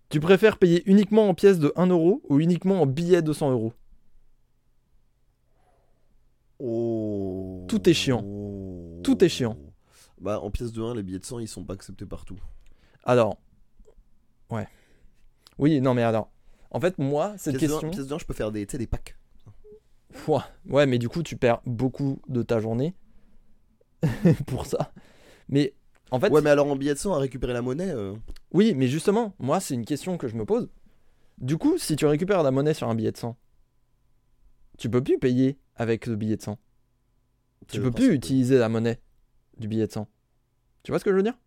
Tu 0.09 0.19
préfères 0.19 0.57
payer 0.57 0.83
uniquement 0.89 1.27
en 1.27 1.33
pièces 1.33 1.59
de 1.59 1.73
1 1.75 1.87
euro 1.87 2.21
ou 2.29 2.39
uniquement 2.39 2.81
en 2.81 2.85
billets 2.85 3.21
de 3.21 3.33
100 3.33 3.51
euros 3.51 3.73
Oh. 6.59 7.65
Tout 7.67 7.89
est 7.89 7.93
chiant. 7.93 8.23
Tout 9.03 9.23
est 9.23 9.29
chiant. 9.29 9.57
Bah 10.19 10.39
en 10.39 10.49
pièce 10.49 10.71
de 10.71 10.81
1, 10.81 10.95
les 10.95 11.03
billets 11.03 11.19
de 11.19 11.25
100 11.25 11.39
ils 11.39 11.47
sont 11.47 11.63
pas 11.63 11.73
acceptés 11.73 12.05
partout. 12.05 12.39
Alors, 13.03 13.37
ouais. 14.49 14.67
Oui, 15.59 15.79
non 15.79 15.93
mais 15.93 16.03
alors, 16.03 16.31
en 16.71 16.79
fait 16.79 16.97
moi, 16.97 17.35
cette 17.37 17.57
Pièce 17.57 17.69
de 17.69 17.75
1, 17.75 17.79
question... 17.79 17.91
pièce 17.91 18.07
de 18.07 18.13
1, 18.13 18.17
je 18.17 18.25
peux 18.25 18.33
faire 18.33 18.51
des, 18.51 18.65
des 18.65 18.87
packs. 18.87 19.15
Ouais, 20.67 20.85
mais 20.85 20.97
du 20.97 21.09
coup, 21.09 21.23
tu 21.23 21.37
perds 21.37 21.61
beaucoup 21.65 22.19
de 22.27 22.41
ta 22.41 22.59
journée 22.59 22.95
pour 24.47 24.65
ça. 24.65 24.91
Mais 25.49 25.73
en 26.11 26.19
fait, 26.19 26.31
Ouais 26.31 26.41
mais 26.41 26.49
alors 26.49 26.67
en 26.67 26.75
billets 26.75 26.95
de 26.95 27.07
1 27.07 27.11
à 27.13 27.19
récupérer 27.19 27.53
la 27.53 27.61
monnaie, 27.61 27.91
euh, 27.91 28.15
oui, 28.51 28.73
mais 28.75 28.87
justement, 28.87 29.33
moi, 29.39 29.59
c'est 29.59 29.75
une 29.75 29.85
question 29.85 30.17
que 30.17 30.27
je 30.27 30.35
me 30.35 30.45
pose. 30.45 30.69
Du 31.37 31.57
coup, 31.57 31.77
si 31.77 31.95
tu 31.95 32.05
récupères 32.05 32.43
la 32.43 32.51
monnaie 32.51 32.73
sur 32.73 32.89
un 32.89 32.95
billet 32.95 33.11
de 33.11 33.17
100, 33.17 33.37
tu 34.77 34.89
peux 34.89 35.03
plus 35.03 35.19
payer 35.19 35.57
avec 35.77 36.05
le 36.07 36.15
billet 36.15 36.35
de 36.37 36.41
100. 36.41 36.57
c'est 37.61 37.67
Tu 37.77 37.81
peux 37.81 37.91
plus 37.91 38.13
utiliser 38.13 38.57
la 38.57 38.67
monnaie 38.69 38.99
du 39.57 39.67
billet 39.67 39.87
de 39.87 39.91
100. 39.91 40.07
Tu 40.83 40.91
vois 40.91 40.99
ce 40.99 41.05
que 41.05 41.11
je 41.11 41.15
veux 41.15 41.23
dire? 41.23 41.37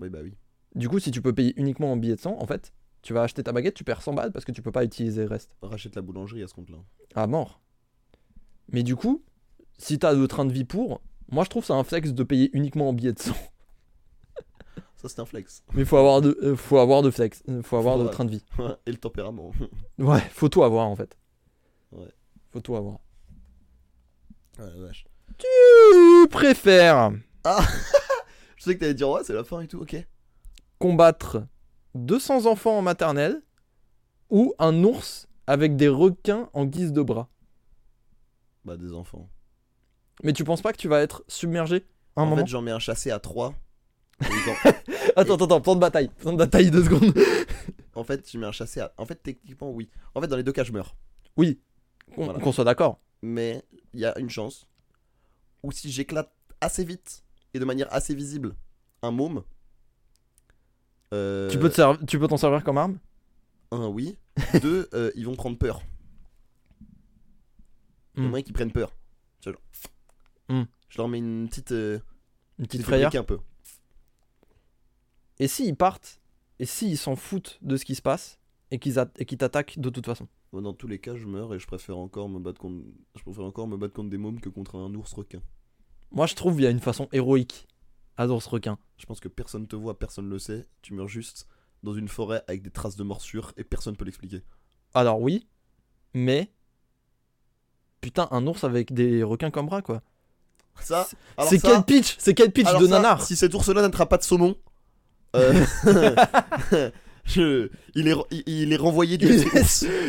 Oui 0.00 0.08
bah 0.08 0.18
oui. 0.22 0.34
Du 0.74 0.88
coup, 0.88 0.98
si 0.98 1.10
tu 1.10 1.20
peux 1.20 1.34
payer 1.34 1.52
uniquement 1.60 1.92
en 1.92 1.96
billet 1.96 2.16
de 2.16 2.20
100, 2.20 2.36
en 2.40 2.46
fait, 2.46 2.72
tu 3.02 3.12
vas 3.12 3.22
acheter 3.22 3.42
ta 3.42 3.52
baguette, 3.52 3.74
tu 3.74 3.84
perds 3.84 4.00
100 4.02 4.14
balles 4.14 4.32
parce 4.32 4.44
que 4.44 4.52
tu 4.52 4.62
peux 4.62 4.72
pas 4.72 4.84
utiliser 4.84 5.22
le 5.22 5.28
reste. 5.28 5.54
Rachète 5.60 5.94
la 5.96 6.02
boulangerie 6.02 6.42
à 6.42 6.48
ce 6.48 6.54
compte-là. 6.54 6.78
À 7.14 7.26
mort. 7.26 7.60
Mais 8.68 8.82
du 8.82 8.96
coup, 8.96 9.22
si 9.78 9.98
t'as 9.98 10.12
le 10.14 10.26
train 10.28 10.44
de 10.46 10.52
vie 10.52 10.64
pour, 10.64 11.02
moi 11.30 11.44
je 11.44 11.50
trouve 11.50 11.64
ça 11.64 11.74
un 11.74 11.84
flex 11.84 12.12
de 12.12 12.22
payer 12.22 12.50
uniquement 12.54 12.88
en 12.88 12.92
billet 12.92 13.12
de 13.12 13.18
100. 13.18 13.32
Ça 14.96 15.08
c'est 15.08 15.20
un 15.20 15.24
flex. 15.26 15.64
Mais 15.74 15.84
faut 15.84 15.96
avoir 15.96 16.20
de, 16.20 16.38
euh, 16.42 16.54
faut 16.54 16.78
avoir 16.78 17.02
de 17.02 17.10
flex, 17.10 17.42
euh, 17.48 17.60
faut 17.62 17.76
avoir 17.76 17.94
Faut 17.94 17.98
de 17.98 18.02
avoir- 18.08 18.14
train 18.14 18.24
de 18.24 18.30
vie. 18.30 18.44
Et 18.86 18.92
le 18.92 18.98
tempérament. 18.98 19.50
Ouais, 19.98 20.20
faut 20.30 20.48
tout 20.48 20.62
avoir 20.62 20.86
en 20.88 20.94
fait. 20.96 21.18
Ouais. 21.90 22.08
Faut 22.52 22.60
tout 22.60 22.76
avoir. 22.76 23.00
Ah 24.58 24.64
la 24.66 24.80
vache. 24.86 25.04
Tu 25.38 26.28
préfères 26.30 27.12
Je 28.56 28.64
sais 28.64 28.74
que 28.74 28.80
t'allais 28.80 28.94
dire 28.94 29.08
ouais 29.10 29.22
c'est 29.24 29.32
la 29.32 29.44
fin 29.44 29.60
et 29.60 29.66
tout, 29.68 29.80
ok. 29.80 29.96
combattre 30.78 31.42
200 31.94 32.46
enfants 32.46 32.78
en 32.78 32.82
maternelle 32.82 33.42
ou 34.30 34.54
un 34.58 34.82
ours 34.84 35.26
avec 35.46 35.76
des 35.76 35.88
requins 35.88 36.48
en 36.52 36.64
guise 36.64 36.92
de 36.92 37.02
bras? 37.02 37.28
Bah 38.64 38.76
des 38.76 38.92
enfants. 38.94 39.28
Mais 40.22 40.32
tu 40.32 40.44
penses 40.44 40.62
pas 40.62 40.72
que 40.72 40.78
tu 40.78 40.88
vas 40.88 41.00
être 41.00 41.24
submergé 41.28 41.84
à 42.16 42.20
un 42.20 42.24
en 42.24 42.26
moment? 42.26 42.42
fait 42.42 42.48
j'en 42.50 42.62
mets 42.62 42.70
un 42.70 42.78
chassé 42.78 43.10
à 43.10 43.18
3. 43.18 43.54
Attends, 45.16 45.34
attends, 45.34 45.44
attends, 45.46 45.60
plan 45.60 45.74
de 45.74 45.80
bataille. 45.80 46.08
Plan 46.08 46.32
de 46.32 46.38
bataille, 46.38 46.70
deux 46.70 46.84
secondes. 46.84 47.12
en 47.94 48.04
fait 48.04 48.30
je 48.30 48.38
mets 48.38 48.46
un 48.46 48.52
chassé 48.52 48.80
à... 48.80 48.92
En 48.96 49.04
fait 49.06 49.16
techniquement 49.16 49.70
oui. 49.72 49.90
En 50.14 50.20
fait 50.20 50.28
dans 50.28 50.36
les 50.36 50.44
deux 50.44 50.52
cas 50.52 50.62
je 50.62 50.70
meurs. 50.72 50.94
Oui, 51.36 51.60
qu'on 52.14 52.26
Voilà. 52.26 52.38
qu'on 52.38 52.52
soit 52.52 52.64
d'accord. 52.64 53.00
Mais 53.22 53.64
il 53.92 54.00
y 54.00 54.04
a 54.04 54.18
une 54.18 54.30
chance 54.30 54.66
où 55.62 55.70
si 55.72 55.90
j'éclate 55.90 56.32
assez 56.60 56.84
vite 56.84 57.24
et 57.54 57.58
de 57.58 57.64
manière 57.64 57.92
assez 57.92 58.14
visible 58.14 58.54
un 59.02 59.10
môme, 59.10 59.42
euh, 61.12 61.48
Tu 61.50 61.58
peux 61.58 61.70
serv- 61.70 62.04
t'en 62.28 62.36
servir 62.36 62.64
comme 62.64 62.78
arme? 62.78 62.98
un 63.70 63.86
oui, 63.88 64.18
deux 64.62 64.88
euh, 64.94 65.10
ils 65.14 65.24
vont 65.26 65.34
prendre 65.36 65.56
peur. 65.58 65.82
Il 68.16 68.22
y 68.24 68.26
en 68.26 68.30
Hmm. 68.30 68.34
a 68.34 68.42
qui 68.42 68.52
prennent 68.52 68.72
peur. 68.72 68.92
Hmm. 70.48 70.64
Je 70.88 70.98
leur 70.98 71.08
mets 71.08 71.18
une 71.18 71.48
petite, 71.48 71.72
euh, 71.72 71.98
Une 72.58 72.66
petite 72.66 72.82
frayeur 72.82 73.14
un 73.16 73.22
peu. 73.24 73.38
Et 75.38 75.48
s'ils 75.48 75.74
partent 75.76 76.20
Et 76.58 76.66
s'ils 76.66 76.98
s'en 76.98 77.16
foutent 77.16 77.58
de 77.62 77.76
ce 77.76 77.84
qui 77.86 77.94
se 77.94 78.02
passe 78.02 78.38
qu'ils 78.78 78.98
et 79.18 79.24
qu'ils 79.24 79.38
t'attaquent 79.38 79.78
de 79.78 79.88
toute 79.90 80.04
façon 80.06 80.28
Moi, 80.52 80.60
dans 80.60 80.74
tous 80.74 80.86
les 80.86 80.98
cas 80.98 81.16
je 81.16 81.26
meurs 81.26 81.54
et 81.54 81.58
je 81.58 81.66
préfère 81.66 81.96
encore 81.98 82.28
me 82.28 82.38
battre 82.38 82.60
contre, 82.60 82.84
je 83.16 83.22
préfère 83.22 83.44
encore 83.44 83.66
me 83.66 83.76
battre 83.76 83.94
contre 83.94 84.10
des 84.10 84.18
mômes 84.18 84.40
que 84.40 84.48
contre 84.50 84.76
un 84.76 84.92
ours 84.94 85.12
requin. 85.14 85.40
Moi 86.10 86.26
je 86.26 86.34
trouve 86.34 86.60
il 86.60 86.64
y 86.64 86.66
a 86.66 86.70
une 86.70 86.80
façon 86.80 87.08
héroïque 87.12 87.66
à 88.18 88.26
l'ours 88.26 88.46
requin. 88.46 88.78
Je 88.98 89.06
pense 89.06 89.18
que 89.20 89.28
personne 89.28 89.66
te 89.66 89.76
voit, 89.76 89.98
personne 89.98 90.28
le 90.28 90.38
sait. 90.38 90.66
Tu 90.82 90.92
meurs 90.92 91.08
juste 91.08 91.46
dans 91.82 91.94
une 91.94 92.08
forêt 92.08 92.42
avec 92.48 92.60
des 92.62 92.70
traces 92.70 92.96
de 92.96 93.02
morsure 93.02 93.52
et 93.56 93.64
personne 93.64 93.96
peut 93.96 94.04
l'expliquer. 94.04 94.42
Alors 94.94 95.20
oui, 95.20 95.46
mais. 96.12 96.52
Putain, 98.02 98.28
un 98.30 98.46
ours 98.46 98.64
avec 98.64 98.92
des 98.92 99.22
requins 99.22 99.50
comme 99.50 99.66
bras 99.66 99.80
quoi. 99.80 100.02
Ça, 100.80 101.06
C'est 101.48 101.58
ça- 101.58 101.68
quel 101.70 101.84
pitch? 101.84 102.16
C'est 102.18 102.34
quel 102.34 102.50
pitch 102.52 102.66
Alors 102.66 102.80
de 102.82 102.86
ça, 102.86 102.96
nanar? 102.96 103.22
Si 103.22 103.36
cet 103.36 103.54
ours-là 103.54 103.80
n'attrape 103.82 104.10
pas 104.10 104.18
de 104.18 104.22
saumon, 104.22 104.56
euh, 105.36 105.64
je- 107.24 107.68
il, 107.94 108.08
est, 108.08 108.14
il, 108.46 108.72
est 108.72 108.76
renvoyé 108.76 109.16
du 109.18 109.26
Tu 109.26 109.38
sais 109.38 109.46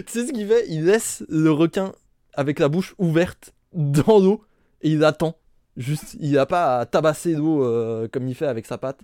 ce 0.05 0.31
qu'il 0.31 0.47
fait? 0.47 0.65
Il 0.69 0.85
laisse 0.85 1.23
le 1.29 1.51
requin 1.51 1.93
avec 2.33 2.59
la 2.59 2.69
bouche 2.69 2.95
ouverte 2.97 3.53
dans 3.73 4.19
l'eau 4.19 4.43
et 4.81 4.89
il 4.91 5.03
attend. 5.03 5.37
Juste, 5.77 6.15
il 6.19 6.37
a 6.37 6.45
pas 6.45 6.79
à 6.79 6.85
tabasser 6.85 7.33
l'eau 7.33 7.63
euh, 7.63 8.07
comme 8.07 8.27
il 8.27 8.35
fait 8.35 8.45
avec 8.47 8.65
sa 8.65 8.77
patte. 8.77 8.99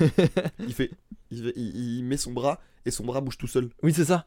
il, 0.00 0.72
fait, 0.74 0.90
il, 1.30 1.42
fait- 1.44 1.52
il- 1.56 1.98
il 1.98 2.04
met 2.04 2.16
son 2.16 2.32
bras 2.32 2.60
et 2.86 2.90
son 2.90 3.04
bras 3.04 3.20
bouge 3.20 3.36
tout 3.38 3.46
seul. 3.46 3.68
Oui, 3.82 3.92
c'est 3.92 4.04
ça. 4.04 4.26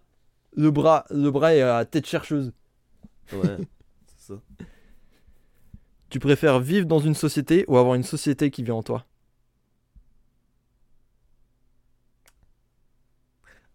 Le 0.55 0.69
bras, 0.71 1.05
le 1.09 1.31
bras 1.31 1.55
est 1.55 1.61
à 1.61 1.83
tête 1.85 2.05
chercheuse. 2.05 2.51
Ouais, 3.31 3.57
c'est 4.05 4.33
ça. 4.33 4.41
Tu 6.09 6.19
préfères 6.19 6.59
vivre 6.59 6.85
dans 6.85 6.99
une 6.99 7.15
société 7.15 7.65
ou 7.67 7.77
avoir 7.77 7.95
une 7.95 8.03
société 8.03 8.51
qui 8.51 8.61
vit 8.63 8.71
en 8.71 8.83
toi? 8.83 9.05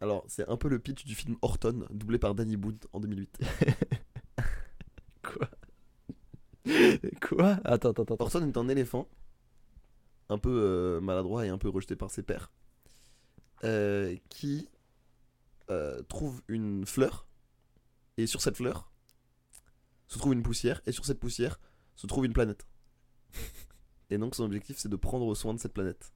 Alors, 0.01 0.25
c'est 0.29 0.49
un 0.49 0.57
peu 0.57 0.69
le 0.69 0.79
pitch 0.79 1.05
du 1.05 1.15
film 1.15 1.37
Horton, 1.43 1.87
doublé 1.91 2.19
par 2.19 2.35
Danny 2.35 2.57
Boone 2.57 2.79
en 2.93 3.01
2008. 3.01 3.41
Quoi? 5.23 5.49
Quoi? 7.21 7.61
Attends, 7.65 7.91
attends, 7.91 8.05
attends. 8.05 8.17
Orson 8.21 8.47
est 8.47 8.57
un 8.57 8.69
éléphant, 8.69 9.09
un 10.29 10.39
peu 10.39 10.51
euh, 10.51 11.01
maladroit 11.01 11.47
et 11.47 11.49
un 11.49 11.59
peu 11.59 11.69
rejeté 11.69 11.97
par 11.97 12.11
ses 12.11 12.23
pairs, 12.23 12.53
euh, 13.65 14.17
qui 14.29 14.69
euh, 15.71 16.01
trouve 16.03 16.43
une 16.47 16.87
fleur, 16.87 17.27
et 18.17 18.27
sur 18.27 18.41
cette 18.41 18.57
fleur 18.57 18.93
se 20.07 20.19
trouve 20.19 20.33
une 20.33 20.43
poussière, 20.43 20.81
et 20.87 20.93
sur 20.93 21.05
cette 21.07 21.19
poussière 21.19 21.59
se 21.97 22.07
trouve 22.07 22.25
une 22.25 22.33
planète. 22.33 22.67
Et 24.11 24.17
donc 24.17 24.35
son 24.35 24.45
objectif 24.45 24.79
c'est 24.79 24.89
de 24.89 24.97
prendre 24.97 25.35
soin 25.35 25.53
de 25.53 25.59
cette 25.59 25.75
planète, 25.75 26.15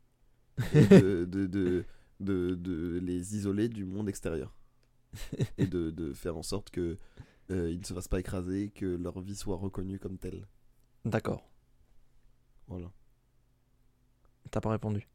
et 0.74 0.86
de, 0.86 1.26
de, 1.26 1.46
de, 1.46 1.84
de- 2.22 2.54
de 2.54 2.98
les 3.02 3.36
isoler 3.36 3.68
du 3.68 3.84
monde 3.84 4.08
extérieur, 4.08 4.54
et 5.58 5.66
de, 5.66 5.90
de 5.90 6.12
faire 6.14 6.36
en 6.36 6.42
sorte 6.42 6.70
que 6.70 6.98
euh, 7.50 7.70
ils 7.70 7.80
ne 7.80 7.84
se 7.84 7.92
fassent 7.94 8.08
pas 8.08 8.20
écraser, 8.20 8.70
que 8.70 8.86
leur 8.86 9.20
vie 9.20 9.36
soit 9.36 9.56
reconnue 9.56 9.98
comme 9.98 10.18
telle. 10.18 10.46
D'accord, 11.04 11.48
Voilà. 12.68 12.90
t'as 14.50 14.60
pas 14.60 14.70
répondu. 14.70 15.08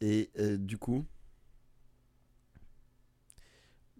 Et 0.00 0.30
euh, 0.38 0.56
du 0.58 0.78
coup, 0.78 1.04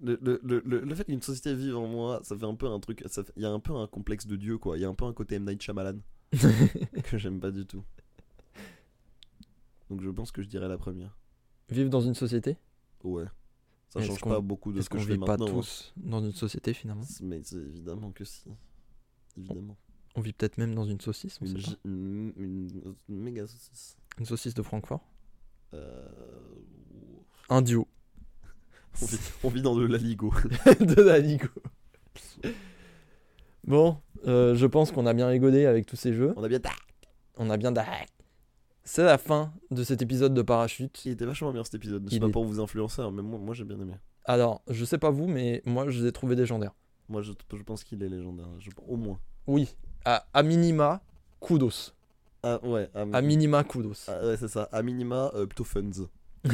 le, 0.03 0.19
le, 0.21 0.41
le, 0.43 0.61
le- 0.81 0.95
fait 0.97 1.05
qu'une 1.05 1.23
société 1.23 1.55
vive 1.55 1.77
en 1.77 1.87
moi, 1.87 2.21
ça 2.25 2.37
fait 2.37 2.45
un 2.45 2.57
peu 2.57 2.67
un 2.67 2.81
truc. 2.81 3.05
Il 3.37 3.43
y 3.43 3.47
a 3.47 3.51
un 3.51 3.61
peu 3.61 3.75
un 3.77 3.87
complexe 3.87 4.27
de 4.27 4.35
Dieu, 4.37 4.59
quoi. 4.59 4.77
Il 4.77 4.81
y 4.81 4.85
a 4.85 4.89
un 4.89 4.95
peu 4.95 5.05
un 5.05 5.13
côté 5.13 5.37
M. 5.37 5.45
Night 5.45 5.63
Shyamalan 5.63 5.99
que 7.05 7.19
j'aime 7.19 7.39
pas 7.39 7.53
du 7.53 7.65
tout. 7.67 7.85
Donc 9.91 10.01
je 10.03 10.11
pense 10.11 10.33
que 10.33 10.43
je 10.43 10.49
dirais 10.49 10.69
la 10.69 10.79
première. 10.79 11.17
Vivre 11.73 11.91
dans 11.91 12.01
une 12.01 12.15
société 12.15 12.57
Ouais. 13.05 13.25
Ça 13.89 14.01
Est-ce 14.01 14.09
change 14.09 14.21
qu'on- 14.21 14.31
pas 14.31 14.41
beaucoup 14.41 14.73
de 14.73 14.79
Est-ce 14.79 14.85
ce 14.87 14.91
que 14.91 14.97
qu'on 14.97 15.03
je 15.03 15.07
fais 15.09 15.13
vit 15.15 15.19
pas 15.19 15.37
maintenant. 15.37 15.47
hein. 15.49 15.51
tous 15.61 15.93
dans 15.97 16.21
une 16.25 16.33
société 16.33 16.73
finalement 16.73 17.05
Mais 17.23 17.41
c'est 17.45 17.57
évidemment 17.57 18.11
que 18.13 18.25
si. 18.25 18.45
Évidemment. 19.37 19.77
On 20.15 20.21
vit 20.21 20.33
peut-être 20.33 20.59
même 20.59 20.75
dans 20.75 20.85
une 20.85 21.01
saucisse, 21.01 21.39
on 21.41 21.47
Une, 21.47 21.57
sait 21.59 21.63
pas. 21.63 21.71
gi- 21.71 21.79
une, 21.85 22.33
une- 22.37 22.95
une 23.09 23.19
méga 23.21 23.47
saucisse. 23.47 23.97
Une 24.19 24.27
saucisse 24.27 24.55
de 24.55 24.63
Francfort. 24.63 25.01
Euh, 25.75 26.07
Un 27.49 27.63
duo. 27.63 27.87
on, 29.03 29.07
vit, 29.07 29.19
on 29.45 29.49
vit 29.49 29.63
dans 29.63 29.75
de 29.75 29.87
la 29.87 29.99
Ligo. 29.99 30.33
de 30.81 31.01
la 31.03 31.19
Ligo. 31.19 31.49
Bon, 33.65 33.99
euh, 34.27 34.55
je 34.55 34.67
pense 34.67 34.91
qu'on 34.93 35.07
a 35.07 35.15
bien 35.15 35.27
rigolé 35.29 35.67
avec 35.67 35.87
tous 35.87 35.97
ces 35.97 36.13
jeux. 36.13 36.33
On 36.37 36.43
a 36.45 36.49
bien. 36.49 36.61
On 37.37 37.49
a 37.51 37.57
bien 37.57 37.73
d'arrêt. 37.73 38.07
C'est 38.85 39.05
la 39.05 39.17
fin 39.19 39.53
de 39.71 39.85
cet 39.85 40.03
épisode 40.03 40.35
de 40.35 40.43
Parachute. 40.43 41.05
Il 41.05 41.13
était 41.13 41.25
vachement 41.25 41.53
bien 41.53 41.63
cet 41.65 41.75
épisode. 41.75 42.09
C'est 42.11 42.19
pas 42.21 42.27
est- 42.27 42.31
pour 42.33 42.45
vous 42.45 42.61
influencer, 42.61 43.01
hein, 43.03 43.11
mais 43.13 43.23
moi, 43.23 43.39
moi 43.39 43.55
j'ai 43.55 43.65
bien 43.65 43.79
aimé. 43.81 43.95
Alors, 44.25 44.63
je 44.69 44.85
sais 44.85 44.99
pas 44.99 45.11
vous, 45.11 45.27
mais 45.29 45.63
moi 45.67 45.89
je 45.89 46.01
les 46.03 46.09
ai 46.09 46.13
trouvés 46.13 46.35
légendaires. 46.37 46.75
Moi, 47.09 47.23
je, 47.23 47.33
je 47.57 47.63
pense 47.63 47.85
qu'il 47.85 48.03
est 48.03 48.09
légendaire. 48.09 48.47
je- 48.59 48.71
au 48.89 48.97
moins. 48.97 49.19
Oui, 49.47 49.69
à, 50.05 50.27
à 50.33 50.43
minima, 50.43 51.01
kudos. 51.41 51.95
Ah, 52.43 52.59
ouais. 52.65 52.89
À, 52.95 53.03
À 53.13 53.21
minima, 53.21 53.63
kudos. 53.65 54.07
ah, 54.09 54.27
ouais, 54.27 54.37
c'est 54.37 54.49
ça. 54.49 54.69
À 54.73 54.83
minima, 54.83 55.31
euh, 55.35 55.47
plutôt 55.47 55.65
funds. 55.65 56.09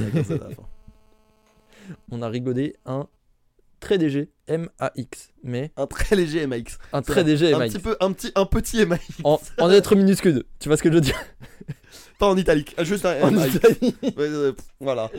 On 2.10 2.20
a 2.20 2.28
rigolé 2.28 2.76
un 2.84 3.06
très 3.80 3.96
léger 3.96 4.30
MAX, 4.48 5.32
mais 5.42 5.72
un 5.76 5.86
très 5.86 6.16
léger 6.16 6.46
MX. 6.46 6.78
un 6.92 7.00
très 7.00 7.24
léger 7.24 7.54
un 7.54 7.58
MAX. 7.58 7.72
petit 7.74 7.82
peu, 7.82 7.96
un 8.00 8.12
petit, 8.12 8.32
un 8.34 8.44
petit 8.44 8.84
MX. 8.84 8.98
En, 9.24 9.40
en 9.58 9.66
lettres 9.68 9.94
minuscules, 9.94 10.44
tu 10.58 10.68
vois 10.68 10.76
ce 10.76 10.82
que 10.82 10.90
je 10.90 10.94
veux 10.96 11.00
dire? 11.00 11.18
Pas 12.18 12.26
en 12.28 12.36
italique. 12.36 12.74
ah, 12.76 12.84
Juste 12.84 13.04
En 13.04 13.32
ouais, 13.36 13.48
pff, 14.52 14.56
voilà. 14.80 15.10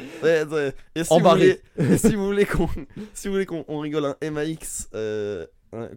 Et 0.96 1.04
si 1.04 1.14
En 1.14 1.20
vous 1.20 1.30
voulez, 1.30 1.62
si 1.98 2.16
vous 2.16 2.26
voulez 2.26 2.46
qu'on, 2.46 2.68
si 3.14 3.28
vous 3.28 3.34
voulez 3.36 3.46
qu'on 3.46 3.64
on 3.70 3.80
rigole 3.80 4.06
un 4.22 4.32
MAX, 4.32 4.90
euh, 4.94 5.46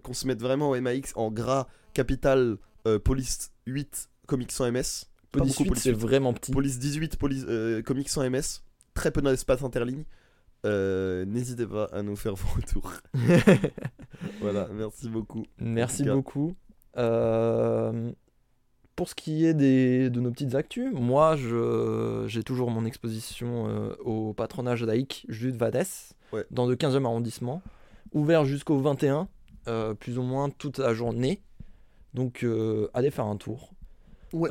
qu'on 0.03 0.13
se 0.15 0.27
mette 0.27 0.41
vraiment 0.41 0.71
au 0.71 0.81
MAX 0.81 1.13
en 1.17 1.31
gras, 1.31 1.67
capital, 1.93 2.57
euh, 2.87 2.99
police 2.99 3.51
8, 3.67 4.09
comics 4.27 4.53
sans 4.53 4.71
MS. 4.71 5.07
Pas 5.33 5.39
Police 5.41 5.53
beaucoup 5.55 5.65
8, 5.65 5.69
Police 5.71 5.83
c'est 5.83 5.91
8. 5.91 5.97
vraiment 5.99 6.33
petit. 6.35 6.53
Police 6.53 6.79
18, 6.79 7.17
police, 7.17 7.45
euh, 7.49 7.83
comics 7.83 8.09
sans 8.09 8.23
MS. 8.29 8.63
Très 8.95 9.11
peu 9.11 9.23
d'espace 9.23 9.63
interligne. 9.63 10.05
Euh, 10.65 11.25
N'hésitez 11.25 11.67
pas 11.67 11.87
à 11.87 12.03
nous 12.03 12.15
faire 12.17 12.35
vos 12.37 12.49
retours. 12.55 12.93
voilà, 14.41 14.69
merci 14.73 15.09
beaucoup. 15.09 15.45
Merci 15.59 16.09
En 16.09 16.17
beaucoup. 16.17 16.55
Euh, 16.99 18.13
pour 19.03 19.09
ce 19.09 19.17
qui 19.17 19.45
est 19.47 19.53
des, 19.55 20.11
de 20.11 20.21
nos 20.21 20.31
petites 20.31 20.55
actus, 20.55 20.93
moi 20.93 21.35
j'ai 22.29 22.45
toujours 22.45 22.71
mon 22.71 22.85
exposition 22.85 23.67
euh, 23.69 23.97
au 24.05 24.33
patronage 24.33 24.85
laïque 24.85 25.27
Jules 25.29 25.57
Vadès 25.57 26.13
Ouais. 26.33 26.45
dans 26.53 26.67
le 26.67 26.77
15e 26.77 27.05
arrondissement, 27.05 27.63
ouvert 28.13 28.45
jusqu'au 28.45 28.79
21, 28.79 29.27
euh, 29.67 29.93
plus 29.95 30.19
ou 30.19 30.23
moins 30.23 30.51
toute 30.51 30.79
la 30.79 30.95
journée. 30.95 31.43
Donc 32.15 32.45
euh, 32.45 32.87
allez 32.95 33.11
faire 33.11 33.25
un 33.27 33.37
tour. 33.37 33.73
Ouais. 34.33 34.49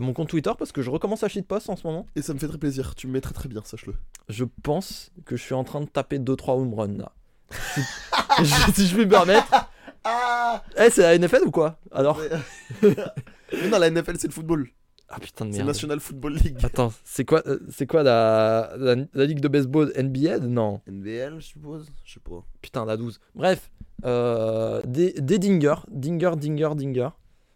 Mon 0.00 0.12
compte 0.14 0.30
Twitter 0.30 0.50
parce 0.58 0.72
que 0.72 0.82
je 0.82 0.90
recommence 0.90 1.22
à 1.22 1.28
shitpost 1.28 1.70
en 1.70 1.76
ce 1.76 1.86
moment. 1.86 2.06
Et 2.16 2.22
ça 2.22 2.34
me 2.34 2.40
fait 2.40 2.48
très 2.48 2.58
plaisir. 2.58 2.96
Tu 2.96 3.06
me 3.06 3.12
mets 3.12 3.20
très 3.20 3.34
très 3.34 3.48
bien, 3.48 3.62
sache-le. 3.64 3.94
Je 4.28 4.44
pense 4.64 5.12
que 5.26 5.36
je 5.36 5.42
suis 5.44 5.54
en 5.54 5.62
train 5.62 5.80
de 5.80 5.86
taper 5.86 6.18
2-3 6.18 6.58
home 6.60 6.74
runs 6.74 6.98
là. 6.98 7.12
si, 7.76 8.44
je- 8.44 8.72
si 8.72 8.86
je 8.88 8.94
puis 8.96 9.04
me 9.06 9.10
permettre. 9.10 9.70
Ah 10.08 10.62
Eh, 10.78 10.90
c'est 10.90 11.02
la 11.02 11.18
NFL 11.18 11.42
ou 11.46 11.50
quoi 11.50 11.78
Alors 11.90 12.20
Mais 12.82 13.68
non, 13.68 13.78
la 13.78 13.90
NFL, 13.90 14.16
c'est 14.18 14.28
le 14.28 14.32
football. 14.32 14.68
Ah 15.08 15.20
putain 15.20 15.44
de 15.46 15.52
C'est 15.52 15.58
merde. 15.58 15.68
National 15.68 16.00
Football 16.00 16.34
League. 16.34 16.58
Attends, 16.64 16.92
c'est 17.04 17.24
quoi, 17.24 17.40
euh, 17.46 17.60
c'est 17.70 17.86
quoi 17.86 18.02
la, 18.02 18.72
la, 18.76 18.96
la 19.14 19.24
ligue 19.24 19.38
de 19.40 19.46
baseball 19.48 19.92
NBA 19.96 20.40
Non, 20.40 20.80
NBL, 20.88 21.36
je 21.38 21.46
suppose 21.46 21.86
Je 22.04 22.14
sais 22.14 22.20
pas. 22.20 22.44
putain, 22.60 22.84
la 22.84 22.96
12. 22.96 23.20
Bref, 23.36 23.70
euh, 24.04 24.82
des, 24.84 25.12
des 25.12 25.38
dingers, 25.38 25.76
dinger, 25.88 26.32
dinger, 26.36 26.70
dinger. 26.74 27.08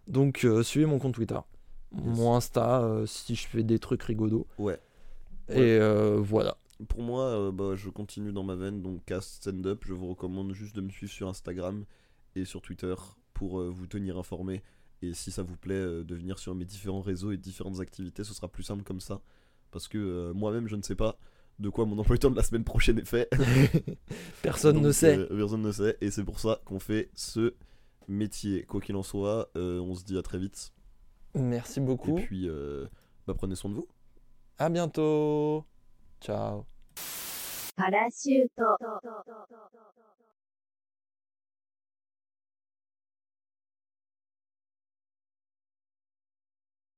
Donc, 0.07 0.45
euh, 0.45 0.63
suivez 0.63 0.87
mon 0.87 0.99
compte 1.01 1.15
Twitter. 1.15 1.39
Mon 1.93 2.37
Insta, 2.37 2.89
si 3.07 3.35
je 3.35 3.49
fais 3.49 3.65
des 3.65 3.81
trucs 3.81 4.03
rigolos. 4.05 4.47
Ouais. 4.59 4.79
Et 5.49 5.59
euh, 5.81 6.19
voilà. 6.21 6.57
Pour 6.89 7.03
moi, 7.03 7.51
bah, 7.53 7.75
je 7.75 7.91
continue 7.91 8.33
dans 8.33 8.45
ma 8.45 8.55
veine, 8.55 8.81
donc 8.81 9.05
cast 9.07 9.43
stand-up. 9.43 9.83
Je 9.85 9.93
vous 9.93 10.09
recommande 10.09 10.53
juste 10.53 10.77
de 10.77 10.83
me 10.83 10.91
suivre 10.91 11.13
sur 11.13 11.29
Instagram 11.29 11.85
et 12.37 12.45
sur 12.45 12.63
Twitter 12.63 12.95
pour 13.35 13.61
euh, 13.61 13.71
vous 13.71 13.87
tenir 13.87 14.19
informé. 14.19 14.63
Et 15.03 15.15
si 15.15 15.31
ça 15.31 15.43
vous 15.43 15.57
plaît 15.57 15.75
euh, 15.75 16.05
de 16.05 16.15
venir 16.15 16.39
sur 16.39 16.55
mes 16.55 16.65
différents 16.65 17.01
réseaux 17.01 17.33
et 17.33 17.37
différentes 17.37 17.81
activités, 17.81 18.25
ce 18.25 18.35
sera 18.35 18.49
plus 18.49 18.63
simple 18.63 18.83
comme 18.83 19.01
ça. 19.01 19.21
Parce 19.71 19.89
que 19.89 19.99
euh, 19.99 20.33
moi-même, 20.35 20.69
je 20.69 20.77
ne 20.77 20.83
sais 20.83 20.95
pas 20.95 21.19
de 21.59 21.69
quoi 21.69 21.85
mon 21.87 21.99
emploi 21.99 22.19
temps 22.19 22.31
de 22.31 22.37
la 22.37 22.43
semaine 22.43 22.65
prochaine 22.65 22.99
est 22.99 23.05
fait. 23.05 23.31
personne 24.43 24.81
ne 24.81 24.93
sait. 24.93 25.27
Personne 25.27 25.63
ne 25.63 25.73
sait. 25.73 25.97
Et 26.01 26.11
c'est 26.11 26.25
pour 26.25 26.41
ça 26.41 26.61
qu'on 26.65 26.79
fait 26.79 27.11
ce 27.15 27.55
métier. 28.09 28.65
Quoi 28.65 28.81
qu'il 28.81 28.97
en 28.97 29.03
soit, 29.03 29.51
on 29.55 29.95
se 29.95 30.05
dit 30.05 30.17
à 30.17 30.23
très 30.23 30.39
vite. 30.39 30.73
Merci 31.35 31.81
beaucoup. 31.81 32.19
Et 32.19 32.23
puis, 32.23 32.49
bah, 33.27 33.35
prenez 33.35 33.55
soin 33.55 33.71
de 33.71 33.77
vous. 33.77 33.89
À 34.59 34.71
bientôt. 34.71 35.65
Ciao. 36.21 36.65